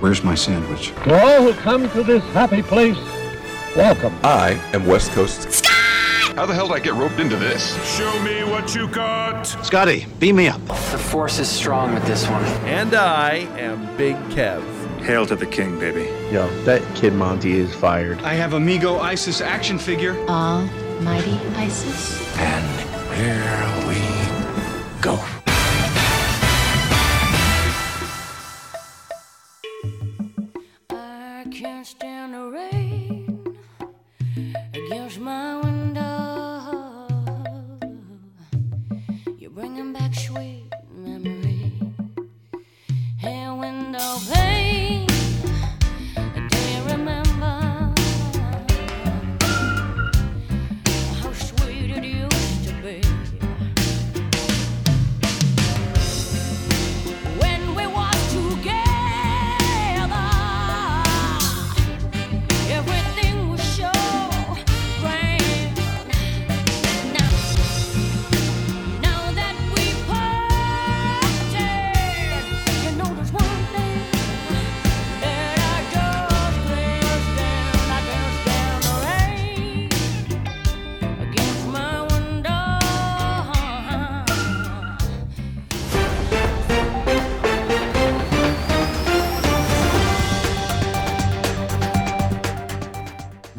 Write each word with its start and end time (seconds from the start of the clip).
Where's 0.00 0.22
my 0.22 0.36
sandwich? 0.36 0.92
To 1.04 1.14
all 1.20 1.42
who 1.42 1.52
come 1.54 1.90
to 1.90 2.04
this 2.04 2.22
happy 2.32 2.62
place, 2.62 2.96
welcome. 3.74 4.14
I 4.22 4.52
am 4.72 4.86
West 4.86 5.10
Coast. 5.10 5.50
Scott! 5.50 6.36
How 6.36 6.46
the 6.46 6.54
hell 6.54 6.68
did 6.68 6.76
I 6.76 6.78
get 6.78 6.94
roped 6.94 7.18
into 7.18 7.34
this? 7.34 7.74
Show 7.96 8.22
me 8.22 8.44
what 8.44 8.76
you 8.76 8.86
got. 8.86 9.42
Scotty, 9.42 10.06
beam 10.20 10.36
me 10.36 10.46
up. 10.46 10.64
The 10.68 10.98
force 10.98 11.40
is 11.40 11.48
strong 11.48 11.94
with 11.94 12.06
this 12.06 12.28
one. 12.28 12.44
And 12.64 12.94
I 12.94 13.38
am 13.58 13.96
Big 13.96 14.14
Kev. 14.30 14.62
Hail 15.00 15.26
to 15.26 15.34
the 15.34 15.46
king, 15.46 15.80
baby. 15.80 16.04
Yo, 16.32 16.48
that 16.62 16.80
kid 16.94 17.12
Monty 17.12 17.58
is 17.58 17.74
fired. 17.74 18.20
I 18.20 18.34
have 18.34 18.52
Amigo 18.52 18.98
Isis 18.98 19.40
action 19.40 19.80
figure. 19.80 20.14
Almighty 20.28 21.40
Isis. 21.56 22.22
And 22.38 23.10
here 23.16 23.88
we 23.88 25.02
go. 25.02 25.37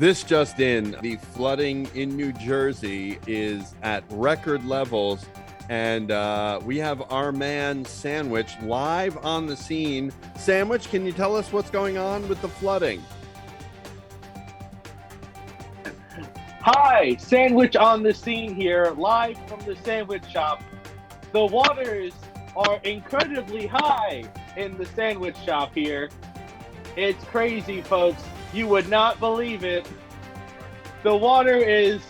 This 0.09 0.23
just 0.23 0.59
in 0.59 0.97
the 1.03 1.17
flooding 1.17 1.87
in 1.93 2.17
New 2.17 2.33
Jersey 2.33 3.19
is 3.27 3.75
at 3.83 4.03
record 4.09 4.65
levels. 4.65 5.23
And 5.69 6.09
uh, 6.09 6.59
we 6.65 6.79
have 6.79 7.03
our 7.11 7.31
man 7.31 7.85
Sandwich 7.85 8.55
live 8.63 9.23
on 9.23 9.45
the 9.45 9.55
scene. 9.55 10.11
Sandwich, 10.35 10.89
can 10.89 11.05
you 11.05 11.11
tell 11.11 11.35
us 11.35 11.53
what's 11.53 11.69
going 11.69 11.99
on 11.99 12.27
with 12.27 12.41
the 12.41 12.47
flooding? 12.47 13.03
Hi, 16.61 17.15
Sandwich 17.17 17.75
on 17.75 18.01
the 18.01 18.15
scene 18.15 18.55
here, 18.55 18.91
live 18.97 19.37
from 19.47 19.59
the 19.59 19.75
sandwich 19.75 20.25
shop. 20.25 20.63
The 21.33 21.45
waters 21.45 22.13
are 22.55 22.79
incredibly 22.83 23.67
high 23.67 24.23
in 24.57 24.75
the 24.75 24.87
sandwich 24.87 25.37
shop 25.45 25.75
here. 25.75 26.09
It's 26.95 27.23
crazy, 27.25 27.83
folks. 27.83 28.23
You 28.53 28.67
would 28.67 28.89
not 28.89 29.19
believe 29.19 29.63
it. 29.63 29.87
The 31.03 31.15
water 31.15 31.55
is 31.55 32.01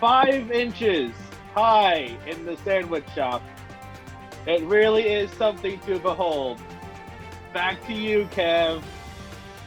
five 0.00 0.50
inches 0.50 1.12
high 1.54 2.16
in 2.26 2.44
the 2.44 2.56
sandwich 2.58 3.04
shop. 3.14 3.42
It 4.46 4.62
really 4.64 5.02
is 5.02 5.30
something 5.32 5.78
to 5.80 5.98
behold. 5.98 6.60
Back 7.52 7.84
to 7.86 7.92
you, 7.92 8.28
Kev. 8.32 8.82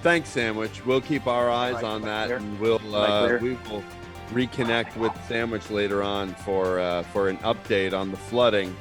Thanks, 0.01 0.29
Sandwich. 0.29 0.85
We'll 0.85 1.01
keep 1.01 1.28
our 1.28 1.50
eyes 1.50 1.73
Mike, 1.75 1.84
on 1.84 2.01
that, 2.03 2.28
clear? 2.28 2.38
and 2.38 2.59
we'll 2.59 2.96
uh, 2.96 3.38
we 3.40 3.56
will 3.69 3.84
reconnect 4.31 4.96
with 4.96 5.11
Sandwich 5.28 5.69
later 5.69 6.01
on 6.03 6.34
for 6.35 6.79
uh, 6.79 7.03
for 7.03 7.28
an 7.28 7.38
update 7.38 7.94
on 7.94 8.11
the 8.11 8.17
flooding 8.17 8.75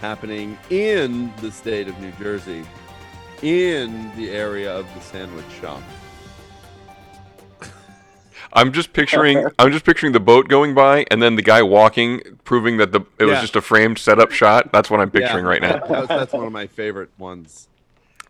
happening 0.00 0.56
in 0.70 1.32
the 1.42 1.52
state 1.52 1.88
of 1.88 2.00
New 2.00 2.12
Jersey, 2.12 2.64
in 3.42 4.10
the 4.16 4.30
area 4.30 4.72
of 4.74 4.86
the 4.94 5.00
Sandwich 5.00 5.44
Shop. 5.60 5.82
I'm 8.52 8.72
just 8.72 8.92
picturing 8.92 9.46
I'm 9.58 9.72
just 9.72 9.84
picturing 9.84 10.12
the 10.12 10.20
boat 10.20 10.48
going 10.48 10.74
by 10.74 11.06
and 11.10 11.22
then 11.22 11.36
the 11.36 11.42
guy 11.42 11.62
walking 11.62 12.20
proving 12.44 12.76
that 12.78 12.92
the 12.92 13.00
it 13.18 13.24
was 13.24 13.34
Yeah. 13.34 13.40
just 13.40 13.56
a 13.56 13.60
framed 13.62 13.98
setup 13.98 14.30
shot. 14.30 14.70
That's 14.72 14.90
what 14.90 15.00
I'm 15.00 15.10
picturing 15.10 15.44
Yeah, 15.44 15.50
right 15.50 15.62
now. 15.62 15.78
that 15.86 16.08
that's 16.08 16.32
one 16.32 16.46
of 16.46 16.52
my 16.52 16.66
favorite 16.66 17.10
ones. 17.18 17.68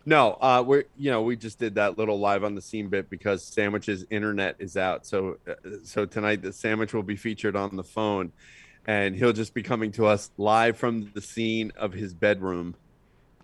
No, 0.05 0.37
uh, 0.41 0.63
we're 0.65 0.83
you 0.97 1.11
know 1.11 1.21
we 1.21 1.35
just 1.37 1.59
did 1.59 1.75
that 1.75 1.97
little 1.97 2.19
live 2.19 2.43
on 2.43 2.55
the 2.55 2.61
scene 2.61 2.89
bit 2.89 3.09
because 3.09 3.43
Sandwich's 3.43 4.05
internet 4.09 4.55
is 4.59 4.75
out. 4.75 5.05
So 5.05 5.37
uh, 5.47 5.53
so 5.83 6.05
tonight 6.05 6.41
the 6.41 6.51
Sandwich 6.51 6.93
will 6.93 7.03
be 7.03 7.15
featured 7.15 7.55
on 7.55 7.75
the 7.77 7.85
phone, 7.85 8.33
and 8.85 9.15
he'll 9.15 9.31
just 9.31 9.53
be 9.53 9.63
coming 9.63 9.91
to 9.93 10.05
us 10.07 10.29
live 10.37 10.77
from 10.77 11.09
the 11.13 11.21
scene 11.21 11.71
of 11.77 11.93
his 11.93 12.13
bedroom. 12.13 12.75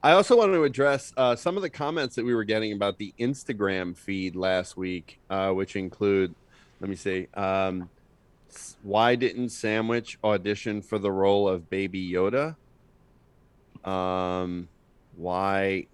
I 0.02 0.14
also 0.14 0.38
want 0.38 0.54
to 0.54 0.64
address 0.64 1.12
uh, 1.18 1.36
some 1.36 1.58
of 1.58 1.62
the 1.62 1.70
comments 1.70 2.16
that 2.16 2.24
we 2.24 2.34
were 2.34 2.46
getting 2.46 2.72
about 2.72 2.98
the 2.98 3.14
Instagram 3.20 3.98
feed 3.98 4.34
last 4.34 4.78
week, 4.78 5.20
uh, 5.30 5.52
which 5.52 5.76
include, 5.76 6.34
let 6.80 6.90
me 6.90 6.96
see, 6.96 7.28
um, 7.34 7.90
why 8.82 9.16
didn't 9.16 9.50
Sandwich 9.50 10.18
audition 10.24 10.82
for 10.82 11.00
the 11.00 11.12
role 11.12 11.50
of 11.50 11.70
Baby 11.70 12.10
Yoda? 12.10 12.56
Um, 13.84 14.70
why? 15.18 15.88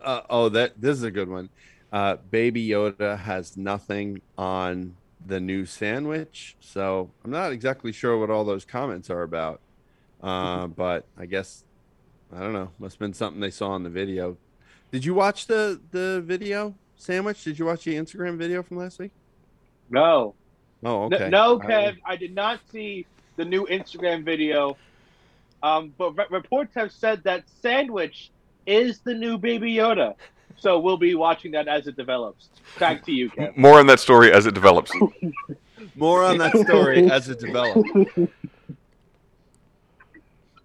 Uh, 0.00 0.20
oh, 0.30 0.48
that 0.50 0.80
this 0.80 0.96
is 0.96 1.02
a 1.02 1.10
good 1.10 1.28
one. 1.28 1.48
Uh, 1.92 2.16
Baby 2.30 2.68
Yoda 2.68 3.18
has 3.18 3.56
nothing 3.56 4.20
on 4.36 4.94
the 5.26 5.40
new 5.40 5.66
sandwich, 5.66 6.56
so 6.60 7.10
I'm 7.24 7.32
not 7.32 7.50
exactly 7.50 7.90
sure 7.90 8.16
what 8.16 8.30
all 8.30 8.44
those 8.44 8.64
comments 8.64 9.10
are 9.10 9.22
about. 9.22 9.60
Uh, 10.22 10.68
but 10.68 11.04
I 11.18 11.26
guess 11.26 11.64
I 12.34 12.40
don't 12.40 12.52
know. 12.52 12.70
Must 12.78 12.94
have 12.94 13.00
been 13.00 13.14
something 13.14 13.40
they 13.40 13.50
saw 13.50 13.74
in 13.76 13.82
the 13.82 13.90
video. 13.90 14.36
Did 14.92 15.04
you 15.04 15.14
watch 15.14 15.46
the 15.46 15.80
the 15.90 16.22
video 16.24 16.74
sandwich? 16.96 17.44
Did 17.44 17.58
you 17.58 17.64
watch 17.66 17.84
the 17.84 17.94
Instagram 17.94 18.36
video 18.36 18.62
from 18.62 18.76
last 18.78 18.98
week? 18.98 19.12
No. 19.90 20.34
Oh, 20.84 21.04
okay. 21.04 21.28
No, 21.28 21.60
I- 21.60 21.66
Kev, 21.66 21.96
I 22.04 22.16
did 22.16 22.34
not 22.34 22.60
see 22.70 23.06
the 23.36 23.44
new 23.44 23.66
Instagram 23.66 24.24
video. 24.24 24.76
Um, 25.62 25.92
but 25.98 26.16
re- 26.16 26.26
reports 26.30 26.72
have 26.76 26.92
said 26.92 27.24
that 27.24 27.44
Sandwich 27.62 28.30
is 28.66 29.00
the 29.00 29.12
new 29.14 29.38
Baby 29.38 29.74
Yoda. 29.74 30.14
So 30.56 30.78
we'll 30.78 30.96
be 30.98 31.14
watching 31.16 31.50
that 31.52 31.66
as 31.66 31.86
it 31.88 31.96
develops. 31.96 32.48
Back 32.78 33.04
to 33.06 33.12
you, 33.12 33.30
Kev. 33.30 33.56
More 33.56 33.78
on 33.78 33.86
that 33.88 33.98
story 34.00 34.32
as 34.32 34.46
it 34.46 34.54
develops. 34.54 34.92
More 35.96 36.22
on 36.24 36.38
that 36.38 36.56
story 36.56 37.10
as 37.10 37.28
it 37.28 37.38
develops. 37.40 37.88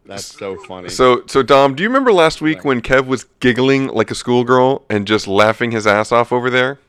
That's 0.05 0.25
so 0.25 0.57
funny. 0.57 0.89
So, 0.89 1.23
so 1.27 1.41
Dom, 1.43 1.75
do 1.75 1.83
you 1.83 1.89
remember 1.89 2.11
last 2.11 2.41
week 2.41 2.65
when 2.65 2.81
Kev 2.81 3.05
was 3.05 3.25
giggling 3.39 3.87
like 3.87 4.11
a 4.11 4.15
schoolgirl 4.15 4.83
and 4.89 5.07
just 5.07 5.27
laughing 5.27 5.71
his 5.71 5.87
ass 5.87 6.11
off 6.11 6.31
over 6.33 6.49
there? 6.49 6.79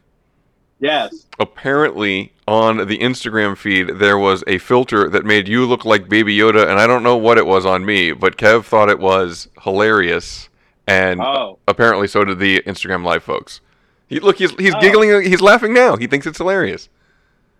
Yes. 0.81 1.26
Apparently, 1.38 2.32
on 2.49 2.78
the 2.88 2.99
Instagram 2.99 3.56
feed, 3.56 3.99
there 3.99 4.19
was 4.19 4.43
a 4.46 4.58
filter 4.58 5.08
that 5.08 5.25
made 5.25 5.46
you 5.49 5.64
look 5.64 5.84
like 5.84 6.08
Baby 6.08 6.37
Yoda, 6.37 6.69
and 6.69 6.78
I 6.81 6.87
don't 6.87 7.02
know 7.05 7.16
what 7.16 7.38
it 7.38 7.46
was 7.46 7.64
on 7.64 7.84
me, 7.87 8.12
but 8.12 8.37
Kev 8.37 8.64
thought 8.64 8.88
it 8.90 8.99
was 8.99 9.49
hilarious, 9.62 10.49
and 10.87 11.20
Oh. 11.20 11.58
apparently 11.69 12.08
so 12.08 12.25
did 12.25 12.38
the 12.40 12.60
Instagram 12.67 13.05
Live 13.05 13.22
folks. 13.22 13.60
He, 14.08 14.19
look, 14.20 14.37
he's 14.38 14.50
he's 14.58 14.75
Oh. 14.75 14.81
giggling, 14.81 15.22
he's 15.22 15.40
laughing 15.40 15.72
now. 15.72 15.96
He 15.96 16.06
thinks 16.08 16.26
it's 16.26 16.38
hilarious. 16.38 16.88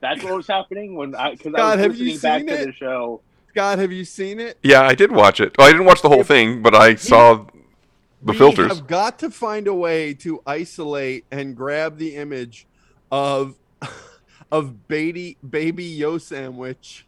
That's 0.01 0.23
what 0.23 0.35
was 0.35 0.47
happening 0.49 0.97
when 0.97 1.15
I 1.15 1.31
because 1.37 1.55
I 1.55 1.77
was 1.77 1.81
have 1.81 1.91
listening 1.99 2.19
back 2.19 2.41
seen 2.41 2.49
to 2.59 2.67
the 2.67 2.73
show. 2.73 3.21
God, 3.55 3.79
have 3.79 3.93
you 3.93 4.05
seen 4.05 4.41
it? 4.41 4.59
Yeah, 4.63 4.83
I 4.83 4.95
did 4.95 5.13
watch 5.13 5.41
it. 5.41 5.55
Oh, 5.59 5.65
I 5.65 5.71
didn't 5.71 5.87
watch 5.87 6.03
the 6.03 6.09
whole 6.09 6.25
thing, 6.25 6.61
but 6.61 6.75
I 6.75 6.97
saw 6.97 7.47
the 8.21 8.33
we 8.33 8.39
filters. 8.39 8.73
have 8.75 8.87
got 8.87 9.19
to 9.21 9.31
find 9.31 9.69
a 9.69 9.75
way 9.75 10.13
to 10.15 10.43
isolate 10.47 11.25
and 11.31 11.57
grab 11.57 11.99
the 11.99 12.17
image 12.17 12.67
of 13.13 13.57
of 14.51 14.89
baby 14.89 15.37
baby 15.49 15.85
yo 15.85 16.19
sandwich 16.19 17.07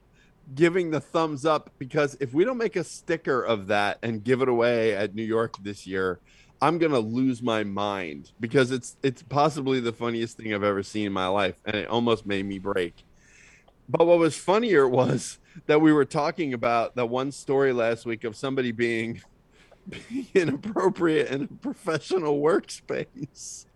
giving 0.54 0.90
the 0.90 1.00
thumbs 1.00 1.44
up 1.44 1.70
because 1.78 2.16
if 2.20 2.32
we 2.32 2.44
don't 2.44 2.58
make 2.58 2.76
a 2.76 2.84
sticker 2.84 3.42
of 3.42 3.66
that 3.66 3.98
and 4.02 4.22
give 4.22 4.40
it 4.40 4.48
away 4.48 4.94
at 4.94 5.14
New 5.14 5.24
York 5.24 5.56
this 5.62 5.86
year, 5.86 6.20
I'm 6.62 6.78
gonna 6.78 7.00
lose 7.00 7.42
my 7.42 7.64
mind 7.64 8.30
because 8.38 8.70
it's 8.70 8.96
it's 9.02 9.22
possibly 9.22 9.80
the 9.80 9.92
funniest 9.92 10.36
thing 10.36 10.54
I've 10.54 10.62
ever 10.62 10.82
seen 10.82 11.06
in 11.06 11.12
my 11.12 11.26
life, 11.26 11.56
and 11.64 11.76
it 11.76 11.88
almost 11.88 12.24
made 12.24 12.46
me 12.46 12.58
break. 12.58 13.04
But 13.88 14.06
what 14.06 14.18
was 14.18 14.36
funnier 14.36 14.88
was 14.88 15.38
that 15.66 15.80
we 15.80 15.92
were 15.92 16.04
talking 16.04 16.52
about 16.52 16.96
that 16.96 17.06
one 17.06 17.32
story 17.32 17.72
last 17.72 18.04
week 18.06 18.24
of 18.24 18.36
somebody 18.36 18.72
being, 18.72 19.22
being 19.88 20.28
inappropriate 20.34 21.30
in 21.30 21.44
a 21.44 21.46
professional 21.46 22.40
workspace 22.40 23.66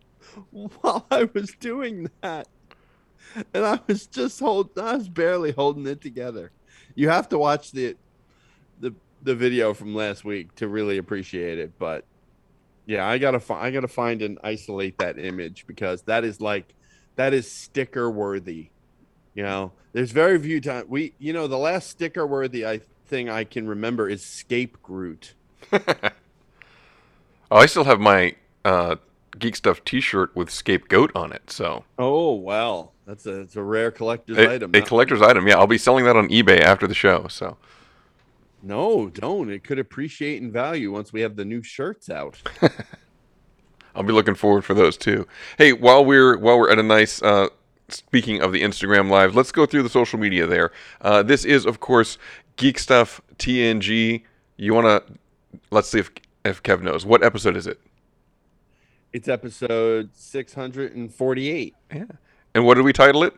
while 0.50 1.06
I 1.10 1.28
was 1.32 1.52
doing 1.58 2.10
that. 2.20 2.48
And 3.54 3.64
I 3.64 3.80
was 3.86 4.06
just 4.06 4.40
hold 4.40 4.76
I 4.78 4.96
was 4.96 5.08
barely 5.08 5.52
holding 5.52 5.86
it 5.86 6.00
together. 6.00 6.50
You 6.94 7.08
have 7.08 7.28
to 7.28 7.38
watch 7.38 7.70
the 7.70 7.96
the 8.80 8.92
the 9.22 9.34
video 9.34 9.72
from 9.72 9.94
last 9.94 10.24
week 10.24 10.54
to 10.56 10.68
really 10.68 10.98
appreciate 10.98 11.58
it, 11.58 11.72
but 11.78 12.04
yeah, 12.86 13.06
I 13.06 13.18
gotta 13.18 13.38
fi- 13.38 13.66
I 13.66 13.70
gotta 13.70 13.88
find 13.88 14.20
and 14.22 14.38
isolate 14.42 14.98
that 14.98 15.18
image 15.18 15.64
because 15.68 16.02
that 16.02 16.24
is 16.24 16.40
like 16.40 16.74
that 17.14 17.32
is 17.32 17.50
sticker 17.50 18.10
worthy. 18.10 18.70
You 19.34 19.42
know, 19.44 19.72
there's 19.92 20.12
very 20.12 20.38
few 20.38 20.60
times 20.60 20.86
we 20.88 21.14
you 21.18 21.32
know 21.32 21.46
the 21.46 21.58
last 21.58 21.90
sticker 21.90 22.26
worthy 22.26 22.66
I 22.66 22.80
thing 23.06 23.28
I 23.28 23.44
can 23.44 23.68
remember 23.68 24.08
is 24.08 24.24
Scape 24.24 24.80
Groot. 24.82 25.34
oh, 25.72 25.78
I 27.50 27.66
still 27.66 27.84
have 27.84 28.00
my 28.00 28.34
uh, 28.64 28.96
Geek 29.38 29.56
Stuff 29.56 29.84
T-shirt 29.84 30.34
with 30.34 30.50
Scapegoat 30.50 31.10
on 31.14 31.32
it. 31.32 31.50
So 31.50 31.84
Oh 31.98 32.34
well, 32.34 32.92
that's 33.06 33.26
a 33.26 33.40
it's 33.40 33.56
a 33.56 33.62
rare 33.62 33.90
collector's 33.90 34.38
a, 34.38 34.50
item. 34.52 34.70
a 34.74 34.82
collector's 34.82 35.22
item. 35.22 35.46
Yeah, 35.46 35.58
I'll 35.58 35.66
be 35.66 35.78
selling 35.78 36.04
that 36.04 36.16
on 36.16 36.28
eBay 36.28 36.60
after 36.60 36.86
the 36.86 36.94
show. 36.94 37.26
So 37.28 37.56
No, 38.62 39.08
don't. 39.08 39.50
It 39.50 39.64
could 39.64 39.78
appreciate 39.78 40.42
in 40.42 40.50
value 40.50 40.92
once 40.92 41.12
we 41.12 41.20
have 41.20 41.36
the 41.36 41.44
new 41.44 41.62
shirts 41.62 42.08
out. 42.10 42.40
I'll 43.94 44.04
be 44.04 44.12
looking 44.12 44.36
forward 44.36 44.64
for 44.64 44.74
those 44.74 44.96
too. 44.96 45.26
Hey, 45.58 45.72
while 45.72 46.04
we're 46.04 46.38
while 46.38 46.58
we're 46.58 46.70
at 46.70 46.78
a 46.78 46.82
nice 46.82 47.22
uh, 47.22 47.48
speaking 47.92 48.40
of 48.40 48.52
the 48.52 48.62
Instagram 48.62 49.10
live, 49.10 49.34
let's 49.34 49.52
go 49.52 49.66
through 49.66 49.82
the 49.82 49.88
social 49.88 50.18
media 50.18 50.46
there. 50.46 50.72
Uh, 51.00 51.22
this 51.22 51.44
is 51.44 51.66
of 51.66 51.80
course 51.80 52.18
Geek 52.56 52.78
Stuff 52.78 53.20
TNG. 53.38 54.22
You 54.56 54.74
want 54.74 54.86
to 54.86 55.14
let's 55.70 55.88
see 55.88 55.98
if 55.98 56.10
if 56.44 56.62
Kev 56.62 56.82
knows 56.82 57.04
what 57.04 57.22
episode 57.22 57.56
is 57.56 57.66
it. 57.66 57.80
It's 59.12 59.28
episode 59.28 60.10
648. 60.14 61.74
Yeah. 61.92 62.04
And 62.54 62.64
what 62.64 62.74
did 62.74 62.84
we 62.84 62.92
title 62.92 63.24
it? 63.24 63.34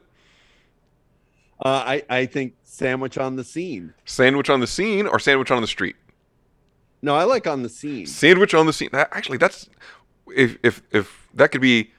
Uh, 1.65 1.69
I 1.69 2.03
I 2.11 2.27
think 2.27 2.55
sandwich 2.63 3.19
on 3.19 3.37
the 3.37 3.45
scene. 3.45 3.95
Sandwich 4.05 4.51
on 4.51 4.61
the 4.61 4.67
scene 4.67 5.07
or 5.07 5.19
sandwich 5.19 5.51
on 5.51 5.63
the 5.63 5.69
street? 5.69 5.97
No, 7.03 7.15
I 7.15 7.25
like 7.25 7.47
on 7.47 7.63
the 7.63 7.69
scene. 7.69 8.07
Sandwich 8.07 8.55
on 8.55 8.67
the 8.67 8.73
scene. 8.73 8.91
Actually, 8.93 9.39
that's 9.39 9.69
if 10.35 10.57
if 10.63 10.83
if 10.93 11.29
that 11.35 11.53
could 11.53 11.61
be 11.61 11.93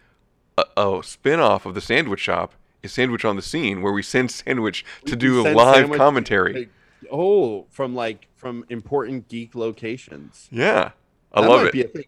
a, 0.57 0.63
a 0.77 1.01
spin-off 1.03 1.65
of 1.65 1.73
the 1.75 1.81
sandwich 1.81 2.19
shop 2.19 2.53
is 2.81 2.91
sandwich 2.93 3.23
on 3.25 3.35
the 3.35 3.41
scene 3.41 3.81
where 3.81 3.93
we 3.93 4.01
send 4.03 4.31
sandwich 4.43 4.85
to 5.05 5.15
do 5.15 5.41
live 5.43 5.75
sandwich- 5.75 5.97
commentary. 5.97 6.69
Oh, 7.11 7.65
from 7.69 7.95
like 7.95 8.27
from 8.35 8.65
important 8.69 9.27
geek 9.27 9.55
locations. 9.55 10.47
Yeah, 10.51 10.91
I 11.33 11.41
That 11.41 11.49
love 11.49 11.65
it. 11.73 12.07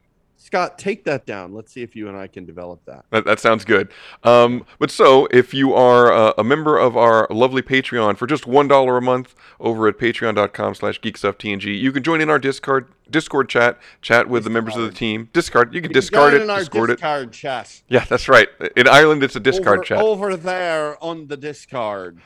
Be 0.51 0.57
a 0.57 0.59
thing. 0.59 0.67
Scott, 0.67 0.77
take 0.79 1.03
that 1.05 1.25
down. 1.25 1.53
Let's 1.53 1.71
see 1.71 1.81
if 1.81 1.95
you 1.95 2.07
and 2.07 2.17
I 2.17 2.27
can 2.27 2.45
develop 2.45 2.83
that. 2.85 3.05
That, 3.11 3.25
that 3.25 3.39
sounds 3.39 3.65
good. 3.65 3.91
Um, 4.23 4.65
but 4.79 4.91
so, 4.91 5.27
if 5.31 5.53
you 5.53 5.73
are 5.73 6.11
uh, 6.11 6.33
a 6.37 6.43
member 6.43 6.77
of 6.77 6.95
our 6.97 7.27
lovely 7.29 7.61
Patreon 7.61 8.17
for 8.17 8.27
just 8.27 8.45
$1 8.45 8.97
a 8.97 9.01
month 9.01 9.35
over 9.59 9.87
at 9.87 9.97
patreon.com 9.97 10.75
slash 10.75 11.01
geekstufftng, 11.01 11.63
you 11.63 11.91
can 11.91 12.03
join 12.03 12.21
in 12.21 12.29
our 12.29 12.39
Discord 12.39 12.87
Discord 13.09 13.49
chat, 13.49 13.77
chat 14.01 14.29
with 14.29 14.43
the 14.43 14.49
members 14.49 14.75
of 14.75 14.81
the 14.81 14.91
team. 14.91 15.29
Discard, 15.31 15.73
you 15.73 15.81
can 15.81 15.91
discard 15.91 16.33
Join 16.33 16.49
it, 16.49 16.55
discord 16.57 16.89
it. 16.89 17.31
chat. 17.31 17.81
Yeah, 17.87 18.05
that's 18.05 18.27
right. 18.27 18.47
In 18.75 18.87
Ireland, 18.87 19.23
it's 19.23 19.35
a 19.35 19.39
discard 19.39 19.79
over, 19.79 19.85
chat. 19.85 19.97
Over 19.99 20.35
there 20.35 21.03
on 21.03 21.27
the 21.27 21.37
discard. 21.37 22.19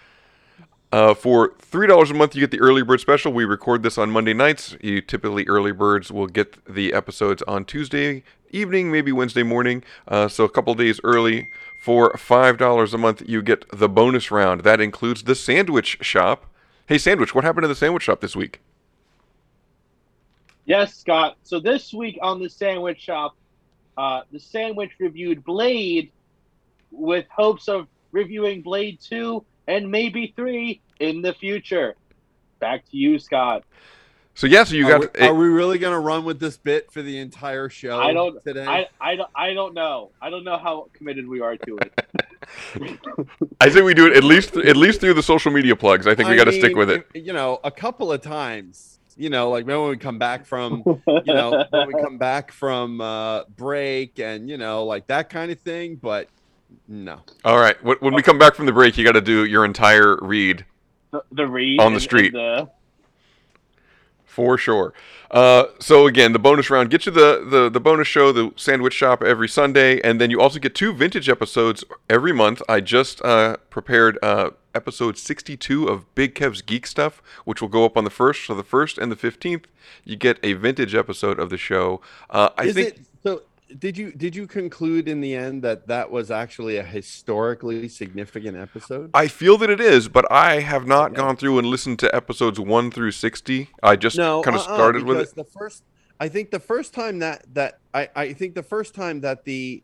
Uh, 0.91 1.13
for 1.13 1.53
three 1.59 1.85
dollars 1.87 2.09
a 2.09 2.13
month, 2.15 2.33
you 2.35 2.41
get 2.41 2.51
the 2.51 2.59
early 2.59 2.81
bird 2.81 2.99
special. 2.99 3.31
We 3.31 3.45
record 3.45 3.83
this 3.83 3.97
on 3.97 4.09
Monday 4.09 4.33
nights. 4.33 4.75
You 4.81 5.01
typically 5.01 5.45
early 5.47 5.71
birds 5.71 6.11
will 6.11 6.27
get 6.27 6.63
the 6.65 6.93
episodes 6.93 7.43
on 7.43 7.65
Tuesday 7.65 8.23
evening, 8.51 8.91
maybe 8.91 9.11
Wednesday 9.11 9.43
morning. 9.43 9.83
Uh, 10.07 10.27
so 10.27 10.43
a 10.43 10.49
couple 10.49 10.73
days 10.73 10.99
early. 11.03 11.49
For 11.79 12.17
five 12.17 12.57
dollars 12.57 12.93
a 12.93 12.97
month, 12.97 13.21
you 13.27 13.41
get 13.41 13.65
the 13.71 13.87
bonus 13.87 14.31
round. 14.31 14.61
That 14.61 14.81
includes 14.81 15.23
the 15.23 15.35
sandwich 15.35 15.99
shop. 16.01 16.45
Hey, 16.87 16.97
sandwich, 16.97 17.35
what 17.35 17.43
happened 17.43 17.63
to 17.63 17.67
the 17.67 17.75
sandwich 17.75 18.03
shop 18.03 18.19
this 18.19 18.35
week? 18.35 18.59
Yes, 20.65 20.95
Scott. 20.95 21.37
So 21.43 21.59
this 21.59 21.93
week 21.93 22.19
on 22.21 22.39
the 22.39 22.49
Sandwich 22.49 22.99
Shop, 22.99 23.35
uh, 23.97 24.21
the 24.31 24.39
Sandwich 24.39 24.91
reviewed 24.99 25.43
Blade 25.43 26.11
with 26.91 27.25
hopes 27.29 27.67
of 27.67 27.87
reviewing 28.11 28.61
Blade 28.61 28.99
2 29.01 29.43
and 29.69 29.89
maybe 29.89 30.33
3 30.35 30.81
in 30.99 31.21
the 31.21 31.33
future. 31.33 31.95
Back 32.59 32.89
to 32.89 32.97
you, 32.97 33.19
Scott. 33.19 33.63
So 34.33 34.47
yeah, 34.47 34.63
so 34.63 34.75
you 34.75 34.87
are, 34.87 34.99
got. 34.99 35.19
we, 35.19 35.27
are 35.27 35.33
we 35.33 35.47
really 35.47 35.77
going 35.77 35.93
to 35.93 35.99
run 35.99 36.23
with 36.23 36.39
this 36.39 36.57
bit 36.57 36.91
for 36.91 37.01
the 37.01 37.19
entire 37.19 37.69
show 37.69 37.99
I 37.99 38.13
don't 38.13 38.41
today? 38.43 38.65
I, 38.65 38.87
I, 38.99 39.15
don't, 39.15 39.29
I 39.35 39.53
don't 39.53 39.73
know. 39.73 40.11
I 40.21 40.29
don't 40.29 40.43
know 40.43 40.57
how 40.57 40.87
committed 40.93 41.27
we 41.27 41.41
are 41.41 41.57
to 41.57 41.77
it. 41.77 42.97
I 43.61 43.69
say 43.69 43.81
we 43.81 43.93
do 43.93 44.07
it 44.07 44.15
at 44.15 44.23
least 44.23 44.55
at 44.55 44.77
least 44.77 45.01
through 45.01 45.13
the 45.13 45.23
social 45.23 45.51
media 45.51 45.75
plugs. 45.75 46.07
I 46.07 46.15
think 46.15 46.29
we 46.29 46.35
got 46.35 46.45
to 46.45 46.53
stick 46.53 46.75
with 46.75 46.89
it. 46.89 47.05
You 47.13 47.33
know, 47.33 47.59
a 47.63 47.71
couple 47.71 48.11
of 48.11 48.21
times. 48.21 48.95
You 49.17 49.29
know, 49.29 49.49
like 49.49 49.67
when 49.67 49.89
we 49.89 49.97
come 49.97 50.17
back 50.17 50.45
from, 50.45 50.81
you 51.05 51.33
know, 51.33 51.65
when 51.71 51.87
we 51.89 51.93
come 52.01 52.17
back 52.17 52.53
from 52.53 53.01
uh, 53.01 53.43
break 53.57 54.17
and 54.19 54.49
you 54.49 54.57
know, 54.57 54.85
like 54.85 55.07
that 55.07 55.29
kind 55.29 55.51
of 55.51 55.59
thing. 55.59 55.97
But 55.97 56.29
no, 56.87 57.21
All 57.45 57.59
right, 57.59 57.77
wh- 57.77 58.01
when 58.01 58.13
we 58.13 58.21
come 58.21 58.37
back 58.39 58.55
from 58.55 58.65
the 58.65 58.71
break, 58.73 58.97
you 58.97 59.03
got 59.03 59.11
to 59.13 59.21
do 59.21 59.45
your 59.45 59.63
entire 59.65 60.17
read 60.21 60.65
The, 61.11 61.23
the 61.31 61.47
read 61.47 61.79
On 61.79 61.93
the 61.93 61.99
street. 61.99 62.33
and 62.33 62.67
the- 62.67 62.69
For 64.25 64.57
sure. 64.57 64.93
Uh, 65.31 65.65
so 65.79 66.07
again, 66.07 66.33
the 66.33 66.39
bonus 66.39 66.69
round 66.69 66.89
gets 66.89 67.05
you 67.05 67.11
the, 67.11 67.45
the 67.47 67.69
the 67.69 67.79
bonus 67.79 68.07
show, 68.07 68.31
the 68.31 68.51
sandwich 68.55 68.93
shop 68.93 69.21
every 69.23 69.47
Sunday, 69.49 69.99
and 70.01 70.19
then 70.21 70.29
you 70.31 70.39
also 70.39 70.59
get 70.59 70.73
two 70.75 70.93
vintage 70.93 71.27
episodes 71.29 71.83
every 72.09 72.31
month. 72.31 72.61
I 72.69 72.79
just 72.79 73.21
uh, 73.23 73.57
prepared 73.69 74.17
uh, 74.23 74.51
episode 74.73 75.17
62 75.17 75.87
of 75.87 76.13
Big 76.15 76.35
Kev's 76.35 76.61
Geek 76.61 76.87
Stuff, 76.87 77.21
which 77.45 77.61
will 77.61 77.69
go 77.69 77.85
up 77.85 77.97
on 77.97 78.03
the 78.05 78.09
first. 78.09 78.45
So 78.45 78.53
the 78.55 78.63
first 78.63 78.97
and 78.97 79.11
the 79.11 79.15
15th, 79.15 79.65
you 80.05 80.15
get 80.15 80.39
a 80.41 80.53
vintage 80.53 80.95
episode 80.95 81.39
of 81.39 81.49
the 81.49 81.57
show. 81.57 82.01
Uh, 82.29 82.49
I 82.57 82.65
is 82.65 82.75
think 82.75 82.87
it 82.89 82.97
so? 82.97 83.03
Did 83.77 83.97
you 83.97 84.11
did 84.11 84.35
you 84.35 84.47
conclude 84.47 85.07
in 85.07 85.21
the 85.21 85.35
end 85.35 85.63
that 85.63 85.87
that 85.87 86.09
was 86.09 86.31
actually 86.31 86.77
a 86.77 86.83
historically 86.83 87.87
significant 87.87 88.57
episode? 88.57 89.11
I 89.13 89.27
feel 89.27 89.57
that 89.59 89.69
it 89.69 89.79
is, 89.79 90.07
but 90.07 90.29
I 90.31 90.61
have 90.61 90.87
not 90.87 91.13
gone 91.13 91.35
through 91.35 91.59
and 91.59 91.67
listened 91.67 91.99
to 91.99 92.15
episodes 92.15 92.59
one 92.59 92.89
through 92.89 93.11
60. 93.11 93.69
I 93.83 93.95
just 93.95 94.17
no, 94.17 94.41
kind 94.41 94.55
of 94.55 94.63
uh-uh, 94.63 94.73
started 94.73 95.03
with 95.03 95.19
it. 95.19 95.35
The 95.35 95.43
first, 95.43 95.83
I 96.19 96.29
think 96.29 96.49
the 96.49 96.59
first 96.59 96.93
time 96.93 97.19
that 97.19 97.45
that 97.53 97.79
I 97.93 98.09
I 98.15 98.33
think 98.33 98.55
the 98.55 98.63
first 98.63 98.95
time 98.95 99.21
that 99.21 99.45
the 99.45 99.83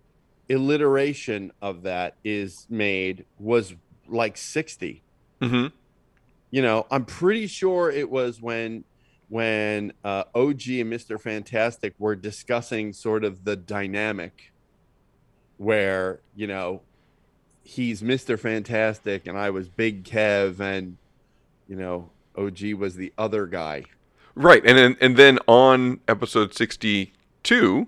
alliteration 0.50 1.52
of 1.62 1.84
that 1.84 2.16
is 2.24 2.66
made 2.70 3.26
was 3.40 3.76
like 4.08 4.36
sixty. 4.36 5.04
hmm 5.42 5.68
You 6.50 6.62
know, 6.64 6.88
I'm 6.90 7.06
pretty 7.06 7.46
sure 7.46 7.92
it 7.92 8.10
was 8.10 8.42
when 8.42 8.84
when 9.30 9.92
uh, 10.04 10.24
OG 10.36 10.68
and 10.68 10.92
Mr. 10.92 11.20
Fantastic 11.20 11.94
were 11.98 12.16
discussing 12.16 12.94
sort 12.94 13.24
of 13.24 13.44
the 13.44 13.56
dynamic 13.56 14.52
where, 15.58 16.20
you 16.36 16.48
know, 16.48 16.82
he's 17.64 18.02
Mr. 18.02 18.38
Fantastic 18.38 19.26
and 19.28 19.38
I 19.38 19.50
was 19.50 19.70
Big 19.70 20.04
Kev 20.04 20.60
and, 20.60 20.98
you 21.68 21.76
know, 21.76 22.10
OG 22.38 22.74
was 22.78 22.96
the 22.96 23.14
other 23.18 23.48
guy. 23.48 23.86
Right, 24.36 24.62
and 24.66 24.78
then 24.78 24.98
and 25.00 25.16
then 25.16 25.40
on 25.48 26.02
episode 26.10 26.54
sixty-two, 26.54 27.88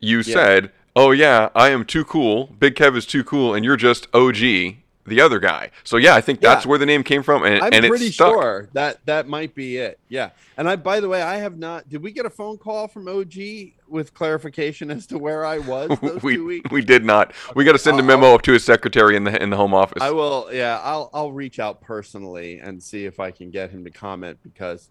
you 0.00 0.16
Yeah. 0.16 0.22
said, 0.22 0.72
"Oh 0.96 1.10
yeah, 1.10 1.50
I 1.54 1.68
am 1.68 1.84
too 1.84 2.06
cool. 2.06 2.46
Big 2.58 2.74
Kev 2.74 2.96
is 2.96 3.04
too 3.04 3.22
cool, 3.22 3.52
and 3.52 3.66
you're 3.66 3.76
just 3.76 4.06
OG, 4.14 4.76
the 5.06 5.20
other 5.20 5.38
guy." 5.40 5.70
So 5.84 5.96
yeah, 5.96 6.14
I 6.14 6.20
think 6.20 6.40
that's 6.40 6.64
Yeah. 6.64 6.68
where 6.70 6.78
the 6.78 6.86
name 6.86 7.02
came 7.02 7.22
from, 7.22 7.44
and, 7.44 7.62
I'm 7.62 7.72
and 7.72 7.86
pretty 7.86 8.10
sure 8.10 8.68
that 8.72 9.04
that 9.06 9.28
might 9.28 9.54
be 9.54 9.76
it. 9.78 9.98
Yeah. 10.08 10.30
And 10.56 10.68
I, 10.68 10.76
by 10.76 11.00
the 11.00 11.08
way, 11.08 11.22
I 11.22 11.36
have 11.36 11.58
not. 11.58 11.88
Did 11.88 12.02
we 12.02 12.12
get 12.12 12.26
a 12.26 12.30
phone 12.30 12.58
call 12.58 12.88
from 12.88 13.08
OG 13.08 13.74
with 13.88 14.14
clarification 14.14 14.90
as 14.90 15.06
to 15.08 15.18
where 15.18 15.44
I 15.44 15.58
was 15.58 15.90
those 16.02 16.22
we 16.22 16.36
two 16.36 16.46
weeks? 16.46 16.70
we 16.70 16.82
did 16.82 17.04
not. 17.04 17.32
We 17.54 17.64
got 17.64 17.72
to 17.72 17.78
send 17.78 17.96
a 17.98 18.00
I'll- 18.00 18.06
memo 18.06 18.34
up 18.34 18.42
to 18.42 18.52
his 18.52 18.64
secretary 18.64 19.16
in 19.16 19.24
the 19.24 19.42
in 19.42 19.50
the 19.50 19.56
home 19.56 19.74
office. 19.74 20.02
I 20.02 20.10
will. 20.10 20.48
Yeah, 20.52 20.80
I'll 20.82 21.10
I'll 21.12 21.32
reach 21.32 21.58
out 21.58 21.80
personally 21.80 22.58
and 22.60 22.82
see 22.82 23.04
if 23.04 23.20
I 23.20 23.30
can 23.30 23.50
get 23.50 23.70
him 23.70 23.84
to 23.84 23.90
comment 23.90 24.38
because 24.42 24.90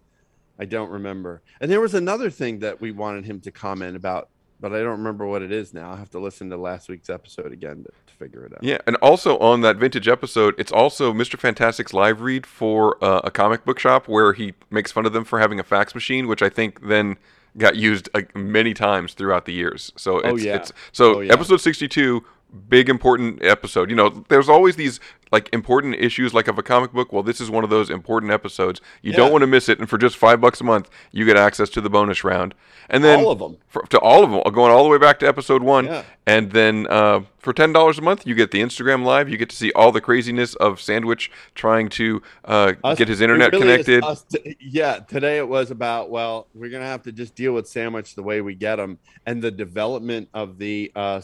I 0.60 0.66
don't 0.66 0.90
remember. 0.92 1.42
And 1.62 1.72
there 1.72 1.82
was 1.82 1.96
another 1.96 2.30
thing 2.30 2.60
that 2.60 2.80
we 2.80 2.92
wanted 2.92 3.26
him 3.26 3.40
to 3.42 3.52
comment 3.52 3.96
about 3.96 4.30
but 4.64 4.72
I 4.74 4.78
don't 4.80 4.92
remember 5.00 5.26
what 5.26 5.42
it 5.42 5.52
is 5.52 5.74
now. 5.74 5.92
I 5.92 5.98
have 5.98 6.10
to 6.12 6.20
listen 6.20 6.50
to 6.52 6.56
last 6.58 6.88
week's 6.88 7.10
episode 7.10 7.52
again 7.52 7.84
to, 7.84 7.90
to 8.08 8.14
figure 8.18 8.46
it 8.46 8.54
out. 8.54 8.64
Yeah, 8.64 8.78
and 8.88 8.96
also 8.98 9.38
on 9.40 9.60
that 9.62 9.76
vintage 9.76 10.08
episode, 10.08 10.56
it's 10.58 10.72
also 10.72 11.12
Mr. 11.12 11.38
Fantastic's 11.38 11.94
live 11.94 12.22
read 12.22 12.46
for 12.46 12.98
uh, 13.04 13.20
a 13.26 13.30
comic 13.30 13.66
book 13.66 13.78
shop 13.78 14.08
where 14.08 14.32
he 14.32 14.54
makes 14.72 14.90
fun 14.90 15.06
of 15.06 15.12
them 15.12 15.26
for 15.26 15.38
having 15.40 15.60
a 15.60 15.64
fax 15.64 15.94
machine, 15.94 16.28
which 16.30 16.42
I 16.42 16.48
think 16.48 16.88
then 16.88 17.18
got 17.58 17.76
used 17.76 18.08
uh, 18.14 18.22
many 18.34 18.74
times 18.74 19.14
throughout 19.14 19.44
the 19.46 19.52
years. 19.54 19.92
So 19.98 20.20
it's, 20.20 20.28
Oh, 20.30 20.36
yeah. 20.38 20.56
it's 20.56 20.72
so 20.94 21.18
Oh, 21.18 21.20
yeah. 21.20 21.34
episode 21.34 21.58
62 21.58 22.24
big 22.70 22.88
important 22.88 23.44
episode. 23.44 23.90
You 23.90 23.96
know, 23.98 24.24
there's 24.30 24.48
always 24.48 24.76
these 24.78 25.00
like 25.34 25.50
important 25.52 25.96
issues 25.96 26.34
like 26.34 26.48
of 26.48 26.58
a 26.58 26.64
comic 26.64 26.94
book. 26.94 27.12
Well, 27.12 27.24
this 27.24 27.42
is 27.42 27.50
one 27.50 27.66
of 27.66 27.70
those 27.70 27.90
important 27.90 28.32
episodes. 28.32 28.80
You 29.02 29.12
Yeah. 29.12 29.18
don't 29.18 29.32
want 29.34 29.42
to 29.42 29.48
miss 29.48 29.68
it 29.68 29.80
and 29.80 29.90
for 29.90 29.98
just 29.98 30.16
5 30.16 30.40
bucks 30.40 30.62
a 30.62 30.64
month, 30.64 30.90
you 31.12 31.26
get 31.26 31.36
access 31.36 31.70
to 31.72 31.82
the 31.82 31.90
bonus 31.90 32.24
round. 32.24 32.54
And 32.90 33.04
then 33.04 33.20
All 33.20 33.32
of 33.32 33.42
'em. 33.42 33.58
for, 33.68 33.82
to 33.88 33.98
all 34.00 34.24
of 34.24 34.30
them, 34.32 34.42
going 34.54 34.72
all 34.72 34.84
the 34.84 34.90
way 34.90 34.98
back 34.98 35.20
to 35.20 35.28
episode 35.28 35.64
1. 35.64 35.86
Yeah. 35.86 36.04
And 36.28 36.52
then 36.52 36.88
uh, 36.90 37.22
for 37.40 37.52
ten 37.52 37.74
dollars 37.74 37.98
a 37.98 38.02
month, 38.02 38.26
you 38.26 38.36
get 38.36 38.52
the 38.52 38.62
Instagram 38.62 39.04
live. 39.04 39.28
You 39.28 39.36
get 39.38 39.50
to 39.50 39.56
see 39.58 39.72
all 39.74 39.92
the 39.92 40.00
craziness 40.00 40.54
of 40.56 40.80
Sandwich 40.80 41.30
trying 41.56 41.90
to 41.90 42.22
uh, 42.46 42.74
Us- 42.84 42.98
get 42.98 43.08
his 43.10 43.20
internet 43.20 43.52
really 43.52 43.84
connected. 43.84 44.04
t- 44.32 44.56
yeah, 44.62 45.00
today 45.00 45.38
it 45.38 45.48
was 45.50 45.70
about 45.72 46.10
well, 46.10 46.48
we're 46.54 46.70
gonna 46.70 46.86
have 46.86 47.04
to 47.04 47.12
just 47.12 47.36
deal 47.36 47.52
with 47.54 47.68
sandwich 47.68 48.16
the 48.16 48.24
way 48.24 48.40
we 48.40 48.54
get 48.56 48.78
them, 48.78 49.00
and 49.26 49.42
the 49.42 49.52
development 49.52 50.30
of 50.34 50.58
the. 50.60 50.92
Uh, 50.96 51.20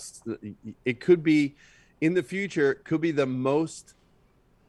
it 0.85 0.99
could 0.99 1.23
be 1.23 1.55
in 2.01 2.13
the 2.13 2.23
future. 2.23 2.71
It 2.71 2.83
could 2.83 3.01
be 3.01 3.11
the 3.11 3.25
most 3.25 3.93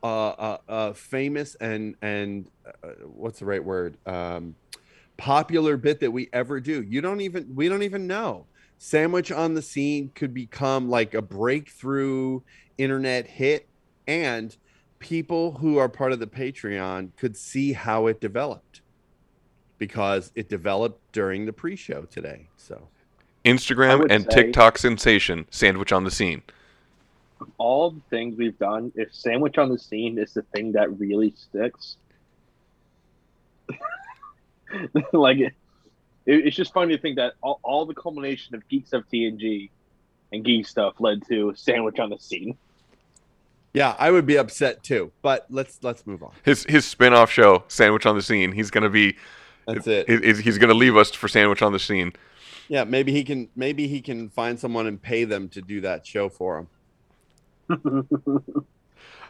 uh, 0.02 0.28
uh, 0.28 0.59
uh, 0.69 0.92
famous 0.92 1.54
and 1.57 1.95
and 2.02 2.50
uh, 2.66 2.88
what's 3.04 3.38
the 3.38 3.45
right 3.45 3.64
word? 3.64 3.97
Um, 4.07 4.54
popular 5.16 5.76
bit 5.76 6.00
that 6.00 6.11
we 6.11 6.28
ever 6.33 6.61
do. 6.61 6.83
You 6.83 7.00
don't 7.00 7.21
even 7.21 7.54
we 7.54 7.69
don't 7.69 7.83
even 7.83 8.07
know. 8.07 8.47
Sandwich 8.78 9.30
on 9.30 9.54
the 9.54 9.61
scene 9.61 10.11
could 10.14 10.33
become 10.33 10.88
like 10.88 11.12
a 11.12 11.21
breakthrough 11.21 12.40
internet 12.78 13.26
hit 13.26 13.69
and 14.07 14.57
people 14.99 15.52
who 15.52 15.76
are 15.76 15.88
part 15.88 16.12
of 16.12 16.19
the 16.19 16.26
Patreon 16.26 17.11
could 17.16 17.37
see 17.37 17.75
how 17.75 18.07
it 18.07 18.21
developed 18.21 18.80
because 19.76 20.33
it 20.35 20.49
developed 20.49 21.00
during 21.12 21.45
the 21.45 21.52
pre-show 21.52 22.02
today. 22.02 22.49
So 22.57 22.88
Instagram 23.45 24.11
and 24.11 24.25
say- 24.25 24.45
TikTok 24.45 24.78
sensation 24.78 25.47
Sandwich 25.50 25.92
on 25.92 26.04
the 26.04 26.11
scene. 26.11 26.42
All 27.59 27.90
the 27.90 28.00
things 28.11 28.37
we've 28.37 28.59
done, 28.59 28.92
if 28.94 29.14
sandwich 29.14 29.59
on 29.59 29.68
the 29.70 29.78
scene 29.78 30.18
is 30.18 30.35
the 30.35 30.42
thing 30.54 30.73
that 30.73 30.99
really 30.99 31.32
sticks, 31.37 31.97
like 35.12 35.38
it, 35.38 35.52
it- 36.26 36.47
it's 36.47 36.56
just 36.56 36.73
funny 36.73 36.94
to 36.97 37.00
think 37.02 37.16
that 37.16 37.35
all, 37.42 37.61
all 37.62 37.87
the 37.87 37.94
culmination 37.94 38.54
of 38.54 38.66
Geek 38.68 38.87
Stuff 38.87 39.04
TNG 39.12 39.70
and 40.32 40.44
Geek 40.44 40.66
Stuff 40.66 40.94
led 41.00 41.26
to 41.28 41.52
sandwich 41.56 41.99
on 41.99 42.11
the 42.11 42.18
scene. 42.18 42.56
yeah, 43.75 43.94
I 43.99 44.11
would 44.11 44.26
be 44.26 44.37
upset 44.37 44.82
too. 44.82 45.11
But 45.23 45.47
let's 45.50 45.78
let's 45.82 46.06
move 46.06 46.23
on. 46.23 46.32
His 46.44 46.64
his 46.64 46.85
spin-off 46.87 47.30
show 47.30 47.64
Sandwich 47.68 48.06
on 48.06 48.16
the 48.16 48.23
Scene. 48.23 48.52
He's 48.52 48.70
gonna 48.70 48.90
be. 48.90 49.16
That's 49.66 49.87
it. 49.87 50.09
he- 50.09 50.42
He's 50.42 50.59
gonna 50.59 50.75
leave 50.75 50.97
us 50.97 51.11
for 51.12 51.28
Sandwich 51.28 51.62
on 51.62 51.73
the 51.73 51.78
Scene. 51.78 52.12
Yeah, 52.68 52.85
maybe 52.85 53.11
he 53.12 53.25
can 53.25 53.49
maybe 53.56 53.88
he 53.88 54.00
can 54.00 54.28
find 54.28 54.59
someone 54.59 54.87
and 54.87 55.00
pay 55.02 55.25
them 55.25 55.49
to 55.50 55.61
do 55.62 55.80
that 55.80 56.06
show 56.06 56.28
for 56.28 56.59
him. 56.59 56.68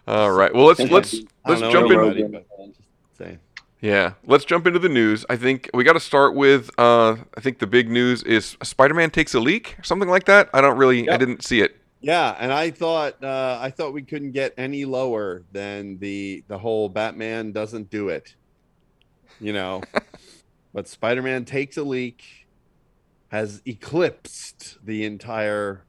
All 0.07 0.33
right. 0.33 0.55
Well, 0.55 0.67
let's 0.67 0.81
let's 0.81 1.15
let's 1.47 1.61
jump 1.61 1.91
in. 1.91 1.99
anybody, 1.99 2.23
but 2.25 2.47
just 2.75 2.89
saying. 3.19 3.39
Yeah, 3.81 4.13
let's 4.27 4.45
jump 4.45 4.67
into 4.67 4.79
the 4.79 4.91
news. 4.91 5.25
I 5.31 5.37
think 5.37 5.71
we 5.73 5.85
got 5.85 5.95
to 5.95 6.01
start 6.01 6.35
with. 6.35 6.71
Uh, 6.79 7.17
I 7.37 7.41
think 7.41 7.61
the 7.61 7.67
big 7.67 7.89
news 7.89 8.23
is 8.23 8.57
Spider-Man 8.63 9.11
takes 9.11 9.33
a 9.33 9.41
leak, 9.41 9.77
something 9.83 10.09
like 10.09 10.25
that. 10.27 10.51
I 10.53 10.61
don't 10.61 10.77
really. 10.77 11.09
I 11.09 11.17
didn't 11.17 11.45
see 11.45 11.63
it. 11.63 11.81
Yeah, 12.03 12.35
and 12.39 12.53
I 12.53 12.71
thought 12.71 13.23
uh, 13.23 13.59
I 13.61 13.71
thought 13.71 13.93
we 13.93 14.03
couldn't 14.03 14.33
get 14.33 14.55
any 14.57 14.85
lower 14.85 15.45
than 15.53 15.99
the 15.99 16.45
the 16.49 16.59
whole 16.59 16.89
Batman 16.89 17.53
doesn't 17.53 17.91
do 17.91 18.09
it, 18.09 18.35
you 19.39 19.53
know. 19.53 19.83
but 20.75 20.89
Spider-Man 20.89 21.45
takes 21.45 21.77
a 21.77 21.83
leak, 21.83 22.47
has 23.29 23.61
eclipsed 23.67 24.79
the 24.85 25.05
entire, 25.05 25.85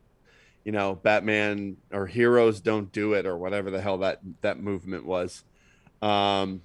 you 0.64 0.72
know, 0.72 0.96
Batman 0.96 1.78
or 1.92 2.06
heroes 2.06 2.62
don't 2.62 2.92
do 2.92 3.14
it 3.14 3.26
or 3.26 3.38
whatever 3.38 3.72
the 3.72 3.82
hell 3.82 4.00
that 4.00 4.20
that 4.42 4.60
movement 4.60 5.06
was. 5.06 5.44
Um, 6.02 6.62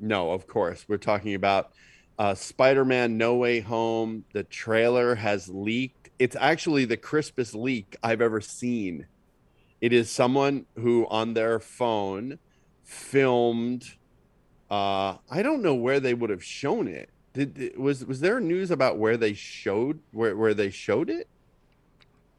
no, 0.00 0.32
of 0.32 0.46
course 0.46 0.84
we're 0.88 0.96
talking 0.96 1.34
about 1.34 1.72
uh, 2.18 2.34
Spider-Man: 2.34 3.16
No 3.18 3.36
Way 3.36 3.60
Home. 3.60 4.24
The 4.32 4.44
trailer 4.44 5.14
has 5.14 5.48
leaked. 5.48 6.10
It's 6.18 6.36
actually 6.38 6.84
the 6.84 6.96
crispest 6.96 7.54
leak 7.54 7.96
I've 8.02 8.20
ever 8.20 8.40
seen. 8.40 9.06
It 9.80 9.92
is 9.92 10.10
someone 10.10 10.66
who 10.76 11.06
on 11.08 11.34
their 11.34 11.58
phone 11.60 12.38
filmed. 12.84 13.96
Uh, 14.70 15.16
I 15.30 15.42
don't 15.42 15.62
know 15.62 15.74
where 15.74 16.00
they 16.00 16.14
would 16.14 16.30
have 16.30 16.44
shown 16.44 16.88
it. 16.88 17.10
Did 17.32 17.76
was 17.76 18.04
was 18.04 18.20
there 18.20 18.38
news 18.38 18.70
about 18.70 18.98
where 18.98 19.16
they 19.16 19.32
showed 19.32 20.00
where 20.12 20.36
where 20.36 20.54
they 20.54 20.70
showed 20.70 21.10
it? 21.10 21.28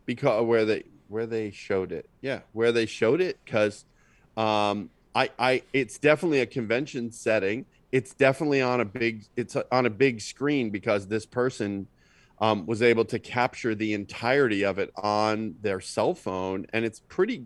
Because 0.06 0.46
where 0.46 0.66
they 0.66 0.84
where 1.08 1.26
they 1.26 1.52
showed 1.52 1.92
it, 1.92 2.10
yeah, 2.22 2.42
where 2.54 2.72
they 2.72 2.86
showed 2.86 3.22
it, 3.22 3.40
because 3.44 3.86
um, 4.38 4.90
I 5.14 5.30
I 5.40 5.64
it's 5.74 5.98
definitely 5.98 6.42
a 6.42 6.46
convention 6.46 7.12
setting. 7.12 7.66
It's 7.92 8.14
definitely 8.14 8.62
on 8.62 8.82
a 8.82 8.86
big 8.86 9.26
it's 9.36 9.56
on 9.72 9.86
a 9.86 9.90
big 9.90 10.22
screen 10.22 10.70
because 10.70 11.08
this 11.08 11.26
person 11.26 11.88
um, 12.40 12.66
was 12.66 12.82
able 12.82 13.06
to 13.06 13.20
capture 13.20 13.76
the 13.76 13.94
entirety 13.94 14.64
of 14.64 14.78
it 14.78 14.92
on 14.96 15.56
their 15.62 15.80
cell 15.80 16.14
phone, 16.14 16.66
and 16.74 16.84
it's 16.84 17.00
pretty 17.08 17.46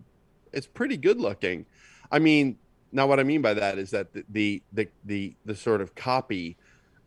it's 0.52 0.66
pretty 0.66 0.96
good 0.96 1.20
looking. 1.20 1.66
I 2.10 2.18
mean, 2.18 2.58
now 2.92 3.06
what 3.06 3.20
I 3.20 3.22
mean 3.22 3.42
by 3.42 3.54
that 3.54 3.78
is 3.78 3.90
that 3.90 4.12
the 4.12 4.24
the 4.28 4.62
the 4.72 4.88
the, 5.04 5.34
the 5.44 5.54
sort 5.54 5.80
of 5.80 5.94
copy 5.94 6.56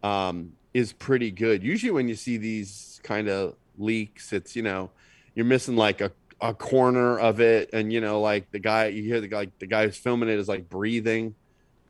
um, 0.01 0.53
is 0.74 0.93
pretty 0.93 1.31
good. 1.31 1.63
Usually, 1.63 1.91
when 1.91 2.07
you 2.07 2.15
see 2.15 2.38
these 2.38 3.01
kind 3.03 3.27
of 3.27 3.55
leaks, 3.77 4.31
it's 4.31 4.55
you 4.55 4.62
know 4.62 4.91
you're 5.36 5.46
missing 5.46 5.75
like 5.75 6.02
a, 6.02 6.12
a 6.42 6.54
corner 6.54 7.18
of 7.20 7.40
it, 7.42 7.70
and 7.74 7.92
you 7.92 8.02
know 8.02 8.22
like 8.22 8.52
the 8.52 8.60
guy 8.60 8.88
you 8.88 9.04
hear 9.04 9.22
the 9.22 9.28
guy 9.28 9.48
the 9.60 9.68
guy 9.68 9.86
who's 9.86 9.98
filming 9.98 10.30
it 10.30 10.38
is 10.40 10.48
like 10.48 10.70
breathing, 10.70 11.36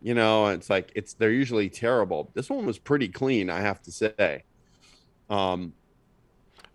you 0.01 0.13
know, 0.13 0.45
and 0.47 0.59
it's 0.59 0.69
like 0.69 0.91
it's 0.95 1.13
they're 1.13 1.31
usually 1.31 1.69
terrible. 1.69 2.29
This 2.33 2.49
one 2.49 2.65
was 2.65 2.77
pretty 2.77 3.07
clean, 3.09 3.49
I 3.49 3.61
have 3.61 3.81
to 3.83 3.91
say. 3.91 4.43
Um, 5.29 5.73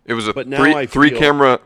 It 0.07 0.15
was 0.15 0.27
a 0.29 0.33
three 0.59 0.73
three 0.91 1.11
camera, 1.19 1.61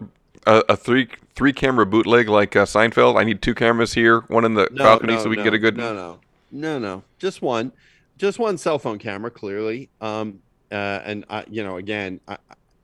uh, 0.46 0.62
a 0.68 0.76
three 0.76 1.08
three 1.34 1.52
camera 1.52 1.86
bootleg 1.86 2.28
like 2.28 2.54
uh, 2.56 2.64
Seinfeld. 2.66 3.18
I 3.18 3.24
need 3.24 3.40
two 3.40 3.54
cameras 3.54 3.94
here, 3.94 4.20
one 4.28 4.44
in 4.44 4.54
the 4.54 4.68
balcony 4.84 5.14
so 5.22 5.28
we 5.30 5.36
can 5.36 5.44
get 5.44 5.54
a 5.54 5.58
good. 5.58 5.76
no 5.76 5.94
no 5.94 6.20
no 6.50 6.78
no 6.78 7.02
just 7.18 7.40
one 7.40 7.72
just 8.18 8.38
one 8.38 8.58
cell 8.58 8.78
phone 8.78 8.98
camera 8.98 9.30
clearly 9.30 9.88
um 10.02 10.40
uh 10.70 11.00
and 11.02 11.24
i 11.30 11.42
you 11.48 11.64
know 11.64 11.78
again 11.78 12.20
I- 12.28 12.36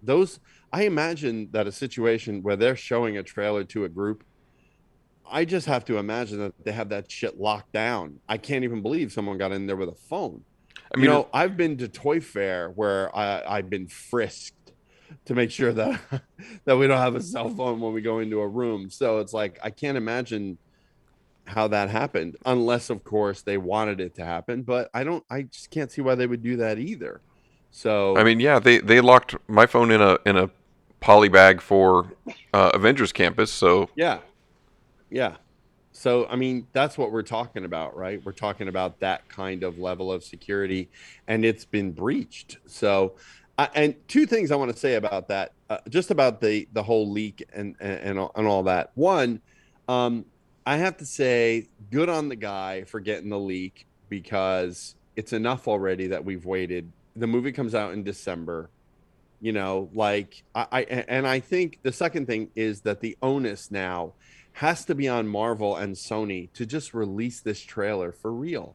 those 0.03 0.41
i 0.73 0.83
imagine 0.85 1.49
that 1.53 1.67
a 1.67 1.73
situation 1.73 2.43
where 2.43 2.57
they're 2.57 2.77
showing 2.77 3.17
a 3.17 3.23
trailer 3.23 3.65
to 3.65 3.85
a 3.85 3.89
group 3.89 4.25
i 5.31 5.45
just 5.45 5.67
have 5.67 5.85
to 5.85 5.99
imagine 5.99 6.39
that 6.39 6.53
they 6.65 6.73
have 6.73 6.89
that 6.91 7.11
shit 7.11 7.39
locked 7.39 7.73
down. 7.73 8.19
I 8.29 8.39
can't 8.39 8.65
even 8.65 8.83
believe 8.83 9.13
someone 9.13 9.39
got 9.39 9.53
in 9.53 9.67
there 9.67 9.77
with 9.77 9.89
a 9.89 9.95
phone. 9.95 10.45
I 10.95 10.97
mean, 10.97 11.05
you 11.05 11.11
know 11.11 11.29
i've 11.35 11.57
been 11.57 11.77
to 11.79 11.89
toy 11.89 12.21
fair 12.21 12.71
where 12.71 13.15
i 13.15 13.43
i've 13.47 13.69
been 13.69 13.89
frisked 13.89 14.73
to 15.27 15.35
make 15.35 15.51
sure 15.51 15.73
that 15.73 16.01
that 16.65 16.77
we 16.77 16.87
don't 16.87 16.99
have 16.99 17.15
a 17.15 17.21
cell 17.21 17.51
phone 17.51 17.81
when 17.81 17.93
we 17.93 18.01
go 18.01 18.21
into 18.21 18.41
a 18.41 18.49
room. 18.49 18.91
So 18.91 19.19
it's 19.19 19.33
like 19.33 19.59
i 19.63 19.71
can't 19.71 19.99
imagine 19.99 20.59
how 21.47 21.69
that 21.69 21.89
happened 21.89 22.37
unless 22.45 22.91
of 22.91 23.05
course 23.05 23.43
they 23.43 23.57
wanted 23.59 24.01
it 24.01 24.15
to 24.17 24.25
happen. 24.25 24.63
But 24.63 24.91
i 24.95 25.05
don't 25.05 25.25
i 25.31 25.43
just 25.43 25.71
can't 25.71 25.91
see 25.91 26.03
why 26.03 26.15
they 26.15 26.27
would 26.27 26.43
do 26.43 26.57
that 26.59 26.79
either 26.79 27.21
so 27.71 28.17
I 28.17 28.25
mean, 28.25 28.41
yeah, 28.41 28.59
they 28.59 28.79
they 28.79 29.01
locked 29.01 29.37
my 29.49 29.67
phone 29.67 29.91
in 29.91 30.01
a 30.01 30.19
in 30.25 30.37
a 30.37 30.51
poly 31.01 31.29
bag 31.29 31.61
for 31.61 32.13
uh, 32.53 32.71
Avengers 32.75 33.13
Campus. 33.13 33.51
So 33.51 33.89
yeah. 33.95 34.19
Yeah. 35.11 35.37
So 35.93 36.27
i 36.29 36.37
mean 36.37 36.67
that's 36.73 36.97
what 36.97 37.11
we're 37.11 37.23
talking 37.23 37.65
about 37.65 37.97
right? 37.97 38.25
We're 38.25 38.33
talking 38.33 38.69
about 38.69 39.01
that 39.01 39.29
kind 39.29 39.63
of 39.63 39.79
level 39.79 40.13
of 40.13 40.23
security 40.25 40.91
and 41.27 41.45
it's 41.45 41.65
been 41.65 41.93
breached. 41.93 42.59
So 42.67 43.15
I, 43.59 43.69
and 43.75 43.97
two 44.07 44.25
things 44.25 44.53
i 44.53 44.57
want 44.57 44.73
to 44.73 44.79
say 44.79 44.95
about 44.95 45.27
that 45.29 45.53
uh, 45.69 45.79
just 45.89 46.11
about 46.11 46.41
the 46.41 46.69
the 46.73 46.83
whole 46.83 47.11
leak 47.11 47.45
and 47.53 47.75
and, 47.81 48.01
and 48.01 48.19
all, 48.19 48.33
and 48.35 48.47
all 48.47 48.63
that. 48.65 48.93
One 48.95 49.41
um 49.89 50.25
i 50.67 50.77
have 50.77 50.97
to 50.99 51.07
say 51.07 51.69
good 51.91 52.09
on 52.09 52.29
the 52.29 52.37
guy 52.37 52.85
for 52.85 53.01
getting 53.01 53.31
the 53.31 53.39
leak 53.39 53.87
because 54.09 54.95
it's 55.19 55.35
enough 55.35 55.69
already 55.69 56.07
that 56.07 56.25
we've 56.25 56.47
waited. 56.47 56.91
The 57.17 57.27
movie 57.27 57.53
comes 57.53 57.75
out 57.75 57.93
in 57.93 58.05
december 58.05 58.71
you 59.41 59.53
know 59.53 59.89
like 59.95 60.43
I, 60.53 60.67
I 60.73 60.81
and 60.83 61.25
i 61.25 61.39
think 61.39 61.79
the 61.85 61.93
second 61.93 62.27
thing 62.27 62.51
is 62.57 62.81
that 62.81 62.99
the 62.99 63.17
onus 63.23 63.71
now 63.71 64.15
has 64.59 64.85
to 64.87 64.95
be 64.97 65.07
on 65.07 65.29
marvel 65.29 65.77
and 65.77 65.95
sony 65.95 66.53
to 66.53 66.67
just 66.67 66.93
release 66.93 67.41
this 67.41 67.61
trailer 67.61 68.11
for 68.11 68.33
real. 68.33 68.75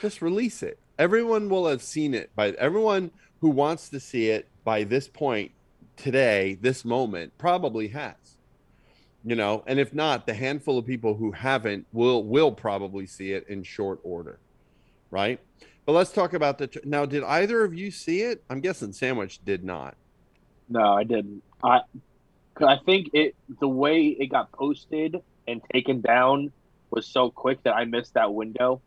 Just 0.00 0.22
release 0.22 0.62
it. 0.62 0.78
Everyone 0.96 1.48
will 1.48 1.66
have 1.66 1.82
seen 1.82 2.14
it 2.14 2.30
by 2.36 2.50
everyone 2.50 3.10
who 3.40 3.48
wants 3.48 3.88
to 3.88 3.98
see 3.98 4.28
it 4.28 4.46
by 4.62 4.84
this 4.84 5.08
point 5.08 5.50
today, 5.96 6.56
this 6.60 6.84
moment, 6.84 7.36
probably 7.36 7.88
has. 7.88 8.14
You 9.24 9.34
know, 9.34 9.64
and 9.66 9.80
if 9.80 9.92
not, 9.92 10.24
the 10.24 10.34
handful 10.34 10.78
of 10.78 10.86
people 10.86 11.16
who 11.16 11.32
haven't 11.32 11.86
will 11.92 12.22
will 12.22 12.52
probably 12.52 13.06
see 13.06 13.32
it 13.32 13.44
in 13.48 13.64
short 13.64 13.98
order, 14.04 14.38
right? 15.10 15.40
But 15.86 15.92
let's 15.92 16.12
talk 16.12 16.34
about 16.34 16.58
the 16.58 16.66
tr- 16.66 16.78
now. 16.84 17.06
Did 17.06 17.24
either 17.24 17.64
of 17.64 17.74
you 17.74 17.90
see 17.90 18.22
it? 18.22 18.42
I'm 18.50 18.60
guessing 18.60 18.92
Sandwich 18.92 19.42
did 19.44 19.64
not. 19.64 19.96
No, 20.68 20.80
I 20.94 21.04
didn't. 21.04 21.42
I, 21.62 21.80
I 22.60 22.76
think 22.84 23.10
it 23.14 23.34
the 23.60 23.68
way 23.68 24.06
it 24.08 24.26
got 24.26 24.52
posted 24.52 25.16
and 25.46 25.62
taken 25.72 26.00
down 26.02 26.52
was 26.90 27.06
so 27.06 27.30
quick 27.30 27.62
that 27.62 27.74
I 27.74 27.84
missed 27.86 28.14
that 28.14 28.32
window. 28.34 28.82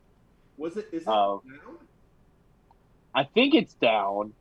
Was 0.58 0.78
it? 0.78 0.90
Is 0.92 1.02
it 1.04 1.08
Uh, 1.08 1.38
down? 1.40 1.42
I 3.16 3.24
think 3.24 3.56
it's 3.56 3.74
down. 3.74 4.34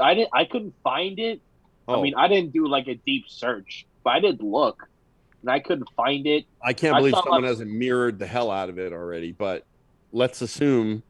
I 0.00 0.14
didn't. 0.14 0.30
I 0.32 0.44
couldn't 0.44 0.74
find 0.82 1.18
it. 1.20 1.40
Oh, 1.86 1.98
I 1.98 2.02
mean, 2.02 2.14
I 2.16 2.26
didn't 2.28 2.52
do 2.52 2.66
like 2.66 2.88
a 2.88 2.94
deep 2.96 3.24
search, 3.28 3.86
but 4.02 4.10
I 4.10 4.20
did 4.20 4.42
look, 4.42 4.88
and 5.42 5.50
I 5.50 5.60
couldn't 5.60 5.88
find 5.96 6.26
it. 6.26 6.46
I 6.60 6.72
can't 6.72 6.96
believe 6.96 7.12
saw 7.14 7.22
someone 7.22 7.42
like- 7.42 7.48
hasn't 7.50 7.70
mirrored 7.70 8.18
the 8.18 8.26
hell 8.26 8.50
out 8.50 8.70
of 8.70 8.78
it 8.78 8.92
already. 8.92 9.30
But 9.32 9.64
let's 10.14 10.40
assume 10.40 11.02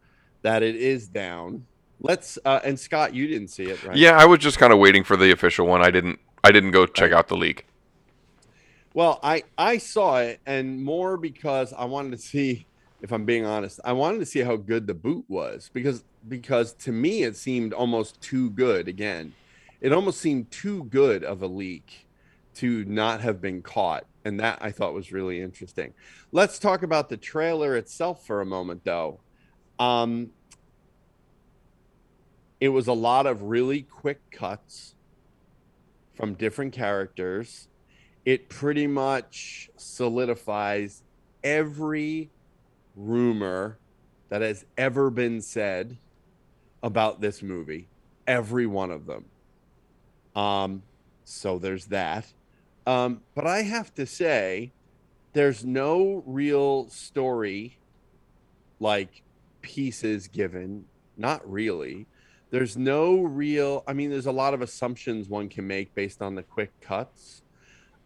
that 0.43 0.63
it 0.63 0.75
is 0.75 1.07
down. 1.07 1.67
Let's 2.01 2.39
uh, 2.45 2.61
and 2.65 2.79
Scott, 2.79 3.15
you 3.15 3.29
didn't 3.29 3.49
see 3.49 3.65
it, 3.65 3.85
right? 3.85 3.97
Yeah, 3.97 4.19
I 4.19 4.25
was 4.25 4.41
just 4.41 4.59
kind 4.59 4.73
of 4.73 4.79
waiting 4.79 5.05
for 5.05 5.17
the 5.17 5.31
official 5.31 5.67
one. 5.67 5.83
I 5.83 5.91
didn't. 5.91 6.19
I 6.43 6.51
didn't 6.51 6.73
go 6.73 6.87
check 6.87 7.13
out 7.13 7.29
the 7.29 7.37
leak. 7.37 7.67
Well, 8.93 9.21
I 9.23 9.45
I 9.57 9.79
saw 9.79 10.19
it, 10.19 10.41
and 10.45 10.83
more 10.83 11.17
because 11.17 11.73
I 11.73 11.85
wanted 11.85 12.13
to 12.13 12.19
see. 12.19 12.67
If 13.01 13.13
I'm 13.13 13.27
being 13.27 13.45
honest, 13.45 13.81
I 13.85 13.93
wanted 13.93 14.21
to 14.21 14.27
see 14.27 14.41
how 14.41 14.57
good 14.57 14.87
the 14.87 14.95
boot 14.95 15.27
was 15.29 15.71
because 15.75 16.05
because 16.27 16.73
to 16.73 16.93
me 16.93 17.23
it 17.23 17.37
seemed 17.37 17.75
almost 17.75 18.19
too 18.23 18.49
good. 18.51 18.89
Again, 18.89 19.35
it 19.83 19.93
almost 19.93 20.21
seemed 20.21 20.51
too 20.51 20.85
good 20.85 21.23
of 21.23 21.43
a 21.43 21.47
leak 21.47 22.07
to 22.55 22.85
not 22.87 23.21
have 23.21 23.43
been 23.43 23.61
caught, 23.61 24.07
and 24.25 24.41
that 24.41 24.59
I 24.61 24.71
thought 24.71 24.95
was 24.95 25.13
really 25.13 25.41
interesting. 25.41 25.95
Let's 26.33 26.59
talk 26.59 26.83
about 26.83 27.09
the 27.09 27.17
trailer 27.17 27.77
itself 27.77 28.27
for 28.27 28.41
a 28.41 28.47
moment, 28.47 28.85
though. 28.85 29.21
Um, 29.79 30.31
it 32.61 32.69
was 32.69 32.87
a 32.87 32.93
lot 32.93 33.27
of 33.27 33.43
really 33.43 33.83
quick 33.83 34.21
cuts 34.31 34.95
from 36.15 36.35
different 36.35 36.73
characters 36.73 37.69
it 38.25 38.49
pretty 38.49 38.87
much 38.87 39.69
solidifies 39.77 41.03
every 41.43 42.31
rumor 42.97 43.79
that 44.31 44.41
has 44.41 44.65
ever 44.79 45.11
been 45.11 45.43
said 45.43 45.99
about 46.83 47.21
this 47.21 47.43
movie 47.43 47.89
every 48.27 48.67
one 48.67 48.91
of 48.91 49.05
them 49.07 49.25
um 50.35 50.83
so 51.25 51.59
there's 51.59 51.87
that 51.87 52.25
um 52.87 53.21
but 53.35 53.47
i 53.47 53.63
have 53.63 53.93
to 53.95 54.07
say 54.07 54.73
there's 55.33 55.65
no 55.65 56.23
real 56.27 56.89
story 56.89 57.79
like 58.81 59.23
pieces 59.63 60.29
given 60.29 60.85
not 61.17 61.49
really 61.51 62.07
there's 62.51 62.77
no 62.77 63.21
real 63.21 63.83
i 63.87 63.93
mean 63.93 64.11
there's 64.11 64.27
a 64.27 64.33
lot 64.33 64.55
of 64.55 64.63
assumptions 64.63 65.29
one 65.29 65.49
can 65.49 65.67
make 65.67 65.95
based 65.95 66.21
on 66.21 66.35
the 66.35 66.43
quick 66.43 66.73
cuts 66.81 67.43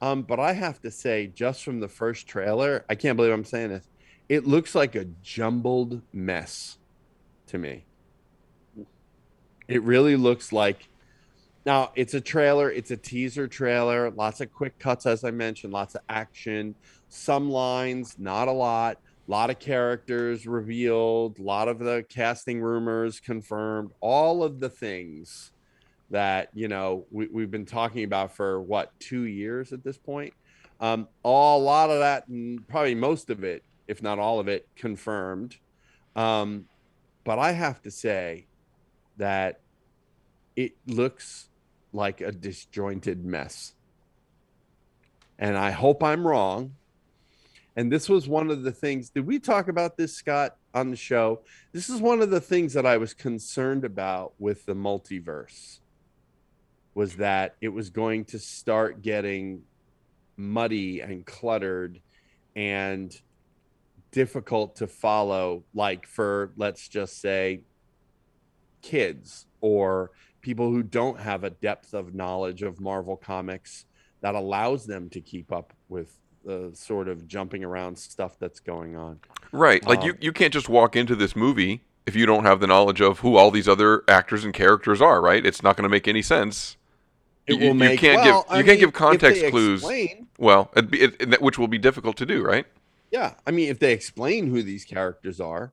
um, 0.00 0.22
but 0.22 0.38
I 0.38 0.52
have 0.52 0.80
to 0.82 0.90
say, 0.90 1.26
just 1.26 1.64
from 1.64 1.80
the 1.80 1.88
first 1.88 2.26
trailer, 2.26 2.84
I 2.88 2.94
can't 2.94 3.16
believe 3.16 3.32
I'm 3.32 3.44
saying 3.44 3.70
this. 3.70 3.88
It 4.28 4.46
looks 4.46 4.74
like 4.74 4.94
a 4.94 5.06
jumbled 5.22 6.02
mess 6.12 6.78
to 7.48 7.58
me. 7.58 7.84
It 9.66 9.82
really 9.82 10.16
looks 10.16 10.52
like 10.52 10.88
now 11.68 11.92
it's 11.94 12.14
a 12.14 12.20
trailer, 12.20 12.70
it's 12.70 12.90
a 12.92 12.96
teaser 12.96 13.46
trailer, 13.46 14.10
lots 14.12 14.40
of 14.40 14.50
quick 14.50 14.78
cuts, 14.78 15.04
as 15.04 15.22
I 15.22 15.30
mentioned, 15.30 15.70
lots 15.70 15.94
of 15.94 16.00
action, 16.08 16.74
some 17.10 17.50
lines, 17.50 18.16
not 18.18 18.48
a 18.48 18.52
lot, 18.52 18.96
a 19.28 19.30
lot 19.30 19.50
of 19.50 19.58
characters 19.58 20.46
revealed, 20.46 21.38
a 21.38 21.42
lot 21.42 21.68
of 21.68 21.78
the 21.78 22.06
casting 22.08 22.62
rumors 22.62 23.20
confirmed, 23.20 23.90
all 24.00 24.42
of 24.42 24.60
the 24.60 24.70
things 24.70 25.52
that 26.08 26.48
you 26.54 26.68
know 26.68 27.04
we, 27.10 27.26
we've 27.26 27.50
been 27.50 27.66
talking 27.66 28.02
about 28.02 28.34
for 28.34 28.62
what 28.62 28.98
two 28.98 29.24
years 29.24 29.74
at 29.74 29.84
this 29.84 29.98
point? 29.98 30.32
Um 30.80 31.06
all, 31.22 31.60
a 31.60 31.62
lot 31.62 31.90
of 31.90 31.98
that 31.98 32.28
and 32.28 32.66
probably 32.66 32.94
most 32.94 33.28
of 33.28 33.44
it 33.44 33.62
if 33.88 34.02
not 34.02 34.18
all 34.18 34.40
of 34.40 34.48
it 34.48 34.66
confirmed. 34.74 35.58
Um 36.16 36.64
but 37.24 37.38
i 37.38 37.52
have 37.52 37.82
to 37.82 37.90
say 37.90 38.46
that 39.18 39.60
it 40.56 40.72
looks 40.86 41.47
like 41.92 42.20
a 42.20 42.32
disjointed 42.32 43.24
mess. 43.24 43.74
And 45.38 45.56
i 45.56 45.70
hope 45.70 46.02
i'm 46.02 46.26
wrong. 46.26 46.74
And 47.76 47.92
this 47.92 48.08
was 48.08 48.26
one 48.28 48.50
of 48.50 48.62
the 48.62 48.72
things 48.72 49.10
did 49.10 49.26
we 49.26 49.38
talk 49.38 49.68
about 49.68 49.96
this 49.96 50.14
scott 50.14 50.56
on 50.74 50.90
the 50.90 50.96
show? 50.96 51.40
This 51.72 51.88
is 51.88 52.00
one 52.00 52.20
of 52.20 52.30
the 52.30 52.40
things 52.40 52.72
that 52.74 52.86
i 52.86 52.96
was 52.96 53.14
concerned 53.14 53.84
about 53.84 54.34
with 54.38 54.64
the 54.66 54.74
multiverse 54.74 55.78
was 56.94 57.14
that 57.16 57.54
it 57.60 57.68
was 57.68 57.90
going 57.90 58.24
to 58.24 58.38
start 58.38 59.02
getting 59.02 59.62
muddy 60.36 61.00
and 61.00 61.24
cluttered 61.24 62.00
and 62.56 63.20
difficult 64.10 64.76
to 64.76 64.86
follow 64.86 65.62
like 65.74 66.06
for 66.06 66.50
let's 66.56 66.88
just 66.88 67.20
say 67.20 67.60
kids 68.82 69.46
or 69.60 70.10
people 70.40 70.70
who 70.70 70.82
don't 70.82 71.18
have 71.20 71.44
a 71.44 71.50
depth 71.50 71.94
of 71.94 72.14
knowledge 72.14 72.62
of 72.62 72.80
Marvel 72.80 73.16
comics 73.16 73.84
that 74.20 74.34
allows 74.34 74.86
them 74.86 75.08
to 75.10 75.20
keep 75.20 75.52
up 75.52 75.72
with 75.88 76.16
the 76.44 76.70
sort 76.74 77.08
of 77.08 77.26
jumping 77.26 77.64
around 77.64 77.96
stuff 77.98 78.38
that's 78.38 78.60
going 78.60 78.96
on. 78.96 79.20
Right. 79.52 79.84
Like 79.86 80.00
Um, 80.00 80.06
you, 80.06 80.14
you 80.20 80.32
can't 80.32 80.52
just 80.52 80.68
walk 80.68 80.96
into 80.96 81.14
this 81.16 81.34
movie 81.36 81.82
if 82.06 82.16
you 82.16 82.24
don't 82.26 82.44
have 82.44 82.60
the 82.60 82.66
knowledge 82.66 83.00
of 83.00 83.18
who 83.20 83.36
all 83.36 83.50
these 83.50 83.68
other 83.68 84.02
actors 84.08 84.44
and 84.44 84.54
characters 84.54 85.02
are, 85.02 85.20
right? 85.20 85.44
It's 85.44 85.62
not 85.62 85.76
going 85.76 85.82
to 85.84 85.88
make 85.90 86.08
any 86.08 86.22
sense. 86.22 86.76
It 87.46 87.54
you, 87.54 87.58
will 87.60 87.66
you 87.68 87.74
make- 87.74 88.00
can't 88.00 88.22
well, 88.22 88.42
give 88.42 88.50
I 88.52 88.58
you 88.58 88.64
can't 88.64 88.78
mean, 88.78 88.80
give 88.86 88.92
context 88.92 89.44
clues. 89.50 89.80
explain- 89.80 90.28
Well, 90.38 90.70
it'd 90.76 90.90
be, 90.90 91.00
it, 91.02 91.16
it- 91.20 91.42
which 91.42 91.58
will 91.58 91.68
be 91.68 91.78
difficult 91.78 92.16
to 92.18 92.26
do, 92.26 92.42
right? 92.42 92.66
Yeah, 93.10 93.34
I 93.46 93.50
mean, 93.50 93.68
if 93.70 93.78
they 93.78 93.92
explain 93.92 94.48
who 94.48 94.62
these 94.62 94.84
characters 94.84 95.40
are, 95.40 95.72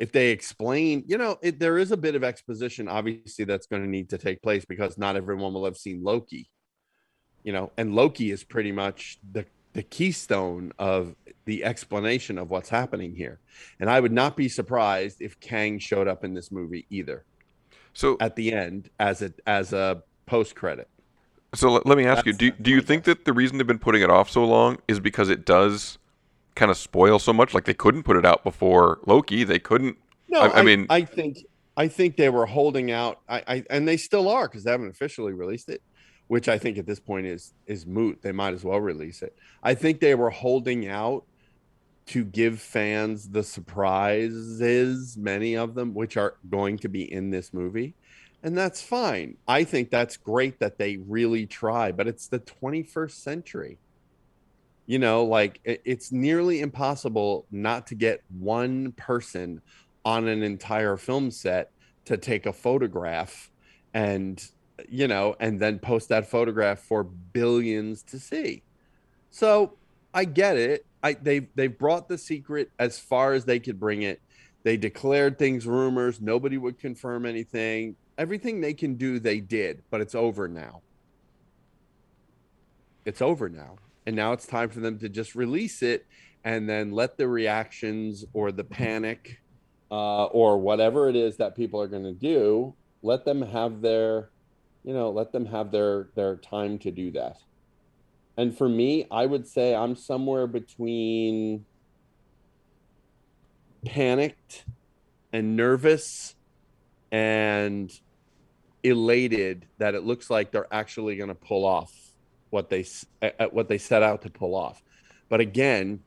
if 0.00 0.12
they 0.12 0.30
explain, 0.30 1.04
you 1.06 1.18
know, 1.18 1.38
it, 1.42 1.60
there 1.60 1.76
is 1.76 1.92
a 1.92 1.96
bit 1.96 2.14
of 2.14 2.24
exposition, 2.24 2.88
obviously, 2.88 3.44
that's 3.44 3.66
going 3.66 3.82
to 3.82 3.88
need 3.88 4.08
to 4.08 4.18
take 4.18 4.42
place 4.42 4.64
because 4.64 4.96
not 4.96 5.14
everyone 5.14 5.52
will 5.52 5.66
have 5.66 5.76
seen 5.76 6.02
Loki, 6.02 6.48
you 7.44 7.52
know, 7.52 7.70
and 7.76 7.94
Loki 7.94 8.30
is 8.30 8.42
pretty 8.42 8.72
much 8.72 9.18
the 9.30 9.44
the 9.72 9.82
keystone 9.84 10.72
of 10.80 11.14
the 11.44 11.62
explanation 11.62 12.38
of 12.38 12.50
what's 12.50 12.70
happening 12.70 13.14
here. 13.14 13.38
And 13.78 13.88
I 13.88 14.00
would 14.00 14.10
not 14.10 14.36
be 14.36 14.48
surprised 14.48 15.20
if 15.20 15.38
Kang 15.38 15.78
showed 15.78 16.08
up 16.08 16.24
in 16.24 16.34
this 16.34 16.50
movie 16.50 16.86
either. 16.90 17.24
So 17.92 18.16
at 18.18 18.34
the 18.34 18.52
end 18.52 18.90
as 18.98 19.22
a 19.22 19.32
as 19.46 19.72
a 19.72 20.02
post 20.26 20.56
credit. 20.56 20.88
So 21.54 21.70
let, 21.70 21.86
let 21.86 21.98
me 21.98 22.06
ask 22.06 22.24
you: 22.24 22.32
Do 22.32 22.50
do 22.52 22.70
you 22.70 22.80
think 22.80 23.04
that 23.04 23.26
the 23.26 23.34
reason 23.34 23.58
they've 23.58 23.66
been 23.66 23.78
putting 23.78 24.00
it 24.00 24.10
off 24.10 24.30
so 24.30 24.44
long 24.44 24.78
is 24.88 24.98
because 24.98 25.28
it 25.28 25.44
does 25.44 25.98
kind 26.60 26.70
of 26.70 26.76
spoil 26.76 27.18
so 27.18 27.32
much? 27.32 27.54
Like 27.54 27.64
they 27.64 27.74
couldn't 27.74 28.04
put 28.04 28.16
it 28.16 28.24
out 28.24 28.44
before 28.44 29.00
Loki. 29.06 29.42
They 29.42 29.58
couldn't. 29.58 29.96
No, 30.28 30.42
I, 30.42 30.60
I 30.60 30.62
mean, 30.62 30.86
I 30.90 31.02
think 31.02 31.38
I 31.76 31.88
think 31.88 32.16
they 32.16 32.28
were 32.28 32.46
holding 32.46 32.92
out. 32.92 33.20
I, 33.28 33.42
I 33.48 33.64
and 33.70 33.88
they 33.88 33.96
still 33.96 34.28
are 34.28 34.46
because 34.46 34.62
they 34.62 34.70
haven't 34.70 34.90
officially 34.90 35.32
released 35.32 35.70
it, 35.70 35.82
which 36.28 36.48
I 36.48 36.58
think 36.58 36.78
at 36.78 36.86
this 36.86 37.00
point 37.00 37.26
is 37.26 37.54
is 37.66 37.86
moot. 37.86 38.20
They 38.22 38.32
might 38.32 38.54
as 38.54 38.62
well 38.62 38.80
release 38.80 39.22
it. 39.22 39.34
I 39.62 39.74
think 39.74 40.00
they 40.00 40.14
were 40.14 40.30
holding 40.30 40.86
out 40.86 41.24
to 42.06 42.24
give 42.24 42.60
fans 42.60 43.30
the 43.30 43.42
surprises, 43.42 45.16
many 45.16 45.56
of 45.56 45.74
them, 45.74 45.94
which 45.94 46.16
are 46.16 46.34
going 46.50 46.76
to 46.78 46.88
be 46.88 47.10
in 47.10 47.30
this 47.30 47.54
movie. 47.54 47.94
And 48.42 48.56
that's 48.56 48.82
fine. 48.82 49.36
I 49.46 49.64
think 49.64 49.90
that's 49.90 50.16
great 50.16 50.58
that 50.60 50.78
they 50.78 50.96
really 50.96 51.46
try, 51.46 51.92
but 51.92 52.08
it's 52.08 52.26
the 52.26 52.40
21st 52.40 53.10
century. 53.12 53.78
You 54.86 54.98
know, 54.98 55.24
like 55.24 55.60
it's 55.64 56.10
nearly 56.10 56.60
impossible 56.60 57.46
not 57.50 57.86
to 57.88 57.94
get 57.94 58.22
one 58.28 58.92
person 58.92 59.62
on 60.04 60.26
an 60.26 60.42
entire 60.42 60.96
film 60.96 61.30
set 61.30 61.70
to 62.06 62.16
take 62.16 62.46
a 62.46 62.52
photograph 62.52 63.50
and 63.94 64.50
you 64.88 65.06
know 65.06 65.36
and 65.40 65.60
then 65.60 65.78
post 65.78 66.08
that 66.08 66.28
photograph 66.28 66.80
for 66.80 67.04
billions 67.04 68.02
to 68.02 68.18
see. 68.18 68.62
So 69.30 69.74
i 70.12 70.24
get 70.24 70.56
it. 70.56 70.84
I 71.02 71.12
they 71.14 71.40
they 71.54 71.68
brought 71.68 72.08
the 72.08 72.18
secret 72.18 72.70
as 72.78 72.98
far 72.98 73.32
as 73.32 73.44
they 73.44 73.60
could 73.60 73.78
bring 73.78 74.02
it. 74.02 74.20
They 74.62 74.76
declared 74.76 75.38
things 75.38 75.66
rumors. 75.66 76.20
Nobody 76.20 76.58
would 76.58 76.78
confirm 76.78 77.24
anything. 77.24 77.96
Everything 78.18 78.60
they 78.60 78.74
can 78.74 78.96
do 78.96 79.18
they 79.18 79.40
did 79.40 79.82
but 79.90 80.00
it's 80.00 80.14
over 80.14 80.48
now. 80.48 80.82
It's 83.04 83.22
over 83.22 83.48
now 83.48 83.76
and 84.10 84.16
now 84.16 84.32
it's 84.32 84.46
time 84.46 84.68
for 84.68 84.80
them 84.80 84.98
to 84.98 85.08
just 85.08 85.36
release 85.36 85.82
it 85.82 86.04
and 86.42 86.68
then 86.68 86.90
let 86.90 87.16
the 87.16 87.28
reactions 87.28 88.24
or 88.32 88.50
the 88.50 88.64
panic 88.64 89.40
uh, 89.92 90.24
or 90.24 90.58
whatever 90.58 91.08
it 91.08 91.14
is 91.14 91.36
that 91.36 91.54
people 91.54 91.80
are 91.80 91.86
going 91.86 92.02
to 92.02 92.12
do 92.12 92.74
let 93.02 93.24
them 93.24 93.40
have 93.40 93.80
their 93.80 94.30
you 94.84 94.94
know, 94.94 95.10
let 95.10 95.32
them 95.32 95.46
have 95.46 95.70
their 95.70 96.08
their 96.14 96.36
time 96.36 96.78
to 96.80 96.90
do 96.90 97.10
that. 97.12 97.38
And 98.36 98.56
for 98.56 98.68
me, 98.68 99.06
I 99.10 99.26
would 99.26 99.46
say 99.46 99.74
I'm 99.74 99.96
somewhere 99.96 100.46
between 100.46 101.66
panicked 103.84 104.64
and 105.32 105.56
nervous 105.56 106.34
and 107.12 107.92
elated 108.82 109.66
that 109.78 109.94
it 109.94 110.04
looks 110.04 110.30
like 110.30 110.50
they're 110.50 110.72
actually 110.72 111.16
going 111.16 111.28
to 111.28 111.34
pull 111.34 111.66
off 111.66 111.92
what 112.50 112.68
they 112.68 112.84
what 113.52 113.68
they 113.68 113.78
set 113.78 114.02
out 114.02 114.22
to 114.22 114.30
pull 114.30 114.54
off. 114.54 114.82
But 115.28 115.40
again, 115.40 116.00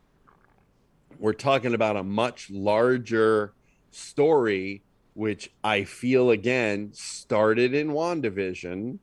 we're 1.20 1.34
talking 1.34 1.74
about 1.74 1.96
a 1.96 2.04
much 2.04 2.50
larger 2.50 3.54
story 3.92 4.84
which 5.16 5.52
I 5.64 5.84
feel 5.84 6.32
again 6.32 6.90
started 6.94 7.74
in 7.74 7.90
WandaVision 7.90 8.98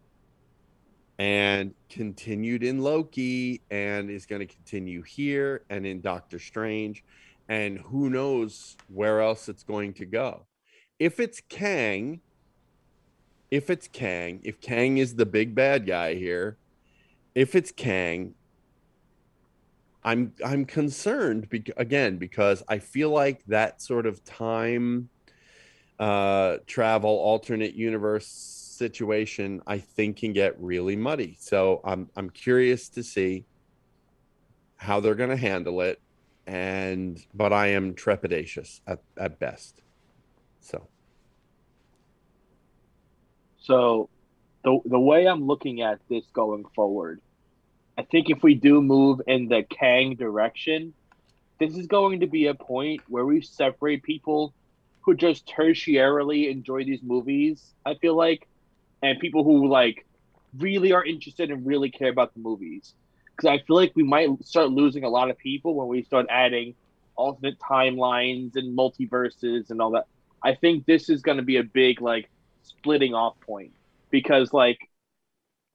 and 1.18 1.74
continued 1.88 2.64
in 2.64 2.80
Loki 2.80 3.60
and 3.70 4.10
is 4.10 4.26
going 4.26 4.40
to 4.40 4.52
continue 4.52 5.02
here 5.02 5.62
and 5.70 5.86
in 5.86 6.00
Doctor 6.00 6.38
Strange 6.38 7.04
and 7.48 7.78
who 7.78 8.10
knows 8.10 8.76
where 8.88 9.20
else 9.20 9.48
it's 9.48 9.62
going 9.62 9.92
to 9.94 10.06
go. 10.06 10.46
If 10.98 11.20
it's 11.20 11.40
Kang, 11.48 12.20
if 13.50 13.70
it's 13.70 13.88
Kang, 13.88 14.40
if 14.44 14.60
Kang 14.60 14.98
is 14.98 15.14
the 15.14 15.26
big 15.26 15.54
bad 15.54 15.86
guy 15.86 16.14
here, 16.14 16.56
if 17.34 17.54
it's 17.54 17.72
Kang, 17.72 18.34
I'm 20.02 20.32
I'm 20.44 20.64
concerned 20.64 21.48
be- 21.50 21.72
again 21.76 22.16
because 22.16 22.62
I 22.68 22.78
feel 22.78 23.10
like 23.10 23.44
that 23.46 23.82
sort 23.82 24.06
of 24.06 24.24
time 24.24 25.10
uh, 25.98 26.58
travel 26.66 27.10
alternate 27.10 27.74
universe 27.74 28.26
situation 28.26 29.60
I 29.66 29.78
think 29.78 30.16
can 30.18 30.32
get 30.32 30.58
really 30.60 30.96
muddy. 30.96 31.36
So 31.38 31.80
I'm 31.84 32.08
I'm 32.16 32.30
curious 32.30 32.88
to 32.90 33.02
see 33.02 33.44
how 34.76 35.00
they're 35.00 35.14
going 35.14 35.30
to 35.30 35.36
handle 35.36 35.82
it 35.82 36.00
and 36.46 37.24
but 37.34 37.52
I 37.52 37.68
am 37.68 37.94
trepidatious 37.94 38.80
at, 38.86 39.00
at 39.18 39.38
best. 39.38 39.82
So 40.60 40.88
So 43.58 44.08
the 44.62 44.78
the 44.84 45.00
way 45.00 45.26
I'm 45.26 45.46
looking 45.46 45.82
at 45.82 46.00
this 46.08 46.24
going 46.32 46.64
forward, 46.74 47.20
I 47.96 48.02
think 48.02 48.30
if 48.30 48.42
we 48.42 48.54
do 48.54 48.80
move 48.80 49.20
in 49.26 49.48
the 49.48 49.62
Kang 49.62 50.16
direction, 50.16 50.94
this 51.58 51.76
is 51.76 51.86
going 51.86 52.20
to 52.20 52.26
be 52.26 52.46
a 52.46 52.54
point 52.54 53.02
where 53.08 53.24
we 53.24 53.40
separate 53.40 54.02
people 54.02 54.54
who 55.02 55.14
just 55.14 55.46
tertiarily 55.46 56.50
enjoy 56.50 56.84
these 56.84 57.02
movies, 57.02 57.72
I 57.86 57.94
feel 57.94 58.16
like, 58.16 58.46
and 59.02 59.18
people 59.18 59.44
who 59.44 59.68
like 59.68 60.06
really 60.58 60.92
are 60.92 61.04
interested 61.04 61.50
and 61.50 61.66
really 61.66 61.90
care 61.90 62.10
about 62.10 62.34
the 62.34 62.40
movies. 62.40 62.94
Because 63.36 63.48
I 63.48 63.64
feel 63.64 63.76
like 63.76 63.92
we 63.94 64.02
might 64.02 64.28
start 64.44 64.70
losing 64.70 65.04
a 65.04 65.08
lot 65.08 65.30
of 65.30 65.38
people 65.38 65.74
when 65.74 65.88
we 65.88 66.02
start 66.02 66.26
adding 66.28 66.74
alternate 67.16 67.58
timelines 67.58 68.56
and 68.56 68.76
multiverses 68.76 69.70
and 69.70 69.80
all 69.80 69.92
that. 69.92 70.06
I 70.42 70.54
think 70.54 70.84
this 70.84 71.08
is 71.08 71.22
going 71.22 71.38
to 71.38 71.42
be 71.42 71.56
a 71.56 71.62
big 71.62 72.02
like 72.02 72.28
splitting 72.62 73.14
off 73.14 73.40
point 73.40 73.72
because 74.10 74.52
like 74.52 74.78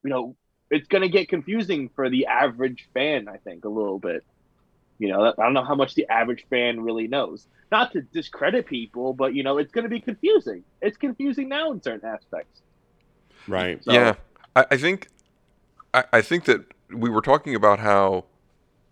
you 0.03 0.09
know 0.09 0.35
it's 0.69 0.87
going 0.87 1.03
to 1.03 1.09
get 1.09 1.29
confusing 1.29 1.89
for 1.95 2.09
the 2.09 2.25
average 2.25 2.87
fan 2.93 3.27
i 3.27 3.37
think 3.37 3.65
a 3.65 3.69
little 3.69 3.99
bit. 3.99 4.23
You 4.97 5.09
know 5.09 5.33
i 5.37 5.43
don't 5.43 5.53
know 5.53 5.63
how 5.63 5.75
much 5.75 5.93
the 5.95 6.07
average 6.09 6.45
fan 6.49 6.81
really 6.81 7.07
knows. 7.07 7.47
Not 7.71 7.91
to 7.93 8.01
discredit 8.01 8.65
people 8.65 9.13
but 9.13 9.33
you 9.33 9.43
know 9.43 9.57
it's 9.57 9.71
going 9.71 9.83
to 9.83 9.89
be 9.89 9.99
confusing. 9.99 10.63
It's 10.81 10.97
confusing 10.97 11.49
now 11.49 11.71
in 11.71 11.81
certain 11.81 12.07
aspects. 12.07 12.61
Right. 13.47 13.83
So, 13.83 13.93
yeah. 13.93 14.15
I, 14.55 14.65
I 14.71 14.77
think 14.77 15.09
I, 15.93 16.03
I 16.13 16.21
think 16.21 16.45
that 16.45 16.65
we 16.89 17.09
were 17.09 17.21
talking 17.21 17.55
about 17.55 17.79
how 17.79 18.25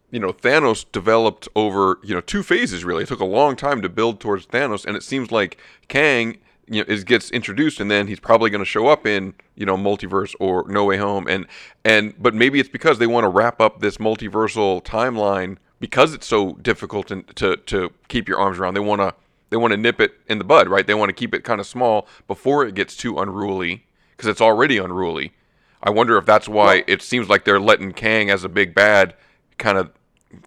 you 0.10 0.19
know 0.19 0.34
Thanos 0.34 0.86
developed 0.91 1.47
over 1.56 1.99
you 2.03 2.13
know 2.13 2.21
two 2.21 2.43
phases 2.43 2.84
really. 2.84 3.03
It 3.03 3.08
took 3.08 3.19
a 3.19 3.25
long 3.25 3.56
time 3.56 3.82
to 3.82 3.89
build 3.89 4.19
towards 4.19 4.47
Thanos, 4.47 4.86
and 4.86 4.95
it 4.95 5.03
seems 5.03 5.32
like 5.32 5.58
Kang 5.88 6.38
you 6.67 6.82
know 6.82 6.86
is 6.88 7.04
gets 7.04 7.30
introduced 7.32 7.80
and 7.80 7.91
then 7.91 8.08
he's 8.08 8.19
probably 8.19 8.49
going 8.49 8.60
to 8.60 8.65
show 8.65 8.88
up 8.88 9.06
in 9.06 9.34
you 9.56 9.65
know 9.65 9.76
multiverse 9.76 10.34
or 10.39 10.65
no 10.67 10.86
way 10.86 10.97
home 10.97 11.28
and 11.28 11.45
and 11.84 12.13
but 12.21 12.34
maybe 12.34 12.60
it's 12.60 12.69
because 12.69 12.99
they 12.99 13.08
want 13.08 13.23
to 13.23 13.30
wrap 13.30 13.60
up 13.60 13.80
this 13.80 13.97
multiversal 13.97 14.84
timeline 14.84 15.58
because 15.84 16.13
it's 16.13 16.26
so 16.26 16.54
difficult 16.54 17.08
to 17.08 17.23
to, 17.36 17.58
to 17.58 17.91
keep 18.08 18.30
your 18.30 18.39
arms 18.39 18.58
around. 18.58 18.73
They 18.73 18.80
want 18.80 19.02
to 19.02 19.13
they 19.49 19.58
want 19.58 19.71
to 19.71 19.78
nip 19.78 19.99
it 19.99 20.13
in 20.28 20.38
the 20.38 20.45
bud 20.45 20.69
right? 20.69 20.88
They 20.88 20.93
want 20.93 21.10
to 21.10 21.13
keep 21.13 21.34
it 21.36 21.43
kind 21.43 21.60
of 21.60 21.67
small 21.67 22.08
before 22.26 22.65
it 22.65 22.73
gets 22.73 22.95
too 22.95 23.19
unruly 23.19 23.86
because 24.12 24.30
it's 24.30 24.39
already 24.41 24.78
unruly. 24.78 25.34
I 25.82 25.89
wonder 25.89 26.17
if 26.17 26.26
that's 26.26 26.47
why 26.47 26.76
well, 26.76 26.84
it 26.88 27.02
seems 27.02 27.28
like 27.28 27.43
they're 27.43 27.60
letting 27.60 27.91
kang 27.91 28.30
as 28.30 28.45
a 28.45 28.49
big 28.49 28.73
bad 28.73 29.13
kind 29.58 29.78
of 29.78 29.91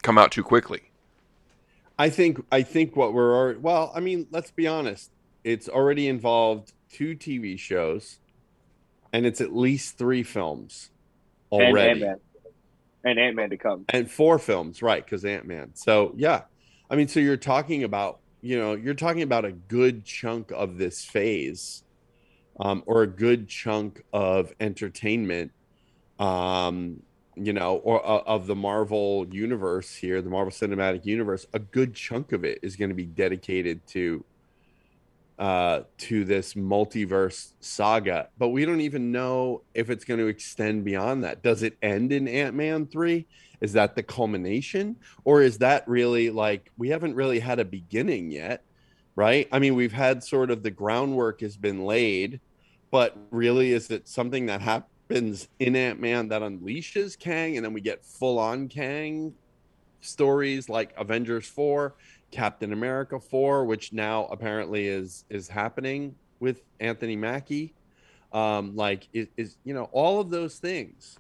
come 0.03 0.17
out 0.17 0.33
too 0.33 0.43
quickly. 0.43 0.85
I 1.99 2.09
think 2.09 2.43
i 2.51 2.63
think 2.63 2.97
what 2.97 3.13
we're 3.13 3.59
well 3.59 3.93
i 3.95 4.01
mean 4.01 4.27
let's 4.31 4.51
be 4.51 4.67
honest 4.67 5.11
it's 5.47 5.69
already 5.69 6.09
involved 6.09 6.73
two 6.91 7.15
TV 7.15 7.57
shows, 7.57 8.19
and 9.13 9.25
it's 9.25 9.41
at 9.41 9.55
least 9.55 9.97
three 9.97 10.25
films 10.25 10.91
already. 11.53 12.03
And 12.03 12.03
Ant-Man, 12.03 12.21
and 13.05 13.19
Ant-Man 13.21 13.51
to 13.51 13.57
come. 13.57 13.85
And 13.89 14.11
four 14.11 14.41
films, 14.41 14.83
right? 14.83 15.05
Because 15.05 15.25
Ant-Man. 15.25 15.71
So 15.75 16.13
yeah, 16.17 16.43
I 16.91 16.97
mean, 16.97 17.07
so 17.07 17.21
you're 17.21 17.37
talking 17.37 17.85
about 17.85 18.19
you 18.43 18.59
know 18.59 18.75
you're 18.75 18.95
talking 18.95 19.23
about 19.23 19.45
a 19.45 19.53
good 19.53 20.05
chunk 20.05 20.51
of 20.51 20.79
this 20.79 21.05
phase, 21.05 21.85
um, 22.59 22.83
or 22.85 23.03
a 23.03 23.07
good 23.07 23.49
chunk 23.49 24.03
of 24.13 24.53
entertainment, 24.59 25.53
um, 26.19 27.01
you 27.37 27.53
know, 27.53 27.77
or 27.77 28.05
uh, 28.05 28.23
of 28.27 28.49
the 28.49 28.57
Marvel 28.57 29.29
universe 29.31 29.95
here, 29.95 30.21
the 30.23 30.31
Marvel 30.31 30.51
Cinematic 30.51 31.07
Universe. 31.07 31.47
A 31.53 31.61
good 31.61 31.95
chunk 31.95 32.33
of 32.33 32.45
it 32.45 32.59
is 32.63 32.75
going 32.75 32.89
to 32.89 32.97
be 32.97 33.07
dedicated 33.07 33.87
to 33.89 34.25
uh, 35.39 35.83
to 35.99 36.25
this 36.25 36.55
multiverse 36.55 37.53
saga, 37.61 38.29
but 38.39 38.49
we 38.49 38.65
don't 38.65 38.81
even 38.81 39.13
know 39.13 39.63
if 39.75 39.91
it's 39.91 40.05
going 40.05 40.21
to 40.21 40.27
extend 40.27 40.85
beyond 40.85 41.25
that. 41.25 41.43
Does 41.43 41.63
it 41.63 41.77
end 41.83 42.13
in 42.13 42.27
Ant 42.27 42.55
Man 42.55 42.87
3? 42.87 43.27
Is 43.61 43.73
that 43.75 43.95
the 43.95 44.03
culmination? 44.03 44.97
Or 45.25 45.43
is 45.43 45.59
that 45.59 45.87
really 45.87 46.31
like 46.31 46.71
we 46.79 46.89
haven't 46.89 47.15
really 47.15 47.39
had 47.39 47.59
a 47.59 47.65
beginning 47.65 48.31
yet? 48.31 48.63
Right. 49.15 49.49
I 49.51 49.59
mean, 49.59 49.75
we've 49.75 49.93
had 49.93 50.23
sort 50.23 50.51
of 50.51 50.63
the 50.63 50.71
groundwork 50.71 51.41
has 51.41 51.57
been 51.57 51.85
laid, 51.85 52.41
but 52.91 53.17
really, 53.31 53.73
is 53.73 53.91
it 53.91 54.09
something 54.09 54.47
that 54.47 54.61
happens 54.61 55.49
in 55.59 55.75
Ant 55.75 56.01
Man 56.01 56.29
that 56.29 56.43
unleashes 56.43 57.19
Kang 57.19 57.57
and 57.57 57.65
then 57.65 57.73
we 57.73 57.81
get 57.81 58.05
full 58.05 58.39
on 58.39 58.69
Kang 58.69 59.35
stories 60.03 60.69
like 60.69 60.93
Avengers 60.99 61.47
4? 61.47 61.95
Captain 62.31 62.73
America 62.73 63.19
4, 63.19 63.65
which 63.65 63.93
now 63.93 64.27
apparently 64.27 64.87
is 64.87 65.25
is 65.31 65.49
happening 65.49 66.15
with 66.41 66.63
Anthony 66.81 67.17
Mackie. 67.17 67.75
Um, 68.33 68.77
like 68.77 69.09
is, 69.13 69.29
is 69.37 69.57
you 69.65 69.75
know 69.75 69.89
all 69.93 70.21
of 70.21 70.31
those 70.31 70.59
things. 70.59 71.19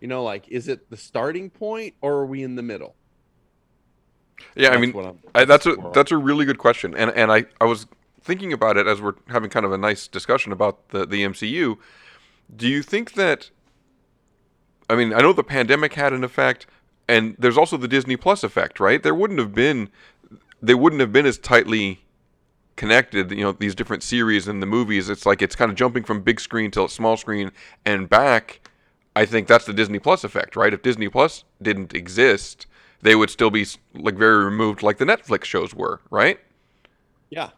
You 0.00 0.08
know, 0.08 0.22
like 0.22 0.48
is 0.48 0.68
it 0.68 0.90
the 0.90 0.96
starting 0.96 1.50
point 1.50 1.94
or 2.00 2.14
are 2.14 2.26
we 2.26 2.42
in 2.42 2.54
the 2.54 2.62
middle? 2.62 2.94
Yeah, 4.54 4.70
that's 4.70 4.76
I 4.76 4.80
mean, 4.80 5.18
I, 5.34 5.44
that's 5.44 5.66
a 5.66 5.76
that's 5.92 6.12
a 6.12 6.16
really 6.16 6.44
good 6.44 6.58
question, 6.58 6.94
and 6.94 7.10
and 7.12 7.32
I 7.32 7.46
I 7.60 7.64
was 7.64 7.86
thinking 8.22 8.52
about 8.52 8.76
it 8.76 8.86
as 8.86 9.00
we're 9.00 9.14
having 9.28 9.50
kind 9.50 9.64
of 9.64 9.72
a 9.72 9.78
nice 9.78 10.06
discussion 10.06 10.52
about 10.52 10.90
the 10.90 11.06
the 11.06 11.24
MCU. 11.24 11.78
Do 12.54 12.68
you 12.68 12.82
think 12.82 13.14
that? 13.14 13.50
I 14.90 14.96
mean, 14.96 15.12
I 15.12 15.20
know 15.20 15.32
the 15.32 15.44
pandemic 15.44 15.94
had 15.94 16.12
an 16.12 16.24
effect, 16.24 16.66
and 17.08 17.36
there's 17.38 17.58
also 17.58 17.76
the 17.76 17.88
Disney 17.88 18.16
Plus 18.16 18.42
effect, 18.42 18.80
right? 18.80 19.02
There 19.02 19.14
wouldn't 19.14 19.38
have 19.38 19.54
been 19.54 19.90
they 20.62 20.74
wouldn't 20.74 21.00
have 21.00 21.12
been 21.12 21.26
as 21.26 21.38
tightly 21.38 22.00
connected 22.78 23.32
you 23.32 23.42
know 23.42 23.50
these 23.50 23.74
different 23.74 24.02
series 24.02 24.48
and 24.48 24.62
the 24.62 24.66
movies. 24.66 25.08
It's 25.10 25.26
like 25.26 25.42
it's 25.42 25.56
kind 25.56 25.70
of 25.70 25.76
jumping 25.76 26.04
from 26.04 26.22
big 26.22 26.40
screen 26.40 26.70
to 26.70 26.88
small 26.88 27.16
screen 27.16 27.50
and 27.84 28.08
back. 28.08 28.60
I 29.16 29.26
think 29.26 29.48
that's 29.48 29.64
the 29.66 29.72
disney 29.72 29.98
plus 29.98 30.22
effect 30.24 30.54
right? 30.54 30.72
If 30.72 30.82
disney 30.82 31.08
plus 31.08 31.44
didn't 31.60 31.92
exist 31.92 32.66
they 33.02 33.14
would 33.14 33.30
still 33.30 33.50
be 33.50 33.66
like 33.94 34.14
very 34.14 34.44
removed 34.44 34.82
like 34.82 34.98
the 34.98 35.04
netflix 35.04 35.44
shows 35.44 35.74
were 35.74 36.00
right? 36.10 36.38
Yeah. 37.30 37.50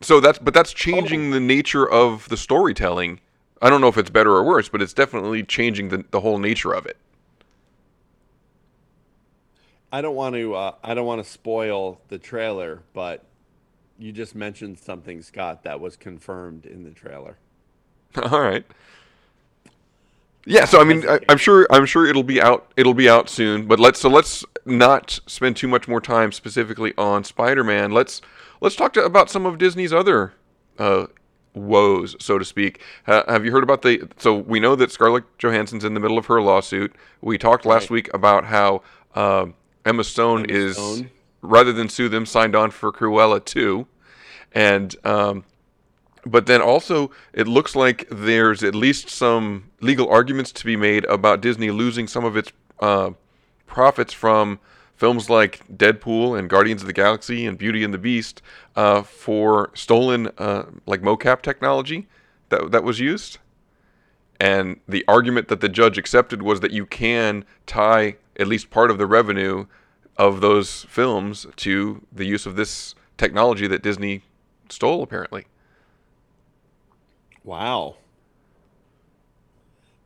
So 0.00 0.20
that's 0.20 0.38
but 0.38 0.54
that's 0.54 0.72
changing 0.72 1.30
the 1.30 1.40
nature 1.40 1.88
of 1.88 2.28
the 2.28 2.36
storytelling. 2.36 3.20
I 3.60 3.68
don't 3.70 3.80
know 3.80 3.88
if 3.88 3.98
it's 3.98 4.10
better 4.10 4.32
or 4.32 4.44
worse 4.44 4.70
but 4.70 4.80
it's 4.80 4.94
definitely 4.94 5.42
changing 5.42 5.90
the, 5.90 6.04
the 6.10 6.20
whole 6.20 6.38
nature 6.38 6.72
of 6.72 6.86
it 6.86 6.96
I 9.92 10.00
don't 10.00 10.14
want 10.16 10.34
to. 10.34 10.54
Uh, 10.54 10.74
I 10.82 10.94
don't 10.94 11.06
want 11.06 11.24
to 11.24 11.30
spoil 11.30 12.00
the 12.08 12.18
trailer, 12.18 12.82
but 12.92 13.24
you 13.98 14.12
just 14.12 14.34
mentioned 14.34 14.78
something, 14.78 15.22
Scott, 15.22 15.62
that 15.64 15.80
was 15.80 15.96
confirmed 15.96 16.66
in 16.66 16.84
the 16.84 16.90
trailer. 16.90 17.38
All 18.22 18.40
right. 18.40 18.64
Yeah, 20.48 20.64
so 20.64 20.80
I 20.80 20.84
mean, 20.84 21.06
I, 21.08 21.18
am 21.28 21.38
sure 21.38 21.66
I'm 21.70 21.86
sure 21.86 22.06
it'll 22.06 22.22
be 22.22 22.40
out. 22.40 22.70
It'll 22.76 22.94
be 22.94 23.08
out 23.08 23.28
soon. 23.28 23.66
But 23.66 23.80
let's 23.80 23.98
so 23.98 24.08
let's 24.08 24.44
not 24.64 25.18
spend 25.26 25.56
too 25.56 25.66
much 25.66 25.88
more 25.88 26.00
time 26.00 26.30
specifically 26.30 26.94
on 26.96 27.24
Spider-Man. 27.24 27.90
Let's 27.90 28.22
let's 28.60 28.76
talk 28.76 28.92
to, 28.92 29.04
about 29.04 29.28
some 29.28 29.44
of 29.44 29.58
Disney's 29.58 29.92
other 29.92 30.34
uh, 30.78 31.06
woes, 31.52 32.14
so 32.20 32.38
to 32.38 32.44
speak. 32.44 32.80
Ha- 33.06 33.24
have 33.26 33.44
you 33.44 33.50
heard 33.50 33.64
about 33.64 33.82
the? 33.82 34.08
So 34.18 34.36
we 34.36 34.60
know 34.60 34.76
that 34.76 34.92
Scarlett 34.92 35.24
Johansson's 35.38 35.84
in 35.84 35.94
the 35.94 36.00
middle 36.00 36.18
of 36.18 36.26
her 36.26 36.40
lawsuit. 36.40 36.94
We 37.20 37.38
talked 37.38 37.66
last 37.66 37.84
Right. 37.84 37.90
week 37.90 38.14
about 38.14 38.44
how 38.44 38.82
uh, 39.16 39.46
Emma 39.86 40.04
Stone 40.04 40.50
Emma 40.50 40.58
is 40.58 40.76
Stone. 40.76 41.10
rather 41.40 41.72
than 41.72 41.88
sue 41.88 42.08
them, 42.08 42.26
signed 42.26 42.56
on 42.56 42.70
for 42.70 42.92
Cruella 42.92 43.42
too, 43.42 43.86
and 44.52 44.94
um, 45.04 45.44
but 46.26 46.46
then 46.46 46.60
also 46.60 47.10
it 47.32 47.46
looks 47.46 47.76
like 47.76 48.06
there's 48.10 48.62
at 48.62 48.74
least 48.74 49.08
some 49.08 49.70
legal 49.80 50.08
arguments 50.08 50.50
to 50.52 50.64
be 50.64 50.76
made 50.76 51.04
about 51.04 51.40
Disney 51.40 51.70
losing 51.70 52.08
some 52.08 52.24
of 52.24 52.36
its 52.36 52.52
uh, 52.80 53.10
profits 53.66 54.12
from 54.12 54.58
films 54.96 55.30
like 55.30 55.66
Deadpool 55.68 56.38
and 56.38 56.50
Guardians 56.50 56.82
of 56.82 56.86
the 56.86 56.92
Galaxy 56.92 57.46
and 57.46 57.56
Beauty 57.56 57.84
and 57.84 57.94
the 57.94 57.98
Beast 57.98 58.42
uh, 58.74 59.02
for 59.02 59.70
stolen 59.74 60.30
uh, 60.38 60.64
like 60.86 61.00
mocap 61.02 61.42
technology 61.42 62.08
that 62.48 62.72
that 62.72 62.82
was 62.82 62.98
used. 62.98 63.38
And 64.38 64.80
the 64.86 65.04
argument 65.08 65.48
that 65.48 65.60
the 65.60 65.68
judge 65.68 65.96
accepted 65.96 66.42
was 66.42 66.60
that 66.60 66.70
you 66.70 66.84
can 66.84 67.44
tie 67.66 68.16
at 68.38 68.46
least 68.46 68.70
part 68.70 68.90
of 68.90 68.98
the 68.98 69.06
revenue 69.06 69.66
of 70.16 70.40
those 70.40 70.84
films 70.84 71.46
to 71.56 72.02
the 72.12 72.24
use 72.24 72.46
of 72.46 72.56
this 72.56 72.94
technology 73.18 73.66
that 73.66 73.82
Disney 73.82 74.22
stole 74.68 75.02
apparently. 75.02 75.46
Wow. 77.44 77.96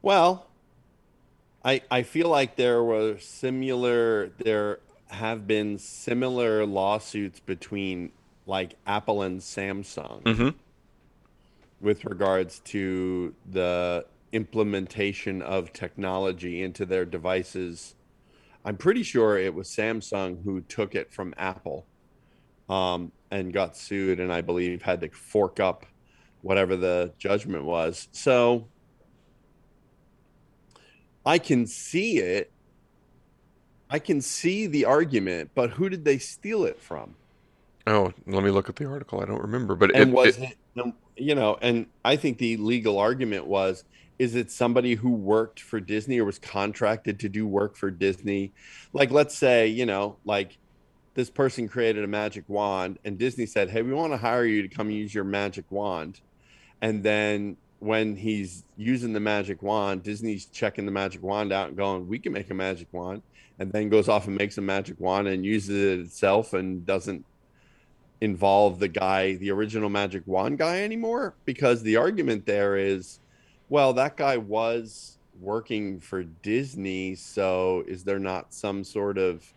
Well, 0.03 0.47
I 1.65 1.83
I 1.91 2.03
feel 2.03 2.29
like 2.29 2.57
there 2.57 2.83
were 2.83 3.19
similar 3.19 4.31
there 4.39 4.81
have 5.09 5.47
been 5.47 5.79
similar 5.79 6.65
lawsuits 6.65 7.41
between 7.41 8.13
like 8.47 8.75
Apple 8.87 9.23
and 9.23 9.41
Samsung 9.41 10.23
Mhm. 10.23 10.55
with 11.81 12.05
regards 12.05 12.61
to 12.61 13.35
the 13.51 14.07
implementation 14.33 15.43
of 15.43 15.73
technology 15.73 16.63
into 16.63 16.87
their 16.87 17.05
devices. 17.05 17.95
I'm 18.65 18.77
pretty 18.77 19.03
sure 19.03 19.39
it 19.39 19.55
was 19.55 19.69
Samsung 19.69 20.43
who 20.45 20.61
took 20.63 20.95
it 20.95 21.13
from 21.13 21.35
Apple 21.37 21.87
um, 22.69 23.13
and 23.31 23.53
got 23.53 23.77
sued, 23.77 24.21
and 24.21 24.33
I 24.33 24.41
believe 24.43 24.83
had 24.83 25.01
to 25.01 25.11
fork 25.11 25.61
up 25.61 25.87
whatever 26.43 26.77
the 26.77 27.13
judgment 27.19 27.65
was. 27.65 28.09
So 28.13 28.69
I 31.25 31.39
can 31.39 31.67
see 31.67 32.19
it. 32.19 32.53
I 33.89 33.99
can 33.99 34.21
see 34.21 34.67
the 34.67 34.85
argument, 34.85 35.51
but 35.55 35.71
who 35.71 35.89
did 35.89 36.05
they 36.05 36.19
steal 36.19 36.65
it 36.65 36.81
from? 36.81 37.17
Oh, 37.87 38.13
let 38.27 38.45
me 38.45 38.51
look 38.51 38.69
at 38.69 38.77
the 38.77 38.87
article. 38.87 39.21
I 39.21 39.25
don't 39.25 39.43
remember, 39.43 39.75
but 39.75 39.95
and 39.97 40.11
it, 40.11 40.15
was 40.15 40.39
it- 40.39 40.57
you 41.17 41.35
know 41.35 41.59
and 41.61 41.87
i 42.05 42.17
think 42.17 42.39
the 42.39 42.57
legal 42.57 42.99
argument 42.99 43.47
was 43.47 43.85
is 44.21 44.35
it 44.35 44.51
somebody 44.51 44.95
who 44.95 45.09
worked 45.11 45.61
for 45.61 45.81
disney 45.81 46.21
or 46.21 46.27
was 46.27 46.39
contracted 46.39 47.19
to 47.19 47.29
do 47.31 47.47
work 47.47 47.75
for 47.75 47.91
disney? 47.91 48.53
Like 48.93 49.11
let's 49.11 49.35
say 49.35 49.67
you 49.69 49.87
know 49.87 50.17
like 50.27 50.59
this 51.15 51.31
person 51.31 51.67
created 51.67 52.05
a 52.05 52.07
magic 52.07 52.45
wand 52.47 52.99
and 53.03 53.17
disney 53.17 53.47
said 53.47 53.71
hey 53.71 53.81
we 53.81 53.95
want 53.95 54.13
to 54.13 54.19
hire 54.19 54.45
you 54.45 54.61
to 54.61 54.69
come 54.69 54.91
use 54.91 55.15
your 55.15 55.25
magic 55.25 55.65
wand. 55.71 56.21
And 56.83 57.03
then 57.03 57.57
when 57.79 58.15
he's 58.15 58.65
using 58.77 59.15
the 59.15 59.21
magic 59.21 59.63
wand 59.63 60.03
disney's 60.03 60.45
checking 60.45 60.85
the 60.85 60.93
magic 60.93 61.23
wand 61.23 61.51
out 61.51 61.69
and 61.69 61.77
going 61.79 62.07
we 62.07 62.19
can 62.19 62.35
make 62.35 62.51
a 62.51 62.55
magic 62.55 62.89
wand 62.93 63.23
and 63.59 63.73
then 63.73 63.89
goes 63.89 64.07
off 64.07 64.27
and 64.27 64.37
makes 64.37 64.59
a 64.59 64.61
magic 64.61 65.01
wand 65.01 65.29
and 65.29 65.47
uses 65.47 65.71
it 65.71 66.01
itself 66.01 66.53
and 66.53 66.85
doesn't 66.85 67.25
involve 68.21 68.79
the 68.79 68.89
guy, 68.89 69.35
the 69.37 69.51
original 69.51 69.89
Magic 69.89 70.23
Wand 70.27 70.59
guy 70.59 70.83
anymore? 70.83 71.35
Because 71.47 71.83
the 71.83 71.97
argument 71.97 72.45
there 72.45 72.77
is, 72.77 73.19
well, 73.71 73.95
that 73.95 74.17
guy 74.17 74.37
was 74.37 75.17
working 75.41 76.01
for 76.01 76.23
Disney, 76.25 77.15
so 77.15 77.83
is 77.87 78.05
there 78.05 78.19
not 78.19 78.53
some 78.53 78.85
sort 78.85 79.17
of 79.17 79.51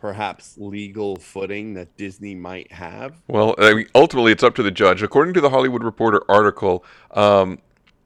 perhaps 0.00 0.56
legal 0.58 1.16
footing 1.16 1.74
that 1.74 1.96
Disney 1.96 2.34
might 2.34 2.72
have? 2.72 3.22
Well, 3.28 3.54
I 3.58 3.74
mean, 3.74 3.86
ultimately, 3.94 4.32
it's 4.32 4.42
up 4.42 4.54
to 4.56 4.62
the 4.62 4.70
judge. 4.70 5.02
According 5.02 5.34
to 5.34 5.40
the 5.40 5.50
Hollywood 5.50 5.84
Reporter 5.84 6.22
article, 6.28 6.84
um, 7.12 7.58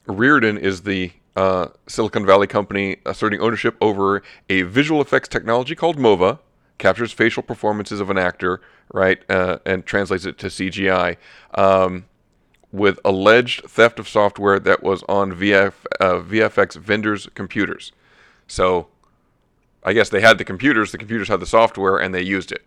Rearden 0.07 0.59
is 0.59 0.83
the 0.83 1.13
uh, 1.37 1.69
Silicon 1.87 2.27
Valley 2.27 2.47
company 2.47 2.97
asserting 3.07 3.41
ownership 3.41 3.77
over 3.81 4.23
a 4.49 4.63
visual 4.63 5.01
effects 5.01 5.29
technology 5.29 5.75
called 5.75 5.99
MOVA, 5.99 6.41
captures 6.79 7.13
facial 7.13 7.43
performances 7.43 8.01
of 8.01 8.11
an 8.11 8.19
actor, 8.19 8.61
right, 8.93 9.19
uh, 9.31 9.59
and 9.65 9.87
translates 9.87 10.25
it 10.25 10.39
to 10.39 10.47
CGI, 10.47 11.17
um, 11.55 12.07
with 12.73 12.99
alleged 13.05 13.65
theft 13.69 13.99
of 13.99 14.09
software 14.09 14.59
that 14.61 14.83
was 14.83 15.03
on 15.09 15.33
VF, 15.33 15.73
uh, 16.01 16.15
VFX 16.21 16.77
vendors' 16.77 17.29
computers. 17.35 17.93
So, 18.47 18.89
I 19.83 19.93
guess 19.93 20.09
they 20.09 20.21
had 20.21 20.39
the 20.39 20.45
computers, 20.45 20.93
the 20.93 20.99
computers 20.99 21.29
had 21.29 21.41
the 21.41 21.47
software, 21.47 21.97
and 21.99 22.15
they 22.15 22.23
used 22.23 22.53
it. 22.53 22.63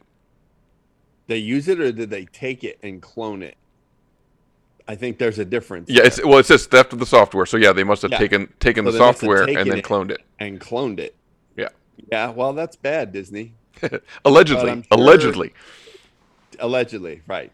They 1.27 1.37
use 1.37 1.67
it 1.69 1.79
or 1.79 1.91
did 1.91 2.09
they 2.09 2.25
take 2.25 2.63
it 2.65 2.79
and 2.83 3.01
clone 3.01 3.43
it? 3.43 3.55
I 4.89 4.95
think 4.95 5.17
there's 5.17 5.39
a 5.39 5.45
difference. 5.45 5.89
Yeah, 5.89 6.03
it's 6.03 6.21
well, 6.23 6.37
it 6.39 6.45
says 6.45 6.65
theft 6.65 6.91
of 6.91 6.99
the 6.99 7.05
software. 7.05 7.45
So 7.45 7.55
yeah, 7.55 7.71
they 7.71 7.85
must 7.85 8.01
have 8.01 8.11
Yeah. 8.11 8.17
taken 8.17 8.51
taken 8.59 8.83
So 8.85 8.91
the 8.91 8.97
they 8.97 9.05
must 9.05 9.21
have 9.21 9.29
software 9.29 9.43
and 9.43 9.69
then 9.71 9.79
it 9.79 9.85
cloned 9.85 10.11
it. 10.11 10.19
And 10.39 10.59
cloned 10.59 10.99
it. 10.99 11.15
Yeah, 11.55 11.69
Yeah, 12.11 12.31
well, 12.31 12.51
that's 12.51 12.75
bad, 12.75 13.13
Disney. 13.13 13.53
allegedly, 14.25 14.69
sure- 14.73 14.83
allegedly. 14.91 15.53
Allegedly, 16.59 17.21
right. 17.27 17.51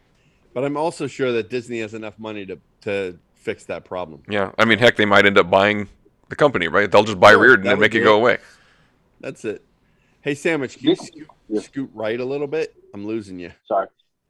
But 0.52 0.64
I'm 0.64 0.76
also 0.76 1.06
sure 1.06 1.32
that 1.32 1.48
Disney 1.50 1.80
has 1.80 1.94
enough 1.94 2.18
money 2.18 2.44
to 2.46 2.58
to 2.82 3.18
fix 3.34 3.64
that 3.64 3.84
problem. 3.84 4.22
Yeah, 4.28 4.52
I 4.58 4.64
mean, 4.64 4.78
heck, 4.78 4.96
they 4.96 5.04
might 5.04 5.24
end 5.26 5.38
up 5.38 5.48
buying 5.50 5.88
the 6.28 6.36
company, 6.36 6.68
right? 6.68 6.90
They'll 6.90 7.04
just 7.04 7.20
buy 7.20 7.32
Sure, 7.32 7.56
Rearden 7.56 7.70
and 7.70 7.80
make 7.80 7.94
it 7.94 7.98
be 8.00 8.04
go 8.04 8.14
it. 8.14 8.18
away. 8.18 8.38
That's 9.20 9.44
it. 9.44 9.62
Hey, 10.22 10.34
Sandwich, 10.34 10.78
can 10.78 10.88
you 10.88 10.96
scoot, 10.96 11.28
scoot 11.64 11.90
right 11.94 12.20
a 12.20 12.24
little 12.24 12.46
bit? 12.46 12.74
I'm 12.92 13.06
losing 13.06 13.38
you. 13.38 13.52
Sorry. 13.66 13.86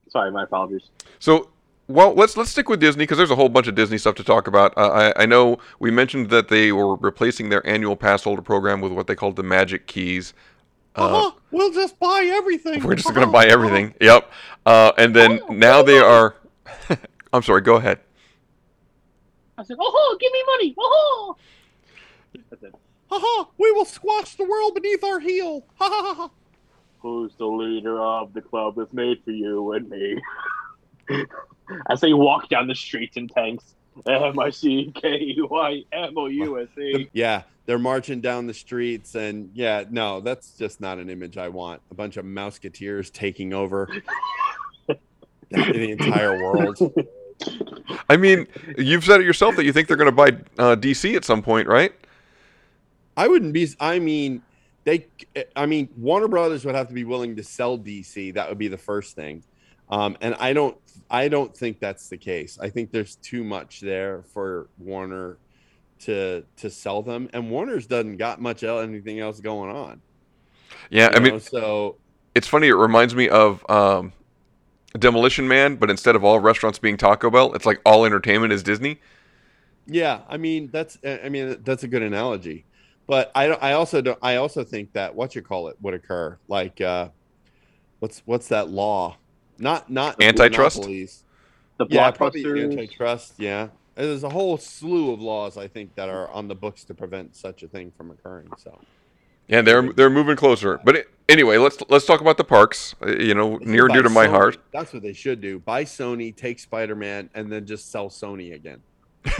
Sorry, 0.09 0.31
my 0.31 0.45
apologies. 0.45 0.89
So, 1.19 1.51
well, 1.89 2.15
let's 2.15 2.37
let's 2.37 2.51
stick 2.51 2.69
with 2.69 2.81
Disney 2.81 3.03
because 3.05 3.19
there's 3.19 3.31
a 3.31 3.37
whole 3.37 3.49
bunch 3.49 3.67
of 3.67 3.75
Disney 3.75 3.99
stuff 3.99 4.15
to 4.17 4.25
talk 4.25 4.47
about. 4.47 4.77
Uh, 4.77 5.13
I 5.17 5.23
I 5.23 5.27
know 5.27 5.59
we 5.79 5.91
mentioned 5.91 6.31
that 6.31 6.49
they 6.49 6.71
were 6.73 6.97
replacing 6.97 7.49
their 7.49 7.67
annual 7.67 7.97
pass 7.97 8.23
holder 8.25 8.43
program 8.43 8.81
with 8.81 8.93
what 8.93 9.07
they 9.07 9.15
called 9.15 9.37
the 9.37 9.43
Magic 9.43 9.87
Keys. 9.87 10.33
Uh, 10.97 11.01
Uh-huh, 11.03 11.31
we'll 11.51 11.73
just 11.73 11.99
buy 11.99 12.29
everything. 12.33 12.83
We're 12.83 12.95
just 12.97 13.15
going 13.15 13.27
to 13.27 13.33
buy 13.33 13.47
everything. 13.47 13.95
Yep. 14.01 14.31
Uh, 14.67 14.93
and 14.99 15.15
then 15.15 15.41
now 15.51 15.83
they 15.83 15.99
are. 15.99 16.35
I'm 17.33 17.43
sorry. 17.43 17.61
Go 17.61 17.77
ahead. 17.77 18.01
I 19.57 19.63
said, 19.63 19.77
oh, 19.79 19.93
ho, 19.95 20.17
give 20.19 20.33
me 20.33 20.43
money. 20.47 20.75
Oh. 20.79 21.37
That's 22.51 22.63
it. 22.63 22.75
Ha 23.11 23.49
we 23.59 23.73
will 23.73 23.85
squash 23.85 24.37
the 24.37 24.45
world 24.45 24.75
beneath 24.75 25.03
our 25.03 25.19
heel. 25.21 25.65
Ha 25.79 25.89
ha 25.89 26.03
ha 26.03 26.15
ha. 26.15 26.31
Who's 27.01 27.33
the 27.37 27.47
leader 27.47 28.01
of 28.01 28.33
the 28.33 28.41
club 28.41 28.75
that's 28.77 28.93
made 28.93 29.23
for 29.25 29.33
you 29.33 29.73
and 29.73 29.89
me? 29.89 30.21
As 31.91 32.01
they 32.01 32.13
walk 32.13 32.49
down 32.49 32.67
the 32.69 32.75
streets 32.75 33.17
in 33.17 33.27
tanks. 33.29 33.75
M 34.07 34.39
I 34.39 34.51
C 34.51 34.93
K 34.95 35.19
U 35.37 35.49
I 35.57 35.83
M 35.93 36.17
O 36.17 36.27
U 36.27 36.61
S 36.61 36.69
E. 36.79 37.09
Yeah, 37.13 37.43
they're 37.71 37.79
marching 37.79 38.21
down 38.21 38.49
the 38.49 38.53
streets, 38.53 39.15
and 39.15 39.49
yeah, 39.55 39.85
no, 39.89 40.19
that's 40.19 40.59
just 40.59 40.81
not 40.81 40.99
an 40.99 41.09
image 41.09 41.39
I 41.39 41.47
want. 41.47 41.81
A 41.93 41.95
bunch 41.95 42.17
of 42.17 42.25
Mouseketeers 42.25 43.13
taking 43.13 43.55
over 43.55 43.89
the, 44.89 45.91
entire 45.93 46.43
world. 46.43 46.77
I 48.11 48.17
mean, 48.17 48.49
you've 48.77 49.05
said 49.05 49.21
it 49.21 49.25
yourself 49.25 49.55
that 49.55 49.65
you 49.65 49.73
think 49.73 49.87
they're 49.87 49.97
going 49.97 50.11
to 50.11 50.13
buy 50.13 50.31
uh, 50.59 50.75
DC 50.75 51.15
at 51.15 51.25
some 51.25 51.43
point, 51.43 51.69
right? 51.69 51.93
I 53.17 53.29
wouldn't 53.29 53.53
be. 53.53 53.69
I 53.79 54.01
mean, 54.01 54.43
they. 54.83 55.07
I 55.55 55.67
mean, 55.67 55.91
Warner 55.97 56.27
Brothers 56.27 56.65
would 56.65 56.75
have 56.75 56.89
to 56.89 56.95
be 56.95 57.05
willing 57.05 57.37
to 57.37 57.45
sell 57.45 57.79
DC. 57.79 58.35
That 58.35 58.49
would 58.49 58.59
be 58.59 58.67
the 58.67 58.79
first 58.79 59.15
thing. 59.15 59.45
Um, 59.89 60.17
and 60.21 60.35
I 60.41 60.55
don't. 60.55 60.77
I 61.09 61.29
don't 61.29 61.57
think 61.57 61.79
that's 61.79 62.09
the 62.09 62.19
case. 62.19 62.59
I 62.61 62.69
think 62.69 62.91
there's 62.91 63.15
too 63.15 63.45
much 63.45 63.79
there 63.79 64.25
for 64.25 64.71
Warner 64.77 65.39
to 66.01 66.45
to 66.57 66.71
sell 66.71 67.03
them, 67.03 67.29
and 67.33 67.51
Warner's 67.51 67.87
doesn't 67.87 68.17
got 68.19 68.41
much 68.41 68.63
el- 68.63 68.81
anything 68.81 69.21
else 69.21 69.41
going 69.41 69.71
on. 69.71 70.03
Yeah, 70.91 71.11
You 71.11 71.15
I 71.15 71.21
mean, 71.21 71.33
know, 71.33 71.39
so 71.39 71.99
it's 72.35 72.47
funny. 72.49 72.69
It 72.69 72.75
reminds 72.75 73.15
me 73.15 73.29
of 73.29 73.65
um, 73.71 74.13
Demolition 74.99 75.49
Man, 75.49 75.77
but 75.77 75.91
instead 75.91 76.17
of 76.17 76.25
all 76.25 76.41
restaurants 76.41 76.79
being 76.79 76.97
Taco 76.97 77.31
Bell, 77.31 77.55
it's 77.55 77.67
like 77.67 77.81
all 77.87 78.05
entertainment 78.05 78.53
is 78.53 78.63
Disney. 78.63 79.01
Yeah, 79.87 80.23
I 80.29 80.37
mean 80.37 80.71
that's 80.71 80.99
I 81.05 81.29
mean 81.29 81.63
that's 81.65 81.83
a 81.83 81.89
good 81.89 82.03
analogy, 82.03 82.67
but 83.07 83.31
I 83.35 83.47
don't. 83.49 83.63
I 83.63 83.73
also 83.73 84.01
don't. 84.01 84.19
I 84.23 84.37
also 84.37 84.63
think 84.65 84.93
that 84.93 85.15
what 85.15 85.35
you 85.35 85.43
call 85.43 85.69
it 85.69 85.77
would 85.81 85.95
occur. 85.95 86.39
Like, 86.49 86.81
uh, 86.81 87.09
what's 88.01 88.21
what's 88.27 88.49
that 88.49 88.71
law? 88.71 89.19
Not 89.59 89.91
not 89.91 90.21
Antitrust? 90.21 90.85
The 91.79 91.87
Yeah, 91.89 92.11
probably 92.13 92.53
antitrust. 92.55 93.35
Yeah, 93.39 93.69
there's 93.95 94.25
a 94.25 94.29
whole 94.31 94.57
slew 94.59 95.13
of 95.13 95.21
laws 95.21 95.57
I 95.57 95.69
think 95.69 95.95
that 95.97 96.09
are 96.09 96.31
on 96.31 96.49
the 96.49 96.55
books 96.55 96.85
to 96.85 96.95
prevent 96.95 97.37
such 97.37 97.63
a 97.63 97.69
thing 97.69 97.93
from 97.97 98.11
occurring. 98.11 98.49
So 98.59 98.79
Yeah, 99.49 99.63
they're 99.63 99.93
they're 99.93 100.11
moving 100.11 100.37
closer. 100.37 100.79
But 100.85 100.97
it, 100.97 101.09
anyway, 101.29 101.59
let's 101.59 101.79
let's 101.89 102.07
talk 102.07 102.21
about 102.21 102.37
the 102.37 102.45
parks. 102.45 102.95
Uh, 103.03 103.11
you 103.17 103.35
know, 103.35 103.57
near 103.59 103.85
and 103.87 103.93
dear 103.95 104.03
to 104.03 104.09
my 104.11 104.27
Sony. 104.27 104.31
heart. 104.31 104.59
That's 104.73 104.93
what 104.93 105.03
they 105.03 105.13
should 105.13 105.41
do. 105.41 105.59
Buy 105.59 105.85
Sony, 105.85 106.35
take 106.35 106.59
Spider 106.59 106.95
Man, 106.97 107.29
and 107.35 107.51
then 107.53 107.67
just 107.67 107.91
sell 107.91 108.09
Sony 108.09 108.55
again. 108.55 108.81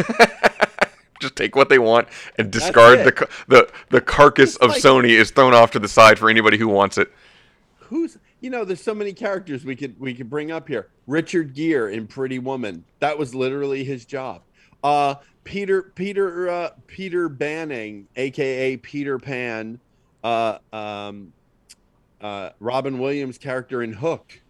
Just 1.21 1.37
take 1.37 1.55
what 1.55 1.69
they 1.69 1.79
want 1.79 2.09
and 2.39 2.51
discard 2.51 3.01
the 3.01 3.29
the 3.47 3.71
the 3.91 4.01
carcass 4.01 4.57
of 4.57 4.71
like- 4.71 4.81
Sony 4.83 5.11
is 5.11 5.31
thrown 5.31 5.53
off 5.53 5.71
to 5.73 5.79
the 5.79 5.87
side 5.89 6.19
for 6.19 6.31
anybody 6.31 6.57
who 6.57 6.67
wants 6.67 6.97
it. 6.97 7.13
Who's 7.77 8.17
you 8.41 8.51
know, 8.51 8.65
there's 8.65 8.83
so 8.83 8.95
many 8.95 9.13
characters 9.13 9.65
we 9.65 9.77
could 9.77 9.99
we 10.01 10.15
could 10.15 10.31
bring 10.31 10.51
up 10.51 10.69
here. 10.69 10.89
Richard 11.07 11.55
Gere 11.55 11.95
in 11.95 12.07
Pretty 12.07 12.39
Woman. 12.39 12.85
That 13.01 13.19
was 13.19 13.35
literally 13.35 13.85
his 13.85 14.05
job. 14.05 14.43
Uh 14.83 15.17
Peter 15.45 15.83
Peter 15.95 16.49
uh, 16.49 16.71
Peter 16.87 17.29
Banning, 17.29 18.07
aka 18.17 18.77
Peter 18.79 19.19
Pan, 19.19 19.79
uh 20.25 20.59
um 20.73 21.33
uh 22.21 22.51
Robin 22.61 22.99
Williams 22.99 23.39
character 23.39 23.83
in 23.83 23.93
Hook. 23.93 24.41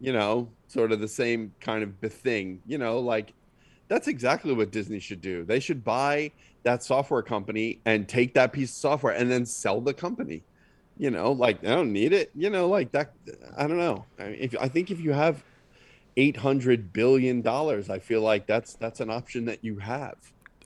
You 0.00 0.12
know, 0.12 0.48
sort 0.68 0.92
of 0.92 1.00
the 1.00 1.08
same 1.08 1.52
kind 1.60 1.82
of 1.82 2.12
thing. 2.12 2.60
You 2.66 2.78
know, 2.78 3.00
like 3.00 3.32
that's 3.88 4.06
exactly 4.06 4.52
what 4.54 4.70
Disney 4.70 5.00
should 5.00 5.20
do. 5.20 5.44
They 5.44 5.58
should 5.58 5.84
buy 5.84 6.30
that 6.62 6.82
software 6.82 7.22
company 7.22 7.80
and 7.86 8.08
take 8.08 8.34
that 8.34 8.52
piece 8.52 8.70
of 8.70 8.76
software 8.76 9.14
and 9.14 9.30
then 9.30 9.44
sell 9.44 9.80
the 9.80 9.94
company. 9.94 10.42
You 11.00 11.10
know, 11.10 11.32
like 11.32 11.64
I 11.64 11.68
don't 11.74 11.94
need 11.94 12.12
it. 12.12 12.30
You 12.34 12.50
know, 12.50 12.68
like 12.68 12.92
that. 12.92 13.12
I 13.56 13.66
don't 13.66 13.78
know. 13.78 14.04
I, 14.18 14.24
mean, 14.24 14.36
if 14.38 14.54
I 14.60 14.68
think 14.68 14.90
if 14.90 15.00
you 15.00 15.12
have 15.12 15.42
eight 16.18 16.36
hundred 16.36 16.92
billion 16.92 17.40
dollars, 17.40 17.88
I 17.88 17.98
feel 17.98 18.20
like 18.20 18.46
that's 18.46 18.74
that's 18.74 19.00
an 19.00 19.08
option 19.08 19.46
that 19.46 19.64
you 19.64 19.78
have. 19.78 20.16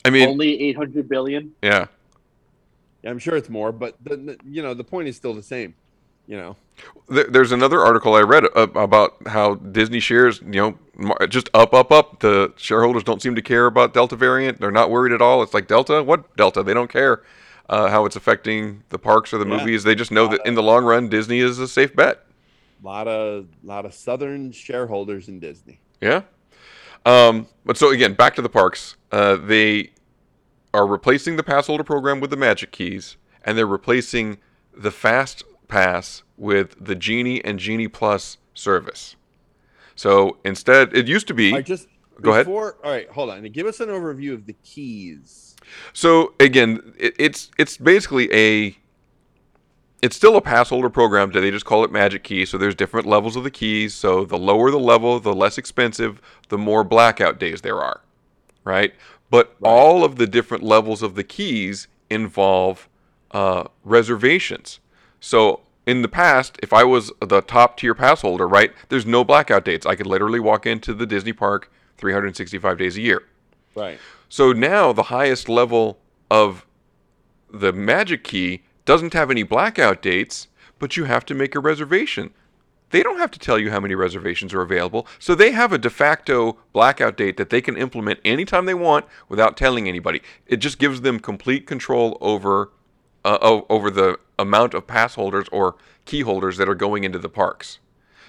I 0.05 0.11
mean, 0.11 0.29
Only 0.29 0.61
800 0.71 1.09
billion. 1.09 1.55
yeah. 1.63 1.87
Yeah, 3.05 3.11
I'm 3.11 3.19
sure 3.19 3.37
it's 3.37 3.49
more, 3.49 3.71
but 3.71 3.97
the, 4.03 4.17
the- 4.17 4.39
you 4.45 4.61
know 4.61 4.75
the 4.75 4.83
point 4.83 5.07
is 5.07 5.15
still 5.17 5.35
the 5.35 5.43
same. 5.43 5.75
You 6.27 6.37
know, 6.39 6.57
There- 7.09 7.29
There's 7.31 7.53
another 7.53 7.81
article 7.81 8.15
I 8.15 8.23
read 8.23 8.45
uh, 8.57 8.67
about 8.75 9.15
how 9.29 9.55
Disney 9.55 10.01
shares, 10.01 10.41
you 10.41 10.77
know, 10.99 11.17
just 11.29 11.49
up, 11.55 11.73
up, 11.75 11.93
up. 11.93 12.21
The 12.21 12.53
shareholders 12.57 13.05
don't 13.05 13.23
seem 13.23 13.35
to 13.37 13.43
care 13.43 13.67
about 13.67 13.95
Delta 13.95 14.17
variant. 14.17 14.59
They're 14.61 14.71
not 14.73 14.91
worried 14.91 15.13
at 15.13 15.23
all. 15.23 15.43
It's 15.45 15.55
like 15.55 15.69
Delta, 15.69 16.03
what 16.03 16.35
Delta? 16.37 16.63
They 16.65 16.75
don't 16.75 16.91
care 16.91 17.23
uh, 17.69 17.89
how 17.89 18.05
it's 18.05 18.17
affecting 18.17 18.83
the 18.91 18.99
parks 18.99 19.33
or 19.33 19.39
the 19.39 19.47
Yeah. 19.47 19.59
movies. 19.59 19.85
They 19.85 19.95
just 19.95 20.11
know 20.11 20.27
that 20.29 20.41
in 20.47 20.55
the 20.55 20.63
long 20.63 20.85
run, 20.85 21.09
Disney 21.09 21.41
is 21.41 21.59
a 21.59 21.69
safe 21.69 21.95
bet. 21.95 22.21
a 22.83 22.87
lot 22.87 23.09
of 23.09 23.47
lot 23.63 23.87
of 23.87 23.95
Southern 23.95 24.53
shareholders 24.53 25.29
in 25.29 25.41
Disney. 25.41 25.81
Yeah. 26.03 26.23
Um, 27.07 27.47
but 27.65 27.77
so 27.79 27.91
again, 27.91 28.13
back 28.15 28.35
to 28.35 28.43
the 28.43 28.49
parks. 28.51 28.97
Uh, 29.11 29.37
they 29.37 29.93
are 30.75 30.87
replacing 30.87 31.37
the 31.37 31.43
pass 31.43 31.67
holder 31.67 31.85
program 31.85 32.21
with 32.21 32.31
the 32.31 32.37
Magic 32.37 32.73
Keys, 32.73 33.17
and 33.45 33.57
they're 33.57 33.67
replacing 33.67 34.39
the 34.77 34.91
Fast 34.91 35.45
Pass 35.69 36.23
with 36.37 36.77
the 36.85 36.95
Genie 36.95 37.43
and 37.45 37.59
Genie 37.59 37.89
Plus 37.89 38.37
service. 38.53 39.17
So 39.97 40.37
instead, 40.45 40.95
it 40.97 41.09
used 41.09 41.27
to 41.29 41.35
be. 41.35 41.53
Right, 41.53 41.65
just 41.65 41.89
Go 42.21 42.33
ahead. 42.33 42.47
All 42.47 42.73
right, 42.85 43.09
hold 43.11 43.31
on. 43.31 43.43
Give 43.45 43.67
us 43.67 43.81
an 43.81 43.89
overview 43.89 44.35
of 44.35 44.47
the 44.47 44.53
keys. 44.65 45.54
So 45.93 46.35
again, 46.41 46.95
it, 46.99 47.15
it's 47.19 47.51
it's 47.59 47.77
basically 47.77 48.33
a 48.33 48.77
it's 50.03 50.17
still 50.17 50.37
a 50.37 50.41
pass 50.43 50.69
holder 50.69 50.91
program. 50.91 51.31
They 51.31 51.51
just 51.51 51.65
call 51.65 51.85
it 51.85 51.91
Magic 51.91 52.25
Key. 52.25 52.45
So 52.45 52.59
there's 52.59 52.75
different 52.75 53.07
levels 53.07 53.37
of 53.37 53.45
the 53.45 53.51
keys. 53.51 53.95
So 53.95 54.25
the 54.25 54.37
lower 54.37 54.71
the 54.71 54.79
level, 54.79 55.19
the 55.19 55.35
less 55.35 55.57
expensive, 55.57 56.21
the 56.49 56.59
more 56.59 56.85
blackout 56.85 57.39
days 57.39 57.63
there 57.63 57.81
are, 57.81 58.03
right? 58.65 58.93
But 59.31 59.57
all 59.63 60.05
of 60.05 60.17
the 60.17 60.27
different 60.27 60.63
levels 60.63 61.03
of 61.03 61.15
the 61.15 61.25
keys 61.25 61.89
involve 62.11 62.89
uh, 63.31 63.65
reservations. 63.83 64.81
So 65.21 65.61
in 65.87 66.03
the 66.03 66.09
past, 66.09 66.59
if 66.63 66.73
I 66.73 66.85
was 66.85 67.11
the 67.21 67.41
top 67.41 67.77
tier 67.79 67.95
pass 67.95 68.23
holder, 68.23 68.47
right, 68.47 68.73
there's 68.89 69.07
no 69.07 69.25
blackout 69.25 69.65
dates. 69.65 69.87
I 69.87 69.95
could 69.95 70.07
literally 70.07 70.41
walk 70.41 70.67
into 70.67 70.95
the 70.95 71.07
Disney 71.07 71.33
park 71.33 71.73
365 71.97 72.79
days 72.79 72.97
a 72.97 73.01
year. 73.01 73.23
Right. 73.75 73.99
So 74.35 74.53
now 74.53 74.93
the 74.93 75.15
highest 75.15 75.49
level 75.49 76.01
of 76.29 76.67
the 77.49 77.73
Magic 77.73 78.25
Key 78.25 78.65
doesn't 78.85 79.13
have 79.13 79.31
any 79.31 79.45
blackout 79.45 80.03
dates, 80.03 80.49
but 80.81 80.97
you 80.97 81.05
have 81.05 81.25
to 81.27 81.37
make 81.37 81.55
a 81.55 81.61
reservation. 81.61 82.35
They 82.91 83.05
don't 83.05 83.21
have 83.21 83.31
to 83.31 83.39
tell 83.39 83.61
you 83.61 83.71
how 83.71 83.79
many 83.79 83.95
reservations 83.95 84.53
are 84.53 84.61
available, 84.61 85.07
so 85.21 85.37
they 85.37 85.53
have 85.53 85.73
a 85.73 85.79
de 85.79 85.89
facto 85.89 86.59
blackout 86.73 87.17
date 87.17 87.37
that 87.37 87.51
they 87.51 87.61
can 87.61 87.77
implement 87.77 88.19
anytime 88.25 88.67
they 88.67 88.75
want 88.75 89.05
without 89.29 89.57
telling 89.57 89.89
anybody. 89.89 90.21
It 90.49 90.57
just 90.57 90.81
gives 90.81 91.03
them 91.03 91.21
complete 91.21 91.65
control 91.69 92.19
over 92.21 92.73
uh, 93.25 93.61
over 93.71 93.89
the 93.89 94.19
amount 94.37 94.75
of 94.75 94.89
pass 94.89 95.15
holders 95.15 95.47
or 95.53 95.77
key 96.07 96.23
holders 96.23 96.57
that 96.57 96.69
are 96.69 96.75
going 96.75 97.05
into 97.05 97.21
the 97.21 97.29
parks. 97.29 97.79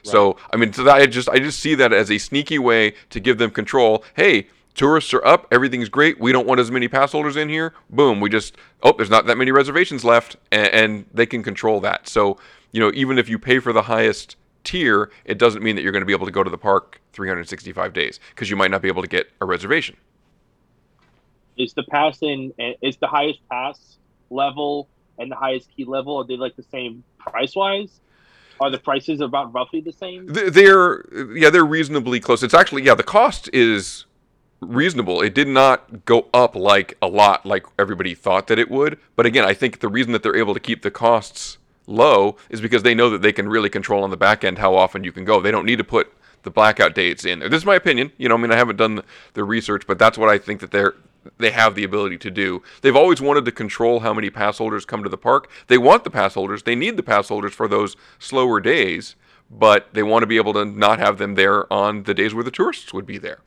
So 0.03 0.37
I 0.53 0.57
mean, 0.57 0.71
so 0.71 0.83
that 0.83 0.97
I 0.97 1.07
just 1.07 1.29
I 1.29 1.39
just 1.39 1.59
see 1.59 1.73
that 1.73 1.91
as 1.91 2.11
a 2.11 2.19
sneaky 2.19 2.59
way 2.59 2.93
to 3.09 3.19
give 3.19 3.39
them 3.39 3.49
control. 3.49 4.03
Hey, 4.13 4.49
tourists 4.75 5.13
are 5.13 5.25
up, 5.25 5.47
everything's 5.51 5.89
great. 5.89 6.19
We 6.19 6.31
don't 6.31 6.45
want 6.45 6.59
as 6.59 6.69
many 6.69 6.87
pass 6.87 7.13
holders 7.13 7.35
in 7.35 7.49
here. 7.49 7.73
Boom, 7.89 8.19
we 8.19 8.29
just 8.29 8.55
oh, 8.83 8.93
there's 8.93 9.09
not 9.09 9.25
that 9.25 9.37
many 9.37 9.51
reservations 9.51 10.03
left, 10.03 10.35
and, 10.51 10.67
and 10.67 11.05
they 11.13 11.25
can 11.25 11.41
control 11.41 11.79
that. 11.81 12.07
So 12.07 12.37
you 12.71 12.79
know, 12.79 12.91
even 12.93 13.17
if 13.17 13.29
you 13.29 13.39
pay 13.39 13.59
for 13.59 13.73
the 13.73 13.83
highest 13.83 14.35
tier, 14.63 15.09
it 15.23 15.37
doesn't 15.37 15.63
mean 15.63 15.75
that 15.75 15.81
you're 15.81 15.91
going 15.91 16.01
to 16.01 16.07
be 16.07 16.13
able 16.13 16.25
to 16.25 16.31
go 16.31 16.43
to 16.43 16.49
the 16.49 16.57
park 16.57 16.99
365 17.13 17.93
days 17.93 18.19
because 18.31 18.49
you 18.49 18.55
might 18.55 18.71
not 18.71 18.81
be 18.81 18.87
able 18.87 19.01
to 19.01 19.07
get 19.07 19.31
a 19.39 19.45
reservation. 19.45 19.95
Is 21.57 21.73
the 21.73 21.83
pass 21.83 22.21
in? 22.21 22.53
is 22.81 22.97
the 22.97 23.07
highest 23.07 23.39
pass 23.49 23.97
level 24.29 24.89
and 25.17 25.31
the 25.31 25.35
highest 25.35 25.69
key 25.75 25.85
level 25.85 26.17
are 26.17 26.25
they 26.25 26.35
like 26.35 26.55
the 26.57 26.63
same 26.63 27.03
price 27.17 27.55
wise? 27.55 28.01
Are 28.59 28.69
the 28.69 28.77
prices 28.77 29.19
about 29.21 29.53
roughly 29.53 29.81
the 29.81 29.91
same? 29.91 30.27
They're 30.27 31.05
yeah, 31.33 31.49
they're 31.49 31.65
reasonably 31.65 32.19
close. 32.19 32.41
It's 32.41 32.53
actually 32.53 32.83
yeah, 32.83 32.95
the 32.95 33.03
cost 33.03 33.49
is 33.53 34.05
reasonable. 34.61 35.21
It 35.21 35.33
did 35.33 35.47
not 35.47 36.05
go 36.05 36.27
up 36.33 36.55
like 36.55 36.97
a 37.01 37.07
lot 37.07 37.45
like 37.45 37.65
everybody 37.77 38.15
thought 38.15 38.47
that 38.47 38.59
it 38.59 38.69
would. 38.69 38.97
But 39.15 39.25
again, 39.25 39.45
I 39.45 39.53
think 39.53 39.79
the 39.79 39.89
reason 39.89 40.11
that 40.13 40.23
they're 40.23 40.35
able 40.35 40.53
to 40.53 40.59
keep 40.59 40.81
the 40.81 40.91
costs 40.91 41.57
low 41.87 42.35
is 42.49 42.61
because 42.61 42.83
they 42.83 42.95
know 42.95 43.09
that 43.09 43.21
they 43.21 43.31
can 43.31 43.47
really 43.47 43.69
control 43.69 44.03
on 44.03 44.09
the 44.09 44.17
back 44.17 44.43
end 44.43 44.57
how 44.57 44.75
often 44.75 45.03
you 45.03 45.11
can 45.11 45.25
go. 45.25 45.39
They 45.39 45.51
don't 45.51 45.65
need 45.65 45.77
to 45.77 45.83
put 45.83 46.11
the 46.43 46.51
blackout 46.51 46.95
dates 46.95 47.25
in. 47.25 47.39
This 47.39 47.53
is 47.53 47.65
my 47.65 47.75
opinion. 47.75 48.11
You 48.17 48.29
know, 48.29 48.35
I 48.35 48.37
mean, 48.37 48.51
I 48.51 48.55
haven't 48.55 48.77
done 48.77 48.95
the, 48.95 49.05
the 49.33 49.43
research, 49.43 49.85
but 49.87 49.99
that's 49.99 50.17
what 50.17 50.29
I 50.29 50.37
think 50.37 50.61
that 50.61 50.71
they're 50.71 50.95
they 51.37 51.49
have 51.49 51.73
the 51.73 51.83
ability 51.83 52.19
to 52.19 52.29
do. 52.29 52.61
They've 52.81 52.95
always 52.95 53.19
wanted 53.19 53.45
to 53.45 53.51
control 53.51 54.01
how 54.01 54.13
many 54.13 54.29
pass 54.29 54.59
holders 54.59 54.85
come 54.85 55.01
to 55.01 55.09
the 55.09 55.17
park. 55.17 55.49
They 55.67 55.77
want 55.79 56.03
the 56.03 56.11
pass 56.11 56.35
holders. 56.35 56.61
They 56.61 56.75
need 56.75 56.97
the 56.97 57.03
pass 57.03 57.29
holders 57.29 57.53
for 57.53 57.67
those 57.67 57.97
slower 58.19 58.59
days, 58.59 59.15
but 59.49 59.91
they 59.93 60.03
want 60.03 60.21
to 60.23 60.27
be 60.27 60.37
able 60.37 60.53
to 60.53 60.65
not 60.65 60.99
have 60.99 61.17
them 61.17 61.33
there 61.33 61.71
on 61.73 62.03
the 62.03 62.13
days 62.13 62.35
where 62.35 62.43
the 62.43 62.51
tourists 62.51 62.93
would 62.93 63.07
be 63.07 63.17
there. 63.17 63.39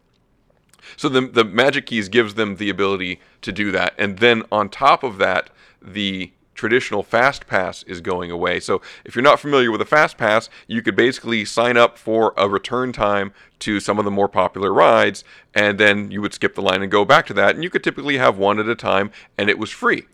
So 0.96 1.09
the 1.09 1.22
the 1.22 1.44
Magic 1.44 1.87
Keys 1.87 2.09
gives 2.09 2.35
them 2.35 2.57
the 2.57 2.70
ability 2.70 3.20
to 3.42 3.53
do 3.53 3.70
that, 3.72 3.94
and 3.98 4.18
then 4.18 4.42
on 4.51 4.68
top 4.68 5.03
of 5.03 5.18
that, 5.18 5.51
the 5.81 6.33
traditional 6.59 7.05
Fast 7.05 7.46
Pass 7.46 7.85
is 7.85 8.01
going 8.01 8.33
away. 8.33 8.59
So 8.59 8.83
if 9.05 9.14
you're 9.14 9.22
not 9.22 9.38
familiar 9.38 9.70
with 9.70 9.81
a 9.81 9.87
Fast 9.87 10.18
Pass, 10.18 10.51
you 10.66 10.83
could 10.83 10.96
basically 10.96 11.44
sign 11.44 11.77
up 11.77 11.96
for 11.96 12.35
a 12.37 12.48
return 12.48 12.92
time 12.92 13.33
to 13.61 13.79
some 13.79 13.98
of 13.98 14.05
the 14.05 14.11
more 14.11 14.29
popular 14.29 14.74
rides, 14.74 15.22
and 15.55 15.79
then 15.79 16.11
you 16.11 16.20
would 16.20 16.35
skip 16.35 16.57
the 16.57 16.61
line 16.61 16.83
and 16.83 16.90
go 16.90 17.05
back 17.05 17.27
to 17.27 17.35
that, 17.35 17.55
and 17.55 17.62
you 17.62 17.70
could 17.70 17.85
typically 17.85 18.18
have 18.18 18.38
one 18.38 18.59
at 18.59 18.68
a 18.68 18.74
time, 18.74 19.12
and 19.38 19.48
it 19.48 19.59
was 19.59 19.70
free. 19.70 20.07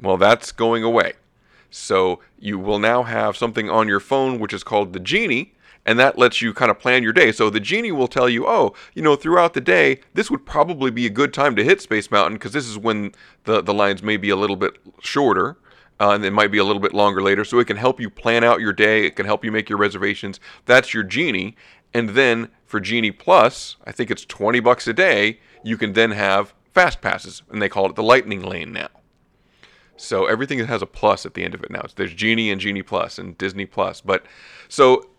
Well, 0.00 0.16
that's 0.16 0.50
going 0.50 0.82
away. 0.82 1.12
So 1.70 2.18
you 2.38 2.58
will 2.58 2.80
now 2.80 3.04
have 3.04 3.36
something 3.36 3.70
on 3.70 3.88
your 3.88 4.00
phone 4.00 4.40
which 4.40 4.52
is 4.52 4.64
called 4.64 4.92
the 4.92 5.00
Genie, 5.00 5.53
and 5.86 5.98
that 5.98 6.18
lets 6.18 6.40
you 6.40 6.52
kind 6.54 6.70
of 6.70 6.78
plan 6.78 7.02
your 7.02 7.12
day. 7.12 7.32
So 7.32 7.50
the 7.50 7.60
Genie 7.60 7.92
will 7.92 8.08
tell 8.08 8.28
you, 8.28 8.46
oh, 8.46 8.74
you 8.94 9.02
know, 9.02 9.16
throughout 9.16 9.54
the 9.54 9.60
day, 9.60 10.00
this 10.14 10.30
would 10.30 10.46
probably 10.46 10.90
be 10.90 11.06
a 11.06 11.10
good 11.10 11.32
time 11.32 11.54
to 11.56 11.64
hit 11.64 11.80
Space 11.80 12.10
Mountain 12.10 12.34
because 12.34 12.52
this 12.52 12.66
is 12.66 12.78
when 12.78 13.12
the, 13.44 13.62
the 13.62 13.74
lines 13.74 14.02
may 14.02 14.16
be 14.16 14.30
a 14.30 14.36
little 14.36 14.56
bit 14.56 14.78
shorter. 15.00 15.56
Uh, 16.00 16.10
and 16.10 16.24
it 16.24 16.32
might 16.32 16.50
be 16.50 16.58
a 16.58 16.64
little 16.64 16.82
bit 16.82 16.92
longer 16.92 17.22
later, 17.22 17.44
so 17.44 17.60
it 17.60 17.68
can 17.68 17.76
help 17.76 18.00
you 18.00 18.10
plan 18.10 18.42
out 18.42 18.58
your 18.60 18.72
day. 18.72 19.06
It 19.06 19.14
can 19.14 19.26
help 19.26 19.44
you 19.44 19.52
make 19.52 19.68
your 19.68 19.78
reservations. 19.78 20.40
That's 20.66 20.92
your 20.92 21.04
Genie, 21.04 21.54
and 21.94 22.10
then 22.10 22.48
for 22.66 22.80
Genie 22.80 23.12
Plus, 23.12 23.76
I 23.86 23.92
think 23.92 24.10
it's 24.10 24.24
twenty 24.24 24.58
bucks 24.58 24.88
a 24.88 24.92
day. 24.92 25.38
You 25.62 25.76
can 25.76 25.92
then 25.92 26.10
have 26.10 26.52
fast 26.72 27.00
passes, 27.00 27.44
and 27.48 27.62
they 27.62 27.68
call 27.68 27.88
it 27.88 27.94
the 27.94 28.02
Lightning 28.02 28.42
Lane 28.42 28.72
now. 28.72 28.88
So 29.96 30.26
everything 30.26 30.58
has 30.58 30.82
a 30.82 30.86
plus 30.86 31.24
at 31.24 31.34
the 31.34 31.44
end 31.44 31.54
of 31.54 31.62
it 31.62 31.70
now. 31.70 31.82
There's 31.94 32.12
Genie 32.12 32.50
and 32.50 32.60
Genie 32.60 32.82
Plus 32.82 33.16
and 33.16 33.38
Disney 33.38 33.64
Plus. 33.64 34.00
But 34.00 34.26
so 34.68 35.10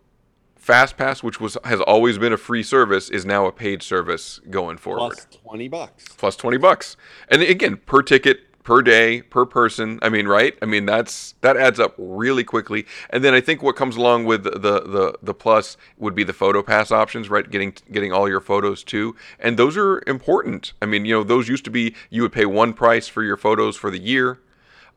FastPass, 0.65 1.21
which 1.21 1.39
was 1.39 1.57
has 1.63 1.79
always 1.81 2.17
been 2.17 2.33
a 2.33 2.37
free 2.37 2.63
service, 2.63 3.09
is 3.09 3.25
now 3.25 3.45
a 3.45 3.51
paid 3.51 3.83
service 3.83 4.39
going 4.49 4.77
forward. 4.77 5.13
Plus 5.13 5.27
twenty 5.43 5.67
bucks. 5.67 6.05
Plus 6.17 6.35
twenty 6.35 6.57
bucks. 6.57 6.97
And 7.29 7.41
again, 7.41 7.77
per 7.77 8.01
ticket, 8.01 8.63
per 8.63 8.81
day, 8.81 9.21
per 9.21 9.45
person. 9.45 9.99
I 10.01 10.09
mean, 10.09 10.27
right? 10.27 10.57
I 10.61 10.65
mean, 10.65 10.85
that's 10.85 11.35
that 11.41 11.55
adds 11.55 11.79
up 11.79 11.93
really 11.97 12.43
quickly. 12.43 12.85
And 13.11 13.23
then 13.23 13.33
I 13.33 13.39
think 13.39 13.61
what 13.61 13.75
comes 13.75 13.95
along 13.95 14.25
with 14.25 14.43
the 14.43 14.49
the 14.81 15.17
the 15.21 15.33
plus 15.33 15.77
would 15.97 16.15
be 16.15 16.23
the 16.23 16.33
photo 16.33 16.63
pass 16.63 16.91
options, 16.91 17.29
right? 17.29 17.49
Getting 17.49 17.75
getting 17.91 18.11
all 18.11 18.27
your 18.27 18.41
photos 18.41 18.83
too. 18.83 19.15
And 19.39 19.57
those 19.57 19.77
are 19.77 20.01
important. 20.07 20.73
I 20.81 20.87
mean, 20.87 21.05
you 21.05 21.13
know, 21.13 21.23
those 21.23 21.47
used 21.47 21.63
to 21.65 21.71
be 21.71 21.95
you 22.09 22.23
would 22.23 22.33
pay 22.33 22.45
one 22.45 22.73
price 22.73 23.07
for 23.07 23.23
your 23.23 23.37
photos 23.37 23.77
for 23.77 23.91
the 23.91 23.99
year. 23.99 24.39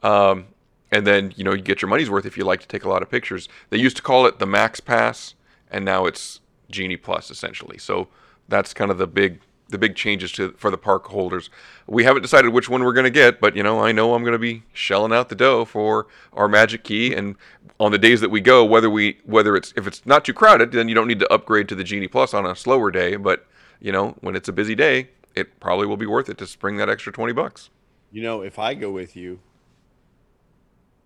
Um, 0.03 0.47
and 0.91 1.07
then 1.07 1.33
you 1.37 1.45
know 1.45 1.53
you 1.53 1.63
get 1.63 1.83
your 1.83 1.89
money's 1.91 2.09
worth 2.09 2.25
if 2.25 2.37
you 2.39 2.45
like 2.45 2.61
to 2.61 2.67
take 2.67 2.85
a 2.85 2.89
lot 2.89 3.03
of 3.03 3.11
pictures. 3.11 3.49
They 3.71 3.77
used 3.79 3.97
to 3.97 4.03
call 4.03 4.27
it 4.27 4.39
the 4.39 4.47
Max 4.47 4.81
Pass, 4.81 5.35
and 5.71 5.85
now 5.85 6.07
it's 6.07 6.41
Genie 6.71 6.97
Plus 6.97 7.31
essentially. 7.31 7.79
So 7.79 8.09
that's 8.49 8.75
kind 8.75 8.91
of 8.91 8.99
the 8.99 9.07
big 9.07 9.41
the 9.69 9.79
big 9.79 9.95
changes 9.95 10.33
to 10.33 10.53
for 10.53 10.71
the 10.71 10.79
park 10.79 11.07
holders. 11.07 11.51
We 11.87 12.05
haven't 12.05 12.23
decided 12.23 12.53
which 12.53 12.69
one 12.69 12.83
we're 12.83 12.93
going 12.93 13.05
to 13.05 13.11
get, 13.11 13.41
but 13.41 13.55
you 13.55 13.63
know 13.63 13.81
I 13.81 13.93
know 13.93 14.15
I'm 14.15 14.23
going 14.23 14.33
to 14.33 14.39
be 14.39 14.63
shelling 14.73 15.13
out 15.13 15.29
the 15.29 15.35
dough 15.35 15.65
for 15.65 16.07
our 16.33 16.49
Magic 16.49 16.85
Key, 16.85 17.15
and 17.15 17.37
on 17.79 17.93
the 17.93 17.99
days 17.99 18.21
that 18.21 18.31
we 18.31 18.41
go, 18.41 18.65
whether 18.65 18.91
we 18.91 19.19
whether 19.25 19.57
it's 19.57 19.73
if 19.77 19.87
it's 19.87 20.05
not 20.07 20.25
too 20.25 20.33
crowded, 20.33 20.73
then 20.73 20.89
you 20.89 20.95
don't 20.95 21.09
need 21.09 21.21
to 21.21 21.33
upgrade 21.33 21.69
to 21.69 21.75
the 21.75 21.85
Genie 21.85 22.09
Plus 22.09 22.35
on 22.35 22.47
a 22.47 22.57
slower 22.57 22.91
day. 22.91 23.17
But 23.17 23.47
you 23.81 23.93
know 23.93 24.17
when 24.21 24.35
it's 24.35 24.49
a 24.49 24.53
busy 24.53 24.75
day, 24.75 25.11
it 25.35 25.61
probably 25.61 25.87
will 25.87 25.97
be 25.97 26.07
worth 26.07 26.29
it 26.29 26.39
to 26.39 26.47
spring 26.47 26.77
that 26.79 26.89
extra 26.89 27.13
twenty 27.13 27.33
bucks. 27.33 27.71
You 28.11 28.23
know, 28.23 28.41
if 28.41 28.59
I 28.59 28.73
go 28.73 28.91
with 28.91 29.17
you, 29.17 29.39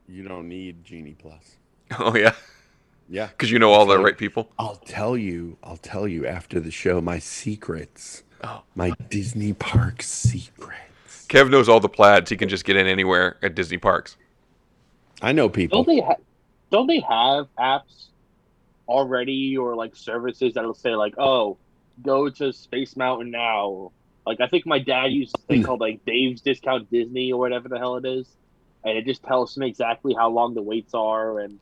you 0.08 0.22
don't 0.22 0.48
need 0.48 0.84
Genie 0.84 1.16
Plus. 1.18 1.56
Oh 1.98 2.16
yeah. 2.16 2.32
Yeah. 3.12 3.26
Because 3.26 3.50
you 3.50 3.58
know 3.58 3.72
all 3.72 3.84
the 3.84 3.98
right 3.98 4.16
people. 4.16 4.50
I'll 4.58 4.76
tell 4.76 5.18
you. 5.18 5.58
I'll 5.62 5.76
tell 5.76 6.08
you 6.08 6.26
after 6.26 6.58
the 6.58 6.70
show 6.70 7.00
my 7.02 7.18
secrets. 7.18 8.22
Oh. 8.42 8.62
My 8.74 8.92
Disney 9.10 9.52
park 9.52 10.02
secrets. 10.02 11.26
Kev 11.28 11.50
knows 11.50 11.68
all 11.68 11.78
the 11.78 11.90
plaids. 11.90 12.30
He 12.30 12.38
can 12.38 12.48
just 12.48 12.64
get 12.64 12.76
in 12.76 12.86
anywhere 12.86 13.36
at 13.42 13.54
Disney 13.54 13.76
parks. 13.76 14.16
I 15.20 15.32
know 15.32 15.50
people. 15.50 15.84
Don't 15.84 15.94
they 15.94 16.02
ha- 16.02 16.16
don't 16.70 16.86
they 16.86 17.00
have 17.00 17.48
apps 17.58 18.06
already 18.88 19.58
or 19.58 19.76
like 19.76 19.94
services 19.94 20.54
that'll 20.54 20.72
say 20.72 20.96
like, 20.96 21.14
oh, 21.18 21.58
go 22.00 22.30
to 22.30 22.50
Space 22.50 22.96
Mountain 22.96 23.30
now? 23.30 23.92
Like 24.26 24.40
I 24.40 24.48
think 24.48 24.64
my 24.64 24.78
dad 24.78 25.12
used 25.12 25.36
a 25.36 25.40
thing 25.42 25.60
hmm. 25.60 25.66
called 25.66 25.80
like 25.80 26.02
Dave's 26.06 26.40
Discount 26.40 26.90
Disney 26.90 27.30
or 27.30 27.38
whatever 27.38 27.68
the 27.68 27.78
hell 27.78 27.96
it 27.96 28.06
is, 28.06 28.26
and 28.84 28.96
it 28.96 29.04
just 29.04 29.22
tells 29.22 29.56
me 29.58 29.68
exactly 29.68 30.14
how 30.14 30.30
long 30.30 30.54
the 30.54 30.62
waits 30.62 30.94
are 30.94 31.40
and 31.40 31.58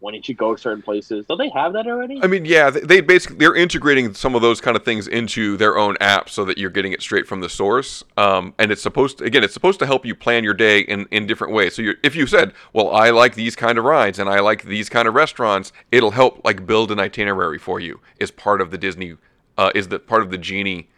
when 0.00 0.14
you 0.14 0.34
go 0.34 0.54
certain 0.54 0.82
places. 0.82 1.26
Don't 1.26 1.38
they 1.38 1.48
have 1.50 1.72
that 1.72 1.86
already? 1.86 2.20
I 2.22 2.26
mean, 2.26 2.44
yeah, 2.44 2.70
they, 2.70 2.80
they 2.80 3.00
basically 3.00 3.38
they're 3.38 3.56
integrating 3.56 4.14
some 4.14 4.34
of 4.34 4.42
those 4.42 4.60
kind 4.60 4.76
of 4.76 4.84
things 4.84 5.08
into 5.08 5.56
their 5.56 5.76
own 5.76 5.96
app 6.00 6.30
so 6.30 6.44
that 6.44 6.58
you're 6.58 6.70
getting 6.70 6.92
it 6.92 7.02
straight 7.02 7.26
from 7.26 7.40
the 7.40 7.48
source. 7.48 8.04
Um, 8.16 8.54
and 8.58 8.70
it's 8.70 8.82
supposed 8.82 9.18
to, 9.18 9.24
again, 9.24 9.42
it's 9.42 9.54
supposed 9.54 9.78
to 9.80 9.86
help 9.86 10.06
you 10.06 10.14
plan 10.14 10.44
your 10.44 10.54
day 10.54 10.80
in, 10.80 11.06
in 11.10 11.26
different 11.26 11.52
ways. 11.52 11.74
So 11.74 11.82
if 12.02 12.14
you 12.14 12.26
said, 12.26 12.52
well, 12.72 12.90
I 12.94 13.10
like 13.10 13.34
these 13.34 13.56
kind 13.56 13.78
of 13.78 13.84
rides 13.84 14.18
and 14.18 14.28
I 14.28 14.40
like 14.40 14.64
these 14.64 14.88
kind 14.88 15.08
of 15.08 15.14
restaurants, 15.14 15.72
it'll 15.90 16.12
help 16.12 16.44
like 16.44 16.66
build 16.66 16.92
an 16.92 17.00
itinerary 17.00 17.58
for 17.58 17.80
you. 17.80 18.00
Is 18.20 18.30
part 18.30 18.60
of 18.60 18.70
the 18.70 18.78
Disney, 18.78 19.16
uh, 19.56 19.72
is 19.74 19.88
the 19.88 19.98
part 19.98 20.22
of 20.22 20.30
the 20.30 20.38
Genie 20.38 20.88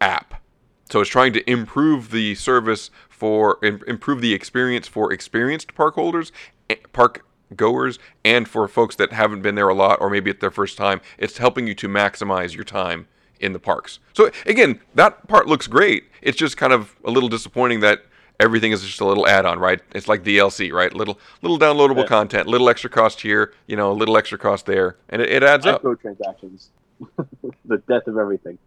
app. 0.00 0.42
So 0.90 1.00
it's 1.00 1.10
trying 1.10 1.34
to 1.34 1.50
improve 1.50 2.10
the 2.10 2.34
service 2.34 2.90
for 3.08 3.58
improve 3.62 4.20
the 4.20 4.32
experience 4.32 4.88
for 4.88 5.12
experienced 5.12 5.74
park 5.74 5.96
holders, 5.96 6.32
eh, 6.70 6.76
park 6.92 7.26
goers, 7.56 7.98
and 8.24 8.48
for 8.48 8.66
folks 8.68 8.96
that 8.96 9.12
haven't 9.12 9.42
been 9.42 9.54
there 9.54 9.68
a 9.68 9.74
lot 9.74 10.00
or 10.00 10.10
maybe 10.10 10.30
it's 10.30 10.40
their 10.40 10.50
first 10.50 10.76
time. 10.76 11.00
It's 11.18 11.38
helping 11.38 11.66
you 11.66 11.74
to 11.76 11.88
maximize 11.88 12.54
your 12.54 12.64
time 12.64 13.08
in 13.40 13.52
the 13.52 13.58
parks. 13.58 13.98
So 14.12 14.30
again, 14.46 14.80
that 14.94 15.28
part 15.28 15.46
looks 15.46 15.66
great. 15.66 16.04
It's 16.22 16.36
just 16.36 16.56
kind 16.56 16.72
of 16.72 16.96
a 17.04 17.10
little 17.10 17.28
disappointing 17.28 17.80
that 17.80 18.04
everything 18.40 18.72
is 18.72 18.82
just 18.84 19.00
a 19.00 19.04
little 19.04 19.26
add-on, 19.26 19.58
right? 19.58 19.80
It's 19.94 20.08
like 20.08 20.22
DLC, 20.24 20.72
right? 20.72 20.92
Little 20.92 21.18
little 21.42 21.58
downloadable 21.58 21.98
Yeah. 22.02 22.06
content, 22.06 22.46
little 22.48 22.68
extra 22.68 22.90
cost 22.90 23.20
here, 23.20 23.52
you 23.66 23.76
know, 23.76 23.90
a 23.90 23.94
little 23.94 24.16
extra 24.16 24.38
cost 24.38 24.66
there, 24.66 24.96
and 25.08 25.22
it, 25.22 25.30
it 25.30 25.42
adds 25.42 25.66
up. 25.66 25.82
Microtransactions. 25.82 26.68
the 27.64 27.78
death 27.88 28.06
of 28.08 28.18
everything. 28.18 28.58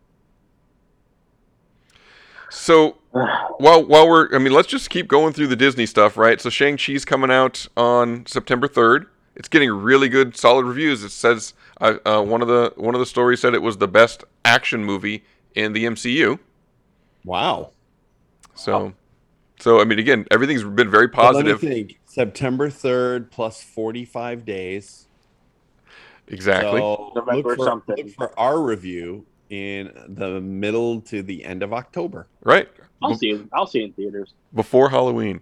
So 2.50 2.98
while 3.12 3.86
while 3.86 4.08
we're, 4.08 4.34
I 4.34 4.40
mean, 4.40 4.54
let's 4.54 4.68
just 4.68 4.90
keep 4.90 5.08
going 5.08 5.34
through 5.34 5.48
the 5.48 5.56
Disney 5.56 5.86
stuff, 5.86 6.18
right? 6.18 6.40
So 6.40 6.50
Shang 6.50 6.78
Chi's 6.78 7.06
coming 7.06 7.32
out 7.32 7.68
on 7.76 8.26
September 8.26 8.68
third. 8.68 9.08
It's 9.36 9.48
getting 9.48 9.70
really 9.72 10.10
good, 10.10 10.36
solid 10.36 10.66
reviews. 10.66 11.04
It 11.04 11.10
says 11.10 11.54
uh, 11.80 11.98
uh, 12.06 12.22
one 12.22 12.42
of 12.42 12.48
the 12.48 12.74
one 12.76 12.96
of 12.96 13.00
the 13.00 13.06
stories 13.06 13.40
said 13.40 13.54
it 13.54 13.62
was 13.62 13.78
the 13.78 13.88
best 13.88 14.24
action 14.46 14.84
movie 14.84 15.24
in 15.56 15.74
the 15.74 15.86
MCU. 15.86 16.40
Wow. 17.24 17.72
So, 18.56 18.94
so 19.60 19.80
I 19.80 19.86
mean, 19.86 20.00
again, 20.00 20.26
everything's 20.32 20.64
been 20.64 20.92
very 20.92 21.08
But 21.08 21.36
let 21.36 21.46
me 21.46 21.52
positive. 21.54 21.60
think. 21.62 22.00
September 22.06 22.70
third 22.70 23.32
plus 23.32 23.64
forty-five 23.64 24.46
days. 24.46 25.08
Exactly. 26.28 26.80
So 26.80 27.12
look 27.16 27.44
for, 27.44 27.58
something. 27.58 27.96
look 27.98 28.10
for 28.16 28.40
our 28.40 28.62
review 28.62 29.26
in 29.50 29.92
the 30.08 30.40
middle 30.42 31.02
to 31.02 31.22
the 31.24 31.44
end 31.46 31.64
of 31.64 31.74
October. 31.74 32.28
right. 32.44 32.70
I'll 33.02 33.16
see 33.16 33.30
it. 33.32 33.42
I'll 33.54 33.68
see 33.68 33.80
it 33.80 33.86
in 33.86 33.94
theaters. 33.94 34.34
before 34.54 34.90
Halloween. 34.90 35.42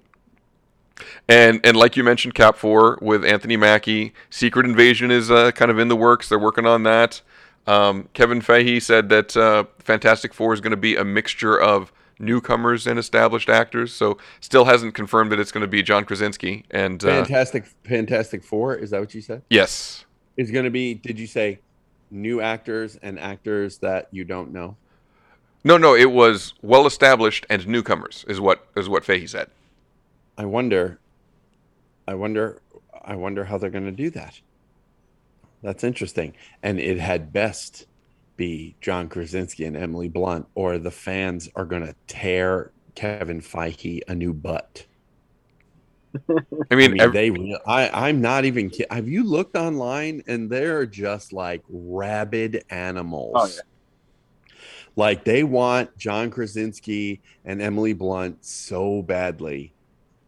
And 1.28 1.62
and 1.64 1.78
like 1.78 1.96
you 1.96 2.04
mentioned, 2.04 2.34
Cap 2.36 2.58
Four 2.58 3.00
with 3.02 3.24
Anthony 3.24 3.56
Mackie, 3.56 4.14
Secret 4.30 4.66
Invasion 4.66 5.12
is 5.12 5.32
uh, 5.32 5.52
kind 5.52 5.72
of 5.72 5.80
in 5.80 5.88
the 5.88 5.96
works. 5.96 6.28
They're 6.30 6.40
working 6.40 6.66
on 6.66 6.84
that. 6.84 7.22
Um, 7.68 8.10
Kevin 8.14 8.42
Feige 8.42 8.82
said 8.82 9.10
that 9.10 9.38
uh, 9.38 9.66
Fantastic 9.80 10.34
Four 10.34 10.54
is 10.54 10.60
going 10.62 10.72
to 10.72 10.78
be 10.78 10.96
a 10.96 11.06
mixture 11.06 11.60
of 11.60 11.94
newcomers 12.18 12.86
and 12.86 13.00
established 13.00 13.48
actors. 13.48 13.94
So 13.94 14.18
still 14.42 14.66
hasn't 14.66 14.94
confirmed 14.94 15.32
that 15.32 15.40
it's 15.40 15.52
going 15.54 15.62
to 15.62 15.68
be 15.68 15.82
John 15.84 16.04
Krasinski. 16.04 16.66
And 16.72 17.02
uh, 17.04 17.08
Fantastic, 17.24 17.66
Fantastic 17.86 18.44
Four. 18.44 18.76
Is 18.76 18.90
that 18.90 19.00
what 19.00 19.14
you 19.14 19.22
said? 19.22 19.44
yes, 19.50 20.06
Is 20.36 20.52
going 20.52 20.66
to 20.66 20.72
be? 20.72 20.96
Did 20.96 21.18
you 21.20 21.28
say 21.28 21.60
new 22.12 22.42
actors 22.42 22.98
and 23.02 23.18
actors 23.20 23.78
that 23.78 24.10
you 24.12 24.26
don't 24.26 24.52
know? 24.52 24.76
No, 25.64 25.78
no, 25.78 25.96
it 25.96 26.12
was 26.12 26.54
well 26.62 26.86
established 26.88 27.46
and 27.50 27.68
newcomers 27.68 28.26
is 28.28 28.40
what 28.40 28.68
is 28.76 28.88
what 28.90 29.04
Feige 29.04 29.30
said. 29.30 29.50
I 30.38 30.46
wonder. 30.46 31.00
I 32.08 32.14
wonder. 32.16 32.62
I 33.04 33.16
wonder 33.16 33.44
how 33.46 33.58
they're 33.58 33.70
going 33.70 33.86
to 33.86 33.92
do 33.92 34.10
that. 34.12 34.40
That's 35.62 35.84
interesting. 35.84 36.36
And 36.64 36.80
it 36.80 36.98
had 37.00 37.34
best 37.34 37.86
be 38.38 38.76
John 38.80 39.10
Krasinski 39.10 39.66
and 39.66 39.76
Emily 39.76 40.08
Blunt, 40.08 40.48
or 40.56 40.78
the 40.78 40.92
fans 40.92 41.50
are 41.56 41.66
going 41.66 41.86
to 41.86 41.94
tear 42.08 42.72
Kevin 42.96 43.42
Feige 43.42 44.02
a 44.08 44.16
new 44.16 44.34
butt. 44.34 44.86
I 46.72 46.76
mean, 46.76 46.92
I 46.92 46.92
mean, 46.94 47.02
ev- 47.02 47.14
they. 47.14 47.30
re- 47.30 47.60
I. 47.68 48.08
I'm 48.08 48.22
not 48.22 48.46
even. 48.46 48.70
ki- 48.70 48.86
Have 48.90 49.08
you 49.08 49.24
looked 49.24 49.56
online 49.56 50.24
and 50.28 50.50
they're 50.50 50.86
just 50.86 51.34
like 51.34 51.62
rabid 51.70 52.64
animals. 52.70 53.34
Oh, 53.36 53.46
yeah. 53.48 53.62
Like 55.00 55.24
they 55.24 55.46
want 55.46 55.98
John 55.98 56.30
Krasinski 56.30 57.22
and 57.46 57.62
Emily 57.62 57.94
Blunt 57.94 58.44
so 58.44 59.02
badly, 59.02 59.72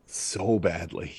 so 0.06 0.60
badly. 0.60 1.14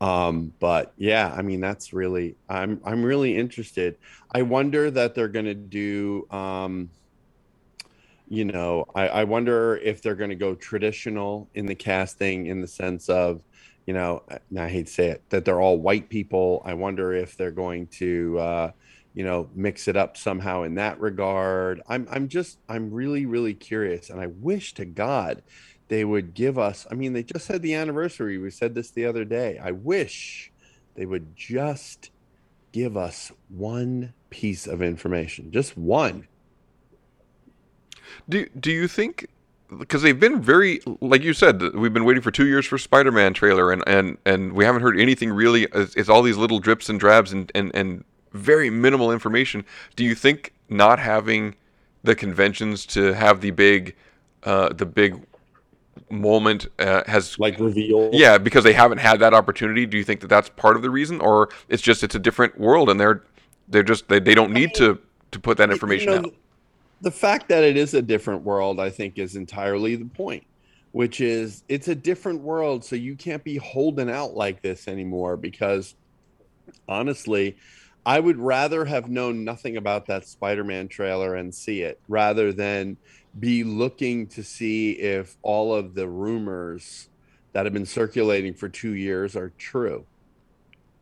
Um, 0.00 0.52
but 0.60 0.92
yeah, 0.96 1.34
I 1.36 1.42
mean 1.42 1.60
that's 1.60 1.92
really. 1.92 2.36
I'm. 2.48 2.80
I'm 2.84 3.02
really 3.02 3.36
interested. 3.36 3.98
I 4.30 4.42
wonder 4.42 4.92
that 4.92 5.16
they're 5.16 5.26
to 5.46 5.54
do. 5.54 6.28
Um, 6.30 6.90
you 8.28 8.44
know, 8.44 8.86
I, 8.94 9.08
I 9.08 9.24
wonder 9.24 9.78
if 9.78 10.00
they're 10.00 10.14
to 10.30 10.36
go 10.36 10.54
traditional 10.54 11.48
in 11.54 11.66
the 11.66 11.74
casting 11.74 12.46
in 12.46 12.60
the 12.60 12.68
sense 12.68 13.08
of, 13.08 13.40
you 13.86 13.94
know, 13.94 14.22
I 14.56 14.68
hate 14.68 14.86
to 14.86 14.92
say 14.92 15.08
it, 15.08 15.22
that 15.30 15.44
they're 15.44 15.60
all 15.60 15.78
white 15.78 16.08
people. 16.08 16.62
I 16.64 16.74
wonder 16.74 17.12
if 17.12 17.36
they're 17.36 17.50
going 17.50 17.88
to, 17.98 18.38
uh, 18.38 18.70
you 19.18 19.24
know, 19.24 19.50
mix 19.52 19.88
it 19.88 19.96
up 19.96 20.16
somehow 20.16 20.62
in 20.62 20.76
that 20.76 21.00
regard. 21.00 21.82
I'm, 21.88 22.06
I'm 22.08 22.28
just, 22.28 22.60
I'm 22.68 22.92
really, 22.92 23.26
really 23.26 23.52
curious, 23.52 24.10
and 24.10 24.20
I 24.20 24.26
wish 24.26 24.74
to 24.74 24.84
God 24.84 25.42
they 25.88 26.04
would 26.04 26.34
give 26.34 26.56
us. 26.56 26.86
I 26.88 26.94
mean, 26.94 27.14
they 27.14 27.24
just 27.24 27.48
had 27.48 27.60
the 27.60 27.74
anniversary. 27.74 28.38
We 28.38 28.52
said 28.52 28.76
this 28.76 28.92
the 28.92 29.06
other 29.06 29.24
day. 29.24 29.58
I 29.60 29.72
wish 29.72 30.52
they 30.94 31.04
would 31.04 31.34
just 31.34 32.12
give 32.70 32.96
us 32.96 33.32
one 33.48 34.14
piece 34.30 34.68
of 34.68 34.82
information, 34.82 35.50
just 35.50 35.76
one. 35.76 36.28
Do 38.28 38.46
do 38.60 38.70
you 38.70 38.86
think 38.86 39.26
because 39.80 40.02
they've 40.02 40.20
been 40.20 40.40
very 40.40 40.80
like 41.00 41.22
you 41.22 41.32
said 41.32 41.60
we've 41.74 41.92
been 41.92 42.04
waiting 42.04 42.22
for 42.22 42.30
two 42.30 42.46
years 42.46 42.66
for 42.66 42.78
Spider-Man 42.78 43.34
trailer 43.34 43.72
and 43.72 43.82
and 43.88 44.16
and 44.24 44.52
we 44.52 44.64
haven't 44.64 44.82
heard 44.82 44.98
anything 44.98 45.32
really. 45.32 45.64
It's, 45.74 45.96
it's 45.96 46.08
all 46.08 46.22
these 46.22 46.36
little 46.36 46.60
drips 46.60 46.88
and 46.88 47.00
drabs 47.00 47.32
and 47.32 47.50
and 47.56 47.74
and 47.74 48.04
very 48.32 48.70
minimal 48.70 49.12
information. 49.12 49.64
Do 49.96 50.04
you 50.04 50.14
think 50.14 50.52
not 50.68 50.98
having 50.98 51.54
the 52.02 52.14
conventions 52.14 52.86
to 52.86 53.12
have 53.12 53.40
the 53.40 53.50
big 53.50 53.96
uh, 54.44 54.72
the 54.72 54.86
big 54.86 55.20
moment 56.10 56.68
uh, 56.78 57.02
has 57.06 57.38
like 57.38 57.58
reveal 57.58 58.08
yeah 58.12 58.38
because 58.38 58.62
they 58.62 58.72
haven't 58.72 58.98
had 58.98 59.18
that 59.18 59.34
opportunity 59.34 59.84
do 59.84 59.98
you 59.98 60.04
think 60.04 60.20
that 60.20 60.28
that's 60.28 60.48
part 60.50 60.76
of 60.76 60.80
the 60.80 60.88
reason 60.88 61.20
or 61.20 61.50
it's 61.68 61.82
just 61.82 62.04
it's 62.04 62.14
a 62.14 62.18
different 62.18 62.58
world 62.58 62.88
and 62.88 63.00
they're 63.00 63.24
they're 63.66 63.82
just 63.82 64.08
they, 64.08 64.20
they 64.20 64.34
don't 64.34 64.52
need 64.52 64.72
to 64.72 64.98
to 65.32 65.40
put 65.40 65.58
that 65.58 65.70
information 65.70 66.08
you 66.08 66.20
know, 66.20 66.28
out 66.28 66.34
the 67.00 67.10
fact 67.10 67.48
that 67.48 67.64
it 67.64 67.76
is 67.76 67.94
a 67.94 68.02
different 68.02 68.42
world, 68.42 68.80
I 68.80 68.90
think, 68.90 69.18
is 69.18 69.36
entirely 69.36 69.96
the 69.96 70.06
point. 70.06 70.44
Which 70.92 71.20
is, 71.20 71.64
it's 71.68 71.88
a 71.88 71.94
different 71.94 72.40
world, 72.40 72.82
so 72.82 72.96
you 72.96 73.14
can't 73.14 73.44
be 73.44 73.56
holding 73.56 74.10
out 74.10 74.34
like 74.34 74.62
this 74.62 74.88
anymore. 74.88 75.36
Because 75.36 75.94
honestly, 76.88 77.56
I 78.08 78.20
would 78.20 78.38
rather 78.38 78.86
have 78.86 79.10
known 79.10 79.44
nothing 79.44 79.76
about 79.76 80.06
that 80.06 80.26
Spider-Man 80.26 80.88
trailer 80.88 81.34
and 81.34 81.54
see 81.54 81.82
it, 81.82 82.00
rather 82.08 82.54
than 82.54 82.96
be 83.38 83.64
looking 83.64 84.26
to 84.28 84.42
see 84.42 84.92
if 84.92 85.36
all 85.42 85.74
of 85.74 85.94
the 85.94 86.08
rumors 86.08 87.10
that 87.52 87.66
have 87.66 87.74
been 87.74 87.84
circulating 87.84 88.54
for 88.54 88.66
two 88.66 88.92
years 88.94 89.36
are 89.36 89.52
true. 89.58 90.06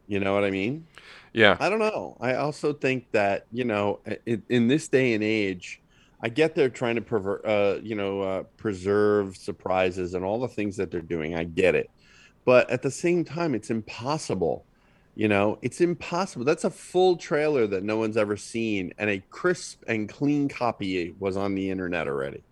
You 0.09 0.19
know 0.19 0.35
what 0.35 0.43
I 0.43 0.51
mean? 0.51 0.85
Yeah. 1.33 1.57
I 1.61 1.71
don't 1.71 1.79
know. 1.79 2.17
I 2.21 2.35
also 2.35 2.73
think 2.73 3.09
that 3.13 3.47
you 3.53 3.63
know, 3.63 4.01
in, 4.27 4.43
in 4.49 4.67
this 4.67 4.89
day 4.89 5.15
and 5.15 5.23
age, 5.23 5.81
I 6.21 6.29
get 6.29 6.57
they're 6.57 6.69
trying 6.69 6.97
to 6.97 7.03
pervert, 7.03 7.47
uh, 7.47 7.79
you 7.85 7.95
know, 7.95 8.21
uh, 8.21 8.43
preserve 8.57 9.37
surprises 9.37 10.15
and 10.15 10.25
all 10.25 10.41
the 10.41 10.49
things 10.49 10.77
that 10.79 10.91
they're 10.91 11.03
doing. 11.03 11.37
I 11.37 11.45
get 11.45 11.77
it, 11.77 11.89
but 12.45 12.69
at 12.69 12.83
the 12.83 12.91
same 12.91 13.25
time, 13.25 13.55
it's 13.55 13.71
impossible. 13.71 14.66
You 15.17 15.29
know, 15.29 15.59
it's 15.63 15.81
impossible. 15.81 16.45
That's 16.45 16.65
a 16.65 16.71
full 16.71 17.17
trailer 17.17 17.67
that 17.69 17.83
no 17.83 17.97
one's 17.97 18.19
ever 18.19 18.37
seen, 18.37 18.93
and 18.99 19.09
a 19.09 19.23
crisp 19.31 19.83
and 19.89 20.09
clean 20.09 20.47
copy 20.47 21.15
was 21.19 21.39
on 21.39 21.55
the 21.55 21.71
internet 21.71 22.07
already. 22.07 22.45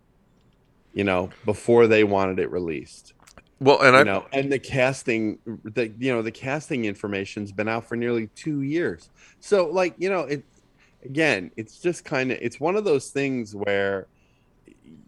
You 0.95 1.05
know, 1.05 1.29
before 1.45 1.87
they 1.87 2.05
wanted 2.05 2.39
it 2.39 2.51
released. 2.51 3.13
Well, 3.61 3.83
and 3.83 3.93
you 3.93 4.01
I 4.01 4.03
know, 4.03 4.27
and 4.33 4.51
the 4.51 4.59
casting, 4.59 5.39
the 5.45 5.93
you 5.99 6.11
know, 6.11 6.23
the 6.23 6.31
casting 6.31 6.87
information's 6.87 7.53
been 7.53 7.69
out 7.69 7.85
for 7.85 7.97
nearly 7.97 8.29
two 8.29 8.63
years. 8.63 9.11
So, 9.41 9.67
like, 9.67 9.95
you 9.99 10.09
know, 10.09 10.21
it 10.21 10.43
again, 11.05 11.51
it's 11.57 11.79
just 11.79 12.03
kind 12.07 12.33
of 12.33 12.39
it's 12.41 12.59
one 12.59 12.77
of 12.77 12.85
those 12.85 13.11
things 13.11 13.55
where, 13.55 14.07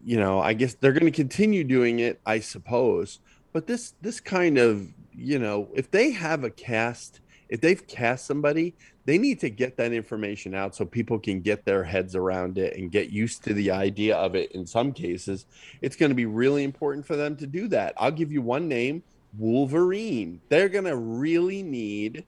you 0.05 0.19
know, 0.19 0.41
I 0.41 0.53
guess 0.53 0.75
they're 0.75 0.93
going 0.93 1.11
to 1.11 1.11
continue 1.11 1.65
doing 1.65 2.01
it, 2.01 2.21
I 2.27 2.41
suppose. 2.41 3.21
But 3.55 3.67
this 3.67 3.95
this 4.03 4.21
kind 4.21 4.59
of 4.59 4.93
you 5.17 5.39
know, 5.39 5.69
if 5.75 5.91
they 5.91 6.11
have 6.11 6.45
a 6.45 6.51
cast, 6.51 7.21
if 7.49 7.61
they've 7.61 7.87
cast 7.87 8.27
somebody, 8.27 8.75
they 9.05 9.19
need 9.19 9.39
to 9.41 9.51
get 9.51 9.77
that 9.77 9.93
information 9.93 10.55
out 10.55 10.75
so 10.75 10.85
people 10.85 11.19
can 11.19 11.41
get 11.41 11.65
their 11.65 11.85
heads 11.85 12.17
around 12.17 12.59
it 12.59 12.77
and 12.77 12.91
get 12.91 13.11
used 13.11 13.45
to 13.45 13.55
the 13.55 13.71
idea 13.71 14.17
of 14.17 14.35
it. 14.35 14.51
In 14.53 14.67
some 14.67 14.93
cases, 14.93 15.47
it's 15.81 15.97
going 15.97 16.11
to 16.11 16.17
be 16.17 16.27
really 16.27 16.65
important 16.65 17.07
for 17.07 17.15
them 17.17 17.37
to 17.37 17.47
do 17.47 17.69
that. 17.69 17.95
I'll 17.97 18.11
give 18.11 18.33
you 18.33 18.43
one 18.43 18.67
name 18.69 19.03
Wolverine. 19.39 20.41
They're 20.49 20.69
going 20.69 20.87
to 20.87 20.97
really 20.97 21.63
need, 21.63 22.25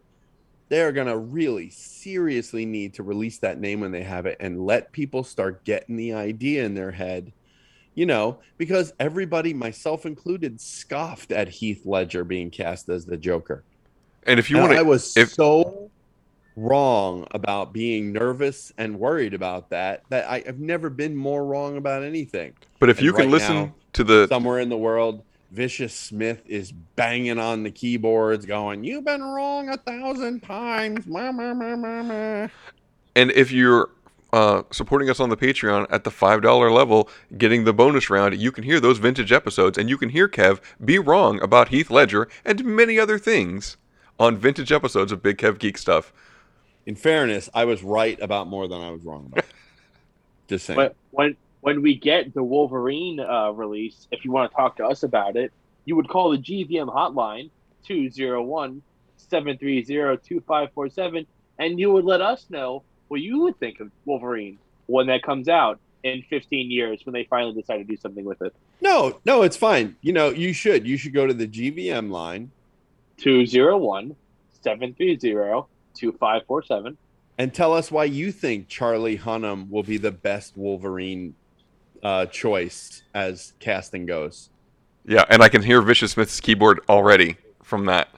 they're 0.68 0.92
going 0.92 1.08
to 1.08 1.18
really 1.18 1.70
seriously 1.70 2.64
need 2.64 2.94
to 2.94 3.02
release 3.02 3.38
that 3.38 3.58
name 3.58 3.80
when 3.80 3.92
they 3.92 4.02
have 4.02 4.26
it 4.26 4.36
and 4.38 4.64
let 4.64 4.92
people 4.92 5.24
start 5.24 5.64
getting 5.64 5.96
the 5.96 6.14
idea 6.14 6.64
in 6.64 6.74
their 6.74 6.92
head. 6.92 7.32
You 7.94 8.06
know, 8.06 8.38
because 8.58 8.92
everybody, 9.00 9.52
myself 9.52 10.06
included, 10.06 10.60
scoffed 10.60 11.32
at 11.32 11.48
Heath 11.48 11.84
Ledger 11.84 12.22
being 12.22 12.50
cast 12.50 12.88
as 12.88 13.04
the 13.04 13.16
Joker. 13.16 13.64
And 14.26 14.38
if 14.38 14.50
you 14.50 14.58
want 14.58 14.72
to, 14.72 14.78
I 14.78 14.82
was 14.82 15.16
if, 15.16 15.32
so 15.32 15.90
wrong 16.56 17.26
about 17.30 17.72
being 17.72 18.12
nervous 18.12 18.72
and 18.78 18.98
worried 18.98 19.32
about 19.32 19.70
that 19.70 20.02
that 20.10 20.28
I, 20.28 20.42
have 20.44 20.58
never 20.58 20.90
been 20.90 21.16
more 21.16 21.44
wrong 21.44 21.76
about 21.76 22.02
anything. 22.02 22.52
But 22.80 22.90
if 22.90 22.98
And 22.98 23.06
you 23.06 23.12
can 23.12 23.30
listen 23.30 23.56
now, 23.56 23.74
to 23.94 24.04
the 24.04 24.26
somewhere 24.28 24.58
in 24.58 24.68
the 24.68 24.76
world, 24.76 25.22
Vicious 25.50 25.94
Smith 25.94 26.42
is 26.46 26.72
banging 26.72 27.38
on 27.38 27.62
the 27.62 27.70
keyboards, 27.70 28.44
going, 28.44 28.84
"You've 28.84 29.04
been 29.04 29.22
wrong 29.22 29.68
a 29.70 29.76
thousand 29.78 30.42
times." 30.42 31.06
Ma, 31.06 31.32
ma, 31.32 31.54
ma, 31.54 31.76
ma, 31.76 32.02
ma. 32.02 32.48
And 33.16 33.30
if 33.32 33.50
you're 33.50 33.90
uh, 34.32 34.62
supporting 34.70 35.08
us 35.08 35.20
on 35.20 35.30
the 35.30 35.36
Patreon 35.36 35.86
at 35.90 36.04
the 36.04 36.10
five 36.10 36.42
dollar 36.42 36.70
level, 36.70 37.08
getting 37.38 37.64
the 37.64 37.72
bonus 37.72 38.10
round, 38.10 38.36
you 38.36 38.52
can 38.52 38.64
hear 38.64 38.78
those 38.80 38.98
vintage 38.98 39.32
episodes, 39.32 39.78
and 39.78 39.88
you 39.88 39.96
can 39.96 40.10
hear 40.10 40.28
Kev 40.28 40.60
be 40.84 40.98
wrong 40.98 41.40
about 41.40 41.68
Heath 41.68 41.90
Ledger 41.90 42.28
and 42.44 42.64
many 42.64 42.98
other 42.98 43.18
things 43.18 43.78
on 44.18 44.36
vintage 44.36 44.72
episodes 44.72 45.12
of 45.12 45.22
Big 45.22 45.38
Kev 45.38 45.58
Geek 45.58 45.78
Stuff. 45.78 46.12
In 46.86 46.96
fairness, 46.96 47.48
I 47.54 47.64
was 47.64 47.82
right 47.82 48.18
about 48.20 48.48
more 48.48 48.66
than 48.66 48.80
I 48.80 48.90
was 48.90 49.04
wrong 49.04 49.26
about. 49.30 49.44
Just 50.48 50.66
saying. 50.66 50.76
But 50.76 50.96
when 51.10 51.36
when 51.60 51.82
we 51.82 51.94
get 51.94 52.32
the 52.34 52.42
Wolverine 52.42 53.20
uh, 53.20 53.50
release, 53.50 54.06
if 54.10 54.24
you 54.24 54.32
want 54.32 54.50
to 54.50 54.56
talk 54.56 54.76
to 54.76 54.86
us 54.86 55.02
about 55.02 55.36
it, 55.36 55.52
you 55.84 55.96
would 55.96 56.08
call 56.08 56.30
the 56.30 56.38
GVM 56.38 56.88
hotline 56.94 57.50
201 57.84 58.82
730 59.16 59.82
2547 59.84 61.26
and 61.58 61.80
you 61.80 61.90
would 61.92 62.04
let 62.04 62.20
us 62.20 62.46
know 62.48 62.82
what 63.08 63.20
you 63.20 63.40
would 63.40 63.58
think 63.58 63.80
of 63.80 63.90
Wolverine 64.04 64.58
when 64.86 65.06
that 65.08 65.22
comes 65.22 65.48
out 65.48 65.80
in 66.04 66.22
15 66.30 66.70
years 66.70 67.00
when 67.04 67.12
they 67.12 67.24
finally 67.24 67.52
decide 67.52 67.78
to 67.78 67.84
do 67.84 67.96
something 67.96 68.24
with 68.24 68.40
it. 68.40 68.54
no, 68.80 69.20
no, 69.24 69.42
it's 69.42 69.56
fine. 69.56 69.96
You 70.00 70.12
know, 70.12 70.30
you 70.30 70.52
should. 70.52 70.86
You 70.86 70.96
should 70.96 71.12
go 71.12 71.26
to 71.26 71.34
the 71.34 71.48
GVM 71.48 72.10
line 72.10 72.52
201 73.18 74.16
730 74.62 75.66
2547 75.94 76.96
and 77.38 77.54
tell 77.54 77.72
us 77.72 77.90
why 77.90 78.04
you 78.04 78.32
think 78.32 78.68
Charlie 78.68 79.16
Hunnam 79.16 79.70
will 79.70 79.84
be 79.84 79.96
the 79.96 80.10
best 80.10 80.56
Wolverine 80.56 81.34
uh, 82.02 82.26
choice 82.26 83.04
as 83.14 83.54
casting 83.60 84.06
goes. 84.06 84.50
Yeah, 85.06 85.24
and 85.30 85.40
I 85.40 85.48
can 85.48 85.62
hear 85.62 85.80
Vicious 85.80 86.12
Smith's 86.12 86.40
keyboard 86.40 86.80
already 86.88 87.36
from 87.62 87.86
that. 87.86 88.08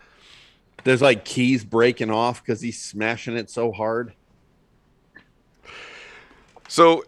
There's 0.84 1.02
like 1.02 1.26
keys 1.26 1.64
breaking 1.64 2.10
off 2.10 2.42
because 2.42 2.62
he's 2.62 2.82
smashing 2.82 3.36
it 3.36 3.50
so 3.50 3.70
hard. 3.70 4.14
So, 6.66 7.04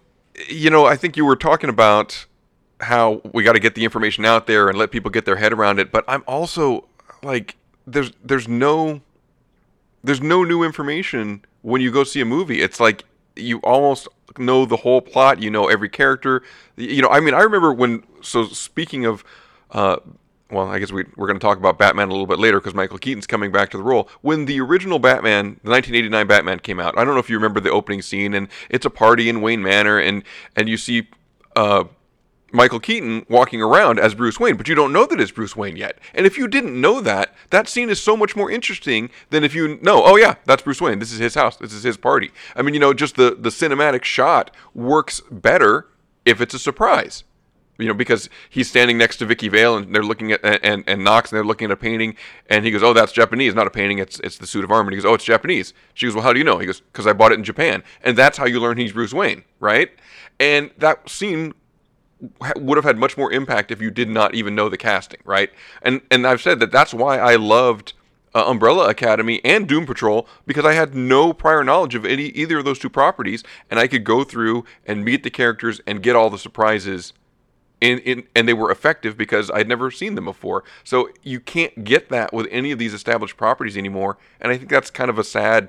you 0.48 0.68
know, 0.68 0.84
I 0.84 0.96
think 0.96 1.16
you 1.16 1.24
were 1.24 1.36
talking 1.36 1.70
about 1.70 2.26
how 2.80 3.22
we 3.32 3.42
got 3.42 3.52
to 3.52 3.60
get 3.60 3.74
the 3.74 3.84
information 3.84 4.26
out 4.26 4.46
there 4.46 4.68
and 4.68 4.76
let 4.76 4.90
people 4.90 5.10
get 5.10 5.24
their 5.24 5.36
head 5.36 5.52
around 5.52 5.78
it, 5.78 5.90
but 5.90 6.04
I'm 6.06 6.22
also 6.26 6.88
like 7.22 7.56
there's 7.86 8.12
there's 8.24 8.48
no 8.48 9.00
there's 10.04 10.20
no 10.20 10.44
new 10.44 10.62
information 10.62 11.44
when 11.62 11.80
you 11.80 11.90
go 11.90 12.04
see 12.04 12.20
a 12.20 12.24
movie. 12.24 12.60
It's 12.60 12.80
like 12.80 13.04
you 13.36 13.58
almost 13.58 14.08
know 14.38 14.64
the 14.64 14.76
whole 14.76 15.00
plot, 15.00 15.42
you 15.42 15.50
know 15.50 15.68
every 15.68 15.88
character. 15.88 16.42
You 16.76 17.02
know, 17.02 17.08
I 17.08 17.20
mean, 17.20 17.34
I 17.34 17.42
remember 17.42 17.72
when 17.72 18.04
so 18.20 18.44
speaking 18.44 19.04
of 19.04 19.24
uh 19.70 19.96
well, 20.52 20.68
I 20.68 20.78
guess 20.78 20.92
we, 20.92 21.06
we're 21.16 21.26
going 21.26 21.38
to 21.38 21.44
talk 21.44 21.56
about 21.56 21.78
Batman 21.78 22.08
a 22.08 22.10
little 22.10 22.26
bit 22.26 22.38
later 22.38 22.60
because 22.60 22.74
Michael 22.74 22.98
Keaton's 22.98 23.26
coming 23.26 23.50
back 23.50 23.70
to 23.70 23.78
the 23.78 23.82
role. 23.82 24.10
When 24.20 24.44
the 24.44 24.60
original 24.60 24.98
Batman, 24.98 25.58
the 25.64 25.70
1989 25.70 26.26
Batman 26.26 26.58
came 26.58 26.78
out, 26.78 26.98
I 26.98 27.04
don't 27.04 27.14
know 27.14 27.20
if 27.20 27.30
you 27.30 27.36
remember 27.36 27.58
the 27.58 27.70
opening 27.70 28.02
scene, 28.02 28.34
and 28.34 28.48
it's 28.68 28.84
a 28.84 28.90
party 28.90 29.30
in 29.30 29.40
Wayne 29.40 29.62
Manor, 29.62 29.98
and 29.98 30.22
and 30.54 30.68
you 30.68 30.76
see 30.76 31.08
uh, 31.56 31.84
Michael 32.52 32.80
Keaton 32.80 33.26
walking 33.28 33.62
around 33.62 33.98
as 33.98 34.14
Bruce 34.14 34.38
Wayne, 34.38 34.56
but 34.56 34.68
you 34.68 34.74
don't 34.74 34.92
know 34.92 35.06
that 35.06 35.20
it's 35.20 35.30
Bruce 35.30 35.56
Wayne 35.56 35.76
yet. 35.76 35.98
And 36.14 36.26
if 36.26 36.36
you 36.36 36.46
didn't 36.46 36.80
know 36.80 37.00
that, 37.00 37.34
that 37.50 37.68
scene 37.68 37.90
is 37.90 38.00
so 38.00 38.16
much 38.16 38.36
more 38.36 38.50
interesting 38.50 39.10
than 39.30 39.44
if 39.44 39.54
you 39.54 39.78
know, 39.82 40.02
oh 40.04 40.16
yeah, 40.16 40.34
that's 40.44 40.62
Bruce 40.62 40.80
Wayne. 40.80 40.98
This 40.98 41.12
is 41.12 41.18
his 41.18 41.34
house. 41.34 41.56
This 41.56 41.72
is 41.72 41.82
his 41.82 41.96
party. 41.96 42.30
I 42.54 42.62
mean, 42.62 42.74
you 42.74 42.80
know, 42.80 42.92
just 42.94 43.16
the 43.16 43.36
the 43.38 43.50
cinematic 43.50 44.04
shot 44.04 44.50
works 44.74 45.20
better 45.30 45.88
if 46.24 46.40
it's 46.40 46.54
a 46.54 46.58
surprise 46.58 47.24
you 47.78 47.88
know, 47.88 47.94
because 47.94 48.28
he's 48.48 48.68
standing 48.68 48.98
next 48.98 49.16
to 49.16 49.26
Vicky 49.26 49.48
Vale 49.48 49.76
and 49.76 49.94
they're 49.94 50.02
looking 50.02 50.30
at 50.32 50.40
and 50.44 50.84
and 50.86 51.04
Knox 51.04 51.30
and 51.30 51.36
they're 51.36 51.44
looking 51.44 51.66
at 51.66 51.70
a 51.72 51.76
painting 51.76 52.16
and 52.48 52.64
he 52.64 52.70
goes, 52.70 52.82
"Oh, 52.82 52.92
that's 52.92 53.12
Japanese, 53.12 53.54
not 53.54 53.66
a 53.66 53.70
painting. 53.70 53.98
It's 53.98 54.20
it's 54.20 54.38
the 54.38 54.46
suit 54.46 54.64
of 54.64 54.70
armor." 54.70 54.88
And 54.88 54.94
he 54.94 54.96
goes, 54.96 55.10
"Oh, 55.10 55.14
it's 55.14 55.24
Japanese." 55.24 55.72
She 55.94 56.06
goes, 56.06 56.14
"Well, 56.14 56.22
how 56.22 56.32
do 56.32 56.38
you 56.38 56.44
know?" 56.44 56.58
He 56.58 56.66
goes, 56.66 56.80
"Because 56.80 57.06
I 57.06 57.12
bought 57.12 57.32
it 57.32 57.38
in 57.38 57.44
Japan." 57.44 57.82
And 58.02 58.16
that's 58.16 58.38
how 58.38 58.46
you 58.46 58.60
learn 58.60 58.76
he's 58.76 58.92
Bruce 58.92 59.14
Wayne, 59.14 59.44
right? 59.58 59.90
And 60.38 60.70
that 60.78 61.08
scene 61.08 61.54
would 62.56 62.76
have 62.76 62.84
had 62.84 62.98
much 62.98 63.16
more 63.16 63.32
impact 63.32 63.70
if 63.70 63.80
you 63.80 63.90
did 63.90 64.08
not 64.08 64.34
even 64.34 64.54
know 64.54 64.68
the 64.68 64.76
casting, 64.76 65.20
right? 65.24 65.50
And 65.82 66.00
and 66.10 66.26
I've 66.26 66.40
said 66.40 66.60
that 66.60 66.70
that's 66.70 66.94
why 66.94 67.18
I 67.18 67.36
loved 67.36 67.94
uh, 68.34 68.44
Umbrella 68.46 68.88
Academy 68.88 69.40
and 69.44 69.68
Doom 69.68 69.86
Patrol 69.86 70.26
because 70.46 70.64
I 70.64 70.72
had 70.72 70.94
no 70.94 71.32
prior 71.32 71.64
knowledge 71.64 71.94
of 71.94 72.04
any 72.04 72.26
either 72.26 72.58
of 72.58 72.64
those 72.64 72.78
two 72.78 72.90
properties, 72.90 73.42
and 73.70 73.78
I 73.78 73.86
could 73.86 74.04
go 74.04 74.24
through 74.24 74.64
and 74.86 75.04
meet 75.04 75.22
the 75.22 75.30
characters 75.30 75.80
and 75.86 76.02
get 76.02 76.16
all 76.16 76.30
the 76.30 76.38
surprises 76.38 77.12
in, 77.80 77.98
in, 78.00 78.28
and 78.36 78.46
they 78.46 78.54
were 78.54 78.70
effective 78.70 79.16
because 79.18 79.50
I'd 79.50 79.68
never 79.68 79.90
seen 79.90 80.14
them 80.14 80.26
before. 80.26 80.62
So 80.84 81.10
you 81.22 81.40
can't 81.40 81.84
get 81.84 82.08
that 82.10 82.32
with 82.32 82.46
any 82.50 82.70
of 82.70 82.78
these 82.78 82.94
established 82.94 83.36
properties 83.36 83.76
anymore, 83.76 84.18
and 84.40 84.52
I 84.52 84.56
think 84.56 84.70
that's 84.70 84.90
kind 84.90 85.10
of 85.10 85.18
a 85.18 85.24
sad 85.24 85.68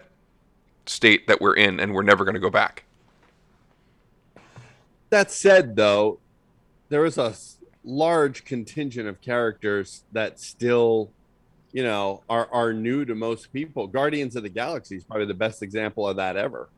state 0.85 1.27
that 1.27 1.41
we're 1.41 1.55
in, 1.55 1.79
and 1.79 1.93
we're 1.93 2.03
never 2.03 2.23
going 2.23 2.35
to 2.35 2.39
go 2.39 2.49
back. 2.49 2.83
That 5.09 5.31
said, 5.31 5.75
though, 5.75 6.19
there 6.93 7.05
is 7.05 7.17
a 7.17 7.33
large 7.83 8.45
contingent 8.45 9.07
of 9.07 9.19
characters 9.19 10.03
that 10.11 10.39
still, 10.39 11.09
you 11.71 11.83
know, 11.83 12.21
are 12.29 12.47
are 12.51 12.71
new 12.71 13.03
to 13.05 13.15
most 13.15 13.51
people. 13.51 13.87
Guardians 13.87 14.35
of 14.35 14.43
the 14.43 14.49
Galaxy 14.49 14.97
is 14.97 15.03
probably 15.03 15.25
the 15.25 15.33
best 15.33 15.63
example 15.63 16.07
of 16.07 16.17
that 16.17 16.37
ever. 16.37 16.69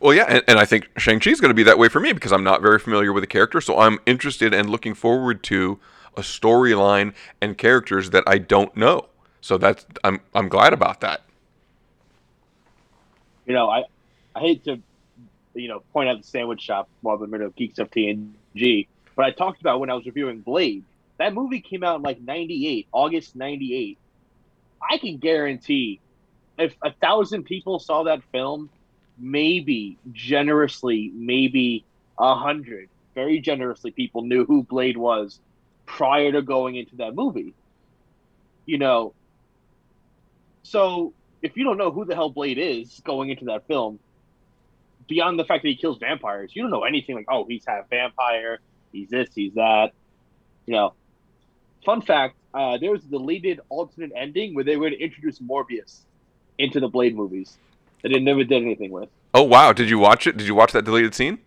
Well, 0.00 0.14
yeah, 0.14 0.24
and, 0.26 0.42
and 0.48 0.58
I 0.58 0.64
think 0.64 0.88
Shang-Chi 0.96 1.30
is 1.30 1.42
going 1.42 1.50
to 1.50 1.54
be 1.54 1.64
that 1.64 1.78
way 1.78 1.90
for 1.90 2.00
me 2.00 2.14
because 2.14 2.32
I'm 2.32 2.42
not 2.42 2.62
very 2.62 2.78
familiar 2.78 3.12
with 3.12 3.22
the 3.22 3.26
character, 3.26 3.60
so 3.60 3.78
I'm 3.78 3.98
interested 4.06 4.54
and 4.54 4.70
looking 4.70 4.94
forward 4.94 5.42
to 5.44 5.78
a 6.16 6.22
storyline 6.22 7.12
and 7.42 7.58
characters 7.58 8.08
that 8.10 8.24
I 8.26 8.38
don't 8.38 8.74
know. 8.74 9.10
So 9.42 9.58
that's 9.58 9.84
I'm 10.02 10.20
I'm 10.34 10.48
glad 10.48 10.72
about 10.72 11.02
that. 11.02 11.22
You 13.44 13.52
know, 13.52 13.68
I 13.68 13.84
I 14.34 14.40
hate 14.40 14.64
to 14.64 14.80
you 15.54 15.68
know 15.68 15.80
point 15.92 16.08
out 16.08 16.22
the 16.22 16.26
sandwich 16.26 16.62
shop 16.62 16.88
while 17.02 17.18
the 17.18 17.26
middle 17.26 17.46
of 17.46 17.54
geeks 17.54 17.78
of 17.78 17.90
Geek 17.90 18.16
Stuff 18.16 18.28
TNG, 18.54 18.86
but 19.20 19.26
I 19.26 19.32
talked 19.32 19.60
about 19.60 19.80
when 19.80 19.90
I 19.90 19.94
was 19.94 20.06
reviewing 20.06 20.40
Blade. 20.40 20.82
That 21.18 21.34
movie 21.34 21.60
came 21.60 21.84
out 21.84 21.96
in 21.96 22.02
like 22.02 22.22
'98, 22.22 22.88
August 22.90 23.36
'98. 23.36 23.98
I 24.90 24.96
can 24.96 25.18
guarantee 25.18 26.00
if 26.58 26.74
a 26.82 26.90
thousand 26.90 27.44
people 27.44 27.78
saw 27.78 28.04
that 28.04 28.22
film, 28.32 28.70
maybe 29.18 29.98
generously, 30.10 31.12
maybe 31.14 31.84
a 32.18 32.34
hundred, 32.34 32.88
very 33.14 33.40
generously, 33.40 33.90
people 33.90 34.22
knew 34.22 34.46
who 34.46 34.62
Blade 34.62 34.96
was 34.96 35.38
prior 35.84 36.32
to 36.32 36.40
going 36.40 36.76
into 36.76 36.96
that 36.96 37.14
movie. 37.14 37.52
you 38.64 38.78
know, 38.78 39.12
so 40.62 41.12
if 41.42 41.56
you 41.58 41.64
don't 41.64 41.76
know 41.76 41.90
who 41.90 42.06
the 42.06 42.14
hell 42.14 42.30
Blade 42.30 42.56
is 42.56 43.02
going 43.04 43.28
into 43.28 43.44
that 43.46 43.66
film, 43.66 43.98
beyond 45.08 45.38
the 45.38 45.44
fact 45.44 45.62
that 45.64 45.68
he 45.68 45.76
kills 45.76 45.98
vampires, 45.98 46.52
you 46.54 46.62
don't 46.62 46.70
know 46.70 46.84
anything 46.84 47.16
like, 47.16 47.26
oh, 47.28 47.44
he's 47.46 47.64
half 47.66 47.90
vampire, 47.90 48.60
he's 48.92 49.08
this, 49.08 49.28
he's 49.34 49.54
that. 49.54 49.92
You 50.66 50.74
know, 50.74 50.94
fun 51.84 52.02
fact: 52.02 52.36
uh, 52.54 52.78
there 52.78 52.90
was 52.90 53.04
a 53.04 53.08
deleted 53.08 53.60
alternate 53.68 54.12
ending 54.16 54.54
where 54.54 54.64
they 54.64 54.76
were 54.76 54.88
going 54.88 54.98
to 54.98 55.04
introduce 55.04 55.38
Morbius 55.38 56.00
into 56.58 56.80
the 56.80 56.88
Blade 56.88 57.16
movies 57.16 57.56
that 58.02 58.10
they 58.10 58.20
never 58.20 58.44
did 58.44 58.62
anything 58.62 58.90
with. 58.90 59.08
Oh 59.34 59.42
wow! 59.42 59.72
Did 59.72 59.90
you 59.90 59.98
watch 59.98 60.26
it? 60.26 60.36
Did 60.36 60.46
you 60.46 60.54
watch 60.54 60.72
that 60.72 60.84
deleted 60.84 61.14
scene? 61.14 61.38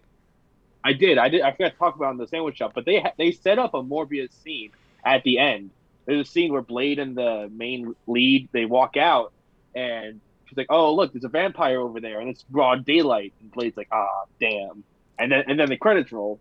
I 0.83 0.93
did. 0.93 1.17
I 1.17 1.29
did. 1.29 1.41
I 1.41 1.51
forgot 1.51 1.71
to 1.71 1.77
talk 1.77 1.95
about 1.95 2.09
it 2.09 2.11
in 2.11 2.17
the 2.17 2.27
sandwich 2.27 2.57
shop, 2.57 2.73
but 2.75 2.85
they 2.85 2.99
ha- 2.99 3.13
they 3.17 3.31
set 3.31 3.59
up 3.59 3.73
a 3.73 3.81
Morbius 3.81 4.31
scene 4.43 4.71
at 5.05 5.23
the 5.23 5.39
end. 5.39 5.71
There's 6.05 6.27
a 6.27 6.29
scene 6.29 6.51
where 6.51 6.61
Blade 6.61 6.99
and 6.99 7.15
the 7.15 7.49
main 7.53 7.95
lead 8.07 8.49
they 8.51 8.65
walk 8.65 8.97
out, 8.97 9.31
and 9.73 10.19
she's 10.45 10.57
like, 10.57 10.67
"Oh, 10.69 10.93
look, 10.93 11.13
there's 11.13 11.23
a 11.23 11.29
vampire 11.29 11.79
over 11.79 11.99
there, 11.99 12.19
and 12.19 12.29
it's 12.29 12.43
broad 12.43 12.85
daylight." 12.85 13.33
And 13.39 13.51
Blade's 13.51 13.77
like, 13.77 13.87
"Ah, 13.91 14.23
damn!" 14.39 14.83
And 15.17 15.31
then 15.31 15.43
and 15.47 15.59
then 15.59 15.69
the 15.69 15.77
credits 15.77 16.11
roll. 16.11 16.39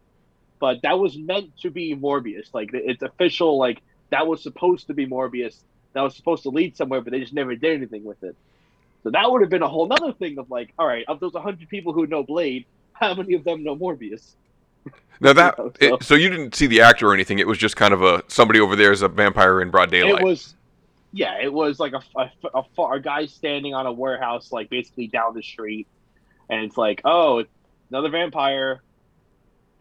But 0.63 0.83
that 0.83 0.97
was 0.97 1.19
meant 1.19 1.59
to 1.63 1.71
be 1.71 1.97
Morbius. 1.97 2.55
Like 2.55 2.71
it's 2.73 3.03
official. 3.03 3.59
Like 3.59 3.83
that 4.11 4.29
was 4.29 4.41
supposed 4.45 4.87
to 4.87 4.95
be 4.95 5.09
Morbius. 5.09 5.57
That 5.93 6.03
was 6.03 6.15
supposed 6.15 6.45
to 6.45 6.51
lead 6.51 6.77
somewhere, 6.77 7.01
but 7.01 7.11
they 7.11 7.19
just 7.19 7.33
never 7.33 7.57
did 7.57 7.75
anything 7.75 8.05
with 8.05 8.23
it. 8.23 8.37
So 9.03 9.11
that 9.11 9.29
would 9.29 9.41
have 9.41 9.51
been 9.51 9.63
a 9.65 9.69
whole 9.69 9.93
other 9.93 10.13
thing 10.13 10.39
of 10.39 10.53
like, 10.53 10.73
all 10.79 10.87
right, 10.87 11.05
of 11.09 11.19
those 11.19 11.33
100 11.33 11.69
people 11.69 11.93
who 11.93 12.07
know 12.07 12.23
Blade, 12.23 12.67
how 12.93 13.13
many 13.13 13.35
of 13.35 13.43
them 13.43 13.65
know 13.65 13.75
Morbius? 13.75 14.37
Now 15.21 15.33
that 15.33 15.59
You 15.59 15.65
know, 15.65 15.73
it, 15.81 15.89
so- 15.91 15.99
so 16.01 16.15
you 16.15 16.29
didn't 16.31 16.55
see 16.55 16.69
the 16.69 16.83
actor 16.83 17.09
or 17.09 17.15
anything. 17.15 17.41
It 17.41 17.49
was 17.49 17.59
just 17.59 17.75
kind 17.75 17.93
of 17.93 18.05
a 18.05 18.23
somebody 18.29 18.61
over 18.61 18.77
there 18.77 18.93
is 18.93 19.03
a 19.03 19.09
vampire 19.09 19.63
in 19.63 19.71
broad 19.71 19.91
daylight. 19.91 20.21
It 20.23 20.25
was, 20.25 20.55
yeah, 21.11 21.41
it 21.43 21.53
was 21.53 21.81
like 21.81 21.93
a, 21.93 22.03
a, 22.17 22.31
a, 22.79 22.83
a 22.85 23.01
guy 23.01 23.27
standing 23.27 23.75
on 23.75 23.87
a 23.87 23.93
warehouse, 23.93 24.53
like 24.53 24.71
basically 24.71 25.09
down 25.09 25.35
the 25.35 25.43
street, 25.43 25.89
and 26.49 26.65
it's 26.65 26.77
like, 26.77 27.01
oh, 27.05 27.43
another 27.91 28.11
vampire. 28.11 28.81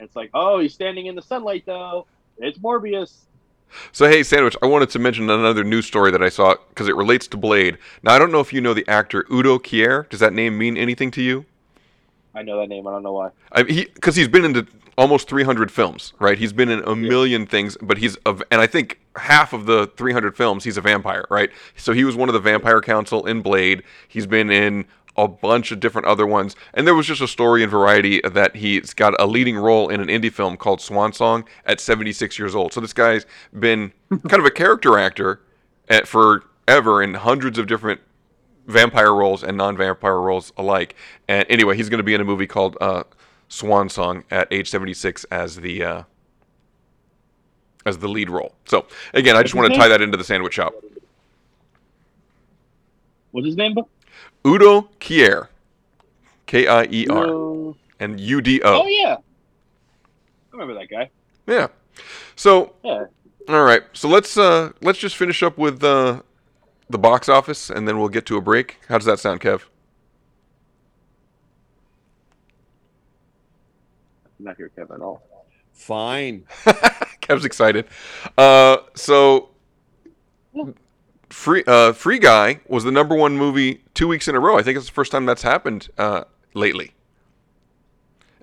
It's 0.01 0.15
like, 0.15 0.31
oh, 0.33 0.59
he's 0.59 0.73
standing 0.73 1.05
in 1.05 1.15
the 1.15 1.21
sunlight 1.21 1.63
though. 1.65 2.07
It's 2.37 2.57
Morbius. 2.57 3.13
So 3.91 4.07
hey, 4.09 4.23
sandwich. 4.23 4.57
I 4.61 4.65
wanted 4.65 4.89
to 4.89 4.99
mention 4.99 5.29
another 5.29 5.63
news 5.63 5.85
story 5.85 6.11
that 6.11 6.21
I 6.21 6.29
saw 6.29 6.55
because 6.69 6.87
it 6.87 6.95
relates 6.95 7.27
to 7.27 7.37
Blade. 7.37 7.77
Now 8.03 8.13
I 8.13 8.19
don't 8.19 8.31
know 8.31 8.41
if 8.41 8.51
you 8.51 8.61
know 8.61 8.73
the 8.73 8.87
actor 8.87 9.25
Udo 9.31 9.59
Kier. 9.59 10.09
Does 10.09 10.19
that 10.19 10.33
name 10.33 10.57
mean 10.57 10.75
anything 10.75 11.11
to 11.11 11.21
you? 11.21 11.45
I 12.33 12.43
know 12.43 12.59
that 12.59 12.67
name. 12.67 12.87
I 12.87 12.91
don't 12.91 13.03
know 13.03 13.13
why. 13.13 13.31
I, 13.51 13.63
he 13.63 13.85
because 13.85 14.15
he's 14.15 14.27
been 14.27 14.45
into 14.45 14.65
almost 14.97 15.27
300 15.27 15.71
films, 15.71 16.13
right? 16.19 16.37
He's 16.37 16.53
been 16.53 16.69
in 16.69 16.83
a 16.85 16.95
million 16.95 17.45
things, 17.45 17.77
but 17.81 17.97
he's 17.97 18.15
of, 18.17 18.41
and 18.51 18.61
I 18.61 18.67
think 18.67 18.99
half 19.15 19.53
of 19.53 19.65
the 19.65 19.87
300 19.97 20.35
films 20.35 20.63
he's 20.63 20.77
a 20.77 20.81
vampire, 20.81 21.25
right? 21.29 21.49
So 21.75 21.93
he 21.93 22.03
was 22.03 22.15
one 22.15 22.29
of 22.29 22.33
the 22.33 22.39
Vampire 22.39 22.81
Council 22.81 23.25
in 23.25 23.41
Blade. 23.41 23.83
He's 24.07 24.27
been 24.27 24.49
in 24.49 24.85
a 25.17 25.27
bunch 25.27 25.71
of 25.71 25.79
different 25.81 26.07
other 26.07 26.25
ones, 26.25 26.55
and 26.73 26.87
there 26.87 26.95
was 26.95 27.05
just 27.05 27.21
a 27.21 27.27
story 27.27 27.63
in 27.63 27.69
Variety 27.69 28.21
that 28.21 28.55
he's 28.55 28.93
got 28.93 29.19
a 29.19 29.25
leading 29.25 29.57
role 29.57 29.89
in 29.89 29.99
an 29.99 30.07
indie 30.07 30.31
film 30.31 30.55
called 30.55 30.79
Swan 30.79 31.11
Song 31.11 31.43
at 31.65 31.81
76 31.81 32.39
years 32.39 32.55
old. 32.55 32.71
So 32.71 32.79
this 32.79 32.93
guy's 32.93 33.25
been 33.59 33.91
kind 34.09 34.39
of 34.39 34.45
a 34.45 34.51
character 34.51 34.97
actor 34.97 35.41
at, 35.89 36.07
forever 36.07 37.03
in 37.03 37.13
hundreds 37.15 37.57
of 37.57 37.67
different 37.67 37.99
vampire 38.71 39.13
roles 39.13 39.43
and 39.43 39.57
non-vampire 39.57 40.19
roles 40.19 40.51
alike. 40.57 40.95
And 41.27 41.45
anyway, 41.49 41.75
he's 41.77 41.89
going 41.89 41.99
to 41.99 42.03
be 42.03 42.13
in 42.13 42.21
a 42.21 42.25
movie 42.25 42.47
called 42.47 42.77
uh, 42.81 43.03
Swan 43.49 43.89
Song 43.89 44.23
at 44.31 44.47
age 44.51 44.69
76 44.69 45.23
as 45.25 45.57
the 45.57 45.83
uh, 45.83 46.03
as 47.85 47.97
the 47.97 48.07
lead 48.07 48.29
role. 48.29 48.53
So 48.65 48.85
again, 49.13 49.35
I 49.35 49.41
just 49.43 49.55
want 49.55 49.71
to 49.71 49.77
tie 49.77 49.87
that 49.87 50.01
into 50.01 50.17
the 50.17 50.23
sandwich 50.23 50.53
shop. 50.53 50.73
What's 53.31 53.47
his 53.47 53.55
name? 53.57 53.75
Udo 54.45 54.89
Kier, 54.99 55.47
K 56.45 56.67
I 56.67 56.83
E 56.91 57.07
R, 57.07 57.25
Udo- 57.25 57.77
and 57.99 58.19
U 58.19 58.41
D 58.41 58.61
O. 58.63 58.83
Oh 58.83 58.87
yeah, 58.87 59.15
I 59.17 60.51
remember 60.51 60.73
that 60.75 60.89
guy. 60.89 61.09
Yeah. 61.47 61.67
So 62.35 62.73
Yeah. 62.83 63.05
all 63.47 63.63
right, 63.63 63.83
so 63.93 64.07
let's 64.09 64.37
uh 64.37 64.71
let's 64.81 64.99
just 64.99 65.15
finish 65.15 65.43
up 65.43 65.57
with 65.57 65.83
uh, 65.83 66.21
the 66.91 66.97
box 66.97 67.29
office, 67.29 67.69
and 67.69 67.87
then 67.87 67.99
we'll 67.99 68.09
get 68.09 68.25
to 68.27 68.37
a 68.37 68.41
break. 68.41 68.79
How 68.87 68.97
does 68.97 69.05
that 69.05 69.19
sound, 69.19 69.41
Kev? 69.41 69.63
I'm 74.39 74.45
not 74.45 74.57
here, 74.57 74.69
Kevin, 74.69 74.95
at 74.95 75.01
all. 75.01 75.21
Fine. 75.73 76.45
Kev's 77.21 77.45
excited. 77.45 77.85
Uh, 78.37 78.77
so, 78.95 79.49
Free 81.29 81.63
uh, 81.65 81.93
Free 81.93 82.19
Guy 82.19 82.59
was 82.67 82.83
the 82.83 82.91
number 82.91 83.15
one 83.15 83.37
movie 83.37 83.83
two 83.93 84.07
weeks 84.07 84.27
in 84.27 84.35
a 84.35 84.39
row. 84.39 84.57
I 84.57 84.63
think 84.63 84.77
it's 84.77 84.87
the 84.87 84.91
first 84.91 85.11
time 85.11 85.25
that's 85.25 85.43
happened 85.43 85.89
uh, 85.97 86.25
lately, 86.53 86.91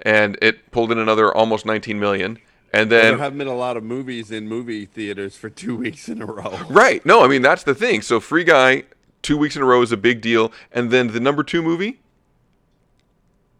and 0.02 0.38
it 0.40 0.70
pulled 0.70 0.90
in 0.90 0.98
another 0.98 1.34
almost 1.34 1.66
19 1.66 2.00
million. 2.00 2.38
And 2.72 2.90
then 2.92 3.00
there 3.00 3.10
then 3.12 3.18
haven't 3.18 3.38
been 3.38 3.48
a 3.48 3.54
lot 3.54 3.76
of 3.76 3.82
movies 3.82 4.30
in 4.30 4.46
movie 4.46 4.84
theaters 4.84 5.36
for 5.36 5.48
two 5.48 5.76
weeks 5.84 6.08
in 6.08 6.20
a 6.20 6.26
row. 6.26 6.58
right, 6.68 7.04
no, 7.06 7.24
I 7.24 7.28
mean 7.28 7.42
that's 7.42 7.62
the 7.64 7.74
thing. 7.74 8.02
So 8.02 8.20
Free 8.20 8.44
Guy 8.44 8.84
two 9.22 9.36
weeks 9.36 9.56
in 9.56 9.62
a 9.62 9.64
row 9.64 9.82
is 9.82 9.92
a 9.92 9.96
big 9.96 10.20
deal, 10.20 10.52
and 10.72 10.90
then 10.90 11.08
the 11.08 11.20
number 11.20 11.42
two 11.42 11.62
movie, 11.62 12.00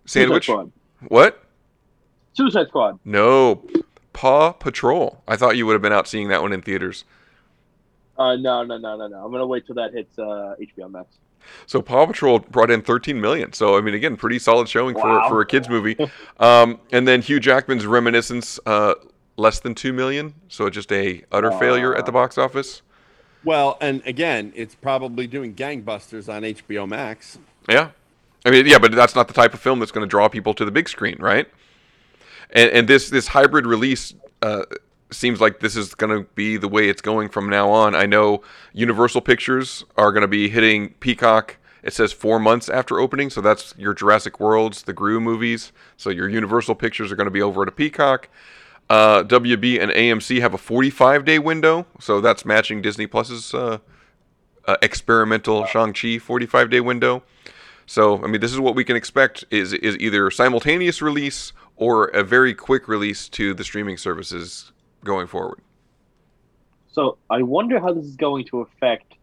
Sandwich. 0.04 0.46
Suicide 0.46 0.70
Squad. 1.00 1.08
What? 1.08 1.44
Suicide 2.32 2.68
Squad. 2.68 2.98
No, 3.04 3.66
Paw 4.12 4.52
Patrol. 4.52 5.22
I 5.26 5.36
thought 5.36 5.56
you 5.56 5.66
would 5.66 5.74
have 5.74 5.82
been 5.82 5.92
out 5.92 6.08
seeing 6.08 6.28
that 6.28 6.42
one 6.42 6.52
in 6.52 6.62
theaters. 6.62 7.04
Uh, 8.16 8.36
no, 8.36 8.64
no, 8.64 8.78
no, 8.78 8.96
no, 8.96 9.06
no. 9.06 9.24
I'm 9.24 9.30
gonna 9.30 9.46
wait 9.46 9.66
till 9.66 9.76
that 9.76 9.92
hits 9.92 10.18
uh, 10.18 10.54
HBO 10.60 10.90
Max. 10.90 11.06
So 11.66 11.82
Paw 11.82 12.06
Patrol 12.06 12.38
brought 12.38 12.70
in 12.70 12.82
13 12.82 13.20
million. 13.20 13.52
So 13.52 13.76
I 13.76 13.80
mean, 13.80 13.94
again, 13.94 14.16
pretty 14.16 14.38
solid 14.38 14.68
showing 14.68 14.94
Wow. 14.94 15.24
for 15.24 15.28
for 15.36 15.40
a 15.40 15.46
kids 15.46 15.68
movie. 15.68 15.96
Um, 16.40 16.78
and 16.92 17.06
then 17.06 17.22
Hugh 17.22 17.40
Jackman's 17.40 17.86
Reminiscence, 17.86 18.58
uh, 18.66 18.94
less 19.36 19.60
than 19.60 19.74
two 19.74 19.92
million. 19.92 20.34
So 20.48 20.68
just 20.70 20.90
a 20.92 21.22
utter 21.32 21.50
failure 21.52 21.94
at 21.94 22.06
the 22.06 22.12
box 22.12 22.38
office. 22.38 22.82
Well, 23.44 23.78
and 23.80 24.02
again, 24.04 24.52
it's 24.56 24.74
probably 24.74 25.26
doing 25.26 25.54
gangbusters 25.54 26.28
on 26.32 26.42
HBO 26.42 26.88
Max. 26.88 27.38
Yeah, 27.68 27.90
I 28.44 28.50
mean, 28.50 28.66
yeah, 28.66 28.78
but 28.78 28.92
that's 28.92 29.14
not 29.14 29.28
the 29.28 29.34
type 29.34 29.54
of 29.54 29.60
film 29.60 29.78
that's 29.78 29.92
going 29.92 30.06
to 30.06 30.10
draw 30.10 30.28
people 30.28 30.54
to 30.54 30.64
the 30.64 30.70
big 30.72 30.88
screen, 30.88 31.16
right? 31.20 31.48
And 32.50 32.70
and 32.70 32.88
this 32.88 33.10
this 33.10 33.28
hybrid 33.28 33.66
release 33.66 34.14
uh, 34.42 34.62
seems 35.10 35.40
like 35.40 35.60
this 35.60 35.76
is 35.76 35.94
going 35.94 36.16
to 36.16 36.28
be 36.34 36.56
the 36.56 36.68
way 36.68 36.88
it's 36.88 37.02
going 37.02 37.28
from 37.28 37.48
now 37.48 37.70
on. 37.70 37.94
I 37.94 38.06
know 38.06 38.42
Universal 38.72 39.22
Pictures 39.22 39.84
are 39.96 40.12
going 40.12 40.22
to 40.22 40.28
be 40.28 40.48
hitting 40.48 40.90
Peacock. 41.00 41.56
It 41.82 41.92
says 41.92 42.12
four 42.12 42.38
months 42.38 42.68
after 42.68 42.98
opening, 42.98 43.30
so 43.30 43.40
that's 43.40 43.74
your 43.78 43.94
Jurassic 43.94 44.40
Worlds, 44.40 44.82
the 44.82 44.92
Gru 44.92 45.20
movies. 45.20 45.72
So 45.96 46.10
your 46.10 46.28
Universal 46.28 46.74
Pictures 46.74 47.10
are 47.10 47.16
going 47.16 47.26
to 47.26 47.30
be 47.30 47.42
over 47.42 47.62
at 47.62 47.68
a 47.68 47.72
Peacock. 47.72 48.28
Uh, 48.90 49.22
WB 49.22 49.80
and 49.80 49.90
AMC 49.90 50.40
have 50.40 50.54
a 50.54 50.58
45 50.58 51.24
day 51.24 51.38
window, 51.38 51.86
so 52.00 52.20
that's 52.20 52.44
matching 52.44 52.82
Disney 52.82 53.06
Plus's 53.06 53.52
uh, 53.54 53.78
uh, 54.66 54.76
experimental 54.82 55.66
Shang-Chi 55.66 56.18
45 56.18 56.70
day 56.70 56.80
window. 56.80 57.22
So, 57.86 58.22
I 58.22 58.26
mean, 58.26 58.40
this 58.40 58.52
is 58.52 58.60
what 58.60 58.74
we 58.74 58.84
can 58.84 58.96
expect 58.96 59.44
is 59.50 59.72
is 59.72 59.96
either 59.98 60.30
simultaneous 60.30 61.00
release 61.00 61.52
or 61.76 62.06
a 62.08 62.22
very 62.22 62.54
quick 62.54 62.88
release 62.88 63.28
to 63.30 63.54
the 63.54 63.64
streaming 63.64 63.96
services 63.96 64.72
going 65.04 65.26
forward. 65.26 65.60
So 66.90 67.18
I 67.30 67.42
wonder 67.42 67.78
how 67.78 67.92
this 67.92 68.04
is 68.04 68.16
going 68.16 68.46
to 68.46 68.60
affect 68.60 69.14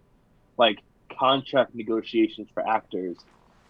like 0.58 0.80
contract 1.18 1.76
negotiations 1.76 2.48
for 2.54 2.68
actors. 2.68 3.18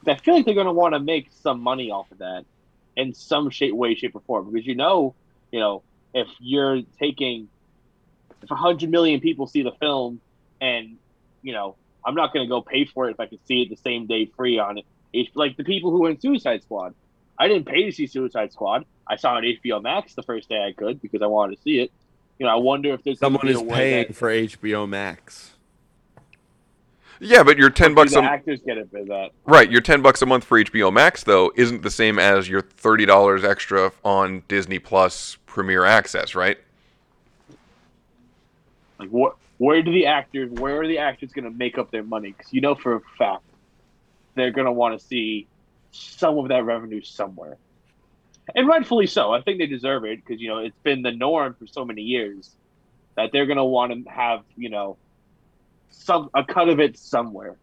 I 0.08 0.16
feel 0.16 0.36
like 0.36 0.45
they're 0.45 0.53
going 0.53 0.68
to 0.68 0.74
want 0.74 0.93
to 0.93 0.99
make 0.99 1.30
some 1.32 1.62
money 1.62 1.89
off 1.89 2.12
of 2.12 2.20
that 2.20 2.45
in 2.95 3.14
some 3.14 3.49
shape, 3.49 3.74
way, 3.74 3.95
shape, 3.95 4.16
or 4.16 4.22
form. 4.22 4.51
Because 4.51 4.68
you 4.68 4.76
know, 4.76 5.16
you 5.51 5.60
know, 5.60 5.82
if 6.14 6.28
you're 6.39 6.82
taking 6.99 7.49
if 8.41 8.49
hundred 8.49 8.89
million 8.91 9.20
people 9.20 9.47
see 9.47 9.64
the 9.64 9.72
film, 9.80 10.22
and 10.62 10.97
you 11.41 11.53
know, 11.53 11.76
I'm 12.06 12.16
not 12.16 12.34
going 12.34 12.45
to 12.45 12.49
go 12.49 12.62
pay 12.62 12.86
for 12.86 13.08
it 13.08 13.12
if 13.12 13.20
I 13.20 13.26
can 13.26 13.39
see 13.45 13.64
it 13.64 13.70
the 13.70 13.78
same 13.78 14.06
day 14.06 14.30
free 14.38 14.60
on 14.60 14.78
it. 14.78 14.86
Like 15.34 15.58
the 15.58 15.64
people 15.64 15.91
who 15.91 16.01
went 16.01 16.22
Suicide 16.22 16.62
Squad. 16.64 16.93
I 17.38 17.47
didn't 17.47 17.66
pay 17.66 17.84
to 17.84 17.91
see 17.91 18.08
Suicide 18.08 18.53
Squad. 18.53 18.86
I 19.08 19.16
saw 19.18 19.36
it 19.36 19.38
on 19.38 19.43
HBO 19.43 19.82
Max 19.82 20.16
the 20.16 20.24
first 20.24 20.49
day 20.49 20.64
I 20.64 20.72
could 20.72 21.01
because 21.01 21.22
I 21.22 21.28
wanted 21.28 21.56
to 21.58 21.62
see 21.62 21.80
it. 21.80 21.91
You 22.39 22.45
know, 22.45 22.51
I 22.51 22.56
wonder 22.56 22.93
if 22.93 23.03
there's 23.03 23.20
Someone 23.20 23.47
is 23.47 23.58
a 23.58 23.64
way 23.64 23.76
paying 23.76 24.08
that- 24.08 24.16
for 24.16 24.30
HBO 24.30 24.88
Max. 24.88 25.51
Yeah, 27.22 27.43
but 27.43 27.58
your 27.58 27.70
10 27.70 27.93
bucks 27.93 28.12
the 28.14 28.20
a 28.20 28.24
actors 28.24 28.60
get 28.66 28.78
it 28.78 28.89
for 28.91 29.01
that. 29.06 29.30
right, 29.45 29.72
your 29.72 29.80
10 29.80 30.01
bucks 30.01 30.22
a 30.22 30.26
month 30.26 30.43
for 30.43 30.60
HBO 30.60 30.91
Max 30.91 31.24
though 31.24 31.51
isn't 31.56 31.82
the 31.82 31.89
same 31.89 32.20
as 32.20 32.49
your 32.49 32.62
$30 32.62 33.45
extra 33.45 33.93
on 34.03 34.43
Disney 34.49 34.80
Plus 34.80 35.38
Premier 35.45 35.86
Access, 35.86 36.36
right? 36.36 36.58
Like, 38.99 39.10
what? 39.10 39.38
Where 39.58 39.82
do 39.82 39.91
the 39.93 40.08
actors? 40.08 40.49
Where 40.51 40.82
are 40.82 40.88
the 40.88 40.97
actors 40.97 41.32
going 41.32 41.45
to 41.45 41.58
make 41.58 41.78
up 41.78 41.89
their 41.89 42.03
money? 42.03 42.34
Because 42.38 42.51
you 42.51 42.60
know 42.60 42.76
for 42.76 42.95
a 42.95 43.01
fact 43.18 43.43
they're 44.36 44.51
going 44.51 44.66
to 44.66 44.72
want 44.72 44.99
to 44.99 45.06
see 45.06 45.47
some 45.91 46.38
of 46.38 46.49
that 46.49 46.66
revenue 46.66 47.01
somewhere, 47.01 47.56
and 48.54 48.68
rightfully 48.68 49.08
so. 49.08 49.34
I 49.34 49.41
think 49.41 49.58
they 49.58 49.66
deserve 49.66 50.06
it 50.06 50.24
because 50.24 50.41
you 50.41 50.50
know 50.50 50.60
it's 50.60 50.78
been 50.84 51.02
the 51.02 51.12
norm 51.12 51.56
for 51.58 51.68
so 51.68 51.86
many 51.86 52.02
years 52.02 52.52
that 53.16 53.32
they're 53.32 53.46
going 53.46 53.58
to 53.58 53.64
want 53.64 53.91
to 53.91 54.12
have 54.12 54.43
you 54.56 54.70
know 54.70 54.98
some 55.89 56.30
a 56.34 56.43
cut 56.43 56.70
of 56.70 56.80
it 56.80 56.98
somewhere. 56.98 57.56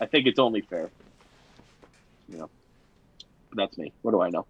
I 0.00 0.06
think 0.06 0.26
it's 0.26 0.38
only 0.38 0.62
fair. 0.62 0.90
You 2.28 2.38
know, 2.38 2.50
but 3.50 3.58
that's 3.58 3.76
me. 3.76 3.92
What 4.02 4.12
do 4.12 4.22
I 4.22 4.30
know? 4.30 4.46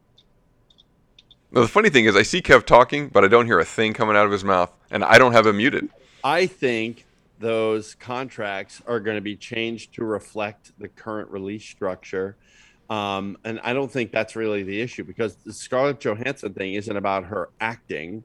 Now, 1.50 1.60
the 1.60 1.68
funny 1.68 1.90
thing 1.90 2.06
is, 2.06 2.16
I 2.16 2.22
see 2.22 2.40
Kev 2.40 2.64
talking, 2.64 3.08
but 3.08 3.24
I 3.24 3.28
don't 3.28 3.44
hear 3.44 3.58
a 3.58 3.64
thing 3.64 3.92
coming 3.92 4.16
out 4.16 4.24
of 4.24 4.32
his 4.32 4.42
mouth, 4.42 4.72
and 4.90 5.04
I 5.04 5.18
don't 5.18 5.32
have 5.32 5.46
him 5.46 5.58
muted. 5.58 5.90
I 6.24 6.46
think 6.46 7.04
those 7.40 7.94
contracts 7.96 8.80
are 8.86 9.00
going 9.00 9.16
to 9.16 9.20
be 9.20 9.36
changed 9.36 9.94
to 9.94 10.04
reflect 10.04 10.72
the 10.78 10.88
current 10.88 11.28
release 11.30 11.64
structure. 11.64 12.36
Um, 12.92 13.38
and 13.42 13.58
I 13.64 13.72
don't 13.72 13.90
think 13.90 14.12
that's 14.12 14.36
really 14.36 14.64
the 14.64 14.82
issue 14.82 15.02
because 15.02 15.36
the 15.36 15.52
Scarlett 15.54 15.98
Johansson 15.98 16.52
thing 16.52 16.74
isn't 16.74 16.94
about 16.94 17.24
her 17.24 17.48
acting. 17.58 18.22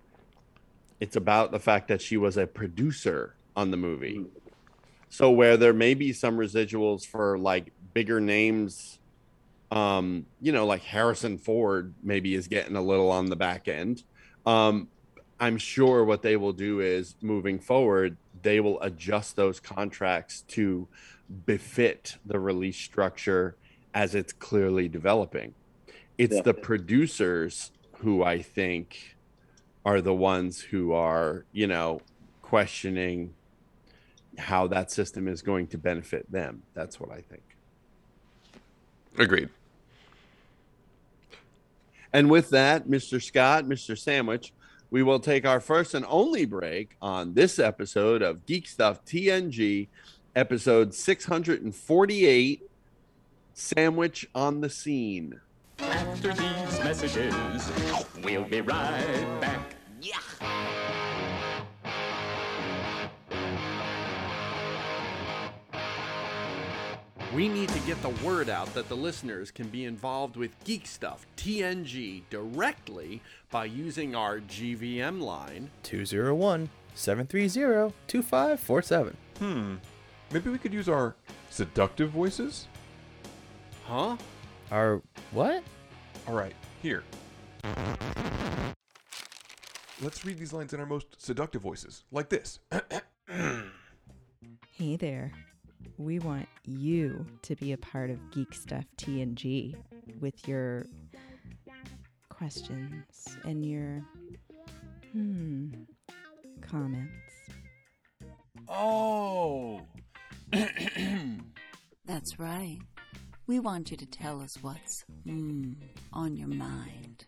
It's 1.00 1.16
about 1.16 1.52
the 1.52 1.60
fact 1.60 1.88
that 1.88 2.02
she 2.02 2.18
was 2.18 2.36
a 2.36 2.46
producer 2.46 3.36
on 3.56 3.72
the 3.72 3.78
movie. 3.78 4.26
So 5.08 5.32
where 5.32 5.56
there 5.56 5.72
may 5.72 5.94
be 5.94 6.12
some 6.12 6.36
residuals 6.36 7.06
for 7.06 7.38
like 7.38 7.72
bigger 7.94 8.20
names, 8.20 9.00
um, 9.72 10.26
you 10.42 10.52
know, 10.52 10.66
like 10.66 10.82
Harrison 10.82 11.38
Ford 11.38 11.94
maybe 12.04 12.36
is 12.36 12.50
getting 12.50 12.76
a 12.76 12.82
little 12.82 13.10
on 13.10 13.28
the 13.28 13.38
back 13.38 13.70
end. 13.70 14.04
Um, 14.46 14.90
I'm 15.40 15.60
sure 15.60 16.04
what 16.04 16.24
they 16.24 16.36
will 16.36 16.52
do 16.52 16.82
is 16.82 17.16
moving 17.22 17.60
forward, 17.60 18.18
they 18.42 18.60
will 18.60 18.82
adjust 18.82 19.38
those 19.38 19.62
contracts 19.62 20.42
to 20.50 20.90
befit 21.46 22.18
the 22.26 22.38
release 22.38 22.78
structure 22.78 23.56
as 23.94 24.16
it's 24.16 24.34
clearly 24.34 24.88
developing. 24.88 25.54
It's 26.18 26.36
Yeah. 26.36 26.42
the 26.44 26.54
producers 26.54 27.72
who 28.00 28.24
I 28.24 28.42
think 28.42 29.16
are 29.86 30.02
the 30.02 30.14
ones 30.14 30.62
who 30.62 30.92
are, 30.94 31.46
you 31.52 31.68
know, 31.68 32.02
questioning 32.42 33.34
how 34.38 34.68
that 34.68 34.92
system 34.92 35.28
is 35.28 35.42
going 35.42 35.68
to 35.68 35.78
benefit 35.78 36.32
them. 36.32 36.64
That's 36.74 37.00
what 37.00 37.12
I 37.12 37.22
think. 37.22 37.44
Agreed. 39.18 39.50
And 42.14 42.30
with 42.30 42.50
that, 42.52 42.88
Mr. 42.88 43.22
Scott, 43.22 43.66
Mr. 43.66 43.98
Sandwich, 43.98 44.54
we 44.90 45.04
will 45.04 45.20
take 45.20 45.46
our 45.46 45.60
first 45.60 45.94
and 45.94 46.06
only 46.08 46.46
break 46.46 46.96
on 47.02 47.34
this 47.34 47.60
episode 47.60 48.22
of 48.22 48.46
Geek 48.46 48.68
Stuff 48.68 49.04
TNG, 49.06 49.88
episode 50.36 50.94
648 50.94 52.67
Sandwich 53.60 54.28
on 54.36 54.62
the 54.62 54.70
Scene. 54.70 55.42
After 55.80 56.32
these 56.32 56.80
messages, 56.84 57.34
we'll 58.24 58.44
be 58.44 58.62
right 58.62 59.42
back. 59.42 59.74
We 67.34 67.50
need 67.50 67.70
to 67.70 67.80
get 67.80 68.00
the 68.04 68.10
word 68.24 68.48
out 68.48 68.72
that 68.76 68.90
the 68.90 68.96
listeners 68.96 69.50
can 69.50 69.70
be 69.70 69.86
involved 69.86 70.38
with 70.38 70.52
Geek 70.64 70.86
Stuff 70.86 71.26
TNG 71.36 72.22
directly 72.30 73.22
by 73.50 73.66
using 73.66 74.14
our 74.14 74.40
GVM 74.40 75.20
line 75.20 75.72
201 75.82 76.70
730 76.94 77.94
2547. 78.08 79.18
Hmm. 79.40 79.76
Maybe 80.32 80.52
we 80.52 80.60
could 80.60 80.74
use 80.74 80.88
our 80.88 81.16
seductive 81.50 82.12
voices? 82.12 82.68
Huh? 83.88 84.18
Our 84.70 85.02
what? 85.32 85.64
All 86.28 86.34
right, 86.36 86.54
here. 86.82 87.04
Let's 90.02 90.26
read 90.26 90.38
these 90.38 90.52
lines 90.52 90.74
in 90.74 90.80
our 90.82 90.86
most 90.86 91.08
seductive 91.18 91.62
voices, 91.62 92.04
like 92.12 92.30
this. 92.30 92.60
Hey 94.72 94.96
there. 94.96 95.32
We 95.98 96.20
want 96.20 96.48
you 96.64 97.26
to 97.42 97.56
be 97.56 97.74
a 97.74 97.78
part 97.78 98.12
of 98.12 98.20
Geek 98.30 98.54
Stuff 98.54 98.86
TNG 98.98 99.76
with 100.20 100.48
your 100.48 100.86
questions 102.30 103.04
and 103.44 103.66
your 103.66 104.04
hmm 105.14 105.70
comments. 106.62 107.12
Oh. 108.70 109.82
That's 112.06 112.38
right. 112.38 112.78
We 113.48 113.60
want 113.60 113.92
you 113.92 113.98
to 113.98 114.06
tell 114.06 114.42
us 114.42 114.58
what's 114.62 115.06
mm, 115.26 115.76
on 116.14 116.36
your 116.36 116.50
mind. 116.50 117.26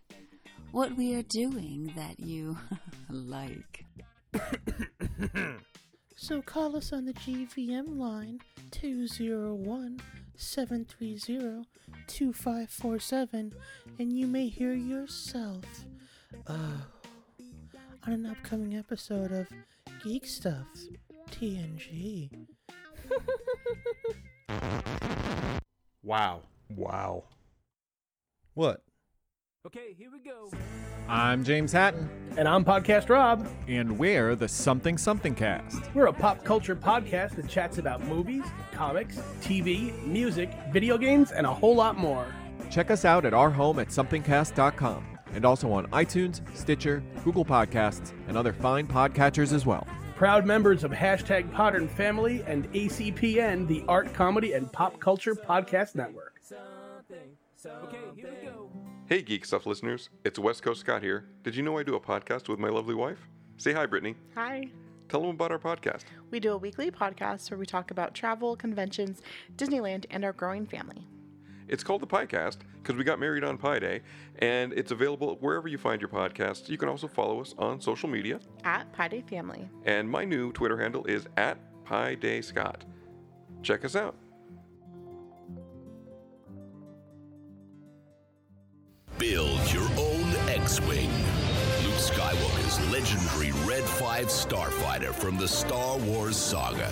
What 0.72 0.96
we 0.96 1.16
are 1.16 1.24
doing 1.24 1.92
that 1.96 2.20
you 2.20 2.58
like. 3.10 3.86
So 6.22 6.42
call 6.42 6.76
us 6.76 6.92
on 6.92 7.06
the 7.06 7.14
GVM 7.14 7.98
line 7.98 8.42
201 8.72 10.02
730 10.36 11.66
2547 12.08 13.54
and 13.98 14.14
you 14.14 14.28
may 14.28 14.50
hear 14.50 14.74
yourself 14.74 15.64
uh, 16.46 16.82
on 18.06 18.14
an 18.14 18.26
upcoming 18.26 18.76
episode 18.76 19.32
of 19.32 19.48
Geek 20.04 20.26
Stuff 20.28 20.68
TNG. 21.32 22.30
Wow. 26.04 26.41
Wow. 26.70 27.26
What? 28.54 28.82
Okay, 29.68 29.93
here 29.97 30.10
we 30.12 30.20
go. 30.20 30.50
I'm 31.10 31.43
James 31.43 31.72
Hatton. 31.72 32.10
And 32.38 32.47
I'm 32.47 32.64
Podcast 32.64 33.10
Rob. 33.10 33.47
And 33.68 33.97
we're 33.97 34.36
the 34.36 34.47
Something 34.47 34.97
Something 34.97 35.36
Cast. 35.36 35.93
We're 35.93 36.06
a 36.08 36.14
pop 36.14 36.45
culture 36.45 36.76
podcast 36.76 37.36
that 37.36 37.50
chats 37.50 37.80
about 37.80 38.06
movies, 38.06 38.45
comics, 38.72 39.18
TV, 39.41 39.91
music, 40.06 40.52
video 40.72 40.97
games, 40.97 41.32
and 41.32 41.45
a 41.45 41.54
whole 41.54 41.76
lot 41.76 41.97
more. 41.97 42.34
Check 42.70 42.91
us 42.91 43.04
out 43.04 43.26
at 43.26 43.34
our 43.34 43.50
home 43.50 43.80
at 43.80 43.89
somethingcast.com 43.89 45.06
and 45.34 45.45
also 45.45 45.72
on 45.72 45.88
iTunes, 45.88 46.41
Stitcher, 46.56 47.04
Google 47.24 47.43
Podcasts, 47.43 48.14
and 48.28 48.38
other 48.38 48.54
fine 48.54 48.88
podcatchers 48.88 49.52
as 49.52 49.66
well. 49.66 49.86
Proud 50.20 50.46
members 50.46 50.84
of 50.84 50.92
hashtag 50.92 51.50
Podern 51.54 51.90
Family 51.90 52.44
and 52.46 52.70
ACPN, 52.74 53.66
the 53.70 53.86
Art, 53.88 54.14
Comedy, 54.14 54.52
and 54.52 54.70
Pop 54.70 55.00
Culture 55.00 55.34
Podcast 55.34 55.96
Network. 55.96 56.42
Okay, 57.66 57.98
here 58.18 58.30
we 58.42 58.46
go. 58.46 58.70
Hey, 59.06 59.22
Geek 59.22 59.46
Stuff 59.46 59.66
listeners. 59.66 60.10
It's 60.26 60.38
West 60.38 60.62
Coast 60.62 60.82
Scott 60.82 61.02
here. 61.02 61.30
Did 61.44 61.56
you 61.56 61.64
know 61.64 61.78
I 61.78 61.84
do 61.84 61.96
a 61.96 62.02
podcast 62.02 62.50
with 62.50 62.60
my 62.60 62.68
lovely 62.68 62.96
wife? 62.96 63.30
Say 63.56 63.72
hi, 63.72 63.86
Brittany. 63.86 64.16
Hi. 64.36 64.66
Tell 65.08 65.22
them 65.22 65.30
about 65.30 65.54
our 65.54 65.58
podcast. 65.58 66.04
We 66.32 66.42
do 66.42 66.52
a 66.52 66.58
weekly 66.58 66.92
podcast 66.92 67.50
where 67.50 67.58
we 67.58 67.66
talk 67.66 67.90
about 67.90 68.14
travel, 68.14 68.58
conventions, 68.58 69.22
Disneyland, 69.56 70.04
and 70.12 70.26
our 70.26 70.34
growing 70.34 70.66
family. 70.66 71.08
It's 71.70 71.84
called 71.84 72.02
the 72.02 72.08
Piecast 72.08 72.58
because 72.82 72.96
we 72.96 73.04
got 73.04 73.20
married 73.20 73.44
on 73.44 73.58
Pi 73.58 73.80
Day, 73.80 74.02
and 74.40 74.74
it's 74.74 74.92
available 74.92 75.38
wherever 75.40 75.68
you 75.68 75.78
find 75.78 76.02
your 76.02 76.10
podcasts. 76.10 76.68
You 76.68 76.78
can 76.78 76.90
also 76.90 77.08
follow 77.08 77.40
us 77.40 77.54
on 77.58 77.80
social 77.80 78.10
media. 78.10 78.40
At 78.64 78.92
Pi 78.92 79.08
Day 79.08 79.22
Family. 79.22 79.70
And 79.86 80.10
my 80.10 80.26
new 80.26 80.52
Twitter 80.52 80.78
handle 80.78 81.06
is 81.06 81.28
at 81.38 81.58
Pi 81.86 82.16
Day 82.16 82.42
Scott. 82.42 82.84
Check 83.62 83.86
us 83.86 83.96
out. 83.96 84.16
Build 89.18 89.74
your 89.74 89.90
own 89.98 90.34
X-Wing. 90.48 91.12
Luke 91.84 91.96
Skywalker's 91.96 92.92
legendary 92.92 93.52
Red 93.68 93.84
5 93.84 94.28
starfighter 94.28 95.14
from 95.14 95.38
the 95.38 95.48
Star 95.48 95.98
Wars 95.98 96.38
saga. 96.38 96.92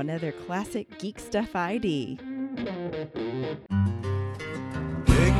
Another 0.00 0.32
classic 0.32 0.98
Geek 0.98 1.18
Stuff 1.18 1.54
ID. 1.54 2.16
Take 2.16 2.64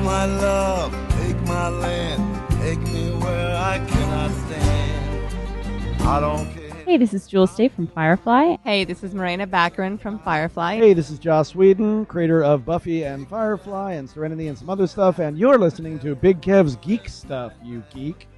my 0.05 0.27
love, 0.27 0.93
take 1.19 1.41
my 1.47 1.71
land, 1.71 2.61
take 2.61 2.79
me 2.93 3.11
where 3.23 3.57
I 3.57 3.79
cannot 3.89 4.31
stand. 4.31 6.03
I 6.03 6.21
don't 6.21 6.53
care. 6.53 6.75
Hey, 6.85 6.99
this 6.99 7.15
is 7.15 7.27
Jewel 7.27 7.47
Staite 7.47 7.73
from 7.73 7.87
Firefly. 7.87 8.57
Hey, 8.63 8.85
this 8.85 9.03
is 9.03 9.15
Morena 9.15 9.47
Baccarin 9.47 9.99
from 9.99 10.19
Firefly. 10.19 10.77
Hey, 10.77 10.93
this 10.93 11.09
is 11.09 11.19
Joss 11.19 11.55
Whedon, 11.55 12.05
creator 12.05 12.45
of 12.45 12.67
Buffy 12.67 13.05
and 13.05 13.27
Firefly 13.31 13.95
and 13.95 14.11
Serenity 14.11 14.49
and 14.49 14.59
some 14.59 14.69
other 14.69 14.87
stuff, 14.87 15.21
and 15.21 15.39
you're 15.39 15.57
listening 15.57 15.99
to 16.01 16.15
Big 16.15 16.43
Kev's 16.43 16.77
Geek 16.77 17.09
Stuff, 17.09 17.55
you 17.65 17.83
geek. 17.95 18.29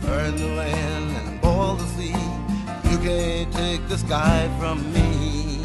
Burn 0.00 0.36
the 0.36 0.46
land 0.46 1.28
and 1.28 1.38
boil 1.42 1.74
the 1.74 1.84
sea. 1.84 2.47
You 2.90 2.96
can't 2.98 3.52
take 3.52 3.86
the 3.88 3.98
sky 3.98 4.48
from 4.58 4.92
me. 4.94 5.58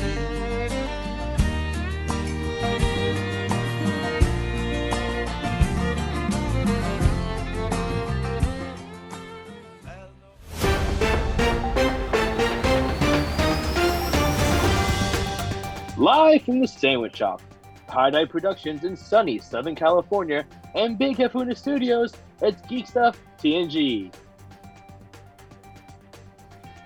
Live 15.95 16.43
from 16.43 16.59
the 16.59 16.67
Sandwich 16.67 17.15
Shop, 17.15 17.41
High 17.87 18.09
Night 18.09 18.29
Productions 18.29 18.83
in 18.83 18.97
sunny 18.97 19.39
Southern 19.39 19.75
California, 19.75 20.45
and 20.75 20.97
Big 20.97 21.15
Hefuna 21.15 21.55
Studios, 21.55 22.13
it's 22.41 22.61
Geek 22.67 22.85
Stuff 22.85 23.17
TNG. 23.39 24.11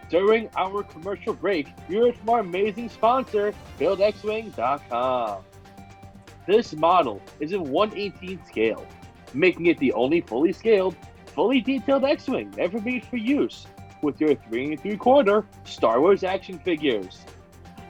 During 0.10 0.49
our 0.55 0.84
commercial 0.84 1.34
break, 1.34 1.68
you 1.89 2.05
heard 2.05 2.18
from 2.18 2.30
our 2.30 2.39
amazing 2.39 2.89
sponsor, 2.89 3.53
BuildXWing.com. 3.80 5.43
This 6.45 6.74
model 6.74 7.22
is 7.41 7.51
in 7.51 7.70
118 7.70 8.45
scale, 8.45 8.86
making 9.34 9.66
it 9.66 9.78
the 9.80 9.91
only 9.91 10.22
fully 10.22 10.53
scaled, 10.53 10.95
fully 11.26 11.60
detailed 11.60 12.05
X-Wing 12.05 12.55
ever 12.58 12.80
made 12.80 13.05
for 13.05 13.18
use 13.18 13.68
with 14.01 14.22
your 14.22 14.36
3 14.36 14.72
and 14.72 14.80
3 14.80 14.95
quarter 14.95 15.45
Star 15.66 15.99
Wars 15.99 16.24
action 16.24 16.58
figures. 16.60 17.26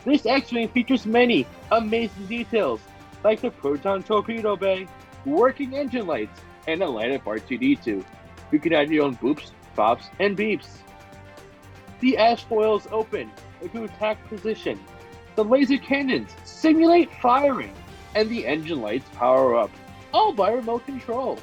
This 0.03 0.25
X-Wing 0.25 0.69
features 0.69 1.05
many 1.05 1.45
amazing 1.71 2.25
details, 2.25 2.79
like 3.23 3.41
the 3.41 3.51
proton 3.51 4.01
torpedo 4.01 4.55
bay, 4.55 4.87
working 5.25 5.75
engine 5.75 6.07
lights, 6.07 6.41
and 6.67 6.81
a 6.81 6.87
light 6.87 7.11
up 7.11 7.25
R2D2. 7.25 8.03
You 8.51 8.59
can 8.59 8.73
add 8.73 8.89
your 8.89 9.05
own 9.05 9.15
boops, 9.17 9.51
bops, 9.77 10.09
and 10.19 10.35
beeps. 10.35 10.67
The 11.99 12.17
S-foils 12.17 12.87
open 12.91 13.31
into 13.61 13.83
attack 13.83 14.25
position. 14.27 14.79
The 15.35 15.43
laser 15.43 15.77
cannons 15.77 16.35
simulate 16.43 17.11
firing, 17.21 17.73
and 18.15 18.29
the 18.29 18.45
engine 18.45 18.81
lights 18.81 19.09
power 19.13 19.55
up, 19.55 19.71
all 20.13 20.33
by 20.33 20.51
remote 20.51 20.85
control. 20.85 21.39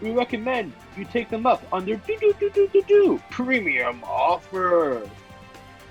We 0.00 0.10
recommend 0.10 0.72
you 0.96 1.04
take 1.04 1.30
them 1.30 1.46
up 1.46 1.62
under 1.72 1.96
do 1.96 2.16
do 2.20 2.34
do 2.38 2.50
do 2.50 2.68
do 2.68 2.82
do 2.82 3.22
premium 3.30 4.02
offer. 4.04 5.08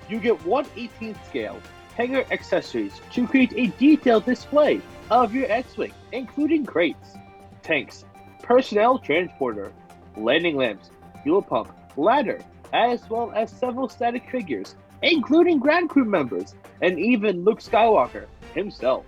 You 0.08 0.20
get 0.20 0.44
one 0.44 0.64
18th 0.76 1.24
scale 1.26 1.60
hangar 1.96 2.24
accessories 2.30 3.00
to 3.12 3.26
create 3.26 3.52
a 3.56 3.68
detailed 3.78 4.24
display 4.24 4.80
of 5.10 5.34
your 5.34 5.50
X-Wing, 5.50 5.92
including 6.12 6.66
crates, 6.66 7.16
tanks, 7.62 8.04
personnel 8.42 8.98
transporter, 8.98 9.72
landing 10.16 10.56
lamps, 10.56 10.90
fuel 11.22 11.42
pump, 11.42 11.72
ladder, 11.96 12.40
as 12.74 13.08
well 13.08 13.32
as 13.34 13.50
several 13.50 13.88
static 13.88 14.28
figures, 14.30 14.74
including 15.02 15.60
Grand 15.60 15.88
crew 15.88 16.04
members, 16.04 16.54
and 16.82 16.98
even 16.98 17.44
Luke 17.44 17.60
Skywalker 17.60 18.26
himself. 18.54 19.06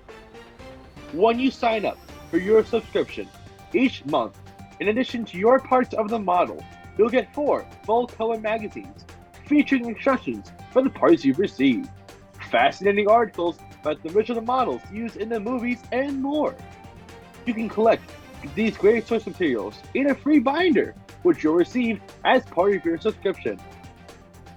When 1.13 1.39
you 1.39 1.51
sign 1.51 1.85
up 1.85 1.99
for 2.31 2.39
your 2.39 2.65
subscription 2.65 3.29
each 3.75 4.05
month, 4.07 4.39
in 4.81 4.89
addition 4.89 5.25
to 5.27 5.39
your 5.39 5.59
parts 5.59 5.95
of 5.95 6.09
the 6.09 6.19
model, 6.19 6.65
you'll 6.97 7.09
get 7.09 7.35
four 7.35 7.67
full 7.85 8.07
color 8.07 8.39
magazines 8.39 9.05
featuring 9.47 9.87
instructions 9.87 10.53
for 10.71 10.83
the 10.83 10.91
parts 10.91 11.25
you've 11.25 11.39
received, 11.39 11.89
fascinating 12.51 13.09
articles 13.09 13.59
about 13.81 14.03
the 14.03 14.11
original 14.17 14.43
models 14.43 14.81
used 14.93 15.17
in 15.17 15.29
the 15.29 15.39
movies, 15.39 15.81
and 15.93 16.21
more. 16.21 16.55
You 17.47 17.55
can 17.55 17.69
collect 17.69 18.03
these 18.55 18.77
great 18.77 19.07
source 19.07 19.27
materials 19.27 19.79
in 19.95 20.11
a 20.11 20.15
free 20.15 20.41
binder, 20.41 20.95
which 21.27 21.43
you'll 21.43 21.55
receive 21.55 22.01
as 22.25 22.45
part 22.45 22.75
of 22.77 22.85
your 22.85 22.99
subscription. 22.99 23.59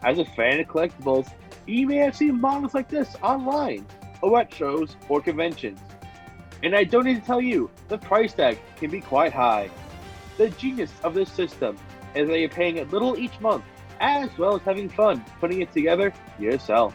As 0.04 0.20
a 0.20 0.26
fan 0.26 0.60
of 0.60 0.68
collectibles, 0.68 1.34
you 1.66 1.88
may 1.88 1.98
have 1.98 2.16
seen 2.16 2.40
models 2.40 2.76
like 2.76 2.88
this 2.88 3.16
online, 3.24 3.88
or 4.22 4.40
at 4.40 4.54
shows 4.54 4.96
or 5.10 5.20
conventions. 5.20 5.80
And 6.62 6.76
I 6.76 6.84
don't 6.84 7.06
need 7.06 7.20
to 7.20 7.26
tell 7.26 7.42
you, 7.42 7.72
the 7.88 7.98
price 7.98 8.34
tag 8.34 8.60
can 8.78 8.92
be 8.92 9.02
quite 9.02 9.34
high. 9.34 9.72
The 10.38 10.50
genius 10.52 10.92
of 11.04 11.16
this 11.16 11.32
system 11.32 11.76
is 12.14 12.28
that 12.28 12.40
you're 12.40 12.50
paying 12.50 12.80
a 12.80 12.84
little 12.84 13.18
each 13.18 13.40
month, 13.40 13.64
as 14.00 14.30
well 14.38 14.56
as 14.56 14.62
having 14.62 14.90
fun 14.90 15.26
putting 15.40 15.62
it 15.62 15.74
together 15.74 16.14
yourself. 16.38 16.94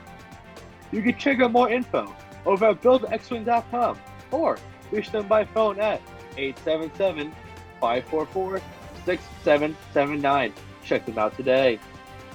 You 0.93 1.03
can 1.03 1.19
check 1.19 1.41
out 1.41 1.51
more 1.51 1.69
info 1.69 2.15
over 2.47 2.67
at 2.67 2.81
buildxwing.com 2.81 3.99
or 4.31 4.57
reach 4.93 5.11
them 5.11 5.27
by 5.27 5.45
phone 5.45 5.81
at 5.81 6.01
877 6.37 7.33
544 7.81 8.61
6779. 9.05 10.53
Check 10.85 11.07
them 11.07 11.19
out 11.19 11.37
today. 11.37 11.79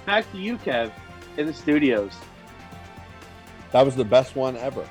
Back 0.06 0.32
to 0.32 0.38
you, 0.38 0.58
Kev, 0.58 0.92
in 1.38 1.46
the 1.46 1.54
studios. 1.54 2.14
That 3.72 3.86
was 3.86 3.96
the 3.96 4.06
best 4.06 4.36
one 4.36 4.58
ever. 4.58 4.90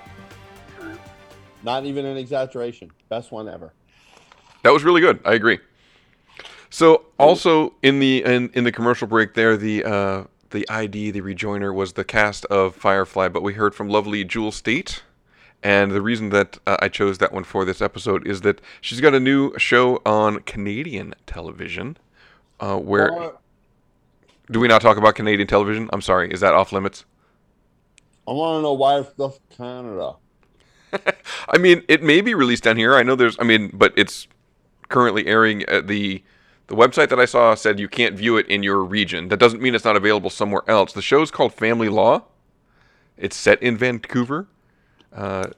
Not 1.63 1.85
even 1.85 2.07
an 2.07 2.17
exaggeration. 2.17 2.91
Best 3.09 3.33
one 3.33 3.49
ever. 3.49 3.73
That 4.63 4.73
was 4.73 4.85
really 4.85 5.01
good. 5.01 5.21
I 5.25 5.35
agree. 5.35 5.59
So 6.71 7.07
also 7.19 7.75
in 7.83 7.99
the 7.99 8.23
in, 8.25 8.51
in 8.55 8.65
the 8.65 8.73
commercial 8.73 9.09
break 9.09 9.35
there, 9.35 9.57
the 9.57 9.85
uh, 9.85 10.25
the 10.51 10.69
ID, 10.69 11.11
the 11.11 11.21
rejoiner 11.21 11.75
was 11.75 11.95
the 11.95 12.05
cast 12.05 12.45
of 12.47 12.75
Firefly, 12.75 13.29
but 13.29 13.43
we 13.43 13.55
heard 13.55 13.75
from 13.75 13.89
lovely 13.89 14.25
Jewel 14.25 14.53
Staite. 14.53 15.03
And 15.63 15.91
the 15.91 16.01
reason 16.01 16.31
that 16.31 16.59
uh, 16.67 16.77
I 16.81 16.89
chose 16.89 17.19
that 17.19 17.33
one 17.33 17.45
for 17.45 17.65
this 17.65 17.83
episode 17.83 18.27
is 18.27 18.43
that 18.43 18.61
she's 18.81 19.01
got 19.01 19.15
a 19.15 19.21
new 19.21 19.57
show 19.59 20.01
on 20.07 20.41
Canadian 20.41 21.15
television. 21.27 21.97
Uh, 22.61 22.77
where 22.79 23.13
Uh, 23.13 23.31
do 24.51 24.61
we 24.61 24.69
not 24.69 24.81
talk 24.81 24.97
about 24.97 25.15
Canadian 25.17 25.49
television? 25.49 25.91
I'm 25.93 26.01
sorry, 26.01 26.31
is 26.31 26.41
that 26.41 26.55
off 26.55 26.73
limits? 26.73 27.05
I 28.27 28.33
want 28.33 28.59
to 28.59 28.63
know 28.63 28.73
why 28.75 28.99
it's 29.01 29.13
just 29.19 29.41
Canada. 29.57 30.15
I 31.49 31.59
mean, 31.59 31.83
it 31.89 32.03
may 32.03 32.21
be 32.21 32.35
released 32.35 32.63
down 32.65 32.77
here. 32.77 32.95
I 32.95 33.03
know 33.03 33.15
there's. 33.17 33.37
I 33.41 33.45
mean, 33.45 33.71
but 33.75 33.93
it's 33.97 34.27
currently 34.89 35.27
airing 35.27 35.65
at 35.65 35.87
the 35.87 36.23
the 36.69 36.75
website 36.77 37.09
that 37.09 37.19
I 37.19 37.25
saw 37.25 37.55
said 37.55 37.79
you 37.81 37.89
can't 37.89 38.15
view 38.15 38.37
it 38.37 38.47
in 38.47 38.63
your 38.63 38.83
region. 38.85 39.29
That 39.29 39.39
doesn't 39.39 39.61
mean 39.61 39.75
it's 39.75 39.85
not 39.85 39.97
available 39.97 40.31
somewhere 40.31 40.63
else. 40.69 40.93
The 40.93 41.03
show's 41.03 41.31
called 41.31 41.53
Family 41.55 41.89
Law. 41.89 42.25
It's 43.17 43.37
set 43.37 43.63
in 43.63 43.77
Vancouver. 43.77 44.47
Uh, 45.13 45.49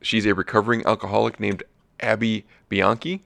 she's 0.00 0.26
a 0.26 0.34
recovering 0.34 0.84
alcoholic 0.86 1.40
named 1.40 1.62
Abby 2.00 2.44
Bianchi, 2.68 3.22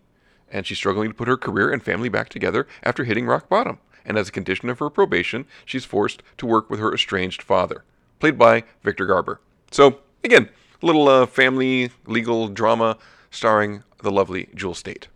and 0.50 0.66
she's 0.66 0.78
struggling 0.78 1.10
to 1.10 1.14
put 1.14 1.28
her 1.28 1.36
career 1.36 1.70
and 1.70 1.82
family 1.82 2.08
back 2.08 2.28
together 2.28 2.66
after 2.82 3.04
hitting 3.04 3.26
rock 3.26 3.48
bottom. 3.48 3.78
And 4.04 4.16
as 4.16 4.28
a 4.28 4.32
condition 4.32 4.70
of 4.70 4.78
her 4.78 4.88
probation, 4.88 5.44
she's 5.64 5.84
forced 5.84 6.22
to 6.38 6.46
work 6.46 6.70
with 6.70 6.80
her 6.80 6.94
estranged 6.94 7.42
father, 7.42 7.84
played 8.20 8.38
by 8.38 8.64
Victor 8.82 9.04
Garber. 9.04 9.40
So, 9.70 9.98
again, 10.24 10.48
a 10.82 10.86
little 10.86 11.08
uh, 11.08 11.26
family 11.26 11.90
legal 12.06 12.48
drama 12.48 12.96
starring 13.30 13.82
the 14.02 14.10
lovely 14.10 14.48
Jewel 14.54 14.74
Staite. 14.74 15.08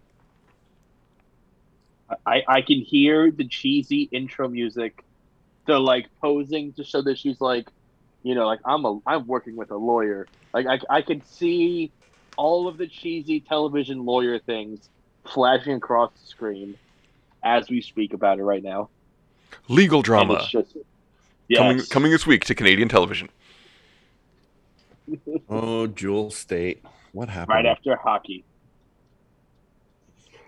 I, 2.27 2.43
I 2.47 2.61
can 2.61 2.81
hear 2.81 3.31
the 3.31 3.47
cheesy 3.49 4.03
intro 4.13 4.49
music. 4.49 5.03
They're 5.67 5.79
like 5.79 6.09
posing 6.21 6.73
to 6.75 6.85
show 6.85 7.01
that 7.03 7.19
she's 7.19 7.41
like, 7.41 7.69
you 8.23 8.35
know, 8.35 8.47
like 8.47 8.61
I'm 8.65 8.85
a 8.85 8.99
I'm 9.07 9.27
working 9.27 9.57
with 9.57 9.71
a 9.71 9.77
lawyer. 9.77 10.27
Like 10.53 10.67
I, 10.67 10.99
I 10.99 11.03
can 11.03 11.25
see 11.25 11.91
all 12.37 12.69
of 12.69 12.79
the 12.79 12.87
cheesy 12.87 13.41
television 13.41 14.05
lawyer 14.05 14.39
things 14.39 14.89
flashing 15.25 15.75
across 15.75 16.13
the 16.21 16.27
screen 16.27 16.77
as 17.45 17.69
we 17.69 17.81
speak 17.81 18.13
about 18.13 18.39
it 18.39 18.45
right 18.45 18.63
now. 18.63 18.89
Legal 19.69 20.03
drama 20.03 20.35
it's 20.35 20.51
just 20.51 20.77
coming 21.55 21.79
yes. 21.79 21.89
coming 21.89 22.11
this 22.11 22.27
week 22.27 22.45
to 22.47 22.55
Canadian 22.55 22.89
television. 22.89 23.29
Oh, 25.51 25.89
Jewel 25.89 26.31
Staite. 26.31 26.83
What 27.11 27.29
happened? 27.29 27.55
right 27.55 27.67
after 27.67 27.97
hockey. 27.97 28.45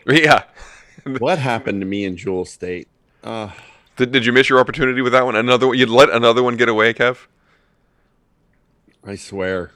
Yeah. 0.06 0.44
what 1.18 1.38
happened 1.38 1.80
to 1.80 1.86
me 1.86 2.04
in 2.04 2.16
Jewel 2.16 2.44
Staite? 2.44 2.88
Uh, 3.22 3.50
Did, 3.96 4.12
did 4.12 4.24
you 4.24 4.32
miss 4.32 4.48
your 4.48 4.60
opportunity 4.60 5.02
with 5.02 5.12
that 5.12 5.24
one? 5.24 5.34
Another 5.34 5.66
one? 5.66 5.78
You'd 5.78 5.88
let 5.88 6.10
another 6.10 6.42
one 6.42 6.56
get 6.56 6.68
away, 6.68 6.94
Kev? 6.94 7.26
I 9.06 9.16
swear. 9.16 9.72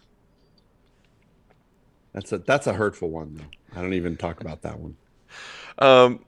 That's 2.12 2.32
a 2.32 2.38
that's 2.38 2.66
a 2.66 2.72
hurtful 2.72 3.10
one 3.10 3.34
though. 3.34 3.78
I 3.78 3.82
don't 3.82 3.94
even 3.94 4.16
talk 4.16 4.40
about 4.40 4.62
that 4.62 4.78
one. 4.78 4.96
Um, 5.78 6.24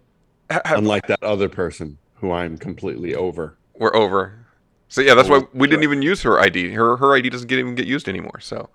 Unlike 0.64 1.06
that 1.08 1.22
other 1.22 1.48
person 1.48 1.98
who 2.14 2.32
I'm 2.32 2.58
completely 2.58 3.14
over. 3.14 3.56
We're 3.74 3.94
over. 3.94 4.46
So 4.88 5.00
yeah, 5.00 5.14
that's 5.14 5.28
why 5.28 5.42
we 5.54 5.68
didn't 5.68 5.84
even 5.84 6.02
use 6.02 6.22
her 6.22 6.38
ID. 6.40 6.72
Her 6.72 6.96
her 6.96 7.16
ID 7.16 7.30
doesn't 7.30 7.48
get 7.48 7.58
even 7.58 7.74
get 7.74 7.86
used 7.86 8.08
anymore. 8.08 8.40
So 8.40 8.68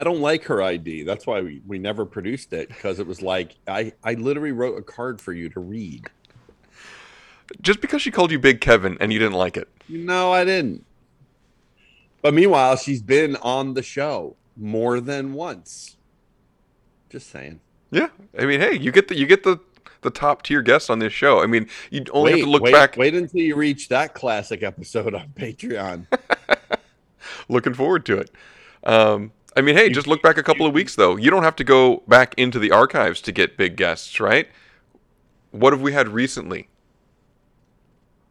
I 0.00 0.04
don't 0.04 0.20
like 0.20 0.44
her 0.44 0.62
ID. 0.62 1.04
That's 1.04 1.26
why 1.26 1.42
we, 1.42 1.62
we 1.66 1.78
never 1.78 2.04
produced 2.04 2.52
it 2.52 2.68
because 2.68 2.98
it 2.98 3.06
was 3.06 3.22
like 3.22 3.56
I, 3.68 3.92
I 4.02 4.14
literally 4.14 4.52
wrote 4.52 4.76
a 4.78 4.82
card 4.82 5.20
for 5.20 5.32
you 5.32 5.48
to 5.50 5.60
read. 5.60 6.08
just 7.60 7.80
because 7.80 8.02
she 8.02 8.10
called 8.10 8.32
you 8.32 8.38
Big 8.38 8.60
Kevin 8.60 8.96
and 9.00 9.12
you 9.12 9.18
didn't 9.18 9.34
like 9.34 9.56
it, 9.56 9.68
No, 9.88 10.32
I 10.32 10.44
didn't. 10.44 10.84
But 12.22 12.34
meanwhile, 12.34 12.76
she's 12.76 13.02
been 13.02 13.36
on 13.36 13.74
the 13.74 13.82
show 13.82 14.36
more 14.56 15.00
than 15.00 15.32
once. 15.32 15.96
Just 17.10 17.30
saying. 17.30 17.60
yeah. 17.90 18.08
I 18.38 18.46
mean, 18.46 18.60
hey, 18.60 18.78
you 18.78 18.90
get 18.92 19.08
the 19.08 19.16
you 19.16 19.26
get 19.26 19.42
the 19.42 19.58
the 20.00 20.10
top 20.10 20.42
tier 20.42 20.62
guests 20.62 20.88
on 20.90 20.98
this 20.98 21.12
show. 21.12 21.42
I 21.42 21.46
mean, 21.46 21.68
you 21.90 22.04
only 22.12 22.32
wait, 22.32 22.38
have 22.38 22.46
to 22.46 22.50
look 22.50 22.62
wait, 22.62 22.72
back. 22.72 22.96
Wait 22.96 23.14
until 23.14 23.40
you 23.40 23.54
reach 23.56 23.88
that 23.88 24.14
classic 24.14 24.62
episode 24.62 25.14
on 25.14 25.28
Patreon. 25.36 26.06
Looking 27.48 27.74
forward 27.74 28.04
to 28.06 28.18
it. 28.18 28.30
Um, 28.84 29.32
I 29.56 29.60
mean, 29.60 29.76
hey, 29.76 29.90
just 29.90 30.06
look 30.06 30.22
back 30.22 30.38
a 30.38 30.42
couple 30.42 30.66
of 30.66 30.72
weeks 30.72 30.96
though. 30.96 31.16
You 31.16 31.30
don't 31.30 31.42
have 31.42 31.56
to 31.56 31.64
go 31.64 32.02
back 32.08 32.34
into 32.36 32.58
the 32.58 32.70
archives 32.70 33.20
to 33.22 33.32
get 33.32 33.56
big 33.56 33.76
guests, 33.76 34.18
right? 34.18 34.48
What 35.50 35.72
have 35.72 35.82
we 35.82 35.92
had 35.92 36.08
recently? 36.08 36.68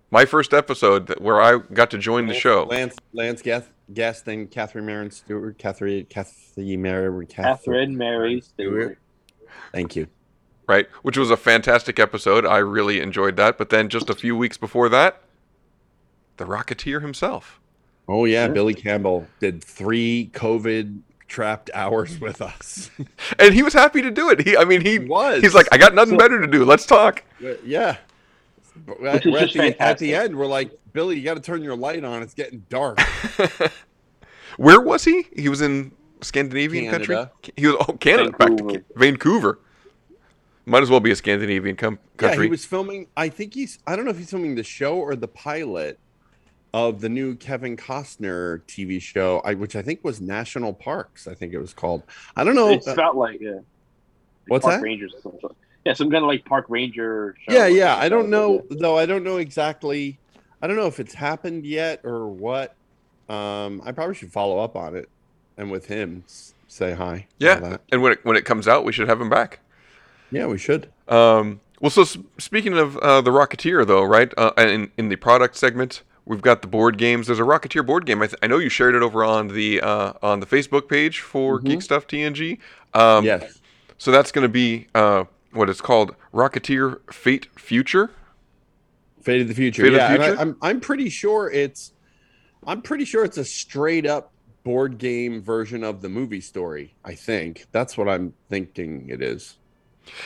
My 0.10 0.26
first 0.26 0.54
episode 0.54 1.08
that- 1.08 1.22
where 1.22 1.40
I 1.42 1.60
got 1.74 1.90
to 1.92 1.98
join 1.98 2.28
the 2.28 2.34
show. 2.34 2.64
Lance 2.66 2.96
Lance 3.14 3.42
Guest, 3.42 3.70
Guest 3.94 4.28
and 4.28 4.50
Catherine 4.50 4.86
Marin 4.86 5.12
Stewart. 5.12 5.58
Catherine 5.58 6.06
Catherine 6.06 6.82
Mary 6.82 7.26
Catherine 7.28 7.98
Mary 7.98 8.42
Stewart. 8.42 8.98
Thank 9.72 9.96
you. 9.96 10.08
right? 10.68 10.88
Which 11.02 11.18
was 11.18 11.30
a 11.32 11.38
fantastic 11.38 12.00
episode. 12.00 12.46
I 12.46 12.58
really 12.60 13.00
enjoyed 13.00 13.36
that. 13.38 13.58
But 13.58 13.70
then 13.70 13.90
just 13.90 14.10
a 14.10 14.14
few 14.14 14.36
weeks 14.38 14.58
before 14.58 14.90
that, 14.90 15.22
the 16.38 16.46
Rocketeer 16.46 17.02
himself. 17.02 17.60
Oh 18.08 18.26
yeah, 18.26 18.48
Billy 18.48 18.74
Campbell 18.74 19.28
did 19.40 19.64
three 19.64 20.30
COVID 20.34 21.00
trapped 21.28 21.70
hours 21.74 22.20
with 22.20 22.42
us. 22.42 22.90
And 23.40 23.54
he 23.54 23.64
was 23.64 23.74
happy 23.74 24.02
to 24.02 24.12
do 24.12 24.30
it. 24.30 24.42
He, 24.42 24.58
I 24.58 24.66
mean, 24.66 24.82
he 24.82 25.00
was. 25.00 25.42
He's 25.42 25.54
like, 25.54 25.68
I 25.72 25.78
got 25.78 25.96
nothing 25.96 26.18
better 26.18 26.42
to 26.42 26.48
do. 26.48 26.66
Let's 26.66 26.86
talk. 26.86 27.24
yeah. 27.64 27.98
But 28.76 29.02
Which 29.02 29.14
at, 29.14 29.26
is 29.26 29.32
we're 29.32 29.40
just 29.42 29.56
at, 29.56 29.78
the, 29.78 29.82
at 29.84 29.98
the 29.98 30.16
end, 30.16 30.38
we're 30.38 30.48
like, 30.48 30.72
Billy, 30.94 31.18
you 31.18 31.24
got 31.24 31.36
to 31.36 31.42
turn 31.42 31.62
your 31.64 31.76
light 31.76 32.04
on. 32.04 32.22
It's 32.24 32.34
getting 32.34 32.66
dark. 32.70 33.00
Where 34.58 34.82
was 34.82 35.04
he? 35.04 35.26
He 35.36 35.50
was 35.50 35.62
in 35.62 35.92
Scandinavian 36.22 36.92
country. 36.92 37.18
He 37.56 37.68
was 37.68 37.76
oh 37.88 37.94
Canada, 37.94 38.32
back 38.32 38.56
to 38.58 38.64
Ca- 38.64 38.84
Vancouver. 38.96 39.60
Might 40.66 40.84
as 40.84 40.90
well 40.90 41.00
be 41.00 41.12
a 41.12 41.16
Scandinavian 41.16 41.76
com- 41.76 42.00
Yeah, 42.16 42.28
country. 42.28 42.46
he 42.46 42.52
was 42.52 42.66
filming. 42.66 43.08
I 43.18 43.30
think 43.30 43.54
he's. 43.54 43.80
I 43.88 43.96
don't 43.96 44.06
know 44.06 44.12
if 44.12 44.18
he's 44.18 44.30
filming 44.30 44.56
the 44.56 44.64
show 44.64 44.98
or 44.98 45.16
the 45.16 45.28
pilot 45.28 46.00
of 46.74 47.02
the 47.02 47.10
new 47.10 47.36
Kevin 47.36 47.76
Costner 47.76 48.62
TV 48.64 49.02
show, 49.02 49.42
I, 49.44 49.56
which 49.56 49.76
I 49.76 49.82
think 49.82 50.04
was 50.04 50.22
National 50.22 50.74
Parks. 50.74 51.28
I 51.28 51.34
think 51.34 51.54
it 51.54 51.60
was 51.60 51.74
called. 51.74 52.04
I 52.36 52.44
don't 52.44 52.56
know. 52.56 52.70
It's 52.70 52.88
uh, 52.88 52.94
about 52.94 53.18
like 53.18 53.42
yeah. 53.42 53.60
What's 54.48 54.64
Park 54.64 54.78
that? 54.78 54.84
Rangers 54.84 55.14
or 55.16 55.22
something. 55.22 55.50
Yeah, 55.86 55.94
some 55.94 56.12
kind 56.12 56.24
of 56.24 56.28
like 56.28 56.46
park 56.46 56.66
ranger. 56.70 57.36
Show 57.48 57.54
yeah, 57.54 57.68
yeah. 57.68 57.96
I 57.98 58.08
don't 58.10 58.30
know 58.30 58.66
though. 58.70 58.98
I 58.98 59.06
don't 59.06 59.24
know 59.24 59.38
exactly. 59.38 60.20
I 60.62 60.68
don't 60.68 60.76
know 60.76 60.88
if 60.88 61.00
it's 61.00 61.14
happened 61.14 61.66
yet 61.66 62.02
or 62.04 62.28
what. 62.28 62.76
Um, 63.30 63.82
I 63.86 63.92
probably 63.92 64.14
should 64.16 64.32
follow 64.32 64.60
up 64.60 64.76
on 64.76 64.96
it 64.96 65.10
and 65.58 65.72
with 65.72 65.86
him 65.86 66.24
say 66.68 66.94
hi. 66.94 67.28
yeah, 67.40 67.78
and 67.92 68.02
when 68.02 68.14
it 68.14 68.20
when 68.26 68.36
it 68.36 68.46
comes 68.46 68.68
out, 68.68 68.84
we 68.86 68.92
should 68.92 69.08
have 69.08 69.20
him 69.20 69.30
back. 69.30 69.60
Yeah, 70.32 70.46
we 70.48 70.58
should. 70.58 70.90
Um, 71.08 71.60
well, 71.80 71.90
so 71.90 72.04
speaking 72.38 72.78
of 72.78 72.98
uh, 72.98 73.22
the 73.22 73.32
Rocketeer, 73.32 73.86
though, 73.86 74.04
right? 74.04 74.32
Uh, 74.38 74.52
in 74.58 74.92
in 74.98 75.10
the 75.10 75.16
product 75.16 75.58
segment, 75.58 76.04
we've 76.26 76.42
got 76.42 76.62
the 76.62 76.68
board 76.68 76.98
games. 76.98 77.28
There's 77.28 77.40
a 77.40 77.44
Rocketeer 77.44 77.86
board 77.86 78.06
game. 78.06 78.22
I, 78.22 78.28
th- 78.28 78.38
I 78.44 78.48
know 78.48 78.58
you 78.60 78.70
shared 78.70 78.96
it 78.96 79.02
over 79.02 79.24
on 79.24 79.48
the 79.50 79.82
uh, 79.82 80.14
on 80.22 80.40
the 80.42 80.46
Facebook 80.46 80.88
page 80.88 81.20
for 81.22 81.60
Geek 81.60 81.82
Stuff 81.82 82.08
TNG. 82.08 82.60
Um, 82.94 83.24
Mm-hmm. 83.24 83.26
Yes. 83.26 83.60
So 83.98 84.12
that's 84.12 84.32
going 84.32 84.44
to 84.44 84.50
be 84.50 84.88
uh, 84.96 85.26
what 85.54 85.70
it's 85.70 85.82
called, 85.82 86.16
Rocketeer 86.34 87.00
Fate 87.12 87.48
Future. 87.58 88.12
Fate 89.22 89.42
of 89.42 89.48
the 89.48 89.54
Future. 89.54 89.84
Fate 89.84 89.88
of 89.90 89.94
the 89.94 90.00
yeah, 90.00 90.16
Future? 90.16 90.38
I, 90.38 90.42
I'm 90.42 90.58
I'm 90.62 90.80
pretty 90.80 91.10
sure 91.10 91.50
it's 91.50 91.94
I'm 92.66 92.82
pretty 92.82 93.06
sure 93.06 93.24
it's 93.24 93.38
a 93.38 93.46
straight 93.46 94.06
up 94.06 94.32
board 94.64 94.98
game 94.98 95.42
version 95.42 95.84
of 95.84 96.02
the 96.02 96.10
movie 96.10 96.42
story. 96.42 96.94
I 97.04 97.16
think 97.16 97.66
that's 97.72 97.98
what 97.98 98.08
I'm 98.08 98.34
thinking 98.50 99.10
it 99.10 99.22
is. 99.22 99.58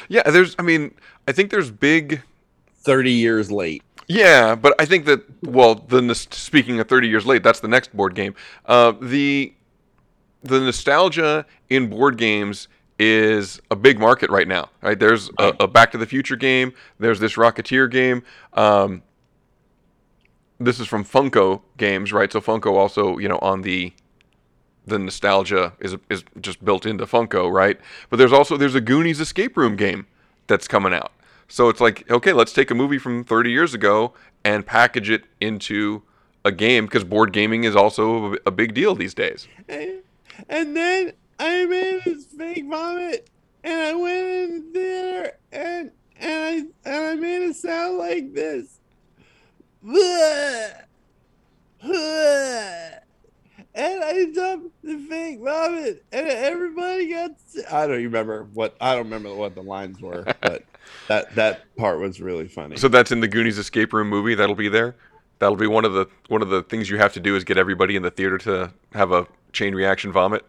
Yeah, 0.08 0.30
there's. 0.30 0.56
I 0.60 0.62
mean, 0.62 0.94
I 1.28 1.32
think 1.32 1.52
there's 1.52 1.72
big. 1.72 2.22
Thirty 2.84 3.12
years 3.12 3.52
late. 3.52 3.82
Yeah, 4.08 4.56
but 4.56 4.80
I 4.80 4.86
think 4.86 5.06
that 5.06 5.24
well, 5.44 5.76
the 5.76 6.14
speaking 6.14 6.80
of 6.80 6.88
30 6.88 7.08
years 7.08 7.26
late, 7.26 7.44
that's 7.44 7.60
the 7.60 7.68
next 7.68 7.96
board 7.96 8.16
game. 8.16 8.36
Uh, 8.66 8.94
the 9.02 9.54
the 10.44 10.60
nostalgia 10.60 11.46
in 11.70 11.90
board 11.90 12.18
games 12.18 12.68
is 12.98 13.62
a 13.72 13.76
big 13.76 14.00
market 14.00 14.30
right 14.30 14.48
now. 14.48 14.70
Right? 14.82 14.98
There's 14.98 15.30
a, 15.38 15.54
a 15.62 15.68
Back 15.68 15.92
to 15.92 15.98
the 15.98 16.06
Future 16.06 16.36
game. 16.36 16.74
There's 17.00 17.20
this 17.20 17.36
Rocketeer 17.36 17.90
game. 17.90 18.24
Um, 18.54 19.04
this 20.60 20.80
is 20.80 20.88
from 20.88 21.04
Funko 21.04 21.62
Games, 21.78 22.14
right? 22.14 22.32
So 22.32 22.40
Funko 22.40 22.78
also, 22.78 23.18
you 23.18 23.28
know, 23.28 23.40
on 23.40 23.62
the 23.62 23.94
the 24.88 25.00
nostalgia 25.00 25.74
is 25.80 25.96
is 26.10 26.24
just 26.40 26.64
built 26.64 26.86
into 26.86 27.06
Funko, 27.06 27.52
right? 27.52 27.80
But 28.10 28.18
there's 28.18 28.34
also 28.34 28.56
there's 28.56 28.76
a 28.76 28.82
Goonies 28.82 29.20
escape 29.20 29.58
room 29.58 29.76
game 29.76 30.08
that's 30.48 30.68
coming 30.68 30.94
out. 30.94 31.12
So 31.48 31.70
it's 31.70 31.82
like, 31.82 32.10
okay, 32.10 32.34
let's 32.34 32.54
take 32.54 32.72
a 32.72 32.76
movie 32.76 32.98
from 32.98 33.24
30 33.24 33.52
years 33.52 33.74
ago 33.74 34.14
and 34.44 34.66
package 34.66 35.10
it 35.10 35.26
into 35.40 36.02
a 36.44 36.52
game 36.52 36.86
because 36.86 37.04
board 37.04 37.34
gaming 37.34 37.64
is 37.64 37.76
also 37.76 38.36
a, 38.46 38.52
big 38.52 38.74
deal 38.74 38.96
these 38.96 39.14
days. 39.14 39.48
And 40.50 40.76
then 40.76 41.14
I 41.40 41.66
made 41.66 42.02
this 42.06 42.26
fake 42.26 42.66
vomit, 42.68 43.30
and 43.64 43.82
I 43.82 43.94
went 43.94 44.28
in 44.28 44.52
the 44.52 44.80
theater, 44.80 45.32
and 45.52 45.92
and 46.20 46.44
I 46.86 46.90
and 46.90 47.06
I 47.06 47.16
made 47.16 47.42
it 47.50 47.56
sound 47.56 47.98
like 47.98 48.34
this. 48.34 48.80
And 53.78 54.02
I 54.02 54.26
dumped 54.34 54.72
the 54.84 54.98
fake 55.10 55.42
vomit, 55.42 56.06
and 56.14 56.28
everybody 56.28 57.10
got. 57.10 57.32
Sick. 57.46 57.66
I 57.72 57.86
don't 57.88 57.98
remember 57.98 58.48
what 58.54 58.76
I 58.80 58.96
don't 58.96 59.04
remember 59.04 59.36
what 59.36 59.54
the 59.54 59.64
lines 59.64 60.00
were, 60.00 60.24
but 60.42 60.64
that 61.10 61.36
that 61.36 61.76
part 61.76 62.00
was 62.00 62.22
really 62.22 62.48
funny. 62.48 62.78
So 62.78 62.88
that's 62.88 63.12
in 63.12 63.20
the 63.20 63.28
Goonies 63.28 63.58
escape 63.58 63.92
room 63.92 64.08
movie. 64.08 64.34
That'll 64.34 64.56
be 64.56 64.70
there. 64.70 64.96
That'll 65.40 65.58
be 65.58 65.68
one 65.68 65.84
of 65.84 65.92
the 65.92 66.08
one 66.30 66.42
of 66.42 66.48
the 66.48 66.64
things 66.64 66.90
you 66.90 66.98
have 66.98 67.12
to 67.14 67.20
do 67.20 67.36
is 67.36 67.44
get 67.44 67.58
everybody 67.58 67.98
in 67.98 68.02
the 68.02 68.12
theater 68.12 68.38
to 68.40 68.72
have 68.94 69.12
a 69.12 69.28
chain 69.52 69.76
reaction 69.76 70.14
vomit. 70.14 70.46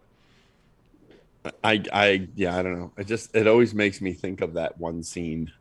I 1.65 1.83
I 1.93 2.29
yeah 2.35 2.57
I 2.57 2.63
don't 2.63 2.79
know. 2.79 2.93
It 2.97 3.07
just 3.07 3.35
it 3.35 3.47
always 3.47 3.75
makes 3.75 4.01
me 4.01 4.13
think 4.13 4.41
of 4.41 4.55
that 4.55 4.79
one 4.79 5.03
scene. 5.03 5.53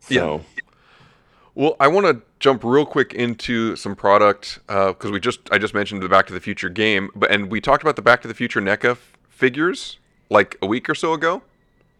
So 0.00 0.44
Well, 1.54 1.76
I 1.78 1.88
want 1.88 2.06
to 2.06 2.22
jump 2.40 2.64
real 2.64 2.86
quick 2.86 3.12
into 3.14 3.76
some 3.76 3.94
product 3.94 4.58
uh, 4.68 4.88
because 4.88 5.10
we 5.10 5.20
just 5.20 5.40
I 5.50 5.58
just 5.58 5.74
mentioned 5.74 6.02
the 6.02 6.08
Back 6.08 6.26
to 6.28 6.32
the 6.32 6.40
Future 6.40 6.68
game, 6.68 7.10
but 7.14 7.30
and 7.30 7.50
we 7.50 7.60
talked 7.60 7.82
about 7.82 7.96
the 7.96 8.02
Back 8.02 8.22
to 8.22 8.28
the 8.28 8.34
Future 8.34 8.60
NECA 8.60 8.92
f- 8.92 9.18
figures 9.28 9.98
like 10.30 10.56
a 10.62 10.66
week 10.66 10.88
or 10.88 10.94
so 10.94 11.12
ago. 11.12 11.42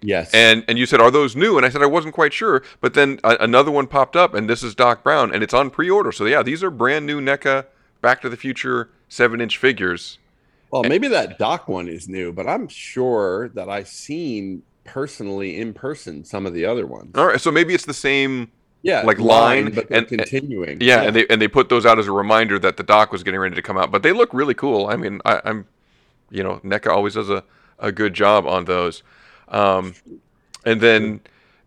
yes, 0.01 0.31
And 0.33 0.65
and 0.69 0.79
you 0.79 0.87
said, 0.87 1.01
are 1.01 1.11
those 1.11 1.37
new? 1.37 1.57
And 1.59 1.67
I 1.67 1.69
said 1.69 1.83
I 1.83 1.87
wasn't 1.87 2.15
quite 2.15 2.33
sure. 2.33 2.63
But 2.81 2.95
then 2.95 3.21
a, 3.23 3.37
another 3.41 3.71
one 3.71 3.87
popped 3.87 4.17
up, 4.17 4.35
and 4.35 4.49
this 4.49 4.63
is 4.63 4.75
Doc 4.75 5.05
Brown, 5.05 5.33
and 5.35 5.43
it's 5.43 5.55
on 5.55 5.71
pre-order. 5.71 6.13
So 6.13 6.25
yeah, 6.25 6.43
these 6.43 6.63
are 6.65 6.71
brand 6.71 7.07
new 7.07 7.21
NECA 7.21 7.67
Back 8.01 8.23
to 8.23 8.29
the 8.31 8.37
Future 8.39 8.89
seven-inch 9.09 9.59
figures. 9.59 10.19
Well, 10.73 10.85
maybe 10.85 11.07
that 11.09 11.39
Doc 11.39 11.69
one 11.69 11.87
is 11.87 12.09
new, 12.09 12.33
but 12.33 12.49
I'm 12.49 12.67
sure 12.67 13.51
that 13.51 13.69
I've 13.69 13.89
seen 13.89 14.63
personally 14.85 15.59
in 15.61 15.75
person 15.75 16.25
some 16.25 16.47
of 16.47 16.55
the 16.55 16.65
other 16.65 16.87
ones. 16.87 17.15
All 17.15 17.27
right, 17.27 17.41
so 17.41 17.51
maybe 17.53 17.75
it's 17.75 17.85
the 17.85 17.95
same. 17.95 18.51
Yeah, 18.85 19.03
like 19.03 19.21
line, 19.21 19.67
line, 19.67 19.75
but 19.75 19.91
and 19.91 20.09
continuing. 20.09 20.81
Yeah, 20.81 21.03
Yeah. 21.03 21.07
and 21.09 21.15
they 21.17 21.27
and 21.29 21.41
they 21.41 21.47
put 21.47 21.69
those 21.69 21.87
out 21.87 22.01
as 22.01 22.09
a 22.09 22.13
reminder 22.13 22.59
that 22.59 22.79
the 22.79 22.83
doc 22.83 23.13
was 23.13 23.23
getting 23.23 23.39
ready 23.39 23.55
to 23.55 23.63
come 23.63 23.77
out. 23.79 23.93
But 23.93 24.03
they 24.03 24.13
look 24.13 24.33
really 24.35 24.55
cool. 24.55 24.87
I 24.89 24.97
mean, 24.97 25.21
I, 25.25 25.41
I'm, 25.45 25.67
you 26.31 26.43
know, 26.43 26.59
NECA 26.65 26.89
always 26.91 27.15
does 27.15 27.31
a, 27.31 27.45
a 27.79 27.93
good 27.93 28.13
job 28.15 28.45
on 28.45 28.65
those. 28.65 29.05
Um, 29.49 29.95
and 30.65 30.81
then, 30.81 31.21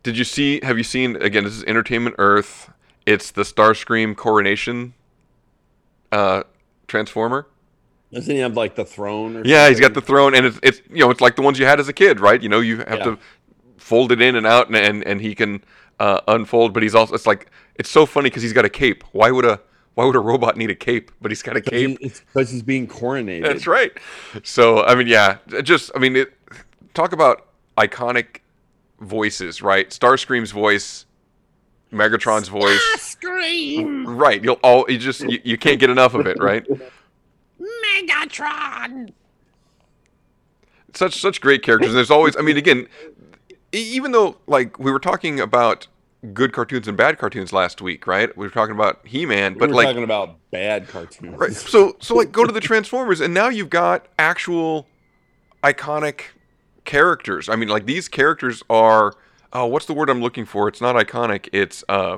did 0.04 0.18
you 0.18 0.26
see? 0.26 0.60
Have 0.64 0.78
you 0.78 0.84
seen? 0.84 1.16
Again, 1.22 1.46
this 1.46 1.54
is 1.56 1.64
Entertainment 1.66 2.16
Earth. 2.18 2.70
It's 3.06 3.32
the 3.32 3.44
Starscream 3.44 4.18
coronation. 4.18 4.94
Uh, 6.12 6.44
transformer. 6.88 7.48
Doesn't 8.14 8.34
he 8.34 8.40
have 8.42 8.56
like 8.56 8.76
the 8.76 8.86
throne? 8.86 9.36
Or 9.38 9.44
Yeah, 9.46 9.68
he's 9.70 9.80
got 9.80 9.94
the 9.94 10.02
throne, 10.02 10.36
and 10.36 10.46
it's 10.46 10.60
it's 10.64 10.82
you 10.90 11.00
know 11.00 11.10
it's 11.12 11.22
like 11.22 11.36
the 11.36 11.42
ones 11.42 11.60
you 11.60 11.66
had 11.66 11.80
as 11.80 11.88
a 11.88 11.94
kid, 11.94 12.20
right? 12.20 12.42
You 12.42 12.50
know, 12.50 12.60
you 12.60 12.78
have 12.78 13.00
Yeah. 13.00 13.04
to 13.04 13.20
fold 13.78 14.12
it 14.12 14.22
in 14.22 14.36
and 14.36 14.48
out, 14.48 14.68
and 14.68 14.76
and, 14.76 15.06
and 15.06 15.22
he 15.22 15.36
can 15.36 15.64
uh, 16.00 16.22
unfold. 16.28 16.74
But 16.74 16.84
he's 16.84 16.96
also 16.96 17.14
it's 17.16 17.26
like 17.28 17.48
it's 17.76 17.90
so 17.90 18.06
funny 18.06 18.30
because 18.30 18.44
he's 18.44 18.54
got 18.54 18.66
a 18.66 18.70
cape. 18.70 19.04
Why 19.12 19.32
would 19.32 19.46
a 19.46 19.60
why 19.96 20.06
would 20.06 20.16
a 20.16 20.20
robot 20.20 20.56
need 20.56 20.70
a 20.70 20.76
cape? 20.76 21.12
But 21.22 21.32
he's 21.32 21.42
got 21.42 21.58
a 21.58 21.62
cape. 21.62 21.98
It's 22.02 22.22
because 22.22 22.50
he's 22.52 22.64
being 22.64 22.88
coronated. 22.88 23.44
That's 23.44 23.68
right. 23.68 23.92
So 24.44 24.84
I 24.84 24.96
mean, 24.96 25.08
yeah, 25.08 25.38
just 25.64 25.92
I 25.96 26.00
mean, 26.00 26.16
it, 26.16 26.34
talk 26.94 27.12
about 27.12 27.48
iconic 27.78 28.38
voices, 29.02 29.62
right? 29.62 29.90
Starscream's 29.90 30.52
voice, 30.52 31.06
Megatron's 31.92 32.48
voice, 32.48 32.82
Scream! 32.98 34.06
right? 34.08 34.42
You'll 34.44 34.60
all 34.64 34.86
you 34.90 34.98
just 34.98 35.22
you, 35.22 35.40
you 35.44 35.58
can't 35.58 35.80
get 35.80 35.90
enough 35.90 36.14
of 36.14 36.28
it, 36.28 36.38
right? 36.40 36.66
Megatron! 37.96 39.14
such 40.98 41.20
such 41.20 41.42
great 41.42 41.64
characters. 41.64 41.90
And 41.90 41.98
there's 41.98 42.12
always, 42.12 42.36
I 42.38 42.42
mean, 42.42 42.58
again, 42.58 42.88
even 43.72 44.12
though 44.12 44.38
like 44.48 44.80
we 44.80 44.92
were 44.92 45.00
talking 45.00 45.40
about 45.40 45.88
good 46.34 46.54
cartoons 46.54 46.88
and 46.88 46.98
bad 46.98 47.18
cartoons 47.18 47.54
last 47.54 47.82
week, 47.82 48.08
right? 48.08 48.36
We 48.36 48.46
were 48.46 48.52
talking 48.52 48.74
about 48.74 49.06
He-Man, 49.06 49.54
We 49.54 49.60
but 49.60 49.70
were 49.70 49.76
like 49.76 49.88
talking 49.88 50.04
about 50.04 50.38
bad 50.52 50.88
cartoons. 50.88 51.38
Right. 51.38 51.54
So 51.54 51.96
so 52.00 52.16
like 52.16 52.32
go 52.32 52.46
to 52.46 52.52
the 52.52 52.62
Transformers 52.62 53.22
and 53.22 53.34
now 53.34 53.50
you've 53.50 53.70
got 53.70 54.08
actual 54.18 54.88
iconic 55.64 56.22
characters. 56.86 57.50
I 57.50 57.56
mean 57.56 57.70
like 57.70 57.86
these 57.86 58.08
characters 58.08 58.64
are 58.70 59.14
oh, 59.54 59.66
what's 59.66 59.86
the 59.86 59.94
word 59.94 60.10
I'm 60.10 60.22
looking 60.22 60.46
for? 60.46 60.68
It's 60.68 60.82
not 60.82 60.96
iconic. 60.96 61.48
It's 61.54 61.84
uh, 61.88 62.18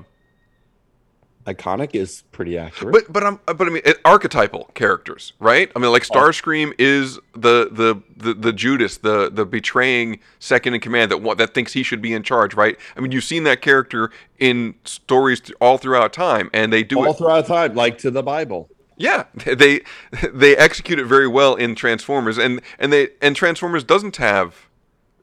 iconic 1.48 1.96
is 1.96 2.24
pretty 2.32 2.58
accurate. 2.58 2.94
But 2.94 3.12
but 3.12 3.24
I'm 3.24 3.40
but 3.46 3.62
I 3.62 3.70
mean 3.70 3.82
it, 3.86 4.00
archetypal 4.06 4.70
characters, 4.74 5.34
right? 5.40 5.72
I 5.76 5.80
mean 5.80 5.92
like 5.92 6.06
oh. 6.12 6.14
Starscream 6.14 6.74
is 6.78 7.16
the 7.34 7.70
the 7.72 8.02
the, 8.16 8.34
the 8.34 8.54
Judas, 8.54 8.98
the 8.98 9.32
the 9.32 9.46
betraying 9.46 10.20
second 10.40 10.74
in 10.74 10.82
command 10.82 11.12
that 11.12 11.38
that 11.38 11.54
thinks 11.54 11.74
he 11.74 11.84
should 11.84 12.02
be 12.02 12.14
in 12.14 12.24
charge, 12.24 12.54
right? 12.54 12.78
I 12.96 13.00
mean 13.00 13.12
you've 13.12 13.24
seen 13.24 13.44
that 13.46 13.62
character 13.62 14.12
in 14.38 14.76
stories 14.84 15.42
all 15.62 15.78
throughout 15.78 16.14
time, 16.14 16.50
and 16.54 16.72
they 16.72 16.84
do 16.84 17.00
all 17.00 17.12
it. 17.12 17.18
throughout 17.18 17.48
time, 17.48 17.74
like 17.74 17.98
to 18.00 18.12
the 18.12 18.24
Bible. 18.24 18.70
Yeah, 18.98 19.26
they 19.46 19.82
they 20.34 20.58
execute 20.58 21.00
it 21.00 21.06
very 21.06 21.28
well 21.28 21.56
in 21.56 21.76
Transformers, 21.76 22.38
and 22.38 22.62
and 22.78 22.92
they 22.92 23.10
and 23.22 23.36
Transformers 23.36 23.84
doesn't 23.84 24.18
have 24.18 24.68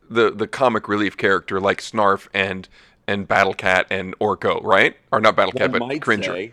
the 0.08 0.30
the 0.30 0.46
comic 0.46 0.88
relief 0.88 1.16
character 1.16 1.60
like 1.60 1.80
Snarf 1.80 2.28
and 2.32 2.68
and 3.06 3.28
Battle 3.28 3.54
Cat 3.54 3.86
and 3.90 4.18
Orko, 4.18 4.62
right? 4.62 4.96
Or 5.12 5.20
not 5.20 5.36
Battle 5.36 5.52
Cat, 5.52 5.72
but 5.72 6.00
Cringer. 6.00 6.22
say, 6.22 6.52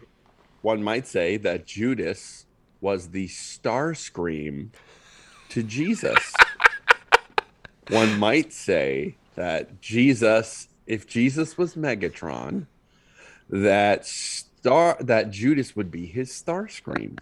one 0.62 0.84
might 0.84 1.08
say 1.08 1.38
that 1.38 1.66
Judas 1.66 2.45
was 2.80 3.10
the 3.10 3.28
Starscream 3.28 4.70
to 5.49 5.64
Jesus. 5.64 6.34
one 7.89 8.20
might 8.20 8.54
say 8.54 9.16
that 9.36 9.82
Jesus, 9.82 10.68
if 10.88 11.08
Jesus 11.08 11.58
was 11.58 11.76
Megatron, 11.76 12.68
that 13.49 14.06
star 14.06 14.97
that 14.99 15.32
Judas 15.32 15.76
would 15.76 15.91
be 15.91 16.06
his 16.06 16.30
Starscream. 16.30 17.20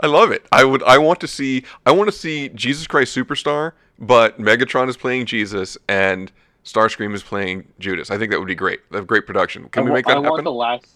I 0.00 0.06
love 0.06 0.30
it. 0.30 0.46
I 0.52 0.64
would. 0.64 0.82
I 0.84 0.98
want 0.98 1.20
to 1.20 1.26
see. 1.26 1.64
I 1.86 1.92
want 1.92 2.08
to 2.08 2.16
see 2.16 2.50
Jesus 2.50 2.86
Christ 2.86 3.16
Superstar, 3.16 3.72
but 3.98 4.38
Megatron 4.38 4.88
is 4.88 4.96
playing 4.96 5.26
Jesus 5.26 5.76
and 5.88 6.30
Starscream 6.64 7.14
is 7.14 7.22
playing 7.22 7.66
Judas. 7.78 8.10
I 8.10 8.18
think 8.18 8.30
that 8.30 8.38
would 8.38 8.48
be 8.48 8.54
great. 8.54 8.80
That's 8.90 9.04
great 9.04 9.26
production. 9.26 9.68
Can 9.68 9.82
I 9.82 9.84
we 9.84 9.90
wa- 9.90 9.94
make 9.96 10.06
that 10.06 10.16
I 10.16 10.20
want 10.20 10.32
happen? 10.32 10.44
the 10.44 10.52
last. 10.52 10.86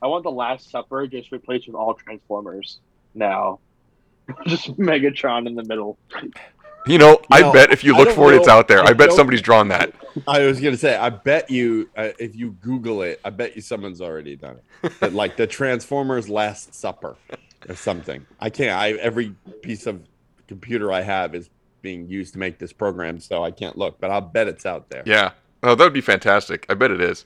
I 0.00 0.06
want 0.06 0.22
the 0.22 0.30
Last 0.30 0.70
Supper 0.70 1.08
just 1.08 1.32
replaced 1.32 1.66
with 1.66 1.74
all 1.74 1.94
Transformers 1.94 2.78
now. 3.14 3.58
just 4.46 4.76
Megatron 4.78 5.46
in 5.46 5.56
the 5.56 5.64
middle. 5.64 5.98
You 6.86 6.98
know, 6.98 7.18
I 7.32 7.40
know, 7.40 7.52
bet 7.52 7.72
if 7.72 7.82
you 7.82 7.96
look 7.96 8.06
don't 8.06 8.14
for 8.14 8.32
it, 8.32 8.36
it's 8.36 8.48
out 8.48 8.68
there. 8.68 8.80
I, 8.80 8.90
I 8.90 8.92
bet 8.92 9.12
somebody's 9.12 9.42
drawn 9.42 9.68
that. 9.68 9.92
I 10.26 10.44
was 10.44 10.60
gonna 10.60 10.76
say, 10.76 10.96
I 10.96 11.10
bet 11.10 11.50
you, 11.50 11.90
uh, 11.96 12.10
if 12.18 12.36
you 12.36 12.52
Google 12.62 13.02
it, 13.02 13.20
I 13.24 13.30
bet 13.30 13.56
you 13.56 13.62
someone's 13.62 14.00
already 14.00 14.36
done 14.36 14.58
it. 14.82 14.92
But 15.00 15.12
like 15.12 15.36
the 15.36 15.46
Transformers 15.46 16.28
Last 16.28 16.74
Supper 16.74 17.16
or 17.68 17.74
something. 17.74 18.24
I 18.40 18.50
can't. 18.50 18.78
I 18.78 18.92
every 18.92 19.34
piece 19.62 19.86
of 19.86 20.02
computer 20.46 20.92
I 20.92 21.02
have 21.02 21.34
is 21.34 21.50
being 21.82 22.06
used 22.08 22.32
to 22.34 22.38
make 22.38 22.58
this 22.58 22.72
program, 22.72 23.20
so 23.20 23.44
I 23.44 23.50
can't 23.50 23.76
look. 23.76 24.00
But 24.00 24.10
I'll 24.10 24.20
bet 24.20 24.48
it's 24.48 24.66
out 24.66 24.90
there. 24.90 25.02
Yeah. 25.06 25.32
Oh, 25.62 25.74
that 25.74 25.84
would 25.84 25.92
be 25.92 26.00
fantastic. 26.00 26.66
I 26.68 26.74
bet 26.74 26.90
it 26.90 27.00
is. 27.00 27.24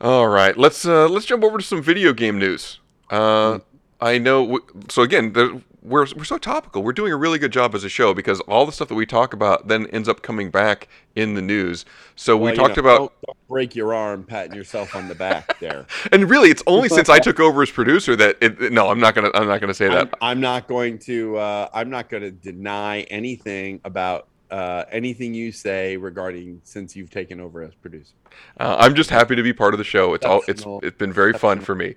All 0.00 0.28
right, 0.28 0.56
let's 0.56 0.84
uh, 0.84 1.08
let's 1.08 1.24
jump 1.24 1.44
over 1.44 1.58
to 1.58 1.64
some 1.64 1.82
video 1.82 2.12
game 2.12 2.38
news. 2.38 2.80
Uh, 3.10 3.60
I 4.00 4.18
know. 4.18 4.42
W- 4.44 4.66
so 4.88 5.02
again, 5.02 5.32
the, 5.32 5.62
we're 5.84 6.06
we're 6.16 6.24
so 6.24 6.38
topical. 6.38 6.82
We're 6.82 6.92
doing 6.92 7.12
a 7.12 7.16
really 7.16 7.38
good 7.38 7.52
job 7.52 7.74
as 7.74 7.84
a 7.84 7.88
show 7.88 8.14
because 8.14 8.40
all 8.40 8.64
the 8.64 8.72
stuff 8.72 8.88
that 8.88 8.94
we 8.94 9.04
talk 9.04 9.34
about 9.34 9.68
then 9.68 9.86
ends 9.88 10.08
up 10.08 10.22
coming 10.22 10.50
back 10.50 10.88
in 11.14 11.34
the 11.34 11.42
news. 11.42 11.84
So 12.16 12.36
Well, 12.36 12.52
we 12.52 12.56
talked 12.56 12.76
know, 12.76 12.80
about. 12.80 12.98
Don't, 12.98 13.12
don't 13.26 13.48
break 13.48 13.76
your 13.76 13.94
arm 13.94 14.24
patting 14.24 14.54
yourself 14.54 14.96
on 14.96 15.08
the 15.08 15.14
back 15.14 15.60
there. 15.60 15.86
And 16.12 16.28
really, 16.30 16.50
it's 16.50 16.62
only 16.66 16.88
since 16.88 17.08
I 17.08 17.18
took 17.20 17.38
over 17.38 17.62
as 17.62 17.70
producer 17.70 18.16
that 18.16 18.36
it, 18.40 18.72
no, 18.72 18.88
I'm 18.88 19.00
not 19.00 19.14
gonna 19.14 19.30
I'm 19.34 19.46
not 19.46 19.60
gonna 19.60 19.74
say 19.74 19.88
that. 19.88 20.08
I'm, 20.20 20.30
I'm 20.30 20.40
not 20.40 20.68
going 20.68 20.98
to. 21.00 21.36
Uh, 21.36 21.68
I'm 21.72 21.90
not 21.90 22.08
going 22.08 22.22
to 22.22 22.30
deny 22.30 23.02
anything 23.02 23.80
about 23.84 24.28
uh, 24.50 24.84
anything 24.90 25.34
you 25.34 25.52
say 25.52 25.96
regarding 25.96 26.60
since 26.64 26.94
you've 26.94 27.10
taken 27.10 27.40
over 27.40 27.62
as 27.62 27.74
producer. 27.74 28.12
Uh, 28.58 28.76
I'm 28.78 28.94
just 28.94 29.10
happy 29.10 29.36
to 29.36 29.42
be 29.42 29.52
part 29.52 29.74
of 29.74 29.78
the 29.78 29.84
show. 29.84 30.14
It's 30.14 30.24
all 30.24 30.42
it's 30.48 30.64
it's 30.82 30.96
been 30.96 31.12
very 31.12 31.32
fun 31.32 31.60
for 31.60 31.74
me. 31.74 31.96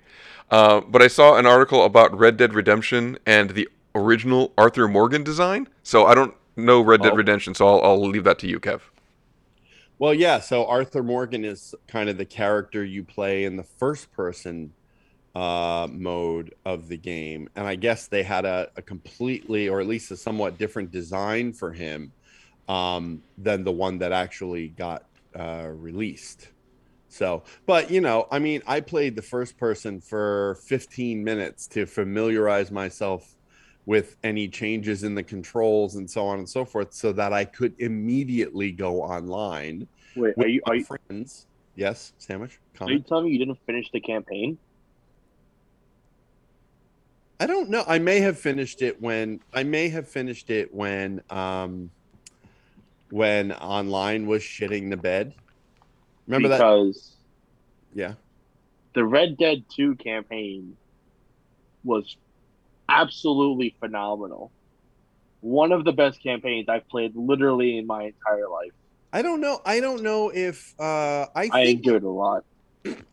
Uh, 0.50 0.80
but 0.80 1.02
I 1.02 1.08
saw 1.08 1.36
an 1.36 1.46
article 1.46 1.84
about 1.84 2.16
Red 2.18 2.36
Dead 2.36 2.54
Redemption 2.54 3.18
and 3.26 3.50
the 3.50 3.68
original 3.98 4.52
Arthur 4.56 4.88
Morgan 4.88 5.22
design. 5.22 5.68
So 5.82 6.06
I 6.06 6.14
don't 6.14 6.34
know 6.56 6.80
Red 6.80 7.02
Dead 7.02 7.12
Oh. 7.12 7.16
Redemption, 7.16 7.54
so 7.54 7.66
I'll, 7.66 7.82
I'll 7.82 8.08
leave 8.08 8.24
that 8.24 8.38
to 8.40 8.48
you, 8.48 8.60
Kev. 8.60 8.80
Well, 9.98 10.14
yeah. 10.14 10.40
So 10.40 10.66
Arthur 10.66 11.02
Morgan 11.02 11.44
is 11.44 11.74
kind 11.88 12.08
of 12.08 12.18
the 12.18 12.24
character 12.24 12.84
you 12.84 13.02
play 13.04 13.44
in 13.44 13.56
the 13.56 13.64
first 13.64 14.12
person 14.12 14.72
uh, 15.34 15.88
mode 15.90 16.54
of 16.64 16.88
the 16.88 16.96
game, 16.96 17.48
and 17.56 17.66
I 17.66 17.74
guess 17.74 18.06
they 18.06 18.22
had 18.22 18.44
a, 18.44 18.70
a 18.76 18.82
completely, 18.82 19.68
or 19.68 19.80
at 19.80 19.86
least 19.86 20.10
a 20.10 20.16
somewhat 20.16 20.58
different 20.58 20.90
design 20.90 21.52
for 21.52 21.72
him 21.72 22.12
um, 22.68 23.22
than 23.36 23.64
the 23.64 23.72
one 23.72 23.98
that 23.98 24.12
actually 24.12 24.68
got 24.68 25.04
uh, 25.38 25.68
released. 25.68 26.48
So, 27.08 27.42
but 27.66 27.90
you 27.90 28.00
know, 28.00 28.28
I 28.30 28.38
mean, 28.38 28.62
I 28.66 28.80
played 28.80 29.16
the 29.16 29.22
first 29.22 29.56
person 29.56 30.00
for 30.00 30.58
15 30.66 31.24
minutes 31.24 31.66
to 31.68 31.86
familiarize 31.86 32.70
myself 32.70 33.34
with 33.88 34.18
any 34.22 34.46
changes 34.46 35.02
in 35.02 35.14
the 35.14 35.22
controls 35.22 35.94
and 35.94 36.08
so 36.10 36.26
on 36.26 36.38
and 36.38 36.46
so 36.46 36.62
forth, 36.62 36.92
so 36.92 37.10
that 37.10 37.32
I 37.32 37.46
could 37.46 37.74
immediately 37.78 38.70
go 38.70 39.00
online. 39.00 39.88
Wait, 40.14 40.36
with 40.36 40.44
are 40.44 40.50
you 40.50 40.60
my 40.66 40.72
are 40.72 40.76
you, 40.76 40.84
friends? 40.84 41.46
Yes, 41.74 42.12
sandwich. 42.18 42.60
are 42.82 42.90
you 42.90 42.98
telling 42.98 43.24
me 43.24 43.30
you 43.32 43.38
didn't 43.38 43.58
finish 43.64 43.90
the 43.90 44.00
campaign? 44.00 44.58
I 47.40 47.46
don't 47.46 47.70
know. 47.70 47.82
I 47.88 47.98
may 47.98 48.20
have 48.20 48.38
finished 48.38 48.82
it 48.82 49.00
when 49.00 49.40
I 49.54 49.62
may 49.62 49.88
have 49.88 50.06
finished 50.06 50.50
it 50.50 50.74
when 50.74 51.22
um 51.30 51.90
when 53.08 53.52
online 53.52 54.26
was 54.26 54.42
shitting 54.42 54.90
the 54.90 54.98
bed. 54.98 55.32
Remember 56.26 56.48
that? 56.48 56.58
because 56.58 57.16
Yeah. 57.94 58.14
the 58.92 59.06
Red 59.06 59.38
Dead 59.38 59.64
2 59.74 59.94
campaign 59.94 60.76
was 61.84 62.18
absolutely 62.88 63.74
phenomenal. 63.80 64.50
One 65.40 65.72
of 65.72 65.84
the 65.84 65.92
best 65.92 66.22
campaigns 66.22 66.68
I've 66.68 66.88
played 66.88 67.14
literally 67.14 67.78
in 67.78 67.86
my 67.86 68.04
entire 68.04 68.48
life. 68.48 68.72
I 69.12 69.22
don't 69.22 69.40
know. 69.40 69.60
I 69.64 69.80
don't 69.80 70.02
know 70.02 70.30
if 70.30 70.74
uh 70.78 71.26
I 71.34 71.48
I 71.52 71.64
think 71.64 71.80
enjoyed 71.80 72.02
it 72.02 72.06
a 72.06 72.10
lot. 72.10 72.44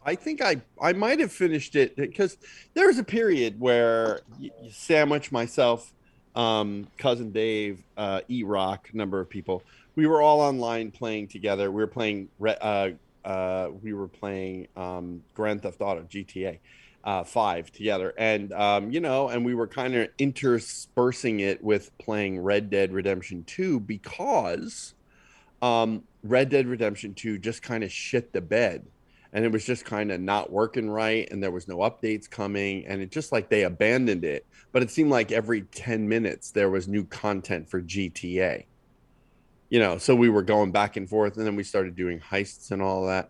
I 0.06 0.16
think 0.16 0.42
I 0.42 0.62
I 0.82 0.94
might 0.94 1.20
have 1.20 1.32
finished 1.32 1.76
it 1.76 1.96
because 1.96 2.38
there 2.74 2.88
was 2.88 2.98
a 2.98 3.04
period 3.04 3.60
where 3.60 4.22
Sandwich, 4.70 5.32
myself, 5.32 5.92
um, 6.36 6.88
cousin 6.98 7.32
Dave, 7.32 7.84
uh, 7.98 8.22
E 8.30 8.44
Rock, 8.44 8.90
number 8.94 9.20
of 9.20 9.30
people, 9.30 9.64
we 9.96 10.08
were 10.08 10.22
all 10.22 10.42
online 10.42 10.92
playing 10.92 11.28
together. 11.28 11.72
We 11.72 11.78
were 11.78 11.88
playing 11.88 12.30
uh, 12.44 12.90
uh, 13.24 13.70
we 13.82 13.94
were 13.94 14.08
playing 14.08 14.68
um, 14.76 15.24
Grand 15.34 15.64
Theft 15.64 15.82
Auto 15.82 16.04
GTA 16.04 16.60
uh, 17.06 17.24
Five 17.24 17.72
together, 17.72 18.14
and 18.18 18.52
um, 18.54 18.92
you 18.92 19.00
know, 19.00 19.30
and 19.30 19.46
we 19.46 19.54
were 19.54 19.68
kind 19.68 19.96
of 19.96 20.10
interspersing 20.18 21.40
it 21.40 21.64
with 21.64 21.96
playing 22.00 22.40
Red 22.40 22.70
Dead 22.72 22.92
Redemption 22.92 23.44
Two 23.44 23.80
because 23.80 24.96
um, 25.62 26.04
Red 26.24 26.50
Dead 26.50 26.68
Redemption 26.68 27.14
Two 27.14 27.38
just 27.38 27.62
kind 27.62 27.84
of 27.84 27.92
shit 27.92 28.34
the 28.34 28.42
bed. 28.42 28.86
And 29.34 29.44
it 29.44 29.52
was 29.52 29.66
just 29.66 29.84
kind 29.84 30.14
of 30.14 30.22
not 30.22 30.50
working 30.50 30.90
right 30.90 31.28
and 31.30 31.44
there 31.44 31.52
was 31.52 31.68
no 31.68 31.80
updates 31.80 32.30
coming 32.30 32.86
and 32.88 33.02
it 33.02 33.12
just 33.12 33.34
like 33.34 33.50
they 33.50 33.64
abandoned 33.64 34.24
it. 34.24 34.46
But 34.72 34.82
it 34.82 34.90
seemed 34.90 35.12
like 35.12 35.34
every 35.34 35.64
10 35.64 36.08
minutes 36.08 36.52
there 36.52 36.70
was 36.70 36.88
new 36.88 37.04
content 37.04 37.70
for 37.70 37.82
gta 37.82 38.64
you 39.70 39.80
know 39.80 39.98
so 39.98 40.16
we 40.16 40.30
were 40.30 40.44
going 40.44 40.72
back 40.72 40.96
and 40.96 41.10
forth 41.10 41.38
and 41.38 41.46
then 41.46 41.56
we 41.56 41.64
started 41.64 41.96
doing 41.96 42.20
heists 42.20 42.72
and 42.72 42.82
all 42.82 43.06
that 43.08 43.30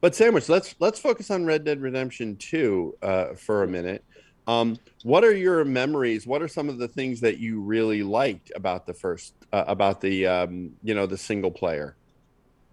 but 0.00 0.14
sandwich 0.14 0.48
let's 0.48 0.74
let's 0.78 0.98
focus 0.98 1.30
on 1.30 1.44
red 1.44 1.64
dead 1.64 1.80
redemption 1.80 2.36
2 2.36 2.96
uh, 3.02 3.34
for 3.34 3.62
a 3.62 3.66
minute 3.66 4.04
um, 4.46 4.78
what 5.02 5.24
are 5.24 5.34
your 5.34 5.64
memories 5.64 6.26
what 6.26 6.42
are 6.42 6.48
some 6.48 6.68
of 6.68 6.78
the 6.78 6.88
things 6.88 7.20
that 7.20 7.38
you 7.38 7.60
really 7.60 8.02
liked 8.02 8.52
about 8.54 8.86
the 8.86 8.94
first 8.94 9.34
uh, 9.52 9.64
about 9.66 10.00
the 10.00 10.26
um, 10.26 10.72
you 10.82 10.94
know 10.94 11.06
the 11.06 11.16
single 11.16 11.50
player 11.50 11.96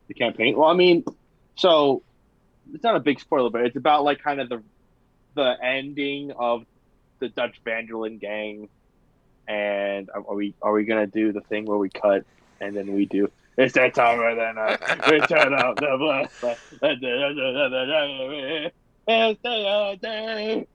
The 0.07 0.13
campaign. 0.13 0.57
Well, 0.57 0.67
I 0.67 0.73
mean, 0.73 1.05
so 1.55 2.03
it's 2.73 2.83
not 2.83 2.95
a 2.95 2.99
big 2.99 3.19
spoiler, 3.19 3.49
but 3.49 3.61
it's 3.61 3.75
about 3.75 4.03
like 4.03 4.21
kind 4.21 4.41
of 4.41 4.49
the 4.49 4.63
the 5.35 5.55
ending 5.63 6.31
of 6.31 6.65
the 7.19 7.29
Dutch 7.29 7.61
van 7.63 7.85
der 7.85 7.95
Linde 7.95 8.19
gang. 8.19 8.69
And 9.47 10.09
are 10.13 10.35
we 10.35 10.55
are 10.61 10.73
we 10.73 10.85
gonna 10.85 11.07
do 11.07 11.31
the 11.31 11.41
thing 11.41 11.65
where 11.65 11.77
we 11.77 11.89
cut 11.89 12.25
and 12.59 12.75
then 12.75 12.93
we 12.93 13.05
do 13.05 13.29
it's 13.61 13.73
that 13.75 13.93
time 13.93 14.17
where 14.17 14.35
then 14.35 14.57
uh, 14.57 14.77
we 15.09 15.19
turn 15.21 15.53
out 15.53 15.75
the 15.77 15.97
bus. 15.99 16.59
It's 19.07 19.41
the 19.41 19.97
day. 20.01 20.67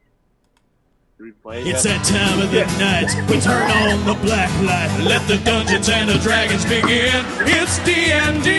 Do 1.19 1.25
we 1.25 1.33
play 1.33 1.63
It's 1.63 1.85
yet? 1.85 1.99
that 1.99 2.05
time 2.05 2.43
of 2.43 2.51
the 2.51 2.65
night. 2.79 3.09
We 3.31 3.41
turn 3.41 3.71
on 3.71 4.05
the 4.07 4.15
black 4.23 4.51
light. 4.63 4.91
Let 5.05 5.27
the 5.29 5.39
dungeons 5.45 5.89
and 5.89 6.09
the 6.11 6.19
dragons 6.19 6.65
begin. 6.65 7.25
It's 7.41 7.79
D&D. 7.85 8.51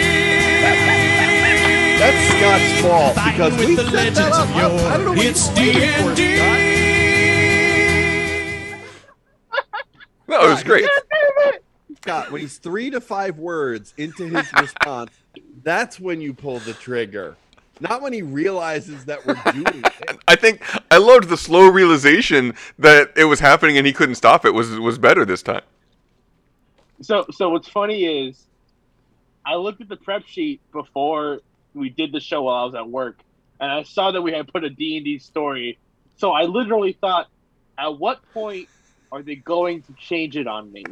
That's 1.99 2.21
Scott's 2.29 2.81
fault 2.81 3.15
because 3.15 3.53
Fighting 3.53 3.69
we 3.69 3.75
with 3.75 3.85
the 3.85 3.91
set 3.91 4.13
that 4.15 4.31
legends 4.31 4.37
up. 4.37 4.49
of 4.49 4.55
I- 4.55 4.93
I 4.93 4.97
don't 4.97 5.05
know 5.05 5.11
what 5.11 5.25
It's 5.25 5.49
you 5.49 5.71
D&D. 5.73 6.37
No, 10.29 10.45
it 10.45 10.49
was 10.49 10.63
great. 10.63 10.85
Scott, 11.95 12.31
when 12.31 12.41
he's 12.41 12.57
three 12.57 12.89
to 12.89 12.99
five 12.99 13.37
words 13.37 13.93
into 13.97 14.27
his 14.27 14.51
response, 14.59 15.11
That's 15.63 15.99
when 15.99 16.21
you 16.21 16.33
pull 16.33 16.59
the 16.59 16.73
trigger. 16.73 17.35
Not 17.79 18.01
when 18.01 18.11
he 18.11 18.21
realizes 18.21 19.05
that 19.05 19.25
we're 19.25 19.35
doing 19.51 19.83
it. 19.83 20.17
I 20.27 20.35
think 20.35 20.61
I 20.91 20.97
loved 20.97 21.29
the 21.29 21.37
slow 21.37 21.67
realization 21.67 22.55
that 22.79 23.11
it 23.15 23.25
was 23.25 23.39
happening 23.39 23.77
and 23.77 23.85
he 23.85 23.93
couldn't 23.93 24.15
stop 24.15 24.45
it 24.45 24.53
was 24.53 24.79
was 24.79 24.97
better 24.97 25.25
this 25.25 25.43
time. 25.43 25.61
So, 27.01 27.25
so 27.31 27.49
what's 27.49 27.67
funny 27.67 28.27
is, 28.27 28.47
I 29.45 29.55
looked 29.55 29.81
at 29.81 29.89
the 29.89 29.95
prep 29.95 30.25
sheet 30.25 30.59
before 30.71 31.41
we 31.75 31.89
did 31.89 32.11
the 32.11 32.19
show 32.19 32.43
while 32.43 32.55
I 32.55 32.65
was 32.65 32.73
at 32.73 32.89
work, 32.89 33.19
and 33.59 33.71
I 33.71 33.83
saw 33.83 34.11
that 34.11 34.21
we 34.21 34.31
had 34.31 34.47
put 34.47 34.63
a 34.63 34.69
D 34.69 34.97
and 34.97 35.05
D 35.05 35.19
story. 35.19 35.77
So 36.15 36.31
I 36.31 36.43
literally 36.43 36.93
thought, 36.93 37.27
at 37.77 37.99
what 37.99 38.19
point 38.33 38.67
are 39.11 39.21
they 39.21 39.35
going 39.35 39.83
to 39.83 39.93
change 39.93 40.35
it 40.35 40.47
on 40.47 40.71
me? 40.71 40.83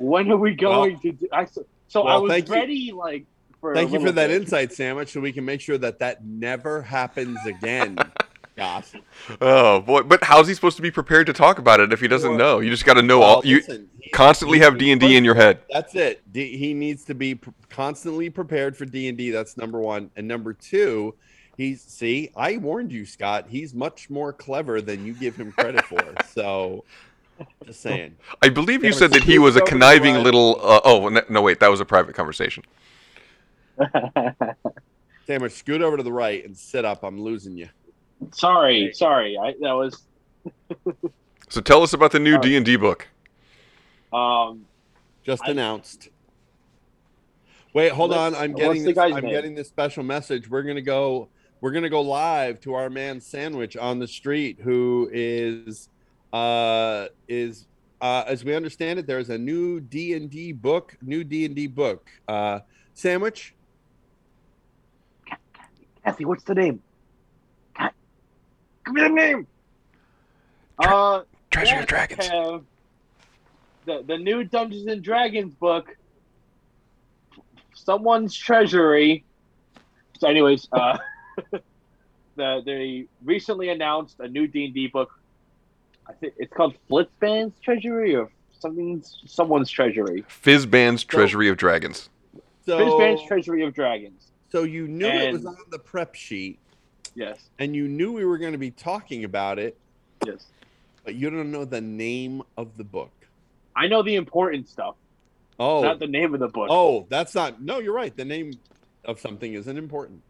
When 0.00 0.30
are 0.32 0.36
we 0.36 0.54
going 0.54 0.92
Well- 0.94 1.00
to? 1.02 1.12
Do, 1.12 1.28
I 1.32 1.44
so, 1.44 1.64
so 1.88 2.02
I 2.02 2.16
was 2.16 2.30
thank 2.30 2.48
you. 2.48 2.54
ready 2.54 2.92
like 2.92 3.26
for. 3.60 3.74
Thank 3.74 3.90
you 3.92 3.98
for 3.98 4.06
little 4.06 4.14
that 4.14 4.28
bit. 4.28 4.40
insight 4.42 4.72
sandwich, 4.72 5.10
so 5.12 5.20
we 5.20 5.32
can 5.32 5.44
make 5.44 5.60
sure 5.60 5.78
that 5.78 5.98
that 6.00 6.24
never 6.24 6.82
happens 6.82 7.38
again. 7.46 7.96
Gosh. 8.56 8.92
Oh 9.40 9.80
boy! 9.80 10.02
But 10.02 10.22
how's 10.24 10.46
he 10.48 10.52
supposed 10.54 10.76
to 10.76 10.82
be 10.82 10.90
prepared 10.90 11.26
to 11.28 11.32
talk 11.32 11.58
about 11.58 11.80
it 11.80 11.92
if 11.94 12.00
he 12.00 12.08
doesn't 12.08 12.36
know? 12.36 12.58
You 12.60 12.68
just 12.68 12.84
got 12.84 12.94
to 12.94 13.02
know 13.02 13.22
all. 13.22 13.42
You 13.44 13.56
listen, 13.56 13.88
constantly 14.12 14.58
have 14.58 14.76
D 14.76 14.90
and 14.92 15.00
D 15.00 15.16
in 15.16 15.24
your 15.24 15.34
head. 15.34 15.60
That's 15.70 15.94
it. 15.94 16.20
D- 16.30 16.56
he 16.58 16.74
needs 16.74 17.04
to 17.04 17.14
be 17.14 17.36
pr- 17.36 17.50
constantly 17.70 18.28
prepared 18.28 18.76
for 18.76 18.84
D 18.84 19.08
and 19.08 19.16
D. 19.16 19.30
That's 19.30 19.56
number 19.56 19.78
one. 19.78 20.10
And 20.16 20.28
number 20.28 20.52
two, 20.52 21.14
he's 21.56 21.80
see. 21.80 22.32
I 22.36 22.58
warned 22.58 22.92
you, 22.92 23.06
Scott. 23.06 23.46
He's 23.48 23.72
much 23.72 24.10
more 24.10 24.32
clever 24.32 24.82
than 24.82 25.06
you 25.06 25.14
give 25.14 25.36
him 25.36 25.52
credit 25.52 25.84
for. 25.86 26.02
So, 26.32 26.84
just 27.64 27.80
saying. 27.80 28.16
I 28.42 28.48
believe 28.48 28.84
you 28.84 28.92
said 28.92 29.12
that 29.12 29.22
he 29.22 29.38
was 29.38 29.56
a 29.56 29.60
over 29.60 29.66
to 29.66 29.74
the 29.74 29.78
conniving 29.78 30.22
little. 30.22 30.58
Uh, 30.62 30.80
oh 30.84 31.08
no, 31.08 31.22
no, 31.28 31.42
wait, 31.42 31.60
that 31.60 31.68
was 31.68 31.80
a 31.80 31.84
private 31.84 32.14
conversation. 32.14 32.64
Sandwich, 35.26 35.52
scoot 35.52 35.80
over 35.82 35.96
to 35.96 36.02
the 36.02 36.12
right 36.12 36.44
and 36.44 36.56
sit 36.56 36.84
up. 36.84 37.02
I'm 37.04 37.20
losing 37.20 37.56
you. 37.56 37.68
Sorry, 38.32 38.92
sorry. 38.92 39.38
I 39.38 39.54
that 39.60 39.72
was 39.72 40.02
So 41.48 41.60
tell 41.60 41.82
us 41.82 41.92
about 41.92 42.12
the 42.12 42.20
new 42.20 42.38
D 42.38 42.56
and 42.56 42.64
D 42.64 42.76
book. 42.76 43.08
um. 44.12 44.66
Just 45.22 45.42
I- 45.46 45.50
announced. 45.50 46.08
Wait, 47.72 47.92
hold 47.92 48.12
on. 48.12 48.34
I'm 48.34 48.52
getting 48.52 48.82
this. 48.82 48.98
I'm 48.98 49.12
name? 49.12 49.30
getting 49.30 49.54
this 49.54 49.68
special 49.68 50.02
message. 50.02 50.48
We're 50.48 50.62
gonna 50.62 50.80
go. 50.82 51.28
We're 51.60 51.72
gonna 51.72 51.90
go 51.90 52.00
live 52.00 52.60
to 52.62 52.74
our 52.74 52.90
man 52.90 53.20
Sandwich 53.20 53.76
on 53.76 53.98
the 53.98 54.08
street, 54.08 54.58
who 54.60 55.08
is, 55.12 55.88
uh, 56.32 57.06
is 57.28 57.66
uh, 58.00 58.24
as 58.26 58.44
we 58.44 58.54
understand 58.54 58.98
it, 58.98 59.06
there's 59.06 59.30
a 59.30 59.38
new 59.38 59.80
D 59.80 60.14
and 60.14 60.30
D 60.30 60.52
book. 60.52 60.96
New 61.02 61.22
D 61.22 61.44
and 61.44 61.54
D 61.54 61.66
book. 61.66 62.08
Uh, 62.26 62.60
Sandwich. 62.94 63.54
Kathy, 66.04 66.24
what's 66.24 66.44
the 66.44 66.54
name? 66.54 66.82
God, 67.76 67.90
Give 68.86 68.94
me 68.94 69.02
the 69.02 69.08
name. 69.08 69.46
Uh, 70.78 71.22
Treasure 71.50 71.74
yes, 71.74 71.82
of 71.82 71.88
Dragons. 71.88 72.28
Kev. 72.28 72.64
the 73.84 74.02
the 74.06 74.16
new 74.16 74.44
Dungeons 74.44 74.86
and 74.86 75.02
Dragons 75.02 75.54
book. 75.54 75.94
Someone's 77.74 78.34
treasury. 78.34 79.24
So, 80.18 80.28
anyways, 80.28 80.68
uh, 80.72 80.98
the 82.36 82.62
they 82.64 83.06
recently 83.24 83.68
announced 83.68 84.20
a 84.20 84.28
new 84.28 84.46
D 84.46 84.64
and 84.66 84.74
D 84.74 84.86
book. 84.86 85.19
I 86.10 86.12
think 86.14 86.34
it's 86.38 86.52
called 86.52 86.74
Flitzban's 86.90 87.52
Treasury 87.60 88.14
or 88.16 88.28
something. 88.58 89.02
Someone's 89.26 89.70
Treasury. 89.70 90.22
Fizban's 90.28 91.04
Treasury 91.04 91.48
of 91.48 91.56
Dragons. 91.56 92.08
So, 92.66 92.78
Flitzban's 92.78 93.26
Treasury 93.26 93.64
of 93.64 93.74
Dragons. 93.74 94.30
so 94.50 94.64
you 94.64 94.88
knew 94.88 95.06
it 95.06 95.32
was 95.32 95.46
on 95.46 95.56
the 95.70 95.78
prep 95.78 96.14
sheet, 96.14 96.58
Yes. 97.14 97.38
and 97.58 97.74
you 97.74 97.88
knew 97.88 98.12
we 98.12 98.24
were 98.24 98.38
going 98.38 98.52
to 98.52 98.58
be 98.58 98.70
talking 98.70 99.24
about 99.24 99.58
it, 99.58 99.76
Yes. 100.26 100.46
but 101.04 101.14
you 101.14 101.30
don't 101.30 101.50
know 101.52 101.64
the 101.64 101.80
name 101.80 102.42
of 102.56 102.76
the 102.76 102.84
book. 102.84 103.12
I 103.76 103.86
know 103.86 104.02
the 104.02 104.16
important 104.16 104.68
stuff, 104.68 104.96
Oh, 105.58 105.82
not 105.82 105.98
the 106.00 106.06
name 106.06 106.34
of 106.34 106.40
the 106.40 106.48
book. 106.48 106.68
Oh, 106.70 107.06
that's 107.08 107.34
not. 107.34 107.62
No, 107.62 107.78
you're 107.78 107.94
right. 107.94 108.14
The 108.16 108.24
name 108.24 108.52
of 109.04 109.20
something 109.20 109.52
isn't 109.54 109.76
important. 109.78 110.22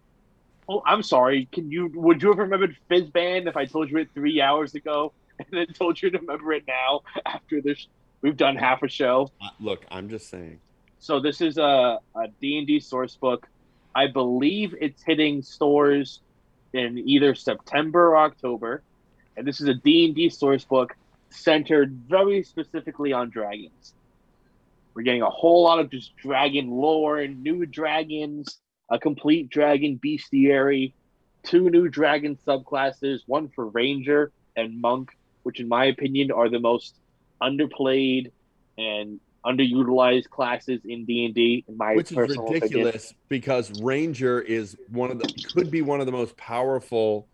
Oh, 0.69 0.82
I'm 0.86 1.02
sorry. 1.02 1.48
Can 1.52 1.70
you? 1.70 1.90
Would 1.94 2.23
you 2.23 2.28
have 2.28 2.39
remembered 2.39 2.77
Fizzband 2.89 3.48
if 3.48 3.57
I 3.57 3.65
told 3.65 3.90
you 3.90 3.98
it 3.98 4.09
three 4.15 4.40
hours 4.40 4.74
ago, 4.74 5.12
and 5.53 5.69
then 5.69 5.75
told 5.75 6.01
you 6.01 6.11
to 6.11 6.19
remember 6.19 6.53
it 6.53 6.65
now 6.67 7.03
after 7.27 7.61
this? 7.61 7.87
We've 8.23 8.37
done 8.37 8.57
half 8.57 8.83
a 8.83 8.89
show. 8.89 9.31
Look, 9.61 9.85
I'm 9.91 10.09
just 10.09 10.29
saying. 10.29 10.61
So 10.99 11.21
this 11.21 11.41
is 11.41 11.57
a 11.57 11.99
a 12.15 12.29
D 12.41 12.59
and 12.59 12.67
D 12.67 12.81
source 12.81 13.17
book. 13.17 13.47
I 13.95 14.07
believe 14.07 14.75
it's 14.81 15.03
hitting 15.03 15.43
stores 15.43 16.21
in 16.73 16.99
either 16.99 17.35
September 17.35 18.11
or 18.11 18.19
October, 18.19 18.83
and 19.37 19.47
this 19.47 19.61
is 19.61 19.69
a 19.69 19.75
D 19.75 20.05
and 20.05 20.15
D 20.15 20.29
source 20.29 20.65
book 20.65 20.95
centered 21.31 21.93
very 22.09 22.43
specifically 22.43 23.12
on 23.12 23.31
dragons. 23.31 23.95
We're 24.95 25.03
getting 25.03 25.23
a 25.23 25.31
whole 25.31 25.62
lot 25.62 25.79
of 25.79 25.91
just 25.91 26.15
dragon 26.17 26.71
lore 26.71 27.19
and 27.19 27.43
new 27.43 27.65
dragons, 27.65 28.59
a 28.91 28.99
complete 28.99 29.49
dragon 29.49 29.99
bestiary, 30.05 30.93
two 31.45 31.71
new 31.71 31.89
dragon 31.89 32.37
subclasses, 32.47 33.21
one 33.27 33.49
for 33.49 33.69
ranger 33.69 34.33
and 34.57 34.81
monk, 34.81 35.17
which 35.43 35.61
in 35.61 35.69
my 35.69 35.87
opinion 35.87 36.31
are 36.31 36.49
the 36.49 36.61
most 36.61 36.95
underplayed 37.43 38.31
and 38.77 39.21
underutilized 39.45 40.29
classes 40.29 40.81
in 40.85 41.05
D&D 41.07 41.65
in 41.67 41.77
my 41.77 41.93
opinion. 41.93 41.97
Which 41.97 42.11
is 42.12 42.17
personal 42.17 42.45
opinion. 42.45 42.62
ridiculous 42.62 43.15
because 43.29 43.73
Ranger 43.73 44.41
is 44.41 44.77
one 44.89 45.11
of 45.11 45.19
the 45.19 45.33
could 45.55 45.71
be 45.71 45.83
one 45.83 46.01
of 46.01 46.07
the 46.07 46.12
most 46.12 46.37
powerful, 46.37 47.29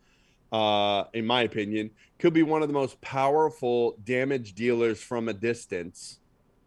uh, 0.52 1.04
in 1.14 1.26
my 1.26 1.42
opinion, 1.42 1.90
could 2.18 2.32
be 2.32 2.42
one 2.42 2.62
of 2.62 2.68
the 2.68 2.74
most 2.74 3.00
powerful 3.00 3.96
damage 4.04 4.54
dealers 4.54 5.00
from 5.00 5.28
a 5.28 5.32
distance. 5.32 6.18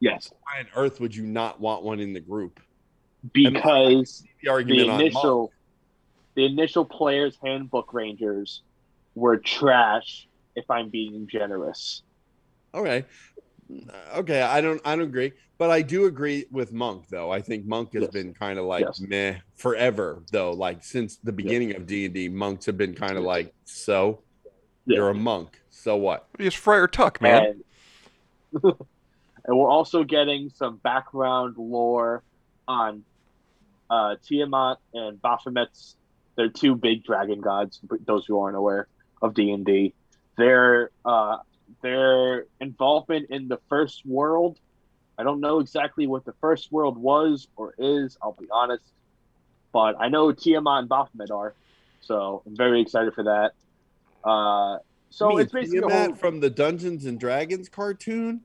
Yes, 0.01 0.29
Why 0.31 0.61
on 0.61 0.67
earth 0.75 0.99
would 0.99 1.15
you 1.15 1.25
not 1.25 1.59
want 1.59 1.83
one 1.83 1.99
in 1.99 2.13
the 2.13 2.19
group? 2.19 2.59
because 3.33 4.21
The 4.21 4.27
the 4.43 4.51
argument 4.51 4.89
on 4.89 5.01
initial 5.01 5.51
the 6.35 6.45
initial 6.45 6.85
players 6.85 7.37
handbook 7.43 7.93
rangers 7.93 8.61
were 9.15 9.37
trash 9.37 10.28
if 10.59 10.69
I'm 10.69 10.89
being 10.89 11.27
generous. 11.31 12.03
Okay. 12.73 13.05
Okay, 14.15 14.41
I 14.41 14.61
don't 14.61 14.81
I 14.83 14.95
don't 14.95 15.05
agree, 15.05 15.31
but 15.57 15.69
I 15.69 15.81
do 15.81 16.05
agree 16.05 16.45
with 16.51 16.73
Monk 16.73 17.07
though. 17.09 17.31
I 17.31 17.41
think 17.41 17.65
Monk 17.65 17.93
has 17.93 18.03
Yes. 18.03 18.11
been 18.11 18.33
kind 18.33 18.57
of 18.59 18.65
like 18.65 18.85
Yes. 18.85 18.99
meh 18.99 19.35
forever 19.57 20.23
though. 20.31 20.51
Like 20.51 20.83
since 20.83 21.17
the 21.17 21.31
beginning 21.31 21.75
of 21.75 21.85
D 21.85 22.05
and 22.05 22.13
D, 22.13 22.29
monks 22.29 22.65
have 22.65 22.77
been 22.77 22.95
kind 22.95 23.17
of 23.17 23.23
like 23.23 23.53
so. 23.65 24.23
You're 24.85 25.09
a 25.09 25.13
monk, 25.13 25.59
so 25.69 25.97
what? 25.97 26.27
He's 26.39 26.55
Friar 26.55 26.87
Tuck, 26.87 27.21
man. 27.21 27.61
And, 28.53 28.63
and 28.63 29.57
we're 29.57 29.69
also 29.69 30.03
getting 30.03 30.49
some 30.49 30.77
background 30.77 31.57
lore 31.59 32.23
on 32.67 33.05
uh, 33.91 34.15
Tiamat 34.27 34.77
and 34.95 35.21
Bahamut's. 35.21 35.95
They're 36.37 36.49
two 36.49 36.73
big 36.73 37.03
dragon 37.03 37.39
gods. 37.39 37.79
Those 38.07 38.25
who 38.25 38.39
aren't 38.39 38.57
aware 38.57 38.87
of 39.21 39.35
D 39.35 39.51
and 39.51 39.63
D, 39.63 39.93
their 40.39 40.91
uh, 41.05 41.37
their 41.81 42.45
involvement 42.59 43.29
in 43.29 43.47
the 43.47 43.59
first 43.69 44.05
world. 44.05 44.59
I 45.17 45.23
don't 45.23 45.41
know 45.41 45.59
exactly 45.59 46.07
what 46.07 46.25
the 46.25 46.33
first 46.41 46.71
world 46.71 46.97
was 46.97 47.47
or 47.55 47.73
is. 47.77 48.17
I'll 48.21 48.37
be 48.39 48.47
honest, 48.51 48.83
but 49.73 49.95
I 49.99 50.07
know 50.09 50.31
Tiamat 50.31 50.79
and 50.83 50.89
Bahamut 50.89 51.31
are. 51.31 51.53
So 52.01 52.41
I'm 52.45 52.55
very 52.55 52.81
excited 52.81 53.13
for 53.13 53.23
that. 53.25 53.51
Uh, 54.23 54.79
so 55.09 55.29
You 55.29 55.35
mean 55.35 55.43
it's 55.43 55.51
basically 55.51 55.79
Tiamat 55.79 56.07
whole, 56.07 56.15
from 56.15 56.39
the 56.39 56.49
Dungeons 56.49 57.05
and 57.05 57.19
Dragons 57.19 57.69
cartoon. 57.69 58.41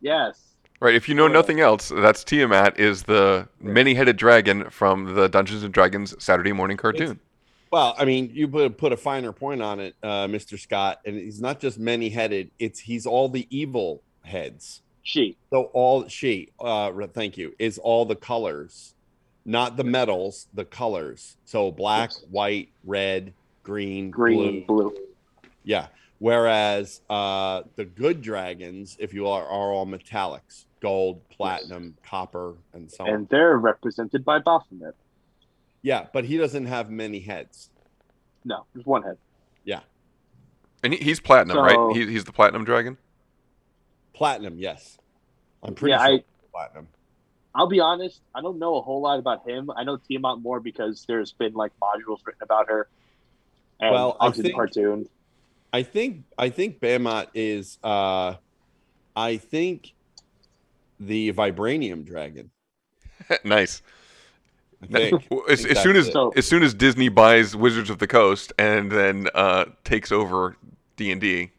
yes. 0.00 0.46
Right. 0.80 0.94
If 0.94 1.10
you 1.10 1.14
know 1.14 1.28
nothing 1.28 1.60
else, 1.60 1.92
that's 1.94 2.24
Tiamat 2.24 2.80
is 2.80 3.02
the 3.02 3.46
many-headed 3.60 4.16
dragon 4.16 4.70
from 4.70 5.14
the 5.14 5.28
Dungeons 5.28 5.62
and 5.62 5.74
Dragons 5.74 6.14
Saturday 6.18 6.52
morning 6.52 6.78
cartoon. 6.78 7.20
Well, 7.70 7.94
I 7.96 8.04
mean, 8.04 8.30
you 8.32 8.48
put 8.48 8.76
put 8.78 8.92
a 8.92 8.96
finer 8.96 9.32
point 9.32 9.62
on 9.62 9.78
it, 9.80 9.94
uh, 10.02 10.26
Mr. 10.26 10.58
Scott, 10.58 11.00
and 11.04 11.16
he's 11.16 11.40
not 11.40 11.60
just 11.60 11.78
many 11.78 12.08
headed. 12.08 12.50
It's 12.58 12.80
he's 12.80 13.06
all 13.06 13.28
the 13.28 13.46
evil 13.50 14.02
heads. 14.24 14.82
She. 15.02 15.36
So 15.50 15.64
all 15.72 16.08
she, 16.08 16.48
uh, 16.58 16.92
thank 17.14 17.38
you, 17.38 17.54
is 17.58 17.78
all 17.78 18.04
the 18.04 18.16
colors, 18.16 18.94
not 19.44 19.76
the 19.76 19.84
metals, 19.84 20.48
the 20.52 20.64
colors. 20.64 21.36
So 21.44 21.70
black, 21.70 22.10
white, 22.30 22.70
red, 22.84 23.32
green, 23.62 24.10
Green, 24.10 24.66
blue. 24.66 24.90
blue. 24.90 24.96
Yeah. 25.64 25.86
Whereas 26.18 27.00
uh, 27.08 27.62
the 27.76 27.86
good 27.86 28.20
dragons, 28.20 28.96
if 29.00 29.14
you 29.14 29.26
are, 29.28 29.42
are 29.42 29.72
all 29.72 29.86
metallics, 29.86 30.66
gold, 30.80 31.26
platinum, 31.30 31.96
copper, 32.02 32.56
and 32.74 32.90
so 32.90 33.04
on. 33.04 33.10
and 33.10 33.28
they're 33.30 33.56
represented 33.56 34.22
by 34.22 34.38
Bahamut. 34.38 34.92
Yeah, 35.82 36.06
but 36.12 36.24
he 36.24 36.36
doesn't 36.36 36.66
have 36.66 36.90
many 36.90 37.20
heads. 37.20 37.70
No, 38.44 38.64
there's 38.74 38.86
one 38.86 39.02
head. 39.02 39.16
Yeah. 39.64 39.80
And 40.82 40.92
he, 40.94 40.98
he's 41.02 41.20
platinum, 41.20 41.56
So- 41.56 41.62
right? 41.62 41.96
He, 41.96 42.06
he's 42.06 42.24
the 42.24 42.32
platinum 42.32 42.64
dragon. 42.64 42.96
Platinum, 44.12 44.58
yes. 44.58 44.98
I'm 45.62 45.74
pretty 45.74 45.92
Yeah, 45.92 45.98
sure 45.98 46.06
I- 46.06 46.14
it's 46.16 46.24
platinum. 46.52 46.88
I'll 47.54 47.66
be 47.66 47.80
honest, 47.80 48.20
I 48.34 48.42
don't 48.42 48.58
know 48.60 48.76
a 48.76 48.80
whole 48.80 49.00
lot 49.00 49.18
about 49.18 49.48
him. 49.48 49.70
I 49.76 49.82
know 49.82 49.96
Tiamat 49.96 50.38
more 50.40 50.60
because 50.60 51.04
there's 51.08 51.32
been 51.32 51.52
like 51.54 51.72
modules 51.82 52.18
written 52.24 52.42
about 52.42 52.68
her. 52.68 52.88
And 53.80 53.92
Well, 53.92 54.16
I 54.20 54.30
think- 54.30 54.54
cartoon. 54.54 55.08
I 55.72 55.82
think 55.84 56.24
I 56.36 56.48
think 56.50 56.80
Bahamut 56.80 57.28
is 57.34 57.78
uh 57.84 58.34
I 59.16 59.36
think 59.36 59.94
the 60.98 61.32
vibranium 61.32 62.04
dragon. 62.04 62.50
nice. 63.44 63.82
I 64.82 64.86
think. 64.86 65.28
as, 65.48 65.66
I 65.66 65.70
as 65.70 65.82
soon 65.82 65.96
as 65.96 66.08
it. 66.08 66.16
as 66.36 66.46
soon 66.46 66.62
as 66.62 66.74
Disney 66.74 67.08
buys 67.08 67.56
Wizards 67.56 67.90
of 67.90 67.98
the 67.98 68.06
Coast 68.06 68.52
and 68.58 68.90
then 68.90 69.28
uh, 69.34 69.66
takes 69.84 70.12
over 70.12 70.56
D 70.96 71.10
and 71.12 71.20
D, 71.20 71.50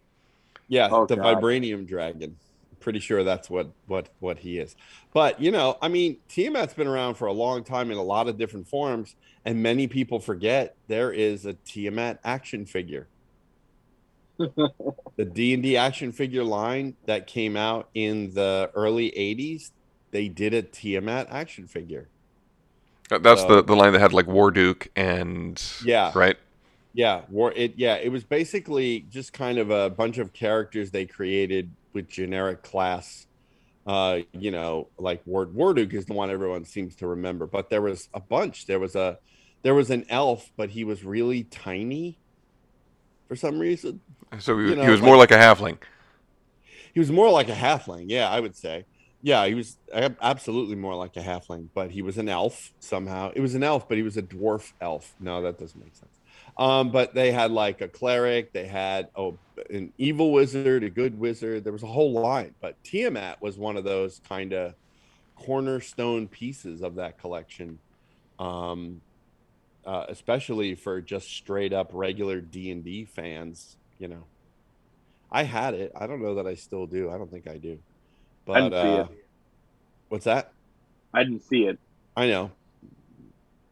Yeah, 0.68 0.90
Oh, 0.92 1.06
the 1.06 1.16
God. 1.16 1.42
vibranium 1.42 1.88
dragon. 1.88 2.38
Pretty 2.80 3.00
sure 3.00 3.24
that's 3.24 3.50
what 3.50 3.72
what 3.88 4.10
what 4.20 4.40
he 4.40 4.58
is. 4.58 4.76
But 5.14 5.40
you 5.40 5.52
know, 5.52 5.78
I 5.82 5.88
mean, 5.88 6.18
Tiamat's 6.30 6.74
been 6.74 6.88
around 6.88 7.16
for 7.16 7.28
a 7.28 7.34
long 7.34 7.64
time 7.64 7.92
in 7.92 7.98
a 7.98 8.04
lot 8.04 8.28
of 8.28 8.38
different 8.38 8.68
forms, 8.68 9.16
and 9.46 9.62
many 9.62 9.88
people 9.88 10.20
forget 10.20 10.76
there 10.88 11.12
is 11.12 11.46
a 11.46 11.54
Tiamat 11.54 12.20
action 12.24 12.66
figure. 12.66 13.08
the 14.38 15.26
D 15.26 15.54
and 15.54 15.62
D 15.62 15.78
action 15.78 16.12
figure 16.12 16.44
line 16.44 16.96
that 17.06 17.28
came 17.28 17.56
out 17.56 17.90
in 17.94 18.34
the 18.34 18.72
early 18.74 19.12
'80s, 19.12 19.72
they 20.12 20.28
did 20.28 20.54
a 20.56 20.64
Tiamat 20.64 21.28
action 21.30 21.68
figure. 21.68 22.10
Uh, 23.12 23.18
that's 23.20 23.42
So- 23.42 23.56
the 23.58 23.64
the 23.64 23.76
line 23.76 23.94
that 23.94 24.00
had 24.00 24.14
like 24.14 24.26
Warduke 24.28 24.88
and 24.96 25.62
Yeah. 25.84 26.12
right. 26.16 26.38
Yeah, 26.94 27.22
war 27.30 27.54
it 27.56 27.74
yeah, 27.78 27.96
it 27.96 28.10
was 28.10 28.24
basically 28.24 29.06
just 29.10 29.32
kind 29.34 29.58
of 29.58 29.70
a 29.70 29.90
bunch 29.90 30.18
of 30.18 30.34
characters 30.34 30.92
they 30.92 31.06
created 31.06 31.72
with 31.94 32.10
generic 32.10 32.64
class. 32.64 33.28
Uh, 33.88 34.20
you 34.34 34.52
know, 34.52 34.88
like 34.98 35.22
Ward 35.26 35.54
Warduke 35.56 35.94
is 35.94 36.06
the 36.06 36.14
one 36.14 36.30
everyone 36.30 36.66
seems 36.66 36.96
to 36.98 37.08
remember, 37.08 37.48
but 37.48 37.70
there 37.70 37.82
was 37.82 38.10
a 38.14 38.20
bunch. 38.20 38.66
There 38.66 38.80
was 38.80 38.96
a 38.96 39.18
there 39.64 39.74
was 39.76 39.90
an 39.90 40.06
elf, 40.10 40.52
but 40.58 40.70
he 40.72 40.84
was 40.84 41.04
really 41.04 41.44
tiny 41.46 42.18
for 43.28 43.36
some 43.36 43.58
reason. 43.60 44.02
So 44.40 44.58
he, 44.58 44.70
You 44.70 44.76
know, 44.76 44.84
he 44.84 44.90
was 44.90 45.02
more 45.02 45.18
like 45.18 45.32
a 45.32 45.38
halfling. 45.38 45.78
He 46.94 47.00
was 47.00 47.12
more 47.12 47.30
like 47.30 47.48
a 47.48 47.54
halfling, 47.56 48.06
yeah, 48.10 48.30
I 48.30 48.40
would 48.42 48.56
say. 48.56 48.86
Yeah, 49.22 49.46
he 49.46 49.54
was 49.54 49.78
absolutely 49.94 50.76
more 50.76 50.96
like 50.96 51.16
a 51.16 51.22
halfling, 51.22 51.68
but 51.74 51.92
he 51.92 52.02
was 52.02 52.18
an 52.18 52.28
elf 52.28 52.74
somehow. 52.80 53.32
It 53.36 53.42
was 53.42 53.54
an 53.54 53.64
elf, 53.64 53.88
but 53.88 53.98
he 53.98 54.04
was 54.04 54.18
a 54.18 54.24
dwarf 54.24 54.74
elf. 54.82 55.14
No, 55.20 55.42
that 55.44 55.60
doesn't 55.60 55.80
make 55.80 55.96
sense. 55.96 56.20
Um, 56.58 56.92
but 56.92 57.14
they 57.14 57.32
had 57.32 57.52
like 57.52 57.82
a 57.82 57.88
cleric, 57.88 58.52
they 58.52 58.66
had 58.66 59.10
oh, 59.16 59.38
an 59.70 59.94
evil 59.98 60.32
wizard, 60.32 60.84
a 60.84 60.90
good 60.90 61.18
wizard. 61.18 61.64
There 61.64 61.74
was 61.74 61.84
a 61.84 61.88
whole 61.88 62.14
line, 62.14 62.56
but 62.60 62.84
Tiamat 62.84 63.42
was 63.42 63.58
one 63.58 63.78
of 63.78 63.84
those 63.84 64.22
kind 64.28 64.54
of 64.54 64.74
cornerstone 65.36 66.28
pieces 66.28 66.82
of 66.82 66.96
that 66.96 67.20
collection. 67.20 67.80
Um, 68.40 69.02
uh, 69.86 70.06
especially 70.10 70.76
for 70.76 71.02
just 71.02 71.30
straight 71.30 71.74
up 71.74 71.90
regular 71.94 72.40
D 72.42 72.72
and 72.72 72.84
D 72.84 73.06
fans, 73.06 73.78
you 73.98 74.08
know. 74.08 74.26
I 75.32 75.44
had 75.44 75.74
it. 75.74 75.92
I 75.96 76.08
don't 76.08 76.22
know 76.22 76.36
that 76.36 76.46
I 76.46 76.56
still 76.56 76.86
do. 76.86 77.10
I 77.10 77.18
don't 77.18 77.32
think 77.32 77.48
I 77.48 77.58
do. 77.58 77.80
But 78.46 78.54
I 78.54 78.62
didn't 78.62 78.82
see 78.82 79.00
uh, 79.00 79.04
it. 79.04 79.26
what's 80.10 80.26
that? 80.26 80.54
I 81.14 81.24
didn't 81.24 81.44
see 81.44 81.66
it. 81.66 81.80
I 82.16 82.28
know. 82.28 82.52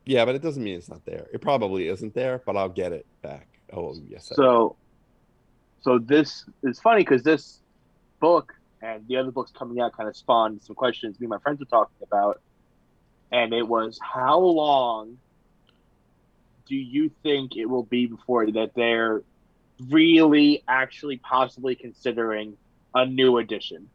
Yeah, 0.06 0.26
but 0.26 0.36
it 0.36 0.42
doesn't 0.42 0.64
mean 0.64 0.78
it's 0.78 0.90
not 0.90 1.06
there. 1.06 1.28
It 1.34 1.42
probably 1.42 1.88
isn't 1.88 2.14
there, 2.14 2.42
but 2.46 2.58
I'll 2.58 2.70
get 2.70 2.92
it 2.92 3.06
back. 3.22 3.48
Oh 3.72 3.96
yes. 4.08 4.32
So, 4.34 4.76
so 5.82 6.00
this 6.00 6.46
is 6.64 6.80
funny 6.80 7.02
because 7.02 7.24
this 7.24 7.60
book 8.20 8.54
and 8.82 9.08
the 9.08 9.18
other 9.18 9.32
books 9.32 9.52
coming 9.52 9.80
out 9.80 9.96
kind 9.96 10.10
of 10.10 10.16
spawned 10.16 10.64
some 10.64 10.76
questions 10.76 11.20
me 11.20 11.26
and 11.26 11.30
my 11.30 11.38
friends 11.40 11.60
were 11.60 11.66
talking 11.66 11.98
about, 12.02 12.42
and 13.32 13.54
it 13.54 13.68
was 13.68 14.00
how 14.02 14.40
long 14.40 15.18
do 16.66 16.76
you 16.76 17.12
think 17.24 17.56
it 17.58 17.66
will 17.66 17.84
be 17.84 18.06
before 18.06 18.50
that 18.52 18.72
they're 18.76 19.24
really 19.90 20.64
actually 20.68 21.18
possibly 21.18 21.76
considering 21.76 22.58
a 22.96 23.06
new 23.06 23.38
edition? 23.38 23.90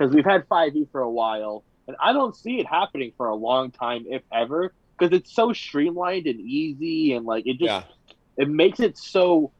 Because 0.00 0.14
we've 0.14 0.24
had 0.24 0.48
5e 0.48 0.90
for 0.90 1.02
a 1.02 1.10
while, 1.10 1.62
and 1.86 1.94
I 2.00 2.14
don't 2.14 2.34
see 2.34 2.58
it 2.58 2.66
happening 2.66 3.12
for 3.18 3.28
a 3.28 3.34
long 3.34 3.70
time, 3.70 4.06
if 4.08 4.22
ever, 4.32 4.72
because 4.98 5.14
it's 5.14 5.30
so 5.30 5.52
streamlined 5.52 6.26
and 6.26 6.40
easy, 6.40 7.12
and 7.12 7.26
like 7.26 7.46
it 7.46 7.58
just 7.58 7.64
Yeah. 7.64 7.82
it 8.38 8.48
makes 8.48 8.80
it 8.80 8.96
so 8.96 9.52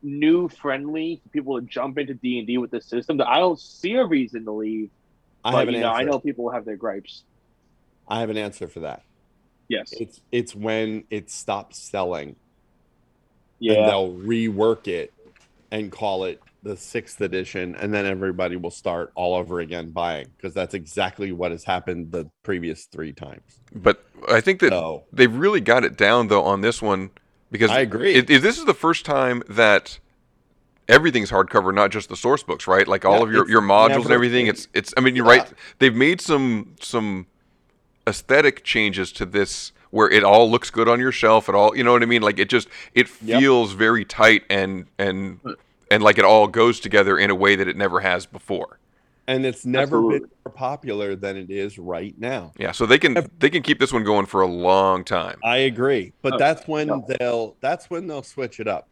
new 0.00 0.48
friendly 0.48 1.20
for 1.24 1.28
people 1.30 1.60
to 1.60 1.66
jump 1.66 1.98
into 1.98 2.14
D 2.14 2.38
and 2.38 2.46
D 2.46 2.56
with 2.58 2.70
the 2.70 2.80
system 2.80 3.16
that 3.16 3.26
I 3.26 3.40
don't 3.40 3.58
see 3.58 3.94
a 3.94 4.04
reason 4.04 4.44
to 4.44 4.52
leave. 4.52 4.90
I 5.44 5.50
but 5.50 5.58
have 5.58 5.68
an 5.68 5.74
you 5.74 5.80
know, 5.80 5.90
I 5.90 6.04
know 6.04 6.20
people 6.20 6.44
will 6.44 6.52
have 6.52 6.64
their 6.64 6.76
gripes. 6.76 7.24
I 8.06 8.20
have 8.20 8.30
an 8.30 8.36
answer 8.36 8.68
for 8.68 8.80
that. 8.80 9.02
Yes. 9.66 9.92
It's 9.98 10.20
it's 10.30 10.54
when 10.54 11.02
it 11.10 11.30
stops 11.30 11.78
selling. 11.78 12.36
Yeah. 13.58 13.72
And 13.72 13.88
they'll 13.88 14.12
rework 14.12 14.86
it 14.86 15.12
and 15.72 15.90
call 15.90 16.24
it 16.24 16.40
the 16.64 16.76
sixth 16.76 17.20
edition, 17.20 17.76
and 17.76 17.92
then 17.92 18.06
everybody 18.06 18.56
will 18.56 18.70
start 18.70 19.12
all 19.14 19.34
over 19.34 19.60
again 19.60 19.90
buying 19.90 20.26
because 20.36 20.54
that's 20.54 20.74
exactly 20.74 21.30
what 21.30 21.50
has 21.52 21.62
happened 21.64 22.10
the 22.10 22.28
previous 22.42 22.86
three 22.86 23.12
times. 23.12 23.60
But 23.74 24.02
I 24.28 24.40
think 24.40 24.60
that 24.60 24.70
So- 24.70 25.04
they've 25.12 25.34
really 25.34 25.60
got 25.60 25.84
it 25.84 25.96
down 25.96 26.28
though 26.28 26.42
on 26.42 26.62
this 26.62 26.80
one 26.82 27.10
because 27.52 27.70
I 27.70 27.80
agree. 27.80 28.14
It, 28.14 28.28
it- 28.30 28.42
this 28.42 28.58
is 28.58 28.64
the 28.64 28.74
first 28.74 29.04
time 29.04 29.42
that 29.48 29.98
everything's 30.88 31.30
hardcover, 31.30 31.72
not 31.74 31.90
just 31.90 32.08
the 32.08 32.16
source 32.16 32.42
books, 32.42 32.66
right? 32.66 32.88
Like 32.88 33.04
all 33.04 33.18
Yeah, 33.18 33.22
of 33.24 33.32
your, 33.32 33.48
your 33.50 33.62
modules 33.62 34.04
and 34.04 34.10
everything. 34.10 34.46
It's 34.46 34.66
it's. 34.74 34.92
I 34.96 35.00
mean, 35.00 35.14
you're 35.16 35.26
Yeah. 35.26 35.40
right. 35.42 35.52
They've 35.78 35.94
made 35.94 36.20
some 36.22 36.74
some 36.80 37.26
aesthetic 38.06 38.64
changes 38.64 39.12
to 39.12 39.26
this 39.26 39.72
where 39.90 40.10
it 40.10 40.24
all 40.24 40.50
looks 40.50 40.70
good 40.70 40.88
on 40.88 40.98
your 40.98 41.12
shelf. 41.12 41.48
It 41.48 41.54
all, 41.54 41.76
you 41.76 41.84
know 41.84 41.92
what 41.92 42.02
I 42.02 42.06
mean? 42.06 42.22
Like 42.22 42.38
it 42.38 42.48
just 42.48 42.68
it 42.94 43.08
Yep. 43.22 43.40
feels 43.40 43.72
very 43.72 44.04
tight 44.04 44.44
and 44.50 44.86
and 44.98 45.38
and 45.94 46.02
like 46.02 46.18
it 46.18 46.24
all 46.24 46.48
goes 46.48 46.80
together 46.80 47.16
in 47.16 47.30
a 47.30 47.34
way 47.36 47.54
that 47.54 47.68
it 47.68 47.76
never 47.76 48.00
has 48.00 48.26
before. 48.26 48.80
And 49.28 49.46
it's 49.46 49.64
never 49.64 49.98
Absolutely. 49.98 50.18
been 50.18 50.28
more 50.44 50.52
popular 50.54 51.14
than 51.16 51.36
it 51.36 51.50
is 51.50 51.78
right 51.78 52.14
now. 52.18 52.52
Yeah, 52.58 52.72
so 52.72 52.84
they 52.84 52.98
can 52.98 53.30
they 53.38 53.48
can 53.48 53.62
keep 53.62 53.78
this 53.78 53.92
one 53.92 54.02
going 54.04 54.26
for 54.26 54.42
a 54.42 54.46
long 54.46 55.04
time. 55.04 55.38
I 55.44 55.58
agree, 55.58 56.12
but 56.20 56.34
Oh, 56.34 56.38
that's 56.38 56.66
when 56.66 56.88
no. 56.88 57.06
they'll 57.08 57.56
that's 57.60 57.88
when 57.88 58.06
they'll 58.08 58.24
switch 58.24 58.58
it 58.60 58.66
up. 58.68 58.88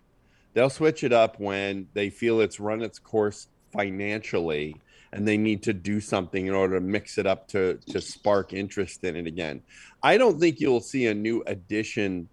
They'll 0.55 0.71
switch 0.71 1.03
it 1.03 1.13
up 1.13 1.41
when 1.41 1.89
they 1.93 2.09
feel 2.09 2.41
it's 2.41 2.61
run 2.61 2.83
its 2.83 2.99
course 2.99 3.49
financially 3.73 4.77
and 5.13 5.27
they 5.27 5.37
need 5.37 5.63
to 5.65 5.73
do 5.75 6.01
something 6.01 6.47
in 6.47 6.55
order 6.55 6.77
to 6.77 6.81
mix 6.81 7.19
it 7.19 7.27
up 7.27 7.49
to 7.49 7.79
to 7.89 8.01
spark 8.01 8.53
interest 8.53 9.05
in 9.05 9.17
it 9.17 9.27
again. 9.27 9.61
I 10.03 10.19
don't 10.19 10.39
think 10.41 10.61
you'll 10.61 10.81
see 10.81 11.07
a 11.09 11.15
new 11.15 11.43
edition 11.47 12.29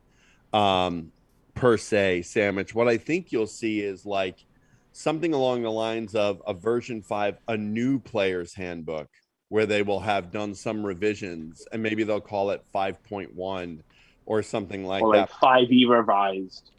um 0.53 1.11
per 1.53 1.75
se 1.75 2.21
sandwich. 2.21 2.73
What 2.73 2.87
I 2.87 2.95
think 2.97 3.33
you'll 3.33 3.47
see 3.47 3.81
is 3.81 4.05
like 4.05 4.37
something 4.99 5.33
along 5.33 5.61
the 5.61 5.71
lines 5.71 6.13
of 6.13 6.41
a 6.45 6.53
version 6.53 7.01
5 7.01 7.37
a 7.47 7.55
new 7.55 7.99
player's 7.99 8.53
handbook 8.53 9.07
where 9.47 9.65
they 9.65 9.81
will 9.81 10.01
have 10.01 10.29
done 10.29 10.53
some 10.53 10.85
revisions 10.85 11.65
and 11.71 11.81
maybe 11.81 12.03
they'll 12.03 12.19
call 12.19 12.49
it 12.51 12.61
5.1 12.75 13.79
or 14.25 14.43
something 14.43 14.83
like 14.83 15.01
or 15.01 15.15
that 15.15 15.21
like 15.21 15.39
five 15.39 15.71
E 15.71 15.85
revised. 15.85 16.71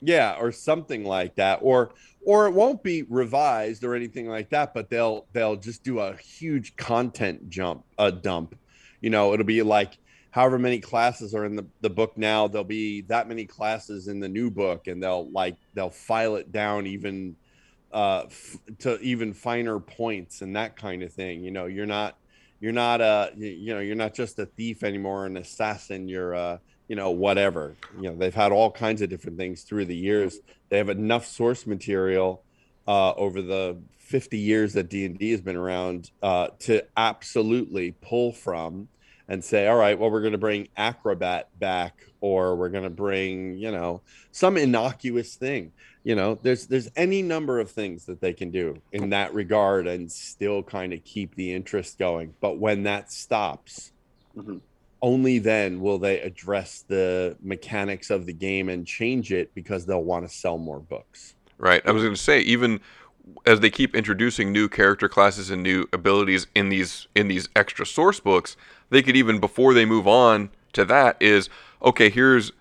yeah 0.00 0.36
or 0.40 0.50
something 0.50 1.04
like 1.04 1.34
that 1.34 1.58
or 1.60 1.90
or 2.24 2.46
it 2.46 2.52
won't 2.52 2.82
be 2.82 3.02
revised 3.10 3.84
or 3.84 3.94
anything 3.94 4.26
like 4.26 4.48
that 4.48 4.72
but 4.72 4.88
they'll 4.88 5.26
they'll 5.34 5.56
just 5.56 5.84
do 5.84 5.98
a 5.98 6.16
huge 6.16 6.74
content 6.76 7.50
jump 7.50 7.84
a 7.98 8.10
dump 8.10 8.58
you 9.02 9.10
know 9.10 9.34
it'll 9.34 9.44
be 9.44 9.60
like 9.60 9.98
however 10.30 10.58
many 10.58 10.78
classes 10.78 11.34
are 11.34 11.44
in 11.44 11.54
the, 11.54 11.66
the 11.82 11.90
book 11.90 12.16
now 12.16 12.48
there'll 12.48 12.64
be 12.64 13.02
that 13.02 13.28
many 13.28 13.44
classes 13.44 14.08
in 14.08 14.18
the 14.18 14.28
new 14.28 14.50
book 14.50 14.86
and 14.86 15.02
they'll 15.02 15.30
like 15.30 15.56
they'll 15.74 15.90
file 15.90 16.36
it 16.36 16.50
down 16.50 16.86
even 16.86 17.36
uh 17.92 18.24
f- 18.26 18.56
to 18.78 18.98
even 19.00 19.32
finer 19.32 19.78
points 19.78 20.42
and 20.42 20.56
that 20.56 20.76
kind 20.76 21.02
of 21.02 21.12
thing 21.12 21.42
you 21.44 21.50
know 21.50 21.66
you're 21.66 21.86
not 21.86 22.16
you're 22.60 22.72
not 22.72 23.00
a 23.00 23.30
you, 23.36 23.48
you 23.48 23.74
know 23.74 23.80
you're 23.80 23.94
not 23.94 24.14
just 24.14 24.38
a 24.38 24.46
thief 24.46 24.82
anymore 24.82 25.26
an 25.26 25.36
assassin 25.36 26.08
you're 26.08 26.34
uh 26.34 26.58
you 26.88 26.96
know 26.96 27.10
whatever. 27.10 27.76
You 28.00 28.10
know 28.10 28.16
they've 28.16 28.34
had 28.34 28.52
all 28.52 28.70
kinds 28.70 29.02
of 29.02 29.08
different 29.10 29.38
things 29.38 29.62
through 29.62 29.86
the 29.86 29.96
years. 29.96 30.38
They 30.68 30.78
have 30.78 30.88
enough 30.88 31.26
source 31.26 31.66
material 31.66 32.44
uh 32.86 33.12
over 33.14 33.42
the 33.42 33.82
50 33.98 34.38
years 34.38 34.74
that 34.74 34.88
d&d 34.88 35.32
has 35.32 35.40
been 35.40 35.56
around 35.56 36.12
uh 36.22 36.48
to 36.60 36.84
absolutely 36.96 37.96
pull 38.00 38.32
from 38.32 38.88
and 39.28 39.42
say 39.44 39.66
all 39.66 39.76
right 39.76 39.98
well 39.98 40.10
we're 40.10 40.20
going 40.20 40.32
to 40.32 40.38
bring 40.38 40.68
acrobat 40.76 41.48
back 41.58 42.04
or 42.20 42.56
we're 42.56 42.68
going 42.68 42.84
to 42.84 42.90
bring 42.90 43.56
you 43.58 43.70
know 43.70 44.00
some 44.32 44.56
innocuous 44.56 45.34
thing 45.36 45.72
you 46.04 46.14
know 46.14 46.38
there's 46.42 46.66
there's 46.66 46.88
any 46.96 47.22
number 47.22 47.58
of 47.58 47.70
things 47.70 48.04
that 48.04 48.20
they 48.20 48.32
can 48.32 48.50
do 48.50 48.80
in 48.92 49.10
that 49.10 49.34
regard 49.34 49.86
and 49.86 50.10
still 50.10 50.62
kind 50.62 50.92
of 50.92 51.02
keep 51.04 51.34
the 51.34 51.52
interest 51.52 51.98
going 51.98 52.34
but 52.40 52.58
when 52.58 52.82
that 52.84 53.10
stops 53.12 53.92
Mhm. 54.36 54.60
only 55.02 55.38
then 55.38 55.80
will 55.80 55.98
they 55.98 56.20
address 56.20 56.84
the 56.88 57.36
mechanics 57.42 58.10
of 58.10 58.26
the 58.26 58.32
game 58.34 58.68
and 58.68 58.86
change 58.86 59.32
it 59.32 59.50
because 59.54 59.86
they'll 59.86 60.04
want 60.04 60.28
to 60.28 60.34
sell 60.34 60.58
more 60.58 60.80
books 60.80 61.34
Right. 61.58 61.80
I 61.86 61.90
was 61.90 62.02
going 62.02 62.14
to 62.14 62.20
say 62.20 62.40
even 62.40 62.80
as 63.44 63.60
they 63.60 63.70
keep 63.70 63.94
introducing 63.94 64.52
new 64.52 64.68
character 64.68 65.08
classes 65.08 65.50
and 65.50 65.62
new 65.62 65.86
abilities 65.92 66.46
in 66.54 66.68
these 66.68 67.08
in 67.14 67.28
these 67.28 67.48
extra 67.56 67.84
source 67.86 68.20
books, 68.20 68.56
they 68.90 69.02
could 69.02 69.16
even 69.16 69.40
before 69.40 69.74
they 69.74 69.84
move 69.84 70.06
on 70.06 70.50
to 70.72 70.84
that 70.84 71.16
is 71.20 71.48
okay. 71.82 72.08
Here's 72.10 72.52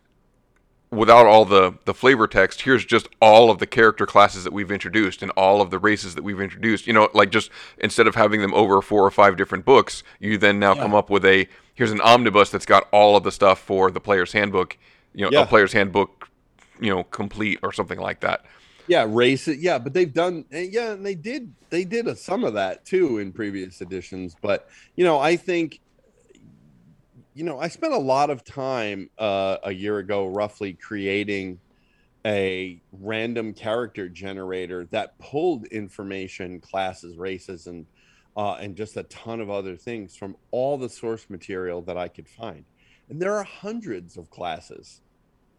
without 0.92 1.26
all 1.26 1.46
the 1.46 1.74
the 1.86 1.94
flavor 1.94 2.28
text 2.28 2.62
here's 2.62 2.86
just 2.86 3.10
all 3.20 3.50
of 3.50 3.58
the 3.58 3.66
character 3.66 4.06
classes 4.06 4.44
that 4.44 4.54
we've 4.54 4.72
introduced 4.72 5.22
and 5.24 5.32
all 5.32 5.60
of 5.60 5.70
the 5.72 5.80
races 5.80 6.14
that 6.16 6.24
we've 6.24 6.40
introduced 6.40 6.86
you 6.88 6.94
know 6.94 7.10
like 7.14 7.32
just 7.32 7.50
instead 7.80 8.08
of 8.08 8.14
having 8.16 8.40
them 8.40 8.54
over 8.54 8.82
four 8.84 9.04
or 9.04 9.12
five 9.12 9.36
different 9.36 9.66
books 9.66 10.04
you 10.20 10.38
then 10.38 10.60
now 10.60 10.74
come 10.76 10.94
up 10.94 11.10
with 11.10 11.26
a 11.26 11.48
here's 11.74 11.92
an 11.92 12.00
omnibus 12.02 12.50
that's 12.52 12.68
got 12.68 12.88
all 12.92 13.18
of 13.18 13.24
the 13.24 13.32
stuff 13.32 13.60
for 13.60 13.90
the 13.92 14.00
player's 14.00 14.32
handbook 14.32 14.78
you 15.14 15.26
know 15.26 15.30
Yeah. 15.32 15.42
a 15.42 15.46
player's 15.48 15.74
handbook 15.74 16.30
you 16.80 16.92
know 16.94 17.04
complete 17.04 17.60
or 17.64 17.74
something 17.74 18.00
like 18.00 18.20
that 18.22 18.46
Yeah, 18.88 19.06
race 19.10 19.48
it. 19.48 19.60
Yeah, 19.60 19.80
but 19.80 19.94
they've 19.94 20.14
done. 20.14 20.46
Yeah, 20.52 20.92
and 20.92 21.06
they 21.06 21.16
did. 21.16 21.52
They 21.70 21.84
did 21.84 22.08
a, 22.08 22.16
some 22.16 22.44
of 22.44 22.54
that 22.54 22.86
too 22.86 23.18
in 23.18 23.32
previous 23.32 23.82
editions. 23.82 24.36
But 24.40 24.70
you 24.96 25.04
know, 25.04 25.20
I 25.20 25.36
think, 25.38 25.80
you 27.34 27.44
know, 27.44 27.60
I 27.60 27.68
spent 27.68 27.94
a 27.94 28.00
lot 28.00 28.30
of 28.30 28.44
time 28.44 29.10
uh, 29.18 29.58
a 29.64 29.72
year 29.72 29.98
ago, 29.98 30.28
roughly, 30.28 30.74
creating 30.74 31.60
a 32.26 32.82
random 32.92 33.54
character 33.54 34.10
generator 34.10 34.86
that 34.86 35.18
pulled 35.20 35.66
information, 35.68 36.60
classes, 36.60 37.18
races, 37.18 37.68
and 37.68 37.86
uh, 38.38 38.56
and 38.56 38.76
just 38.76 38.98
a 38.98 39.04
ton 39.04 39.40
of 39.40 39.50
other 39.50 39.76
things 39.76 40.16
from 40.16 40.36
all 40.52 40.78
the 40.78 40.90
source 40.90 41.30
material 41.30 41.82
that 41.82 41.98
I 41.98 42.08
could 42.08 42.28
find. 42.28 42.66
And 43.10 43.22
there 43.22 43.36
are 43.36 43.44
hundreds 43.44 44.18
of 44.18 44.30
classes 44.30 45.02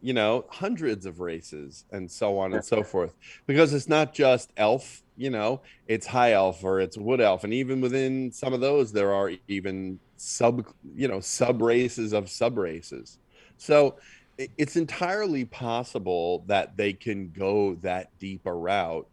you 0.07 0.13
know, 0.13 0.45
hundreds 0.49 1.05
of 1.05 1.19
races 1.19 1.85
and 1.91 2.09
so 2.09 2.39
on 2.39 2.55
and 2.55 2.65
so 2.65 2.85
forth. 2.85 3.13
Because 3.49 3.75
it's 3.75 3.89
not 3.89 4.15
just 4.15 4.53
elf, 4.57 5.03
you 5.17 5.31
know, 5.31 5.63
it's 5.89 6.07
high 6.07 6.31
elf 6.31 6.63
or 6.63 6.79
it's 6.79 6.97
wood 6.97 7.21
elf. 7.21 7.43
And 7.43 7.53
even 7.53 7.81
within 7.81 8.31
some 8.31 8.53
of 8.53 8.61
those, 8.61 8.93
there 8.93 9.13
are 9.13 9.33
even 9.49 9.99
sub, 10.17 10.65
you 10.95 11.09
know, 11.09 11.19
sub 11.19 11.61
races 11.61 12.13
of 12.13 12.31
sub 12.31 12.57
races. 12.57 13.19
So 13.57 13.97
it's 14.39 14.77
entirely 14.77 15.45
possible 15.45 16.45
that 16.47 16.77
they 16.77 16.93
can 16.93 17.33
go 17.33 17.75
that 17.83 18.17
deep 18.21 18.47
a 18.47 18.55
route 18.55 19.09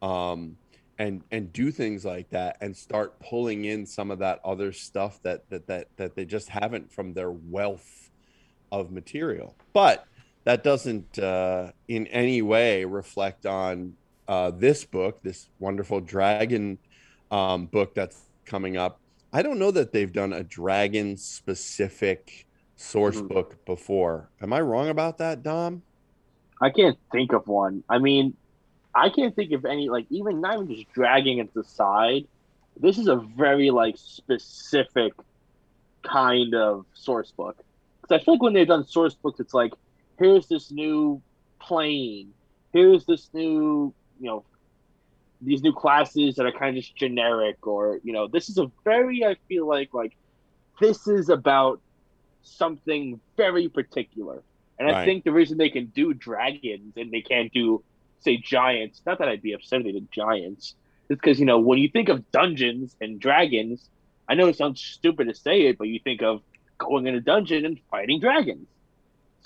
um, 0.00 0.56
and 0.96 1.24
and 1.32 1.52
do 1.52 1.72
things 1.72 2.04
like 2.04 2.30
that 2.30 2.58
and 2.60 2.76
start 2.76 3.18
pulling 3.18 3.64
in 3.64 3.84
some 3.84 4.12
of 4.12 4.20
that 4.20 4.38
other 4.44 4.70
stuff 4.70 5.20
that 5.24 5.50
that 5.50 5.66
that 5.66 5.88
that 5.96 6.14
they 6.14 6.24
just 6.24 6.48
haven't 6.48 6.92
from 6.92 7.14
their 7.14 7.32
wealth 7.32 8.12
of 8.70 8.92
material. 8.92 9.56
But 9.72 10.06
that 10.46 10.64
doesn't 10.64 11.18
uh, 11.18 11.72
in 11.88 12.06
any 12.06 12.40
way 12.40 12.84
reflect 12.84 13.46
on 13.46 13.94
uh, 14.28 14.50
this 14.52 14.84
book, 14.84 15.20
this 15.22 15.48
wonderful 15.58 16.00
dragon 16.00 16.78
um, 17.30 17.66
book 17.66 17.94
that's 17.94 18.18
coming 18.46 18.76
up. 18.76 19.00
I 19.32 19.42
don't 19.42 19.58
know 19.58 19.72
that 19.72 19.92
they've 19.92 20.12
done 20.12 20.32
a 20.32 20.44
dragon 20.44 21.16
specific 21.16 22.46
source 22.76 23.20
Mhm. 23.20 23.28
book 23.28 23.56
before. 23.66 24.30
Am 24.40 24.52
I 24.52 24.60
wrong 24.60 24.88
about 24.88 25.18
that, 25.18 25.42
Dom? 25.42 25.82
I 26.62 26.70
can't 26.70 26.98
think 27.12 27.32
of 27.32 27.46
one. 27.48 27.82
I 27.88 27.98
mean, 27.98 28.34
I 28.94 29.10
can't 29.10 29.34
think 29.34 29.52
of 29.52 29.64
any 29.64 29.88
like 29.90 30.06
even 30.10 30.40
not 30.40 30.54
even 30.54 30.68
just 30.74 30.92
dragging 30.94 31.38
it 31.38 31.50
aside. 31.56 32.24
This 32.76 32.98
is 32.98 33.08
a 33.08 33.16
very 33.16 33.70
like 33.70 33.96
specific 33.98 35.12
kind 36.06 36.54
of 36.54 36.86
source 36.94 37.32
book. 37.32 37.56
Because 38.02 38.20
I 38.20 38.24
feel 38.24 38.34
like 38.34 38.42
when 38.42 38.54
they've 38.54 38.66
done 38.66 38.86
source 38.86 39.14
books, 39.14 39.40
it's 39.40 39.54
like 39.54 39.72
here's 40.18 40.46
this 40.46 40.70
new 40.70 41.22
plane, 41.60 42.32
here's 42.72 43.04
this 43.04 43.28
new 43.32 43.92
you 44.18 44.26
know 44.26 44.44
these 45.42 45.62
new 45.62 45.72
classes 45.72 46.36
that 46.36 46.46
are 46.46 46.52
kind 46.52 46.76
of 46.76 46.82
just 46.82 46.96
generic, 46.96 47.66
or 47.66 48.00
you 48.02 48.12
know 48.12 48.26
this 48.26 48.48
is 48.48 48.58
a 48.58 48.70
very 48.84 49.24
I 49.24 49.36
feel 49.48 49.66
like 49.66 49.92
like 49.92 50.16
this 50.80 51.06
is 51.06 51.28
about 51.28 51.80
something 52.42 53.20
very 53.36 53.68
particular. 53.68 54.42
And 54.78 54.90
I 54.90 55.04
think 55.04 55.24
the 55.24 55.32
reason 55.32 55.56
they 55.56 55.70
can 55.70 55.86
do 55.86 56.12
dragons 56.12 56.92
and 56.96 57.10
they 57.10 57.22
can't 57.22 57.50
do, 57.52 57.82
say, 58.20 58.36
giants, 58.36 59.00
not 59.06 59.18
that 59.18 59.28
I'd 59.28 59.40
be 59.40 59.52
upset 59.52 59.80
if 59.80 59.86
they 59.86 59.92
did 59.92 60.12
giants, 60.12 60.74
is 61.08 61.16
because, 61.16 61.40
you 61.40 61.46
know, 61.46 61.58
when 61.58 61.78
you 61.78 61.88
think 61.88 62.10
of 62.10 62.30
dungeons 62.30 62.94
and 63.00 63.18
dragons, 63.18 63.88
I 64.28 64.34
know 64.34 64.48
it 64.48 64.56
sounds 64.56 64.82
stupid 64.82 65.28
to 65.28 65.34
say 65.34 65.62
it, 65.62 65.78
but 65.78 65.88
you 65.88 65.98
think 65.98 66.22
of 66.22 66.42
going 66.76 67.06
in 67.06 67.14
a 67.14 67.20
dungeon 67.20 67.64
and 67.64 67.80
fighting 67.90 68.20
dragons. 68.20 68.66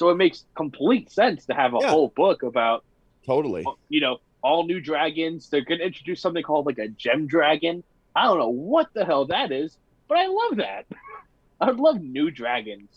So 0.00 0.08
it 0.08 0.16
makes 0.16 0.46
complete 0.56 1.12
sense 1.12 1.44
to 1.44 1.54
have 1.54 1.74
a 1.74 1.78
Yeah. 1.78 1.90
whole 1.90 2.10
book 2.16 2.42
about, 2.42 2.82
Totally. 3.26 3.66
you 3.90 4.00
know, 4.00 4.16
all 4.42 4.64
new 4.64 4.80
dragons. 4.80 5.50
They're 5.50 5.60
going 5.62 5.80
to 5.80 5.84
introduce 5.86 6.22
something 6.22 6.42
called 6.42 6.64
like 6.64 6.78
a 6.78 6.88
gem 6.88 7.26
dragon. 7.26 7.84
I 8.16 8.24
don't 8.24 8.38
know 8.38 8.48
what 8.48 8.86
the 8.94 9.04
hell 9.04 9.26
that 9.26 9.52
is, 9.52 9.76
but 10.08 10.16
I 10.16 10.26
love 10.28 10.56
that. 10.56 10.86
I 11.60 11.66
would 11.66 11.78
love 11.78 12.00
new 12.00 12.30
dragons. 12.30 12.88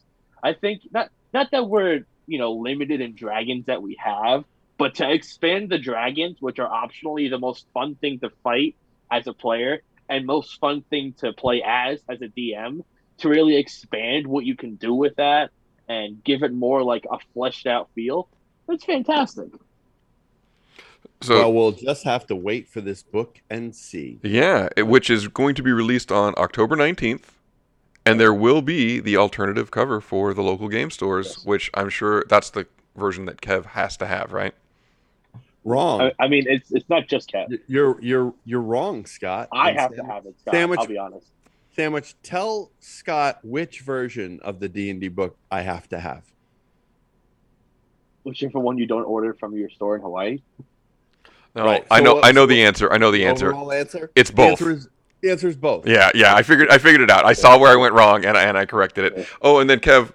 I 0.42 0.54
think 0.54 0.84
not 0.94 1.10
not 1.34 1.50
that 1.52 1.68
we're 1.68 2.06
you 2.26 2.40
know 2.40 2.54
limited 2.54 3.02
in 3.02 3.16
dragons 3.16 3.66
that 3.66 3.82
we 3.82 3.98
have, 4.00 4.46
but 4.78 4.96
to 4.96 5.12
expand 5.12 5.70
the 5.70 5.80
dragons, 5.80 6.38
which 6.40 6.58
are 6.58 6.70
optionally 6.70 7.30
the 7.30 7.38
most 7.38 7.68
fun 7.74 7.96
thing 7.96 8.20
to 8.22 8.30
fight 8.44 8.78
as 9.12 9.28
a 9.28 9.34
player 9.34 9.84
and 10.08 10.26
most 10.26 10.58
fun 10.62 10.84
thing 10.90 11.16
to 11.18 11.34
play 11.34 11.62
as 11.66 12.02
as 12.10 12.22
a 12.22 12.30
DM, 12.30 12.80
to 13.18 13.28
really 13.28 13.58
expand 13.58 14.26
what 14.26 14.46
you 14.46 14.56
can 14.56 14.78
do 14.78 14.94
with 14.94 15.16
that 15.18 15.52
and 15.88 16.24
give 16.24 16.44
it 16.44 16.54
more 16.54 16.84
like 16.84 17.06
a 17.12 17.18
fleshed 17.34 17.68
out 17.68 17.90
feel. 17.96 18.30
It's 18.70 18.86
fantastic. 18.86 19.50
So 21.22 21.36
well, 21.40 21.54
we'll 21.54 21.72
just 21.72 22.04
have 22.04 22.28
to 22.28 22.36
wait 22.36 22.68
for 22.68 22.82
this 22.82 23.02
book 23.04 23.42
and 23.50 23.76
see. 23.76 24.20
Yeah, 24.24 24.70
which 24.78 25.10
is 25.10 25.28
going 25.28 25.56
to 25.56 25.64
be 25.64 25.72
released 25.72 26.12
on 26.12 26.34
October 26.38 26.76
19th. 26.76 27.24
And 28.06 28.20
there 28.20 28.34
will 28.34 28.62
be 28.62 29.00
the 29.00 29.16
alternative 29.16 29.72
cover 29.72 30.02
for 30.02 30.34
the 30.34 30.44
local 30.44 30.68
game 30.68 30.92
stores, 30.92 31.42
which 31.46 31.72
I'm 31.74 31.90
sure 31.90 32.26
that's 32.28 32.50
the 32.50 32.68
version 32.98 33.26
that 33.26 33.40
Kev 33.42 33.68
has 33.68 33.96
to 33.98 34.06
have, 34.08 34.34
right? 34.34 34.54
Wrong. 35.64 36.02
I, 36.02 36.12
I 36.20 36.28
mean, 36.28 36.46
it's 36.48 36.72
it's 36.74 36.90
not 36.90 37.08
just 37.08 37.32
Kev. 37.32 37.48
You're 37.68 38.02
you're 38.02 38.34
you're 38.44 38.62
wrong, 38.62 39.06
Scott. 39.06 39.48
I 39.54 39.72
And 39.72 39.80
have 39.80 39.96
to 39.96 40.04
have 40.04 40.26
it, 40.26 40.38
Scott. 40.42 40.54
Sandwich, 40.54 40.80
I'll 40.82 40.88
be 40.88 40.98
honest. 40.98 41.28
Sandwich, 41.76 42.16
tell 42.24 42.72
Scott 42.80 43.40
which 43.44 43.82
version 43.82 44.40
of 44.44 44.60
the 44.60 44.70
D 44.70 44.90
and 44.90 45.02
D 45.02 45.08
book 45.08 45.38
I 45.52 45.62
have 45.62 45.88
to 45.90 46.00
have. 46.00 46.24
Whichever 48.24 48.60
one 48.60 48.78
you 48.78 48.86
don't 48.86 49.04
order 49.04 49.34
from 49.34 49.56
your 49.58 49.70
store 49.70 49.96
in 49.96 50.02
Hawaii. 50.02 50.40
No, 51.56 51.66
Right, 51.66 51.86
I 51.92 51.98
so 52.00 52.04
know. 52.04 52.22
I 52.24 52.32
know 52.32 52.46
the 52.46 52.64
answer. 52.64 52.92
I 52.92 52.98
know 52.98 53.12
the 53.12 53.26
answer. 53.26 53.54
Answer. 53.54 54.12
It's 54.16 54.30
The 54.30 54.36
both. 54.36 54.50
answer 54.52 54.72
is, 54.72 54.88
the 55.22 55.30
answer 55.32 55.48
is 55.48 55.56
both. 55.58 55.88
Yeah, 55.88 56.10
yeah. 56.16 56.36
I 56.36 56.42
figured. 56.44 56.70
I 56.70 56.78
figured 56.78 57.02
it 57.02 57.10
out. 57.12 57.26
I 57.26 57.34
saw 57.34 57.58
where 57.60 57.72
I 57.72 57.76
went 57.76 57.94
wrong, 57.94 58.26
and 58.26 58.38
I, 58.38 58.44
and 58.44 58.58
I 58.58 58.66
corrected 58.66 59.06
it. 59.14 59.28
Oh, 59.42 59.60
and 59.60 59.70
then 59.70 59.80
Kev, 59.80 60.12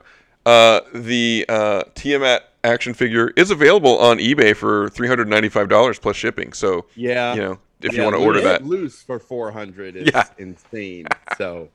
uh, 0.47 0.81
the 0.95 1.45
uh, 1.49 1.83
Tiamat 1.95 2.43
action 2.65 2.93
figure 2.95 3.33
is 3.37 3.51
available 3.51 3.99
on 3.99 4.19
eBay 4.19 4.55
for 4.57 4.89
three 4.91 5.07
hundred 5.09 5.29
ninety-five 5.29 5.69
dollars 5.69 5.99
plus 5.99 6.17
shipping. 6.17 6.53
So 6.53 6.87
Yeah. 6.97 7.35
you 7.35 7.41
know, 7.43 7.59
if 7.83 7.93
Yeah, 7.93 7.99
you 7.99 8.05
want 8.05 8.17
to 8.17 8.23
order 8.23 8.41
that, 8.43 8.65
loose 8.65 9.03
for 9.03 9.19
four 9.19 9.51
hundred 9.51 9.97
is 9.97 10.11
Yeah. 10.13 10.25
insane. 10.39 11.07
So, 11.37 11.69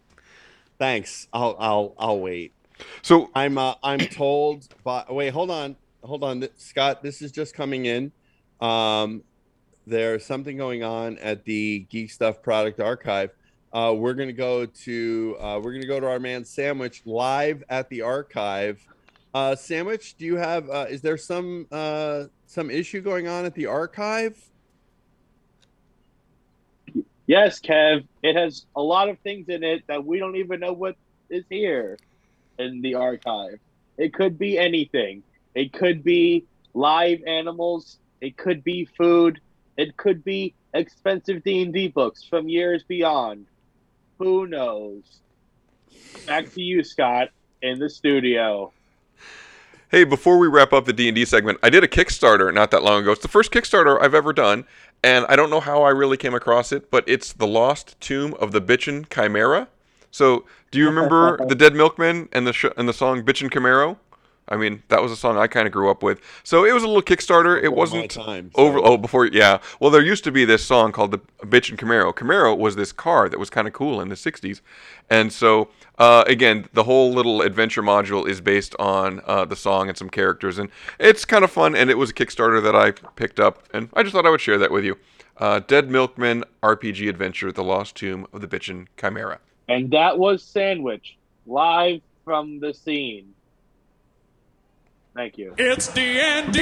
thanks. 0.79 1.27
I'll 1.33 1.55
I'll 1.59 1.95
I'll 1.97 2.19
wait. 2.19 2.53
So 3.01 3.29
I'm 3.35 3.57
uh, 3.57 3.75
I'm 3.83 3.99
told. 3.99 4.67
By, 4.83 5.05
wait, 5.09 5.29
hold 5.29 5.51
on, 5.51 5.75
hold 6.03 6.23
on, 6.23 6.47
Scott. 6.57 7.03
This 7.03 7.21
is 7.21 7.31
just 7.31 7.53
coming 7.53 7.85
in. 7.85 8.11
Um, 8.59 9.23
there's 9.85 10.25
something 10.25 10.57
going 10.57 10.83
on 10.83 11.17
at 11.19 11.43
the 11.45 11.79
Geek 11.89 12.11
Stuff 12.11 12.41
Product 12.41 12.79
Archive. 12.79 13.31
Uh, 13.71 13.93
we're 13.97 14.13
gonna 14.13 14.31
go 14.31 14.65
to 14.65 15.37
uh, 15.39 15.59
we're 15.61 15.73
gonna 15.73 15.87
go 15.87 15.99
to 15.99 16.07
our 16.07 16.19
man 16.19 16.45
Sandwich 16.45 17.01
live 17.05 17.63
at 17.69 17.89
the 17.89 18.01
archive. 18.01 18.85
Uh, 19.33 19.55
Sandwich, 19.55 20.15
do 20.17 20.25
you 20.25 20.35
have? 20.35 20.69
Uh, 20.69 20.85
is 20.89 21.01
there 21.01 21.17
some 21.17 21.67
uh, 21.71 22.25
some 22.45 22.69
issue 22.69 23.01
going 23.01 23.27
on 23.27 23.45
at 23.45 23.55
the 23.55 23.65
archive? 23.65 24.37
Yes, 27.25 27.59
Kev. 27.59 28.05
It 28.21 28.35
has 28.35 28.65
a 28.75 28.81
lot 28.81 29.09
of 29.09 29.19
things 29.19 29.47
in 29.49 29.63
it 29.63 29.83
that 29.87 30.05
we 30.05 30.19
don't 30.19 30.35
even 30.35 30.59
know 30.59 30.73
what 30.73 30.95
is 31.29 31.45
here 31.49 31.97
in 32.59 32.81
the 32.81 32.95
archive. 32.95 33.59
It 33.97 34.13
could 34.13 34.37
be 34.37 34.57
anything. 34.57 35.23
It 35.55 35.71
could 35.71 36.03
be 36.03 36.45
live 36.73 37.23
animals. 37.25 37.99
It 38.21 38.37
could 38.37 38.63
be 38.63 38.85
food. 38.85 39.39
It 39.77 39.95
could 39.97 40.23
be 40.23 40.53
expensive 40.73 41.43
D 41.43 41.61
and 41.61 41.73
D 41.73 41.87
books 41.87 42.23
from 42.23 42.49
years 42.49 42.83
beyond. 42.83 43.45
Who 44.19 44.47
knows? 44.47 45.03
Back 46.25 46.51
to 46.53 46.61
you, 46.61 46.83
Scott, 46.83 47.29
in 47.61 47.79
the 47.79 47.89
studio. 47.89 48.71
Hey, 49.89 50.05
before 50.05 50.39
we 50.39 50.47
wrap 50.47 50.73
up 50.73 50.85
the 50.85 50.93
D&D 50.93 51.25
segment, 51.25 51.59
I 51.61 51.69
did 51.69 51.83
a 51.83 51.87
Kickstarter 51.87 52.51
not 52.51 52.71
that 52.71 52.81
long 52.81 53.03
ago. 53.03 53.11
It's 53.11 53.21
the 53.21 53.27
first 53.27 53.51
Kickstarter 53.51 54.01
I've 54.01 54.15
ever 54.15 54.33
done, 54.33 54.65
and 55.03 55.25
I 55.27 55.35
don't 55.35 55.49
know 55.49 55.59
how 55.59 55.83
I 55.83 55.89
really 55.89 56.17
came 56.17 56.33
across 56.33 56.71
it, 56.71 56.89
but 56.89 57.03
it's 57.07 57.33
The 57.33 57.47
Lost 57.47 57.99
Tomb 57.99 58.33
of 58.35 58.51
the 58.51 58.61
Bitchin' 58.61 59.07
Chimera. 59.13 59.67
So, 60.11 60.45
do 60.71 60.79
you 60.79 60.85
remember 60.85 61.37
The 61.47 61.55
Dead 61.55 61.75
Milkmen 61.75 62.29
and 62.31 62.47
the 62.47 62.53
sh- 62.53 62.65
and 62.77 62.87
the 62.87 62.93
song 62.93 63.23
Bitchin' 63.23 63.49
Camaro? 63.49 63.97
I 64.47 64.57
mean, 64.57 64.83
that 64.89 65.01
was 65.01 65.11
a 65.11 65.15
song 65.15 65.37
I 65.37 65.47
kind 65.47 65.67
of 65.67 65.73
grew 65.73 65.89
up 65.89 66.03
with. 66.03 66.19
So 66.43 66.65
it 66.65 66.73
was 66.73 66.83
a 66.83 66.87
little 66.87 67.01
Kickstarter. 67.01 67.57
It 67.57 67.63
Before 67.63 67.75
my 67.75 67.79
wasn't 67.79 68.11
time, 68.11 68.51
over. 68.55 68.77
Oh, 68.79 68.97
before 68.97 69.27
yeah. 69.27 69.59
Well, 69.79 69.89
there 69.89 70.01
used 70.01 70.23
to 70.25 70.31
be 70.31 70.43
this 70.45 70.65
song 70.65 70.91
called 70.91 71.11
the 71.11 71.19
Bitchin' 71.45 71.77
Camaro. 71.77 72.13
Camaro 72.13 72.57
was 72.57 72.75
this 72.75 72.91
car 72.91 73.29
that 73.29 73.39
was 73.39 73.49
kind 73.49 73.67
of 73.67 73.73
cool 73.73 74.01
in 74.01 74.09
the 74.09 74.15
'60s, 74.15 74.61
and 75.09 75.31
so 75.31 75.69
uh, 75.97 76.23
again, 76.27 76.67
the 76.73 76.83
whole 76.83 77.13
little 77.13 77.41
adventure 77.41 77.81
module 77.81 78.27
is 78.27 78.41
based 78.41 78.75
on 78.79 79.21
uh, 79.25 79.45
the 79.45 79.55
song 79.55 79.87
and 79.87 79.97
some 79.97 80.09
characters, 80.09 80.57
and 80.57 80.69
it's 80.99 81.23
kind 81.23 81.43
of 81.43 81.51
fun. 81.51 81.75
And 81.75 81.89
it 81.89 81.97
was 81.97 82.09
a 82.09 82.13
Kickstarter 82.13 82.61
that 82.63 82.75
I 82.75 82.91
picked 82.91 83.39
up, 83.39 83.67
and 83.73 83.89
I 83.93 84.03
just 84.03 84.13
thought 84.13 84.25
I 84.25 84.29
would 84.29 84.41
share 84.41 84.57
that 84.57 84.71
with 84.71 84.83
you. 84.83 84.97
Uh, 85.37 85.59
Dead 85.59 85.89
Milkman 85.89 86.43
RPG 86.61 87.07
Adventure: 87.09 87.51
The 87.51 87.63
Lost 87.63 87.95
Tomb 87.95 88.27
of 88.33 88.41
the 88.41 88.47
Bitchin' 88.47 88.87
Chimera. 88.99 89.39
And 89.69 89.89
that 89.91 90.19
was 90.19 90.43
Sandwich, 90.43 91.17
live 91.45 92.01
from 92.25 92.59
the 92.59 92.73
scene. 92.73 93.33
Thank 95.15 95.37
you. 95.37 95.53
It's 95.57 95.87
D&D. 95.93 96.59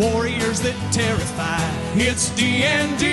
Warriors 0.00 0.60
that 0.62 0.92
terrify. 0.92 1.58
It's 1.94 2.30
D&D. 2.30 3.06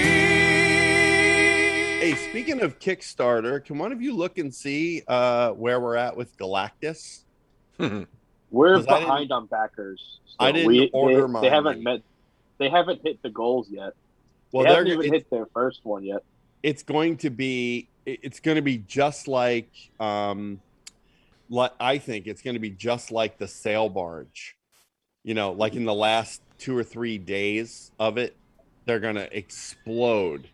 Hey, 1.99 2.15
speaking 2.30 2.61
of 2.61 2.80
Kickstarter, 2.80 3.64
can 3.64 3.77
one 3.77 3.91
of 3.91 4.02
you 4.02 4.15
look 4.15 4.39
and 4.39 4.53
see 4.53 5.03
uh, 5.07 5.52
where 5.52 5.80
we're 5.80 5.95
at 5.95 6.18
with 6.18 6.35
Galactus? 6.38 7.23
we're 8.52 8.81
behind 8.81 9.31
on 9.31 9.45
backers. 9.45 10.19
I 10.39 10.52
didn't 10.52 10.68
we, 10.68 10.89
order 10.94 11.22
they, 11.22 11.27
mine. 11.27 11.44
They 11.44 11.49
haven't 11.49 11.84
met. 11.84 12.02
They 12.57 12.69
haven't 12.69 13.02
hit 13.03 13.22
the 13.22 13.30
goals 13.30 13.68
yet. 13.69 13.94
Well, 14.52 14.64
they 14.64 14.73
haven't 14.73 14.88
even 14.88 15.14
hit 15.14 15.30
their 15.30 15.45
first 15.53 15.81
one 15.84 16.03
yet. 16.03 16.23
it's 16.64 16.81
going 16.84 17.18
to 17.18 17.30
be 17.30 17.89
it's 18.06 18.39
going 18.39 18.56
to 18.56 18.61
be 18.61 18.77
just 18.77 19.27
like 19.27 19.69
um 19.99 20.61
like 21.49 21.72
i 21.80 21.98
think 21.98 22.28
it's 22.28 22.41
going 22.41 22.53
to 22.53 22.60
be 22.60 22.69
just 22.69 23.11
like 23.11 23.38
the 23.38 23.48
sail 23.48 23.90
barge 23.90 24.56
you 25.24 25.34
know 25.34 25.52
like 25.52 25.76
in 25.76 25.86
the 25.86 25.94
last 25.94 26.41
two 26.57 26.78
or 26.78 26.84
three 26.84 27.18
days 27.18 27.91
of 27.99 28.18
it 28.18 28.36
they're 28.86 28.99
going 28.99 29.15
to 29.15 29.38
explode 29.38 30.48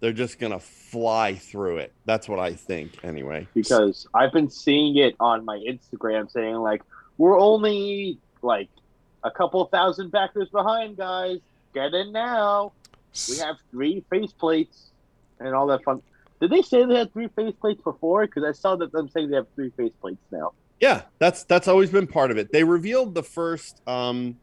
they're 0.00 0.12
just 0.12 0.38
going 0.38 0.52
to 0.52 0.58
fly 0.58 1.34
through 1.34 1.78
it 1.78 1.92
that's 2.04 2.28
what 2.28 2.38
i 2.38 2.52
think 2.52 2.98
anyway 3.04 3.46
because 3.54 4.06
I've 4.14 4.32
been 4.32 4.50
seeing 4.50 4.96
it 4.96 5.14
on 5.20 5.44
my 5.44 5.58
Instagram 5.58 6.30
saying 6.30 6.56
like 6.56 6.82
we're 7.18 7.38
only 7.38 8.18
like 8.42 8.68
a 9.24 9.30
couple 9.30 9.64
thousand 9.66 10.10
backers 10.10 10.48
behind, 10.48 10.96
guys. 10.96 11.38
Get 11.74 11.94
in 11.94 12.12
now. 12.12 12.72
We 13.28 13.36
have 13.38 13.56
three 13.70 14.02
faceplates 14.10 14.88
and 15.38 15.54
all 15.54 15.66
that 15.68 15.84
fun. 15.84 16.02
Did 16.40 16.50
they 16.50 16.62
say 16.62 16.84
they 16.84 16.96
had 16.96 17.12
three 17.12 17.28
faceplates 17.28 17.84
before? 17.84 18.26
Because 18.26 18.44
I 18.44 18.52
saw 18.52 18.76
that 18.76 18.92
them 18.92 19.08
saying 19.10 19.30
they 19.30 19.36
have 19.36 19.46
three 19.54 19.70
faceplates 19.70 20.18
now. 20.30 20.52
Yeah, 20.80 21.02
that's 21.18 21.44
that's 21.44 21.68
always 21.68 21.90
been 21.90 22.06
part 22.06 22.30
of 22.30 22.38
it. 22.38 22.50
They 22.50 22.64
revealed 22.64 23.14
the 23.14 23.22
first 23.22 23.86
um 23.86 24.38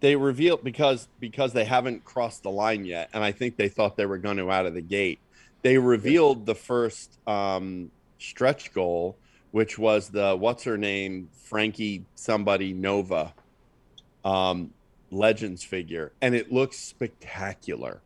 they 0.00 0.16
revealed 0.16 0.62
because 0.62 1.08
because 1.18 1.52
they 1.54 1.64
haven't 1.64 2.04
crossed 2.04 2.42
the 2.42 2.50
line 2.50 2.84
yet 2.84 3.08
and 3.14 3.24
I 3.24 3.32
think 3.32 3.56
they 3.56 3.68
thought 3.68 3.96
they 3.96 4.06
were 4.06 4.18
going 4.18 4.36
to 4.36 4.50
out 4.50 4.66
of 4.66 4.74
the 4.74 4.82
gate. 4.82 5.18
They 5.62 5.78
revealed 5.78 6.44
the 6.44 6.54
first 6.54 7.18
um 7.26 7.90
stretch 8.18 8.72
goal 8.74 9.16
which 9.52 9.78
was 9.78 10.10
the 10.10 10.36
what's 10.36 10.64
her 10.64 10.76
name 10.76 11.30
Frankie 11.44 12.04
somebody 12.14 12.74
Nova 12.74 13.32
um 14.22 14.74
legends 15.10 15.64
figure 15.64 16.12
and 16.20 16.34
it 16.34 16.52
looks 16.52 16.78
spectacular. 16.78 18.02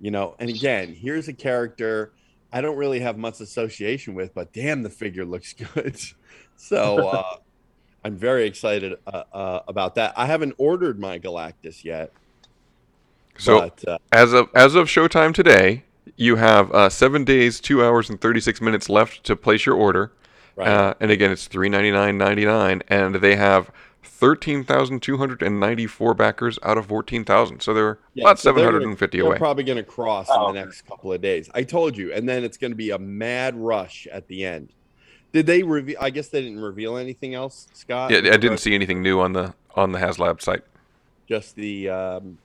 You 0.00 0.10
know, 0.10 0.34
and 0.40 0.50
again, 0.50 0.92
here's 0.92 1.28
a 1.28 1.32
character 1.32 2.12
I 2.54 2.60
don't 2.60 2.76
really 2.76 3.00
have 3.00 3.18
much 3.18 3.40
association 3.40 4.14
with, 4.14 4.32
but 4.32 4.52
damn, 4.52 4.84
the 4.84 4.88
figure 4.88 5.24
looks 5.24 5.52
good. 5.74 6.00
so 6.56 7.08
uh, 7.08 7.36
I'm 8.04 8.16
very 8.16 8.46
excited 8.46 8.94
uh, 9.08 9.24
uh, 9.32 9.60
about 9.66 9.96
that. 9.96 10.14
I 10.16 10.26
haven't 10.26 10.54
ordered 10.56 11.00
my 11.00 11.18
Galactus 11.18 11.82
yet. 11.82 12.12
So 13.38 13.58
but, 13.58 13.88
uh, 13.88 13.98
as 14.12 14.32
of 14.32 14.48
as 14.54 14.76
of 14.76 14.86
showtime 14.86 15.34
today, 15.34 15.82
you 16.16 16.36
have 16.36 16.70
uh, 16.70 16.88
seven 16.88 17.24
days, 17.24 17.58
two 17.58 17.84
hours, 17.84 18.08
and 18.08 18.20
thirty 18.20 18.40
six 18.40 18.60
minutes 18.60 18.88
left 18.88 19.24
to 19.24 19.34
place 19.34 19.66
your 19.66 19.74
order. 19.74 20.12
Right. 20.54 20.68
Uh, 20.68 20.94
and 21.00 21.10
again, 21.10 21.32
it's 21.32 21.48
three 21.48 21.68
ninety 21.68 21.90
nine 21.90 22.16
ninety 22.16 22.44
nine, 22.44 22.82
and 22.86 23.16
they 23.16 23.34
have 23.34 23.72
thirteen 24.04 24.64
thousand 24.64 25.00
two 25.02 25.16
hundred 25.16 25.42
and 25.42 25.58
ninety 25.58 25.86
four 25.86 26.14
backers 26.14 26.58
out 26.62 26.78
of 26.78 26.86
fourteen 26.86 27.24
thousand. 27.24 27.60
So 27.60 27.74
they're 27.74 27.98
yeah, 28.14 28.24
about 28.24 28.38
so 28.38 28.48
they're 28.48 28.52
seven 28.52 28.62
gonna- 28.64 28.72
hundred 28.78 28.88
and 28.90 28.98
fifty 28.98 29.20
they're 29.20 29.36
probably 29.36 29.64
going 29.64 29.76
to 29.78 29.82
cross 29.82 30.28
in 30.28 30.40
the 30.54 30.64
next 30.64 30.82
couple 30.86 31.12
of 31.12 31.20
days. 31.20 31.50
I 31.54 31.62
told 31.62 31.96
you, 31.96 32.12
and 32.12 32.28
then 32.28 32.44
it's 32.44 32.56
going 32.56 32.70
to 32.72 32.76
be 32.76 32.90
a 32.90 32.98
mad 32.98 33.56
rush 33.56 34.06
at 34.12 34.28
the 34.28 34.44
end. 34.44 34.70
Did 35.32 35.46
they 35.46 35.62
reveal? 35.64 35.96
I 36.00 36.10
guess 36.10 36.28
they 36.28 36.42
didn't 36.42 36.60
reveal 36.60 36.96
anything 36.96 37.34
else, 37.34 37.66
Scott. 37.72 38.10
yeah, 38.12 38.18
I 38.18 38.36
didn't 38.36 38.58
see 38.58 38.74
anything 38.74 39.02
new 39.02 39.20
on 39.20 39.32
the 39.32 39.52
on 39.74 39.90
the 39.92 39.98
HasLab 39.98 40.40
site. 40.40 40.62
just 41.28 41.56
the 41.56 41.88
um, 41.88 42.38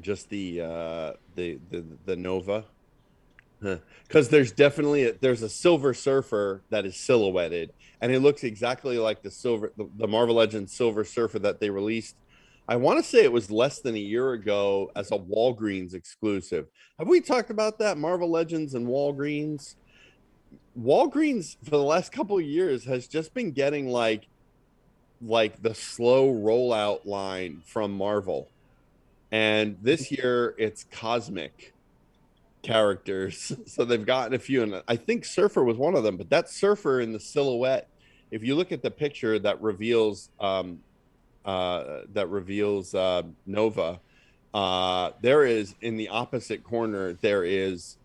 just 0.00 0.30
the 0.30 0.62
uh, 0.62 1.12
the 1.34 1.58
the 1.70 1.84
the 2.06 2.16
Nova. 2.16 2.64
Because 4.08 4.28
there's 4.28 4.52
definitely 4.52 5.04
a, 5.04 5.12
there's 5.12 5.42
a 5.42 5.48
Silver 5.48 5.94
Surfer 5.94 6.62
that 6.70 6.84
is 6.84 6.96
silhouetted, 6.96 7.72
and 8.00 8.12
it 8.12 8.20
looks 8.20 8.44
exactly 8.44 8.98
like 8.98 9.22
the 9.22 9.30
silver 9.30 9.72
the, 9.76 9.88
the 9.96 10.08
Marvel 10.08 10.34
Legends 10.34 10.72
Silver 10.72 11.04
Surfer 11.04 11.38
that 11.40 11.60
they 11.60 11.70
released. 11.70 12.16
I 12.68 12.76
want 12.76 12.98
to 12.98 13.02
say 13.08 13.24
it 13.24 13.32
was 13.32 13.50
less 13.50 13.80
than 13.80 13.94
a 13.94 13.98
year 13.98 14.32
ago 14.32 14.90
as 14.94 15.10
a 15.10 15.18
Walgreens 15.18 15.94
exclusive. 15.94 16.66
Have 16.98 17.08
we 17.08 17.20
talked 17.20 17.50
about 17.50 17.78
that 17.78 17.98
Marvel 17.98 18.30
Legends 18.30 18.74
and 18.74 18.86
Walgreens? 18.86 19.74
Walgreens 20.78 21.56
for 21.64 21.70
the 21.70 21.82
last 21.82 22.12
couple 22.12 22.38
of 22.38 22.44
years 22.44 22.84
has 22.84 23.06
just 23.06 23.34
been 23.34 23.52
getting 23.52 23.88
like 23.88 24.28
like 25.20 25.62
the 25.62 25.74
slow 25.74 26.32
rollout 26.32 27.04
line 27.04 27.62
from 27.64 27.92
Marvel. 27.92 28.48
And 29.30 29.78
this 29.80 30.10
year 30.10 30.54
it's 30.58 30.84
cosmic 30.84 31.71
characters. 32.62 33.52
So 33.66 33.84
they've 33.84 34.04
gotten 34.04 34.34
a 34.34 34.38
few 34.38 34.62
and 34.62 34.82
I 34.88 34.96
think 34.96 35.24
Surfer 35.24 35.64
was 35.64 35.76
one 35.76 35.94
of 35.94 36.02
them, 36.04 36.16
but 36.16 36.30
that 36.30 36.48
Surfer 36.48 37.00
in 37.00 37.12
the 37.12 37.20
silhouette, 37.20 37.88
if 38.30 38.44
you 38.44 38.54
look 38.54 38.72
at 38.72 38.82
the 38.82 38.90
picture 38.90 39.38
that 39.38 39.60
reveals 39.62 40.30
um 40.40 40.80
uh 41.44 42.02
that 42.12 42.28
reveals 42.28 42.94
uh 42.94 43.22
Nova, 43.46 44.00
uh 44.54 45.10
there 45.20 45.44
is 45.44 45.74
in 45.80 45.96
the 45.96 46.08
opposite 46.08 46.62
corner 46.62 47.14
there 47.14 47.44
is 47.44 47.96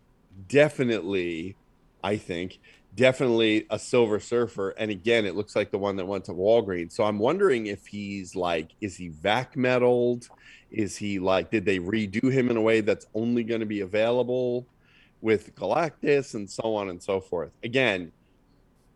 definitely 0.48 1.56
I 2.02 2.16
think 2.16 2.60
definitely 2.98 3.64
a 3.70 3.78
silver 3.78 4.18
surfer 4.18 4.70
and 4.70 4.90
again 4.90 5.24
it 5.24 5.36
looks 5.36 5.54
like 5.54 5.70
the 5.70 5.78
one 5.78 5.94
that 5.94 6.04
went 6.04 6.24
to 6.24 6.32
walgreens. 6.32 6.92
So 6.92 7.04
i'm 7.04 7.20
wondering 7.20 7.68
if 7.68 7.86
he's 7.86 8.34
like 8.34 8.72
is 8.80 8.96
he 8.96 9.08
vac 9.08 9.54
metaled 9.54 10.28
is 10.72 10.96
he 10.96 11.20
like 11.20 11.48
did 11.50 11.64
they 11.64 11.78
redo 11.78 12.30
him 12.30 12.50
in 12.50 12.56
a 12.56 12.60
way 12.60 12.80
that's 12.80 13.06
only 13.14 13.44
going 13.44 13.60
to 13.60 13.66
be 13.66 13.82
available 13.82 14.66
with 15.20 15.54
galactus 15.54 16.34
and 16.34 16.50
so 16.50 16.74
on 16.74 16.88
and 16.90 17.00
so 17.00 17.20
forth? 17.20 17.52
Again 17.62 18.10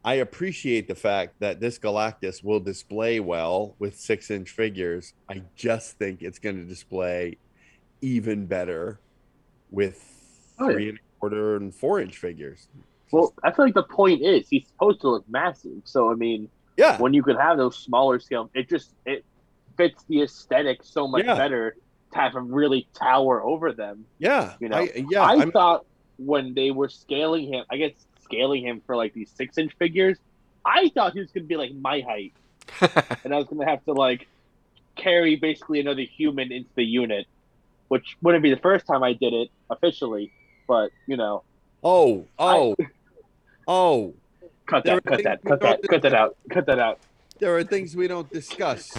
i 0.05 0.15
appreciate 0.15 0.89
the 0.89 0.97
fact 0.97 1.37
that 1.39 1.61
this 1.61 1.79
galactus 1.79 2.43
will 2.43 2.59
display 2.59 3.21
well 3.21 3.77
with 3.79 3.97
six 3.97 4.33
inch 4.33 4.51
figures. 4.51 5.15
I 5.31 5.43
just 5.55 5.97
think 5.97 6.23
it's 6.23 6.41
going 6.41 6.57
to 6.57 6.65
display 6.65 7.39
even 8.01 8.47
better 8.47 8.99
with 9.71 10.09
Oh, 10.59 10.69
yeah. 10.69 10.75
three 10.75 10.89
and 10.91 10.99
a 10.99 11.21
quarter 11.21 11.57
and 11.57 11.73
four 11.73 12.01
inch 12.01 12.17
figures 12.19 12.69
Well, 13.13 13.33
I 13.45 13.53
feel 13.53 13.65
like 13.67 13.75
the 13.75 13.83
point 13.85 14.23
is 14.23 14.49
he's 14.49 14.67
supposed 14.67 15.01
to 15.03 15.11
look 15.11 15.25
massive. 15.29 15.83
So 15.85 16.11
I 16.11 16.15
mean, 16.15 16.49
yeah, 16.77 16.99
when 16.99 17.15
you 17.15 17.23
can 17.23 17.37
have 17.37 17.57
those 17.59 17.77
smaller 17.77 18.19
scale, 18.19 18.51
it 18.55 18.69
just 18.69 18.93
it 19.07 19.25
fits 19.77 20.03
the 20.09 20.23
aesthetic 20.23 20.83
so 20.83 21.07
much 21.07 21.25
Yeah. 21.25 21.35
better 21.37 21.77
to 22.13 22.19
have 22.19 22.35
him 22.35 22.51
really 22.53 22.87
tower 22.95 23.43
over 23.43 23.73
them. 23.73 24.05
Yeah, 24.19 24.55
You 24.61 24.69
know, 24.69 24.79
I- 24.79 25.05
yeah, 25.11 25.23
I 25.23 25.37
I'm- 25.37 25.51
thought 25.53 25.87
when 26.19 26.53
they 26.55 26.71
were 26.71 26.89
scaling 26.91 27.53
him, 27.53 27.65
I 27.71 27.77
guess 27.79 27.93
scaling 28.21 28.63
him 28.67 28.83
for 28.87 28.97
like 28.97 29.13
these 29.15 29.31
six 29.31 29.57
inch 29.59 29.73
figures, 29.79 30.19
I 30.65 30.89
thought 30.91 31.13
he 31.15 31.21
was 31.21 31.31
gonna 31.33 31.47
be 31.47 31.57
like 31.57 31.73
my 31.75 32.01
height, 32.01 32.33
and 33.25 33.35
I 33.35 33.39
was 33.39 33.47
gonna 33.47 33.69
have 33.69 33.85
to 33.87 33.93
like 33.93 34.27
carry 34.97 35.37
basically 35.37 35.81
another 35.81 36.03
human 36.03 36.53
into 36.53 36.69
the 36.75 36.85
unit, 36.85 37.27
which 37.89 38.17
wouldn't 38.23 38.43
be 38.43 38.51
the 38.51 38.61
first 38.61 38.87
time 38.87 39.03
I 39.03 39.15
did 39.15 39.33
it 39.33 39.49
officially, 39.71 40.33
but 40.69 40.91
you 41.07 41.17
know. 41.17 41.43
Oh, 41.83 42.27
oh, 42.39 42.77
oh. 43.73 44.15
Cut 44.67 44.85
that, 44.85 45.05
cut 45.05 45.23
that, 45.25 45.45
cut 45.45 45.61
that, 45.61 45.81
cut 45.89 46.03
that 46.03 46.15
out, 46.15 46.37
cut 46.51 46.67
that 46.67 46.79
out. 46.79 46.99
There 47.41 47.57
are 47.57 47.65
things 47.65 47.97
we 47.97 48.07
don't 48.07 48.31
discuss. 48.31 48.97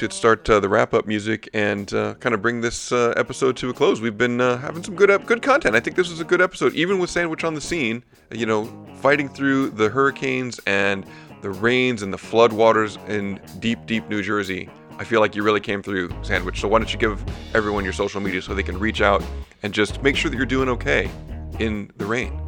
Should 0.00 0.12
start 0.14 0.48
uh, 0.48 0.58
the 0.58 0.68
wrap 0.68 0.94
up 0.94 1.06
music 1.06 1.46
and 1.52 1.92
uh, 1.92 2.14
kind 2.14 2.34
of 2.34 2.40
bring 2.40 2.62
this 2.62 2.90
uh, 2.90 3.12
episode 3.18 3.54
to 3.54 3.68
a 3.68 3.74
close. 3.74 4.00
We've 4.00 4.16
been 4.16 4.40
uh, 4.40 4.56
having 4.56 4.82
some 4.82 4.94
good 4.94 5.10
good 5.26 5.42
content. 5.42 5.76
I 5.76 5.80
think 5.80 5.94
this 5.94 6.08
was 6.08 6.20
a 6.20 6.24
good 6.24 6.40
episode, 6.40 6.72
even 6.72 6.98
with 6.98 7.10
Sandwich 7.10 7.44
on 7.44 7.52
the 7.52 7.60
scene. 7.60 8.02
You 8.32 8.46
know, 8.46 8.64
fighting 9.02 9.28
through 9.28 9.68
the 9.72 9.90
hurricanes 9.90 10.58
and 10.66 11.04
the 11.42 11.50
rains 11.50 12.00
and 12.00 12.14
the 12.14 12.16
floodwaters 12.16 12.96
in 13.10 13.42
deep, 13.58 13.84
deep 13.84 14.08
New 14.08 14.22
Jersey. 14.22 14.70
I 14.98 15.04
feel 15.04 15.20
like 15.20 15.36
you 15.36 15.42
really 15.42 15.60
came 15.60 15.82
through, 15.82 16.08
Sandwich. 16.22 16.62
So 16.62 16.68
why 16.68 16.78
don't 16.78 16.90
you 16.90 16.98
give 16.98 17.22
everyone 17.54 17.84
your 17.84 17.92
social 17.92 18.22
media 18.22 18.40
so 18.40 18.54
they 18.54 18.62
can 18.62 18.78
reach 18.78 19.02
out 19.02 19.22
and 19.62 19.74
just 19.74 20.02
make 20.02 20.16
sure 20.16 20.30
that 20.30 20.36
you're 20.38 20.46
doing 20.46 20.70
okay 20.70 21.10
in 21.58 21.92
the 21.98 22.06
rain. 22.06 22.40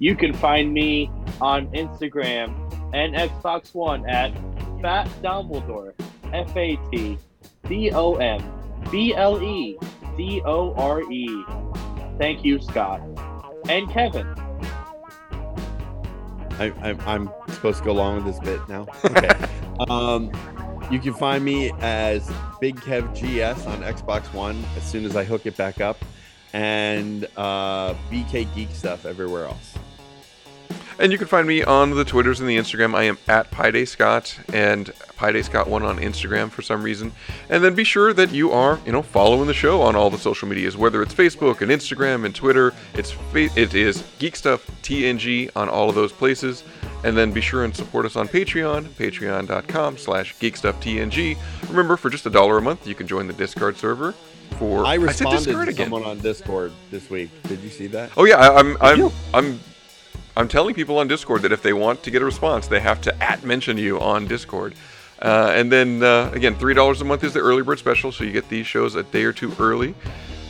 You 0.00 0.16
can 0.16 0.32
find 0.32 0.74
me 0.74 1.08
on 1.40 1.68
Instagram 1.68 2.52
and 2.92 3.14
Xbox 3.14 3.72
One 3.76 4.10
at 4.10 4.32
Fat 4.82 5.06
Dumbledore. 5.22 5.94
F 6.32 6.56
A 6.56 6.76
T 6.90 7.18
D 7.68 7.90
O 7.92 8.14
M 8.14 8.42
B 8.90 9.14
L 9.14 9.42
E 9.42 9.78
D 10.16 10.42
O 10.44 10.74
R 10.74 11.02
E. 11.02 11.44
Thank 12.18 12.44
you, 12.44 12.60
Scott. 12.60 13.00
And 13.68 13.90
Kevin. 13.90 14.26
I, 16.58 16.72
I, 16.82 16.96
I'm 17.06 17.30
supposed 17.48 17.78
to 17.78 17.84
go 17.84 17.92
along 17.92 18.16
with 18.16 18.26
this 18.26 18.40
bit 18.40 18.68
now. 18.68 18.86
Okay. 19.04 19.28
um, 19.88 20.30
you 20.90 20.98
can 20.98 21.14
find 21.14 21.44
me 21.44 21.72
as 21.80 22.30
Big 22.60 22.76
Kev 22.76 23.12
GS 23.14 23.66
on 23.66 23.80
Xbox 23.80 24.32
One 24.34 24.62
as 24.76 24.82
soon 24.82 25.04
as 25.04 25.16
I 25.16 25.24
hook 25.24 25.46
it 25.46 25.56
back 25.56 25.80
up, 25.80 26.04
and 26.52 27.24
uh, 27.36 27.94
BK 28.10 28.54
Geek 28.54 28.70
Stuff 28.70 29.06
everywhere 29.06 29.46
else. 29.46 29.74
And 30.98 31.12
you 31.12 31.18
can 31.18 31.26
find 31.26 31.46
me 31.46 31.62
on 31.62 31.90
the 31.90 32.04
Twitters 32.04 32.40
and 32.40 32.48
the 32.48 32.56
Instagram. 32.56 32.94
I 32.94 33.04
am 33.04 33.18
at 33.28 33.50
PyDayScott 33.50 34.54
and 34.54 34.86
PyDayScott1 35.16 35.82
on 35.82 35.98
Instagram 35.98 36.50
for 36.50 36.62
some 36.62 36.82
reason. 36.82 37.12
And 37.48 37.62
then 37.64 37.74
be 37.74 37.84
sure 37.84 38.12
that 38.12 38.30
you 38.30 38.52
are, 38.52 38.78
you 38.84 38.92
know, 38.92 39.02
following 39.02 39.46
the 39.46 39.54
show 39.54 39.82
on 39.82 39.96
all 39.96 40.10
the 40.10 40.18
social 40.18 40.48
medias, 40.48 40.76
whether 40.76 41.02
it's 41.02 41.14
Facebook 41.14 41.60
and 41.60 41.70
Instagram 41.70 42.24
and 42.24 42.34
Twitter. 42.34 42.72
It's 42.94 43.10
fa- 43.10 43.50
it 43.56 43.74
is 43.74 44.04
Geek 44.18 44.36
Stuff 44.36 44.66
TNG 44.82 45.50
on 45.56 45.68
all 45.68 45.88
of 45.88 45.94
those 45.94 46.12
places. 46.12 46.64
And 47.04 47.16
then 47.16 47.32
be 47.32 47.40
sure 47.40 47.64
and 47.64 47.74
support 47.74 48.06
us 48.06 48.14
on 48.14 48.28
Patreon, 48.28 48.84
patreon.com 48.90 49.98
slash 49.98 50.36
geekstufftng. 50.36 51.36
Remember, 51.68 51.96
for 51.96 52.10
just 52.10 52.26
a 52.26 52.30
dollar 52.30 52.58
a 52.58 52.62
month, 52.62 52.86
you 52.86 52.94
can 52.94 53.08
join 53.08 53.26
the 53.26 53.32
Discord 53.32 53.76
server 53.76 54.12
for... 54.52 54.86
I 54.86 54.94
responded 54.94 55.44
Discord 55.44 55.68
to 55.68 55.74
someone 55.74 56.04
on 56.04 56.18
Discord 56.20 56.72
this 56.92 57.10
week. 57.10 57.30
Did 57.44 57.60
you 57.60 57.70
see 57.70 57.88
that? 57.88 58.10
Oh 58.16 58.24
yeah, 58.24 58.36
I, 58.36 58.54
I'm 58.56 58.76
I'm 58.80 59.12
I'm 59.34 59.60
I'm 60.36 60.48
telling 60.48 60.74
people 60.74 60.98
on 60.98 61.08
Discord 61.08 61.42
that 61.42 61.52
if 61.52 61.62
they 61.62 61.74
want 61.74 62.02
to 62.04 62.10
get 62.10 62.22
a 62.22 62.24
response, 62.24 62.66
they 62.66 62.80
have 62.80 63.00
to 63.02 63.22
at 63.22 63.44
mention 63.44 63.76
you 63.76 64.00
on 64.00 64.26
Discord. 64.26 64.74
Uh, 65.20 65.52
and 65.54 65.70
then 65.70 66.02
uh, 66.02 66.30
again, 66.34 66.54
three 66.54 66.74
dollars 66.74 67.00
a 67.00 67.04
month 67.04 67.22
is 67.22 67.34
the 67.34 67.40
early 67.40 67.62
bird 67.62 67.78
special, 67.78 68.10
so 68.10 68.24
you 68.24 68.32
get 68.32 68.48
these 68.48 68.66
shows 68.66 68.94
a 68.94 69.02
day 69.02 69.24
or 69.24 69.32
two 69.32 69.54
early. 69.58 69.94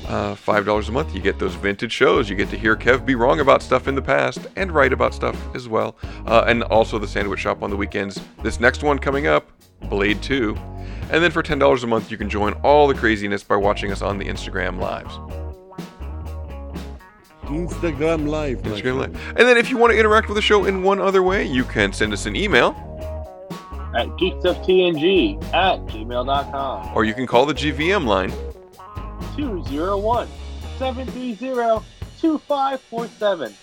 Uh, 0.07 0.35
Five 0.35 0.65
dollars 0.65 0.89
a 0.89 0.93
month, 0.93 1.15
you 1.15 1.21
get 1.21 1.39
those 1.39 1.55
vintage 1.55 1.93
shows. 1.93 2.31
You 2.31 2.37
get 2.37 2.49
to 2.51 2.59
hear 2.59 2.77
Kev 2.77 3.05
be 3.05 3.15
wrong 3.15 3.41
about 3.41 3.63
stuff 3.63 3.89
in 3.89 3.95
the 3.95 4.03
past 4.03 4.47
and 4.57 4.73
right 4.73 4.93
about 4.93 5.15
stuff 5.15 5.37
as 5.55 5.69
well. 5.69 5.97
Uh, 6.27 6.45
and 6.47 6.63
also 6.65 6.99
the 6.99 7.09
Sandwich 7.09 7.41
Shop 7.41 7.63
on 7.63 7.71
the 7.71 7.77
weekends. 7.77 8.21
This 8.43 8.61
next 8.61 8.83
one 8.83 8.99
coming 8.99 9.27
up, 9.27 9.51
Blade 9.91 10.23
Two. 10.23 10.57
And 11.11 11.23
then 11.23 11.33
for 11.33 11.43
ten 11.43 11.59
dollars 11.59 11.83
a 11.83 11.87
month, 11.87 12.11
you 12.11 12.17
can 12.17 12.31
join 12.31 12.53
all 12.63 12.87
the 12.87 12.95
craziness 12.95 13.43
by 13.43 13.57
watching 13.57 13.91
us 13.93 14.01
on 14.01 14.19
the 14.19 14.27
Instagram 14.27 14.79
lives. 14.81 15.42
Instagram 17.53 18.29
Live. 18.29 18.63
Instagram. 18.63 18.99
Live. 18.99 19.15
And 19.37 19.49
then 19.49 19.57
if 19.57 19.71
you 19.71 19.77
want 19.77 19.93
to 19.93 19.99
interact 19.99 20.29
with 20.29 20.37
the 20.37 20.43
show 20.43 20.65
in 20.65 20.83
one 20.83 21.01
other 21.01 21.23
way, 21.23 21.45
you 21.47 21.65
can 21.65 21.93
send 21.93 22.13
us 22.13 22.27
an 22.27 22.35
email 22.37 22.71
At 23.95 24.09
geekstufftng 24.19 25.43
at 25.53 25.79
gmail.com. 25.87 26.97
or 26.97 27.05
you 27.05 27.15
can 27.15 27.27
call 27.27 27.47
the 27.47 27.55
GVM 27.55 28.07
line. 28.07 28.31
201 29.37 30.29
730 30.79 31.85
2547. 32.21 33.55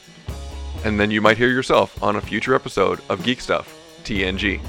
And 0.86 1.00
then 1.00 1.12
you 1.12 1.22
might 1.22 1.38
hear 1.38 1.50
yourself 1.50 2.02
on 2.02 2.16
a 2.16 2.22
future 2.22 2.56
episode 2.56 3.02
of 3.10 3.24
Geek 3.24 3.42
Stuff 3.42 3.76
TNG. 4.04 4.62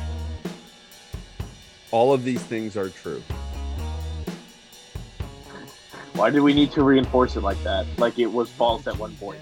All 1.93 2.13
of 2.13 2.25
these 2.25 2.43
things 2.43 2.77
are 2.77 2.89
true. 2.89 3.23
Why 6.21 6.29
do 6.29 6.43
we 6.43 6.53
need 6.53 6.71
to 6.73 6.83
reinforce 6.83 7.37
it 7.37 7.41
like 7.41 7.57
that? 7.63 7.87
Like 7.97 8.19
it 8.19 8.27
was 8.27 8.51
false 8.51 8.87
at 8.87 8.95
one 8.99 9.17
point. 9.17 9.41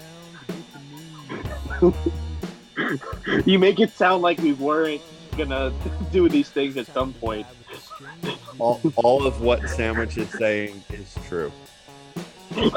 you 3.45 3.59
make 3.59 3.81
it 3.81 3.91
sound 3.91 4.21
like 4.21 4.37
we 4.37 4.53
weren't 4.53 5.01
gonna 5.37 5.73
do 6.13 6.29
these 6.29 6.47
things 6.47 6.77
at 6.77 6.85
some 6.85 7.11
point. 7.15 7.45
All, 8.59 8.79
all 8.95 9.27
of 9.27 9.41
what 9.41 9.67
Sandwich 9.67 10.17
is 10.17 10.29
saying 10.29 10.81
is 10.89 11.17
true. 11.27 11.51
Damn 12.55 12.71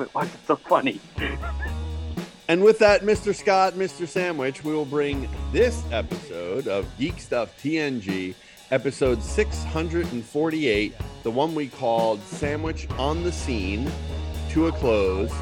it, 0.00 0.14
why 0.14 0.22
is 0.22 0.32
it 0.32 0.46
so 0.46 0.54
funny? 0.54 1.00
And 2.46 2.62
with 2.62 2.78
that, 2.78 3.02
Mr. 3.02 3.34
Scott, 3.34 3.72
Mr. 3.72 4.06
Sandwich, 4.06 4.62
we 4.62 4.72
will 4.72 4.84
bring 4.84 5.28
this 5.50 5.82
episode 5.90 6.68
of 6.68 6.86
Geek 6.98 7.18
Stuff 7.18 7.60
TNG, 7.60 8.36
episode 8.70 9.22
648, 9.22 10.94
the 11.22 11.30
one 11.30 11.54
we 11.54 11.68
called 11.68 12.20
Sandwich 12.22 12.88
on 12.98 13.22
the 13.22 13.32
Scene, 13.32 13.90
to 14.50 14.66
a 14.68 14.72
close. 14.72 15.32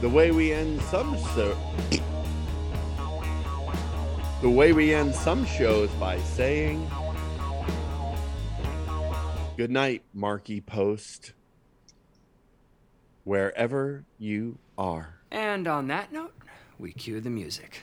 The 0.00 0.08
way 0.08 0.30
we 0.30 0.52
end 0.52 0.80
some 0.82 1.18
so 1.34 1.56
the 4.42 4.50
way 4.50 4.72
we 4.72 4.94
end 4.94 5.14
some 5.14 5.44
shows 5.44 5.90
by 5.92 6.18
saying 6.20 6.90
good 9.56 9.70
night, 9.70 10.02
Markie 10.14 10.62
Post, 10.62 11.34
wherever 13.24 14.04
you 14.18 14.58
are. 14.78 15.20
And 15.30 15.68
on 15.68 15.88
that 15.88 16.12
note, 16.12 16.34
we 16.78 16.92
cue 16.92 17.20
the 17.20 17.28
music. 17.28 17.82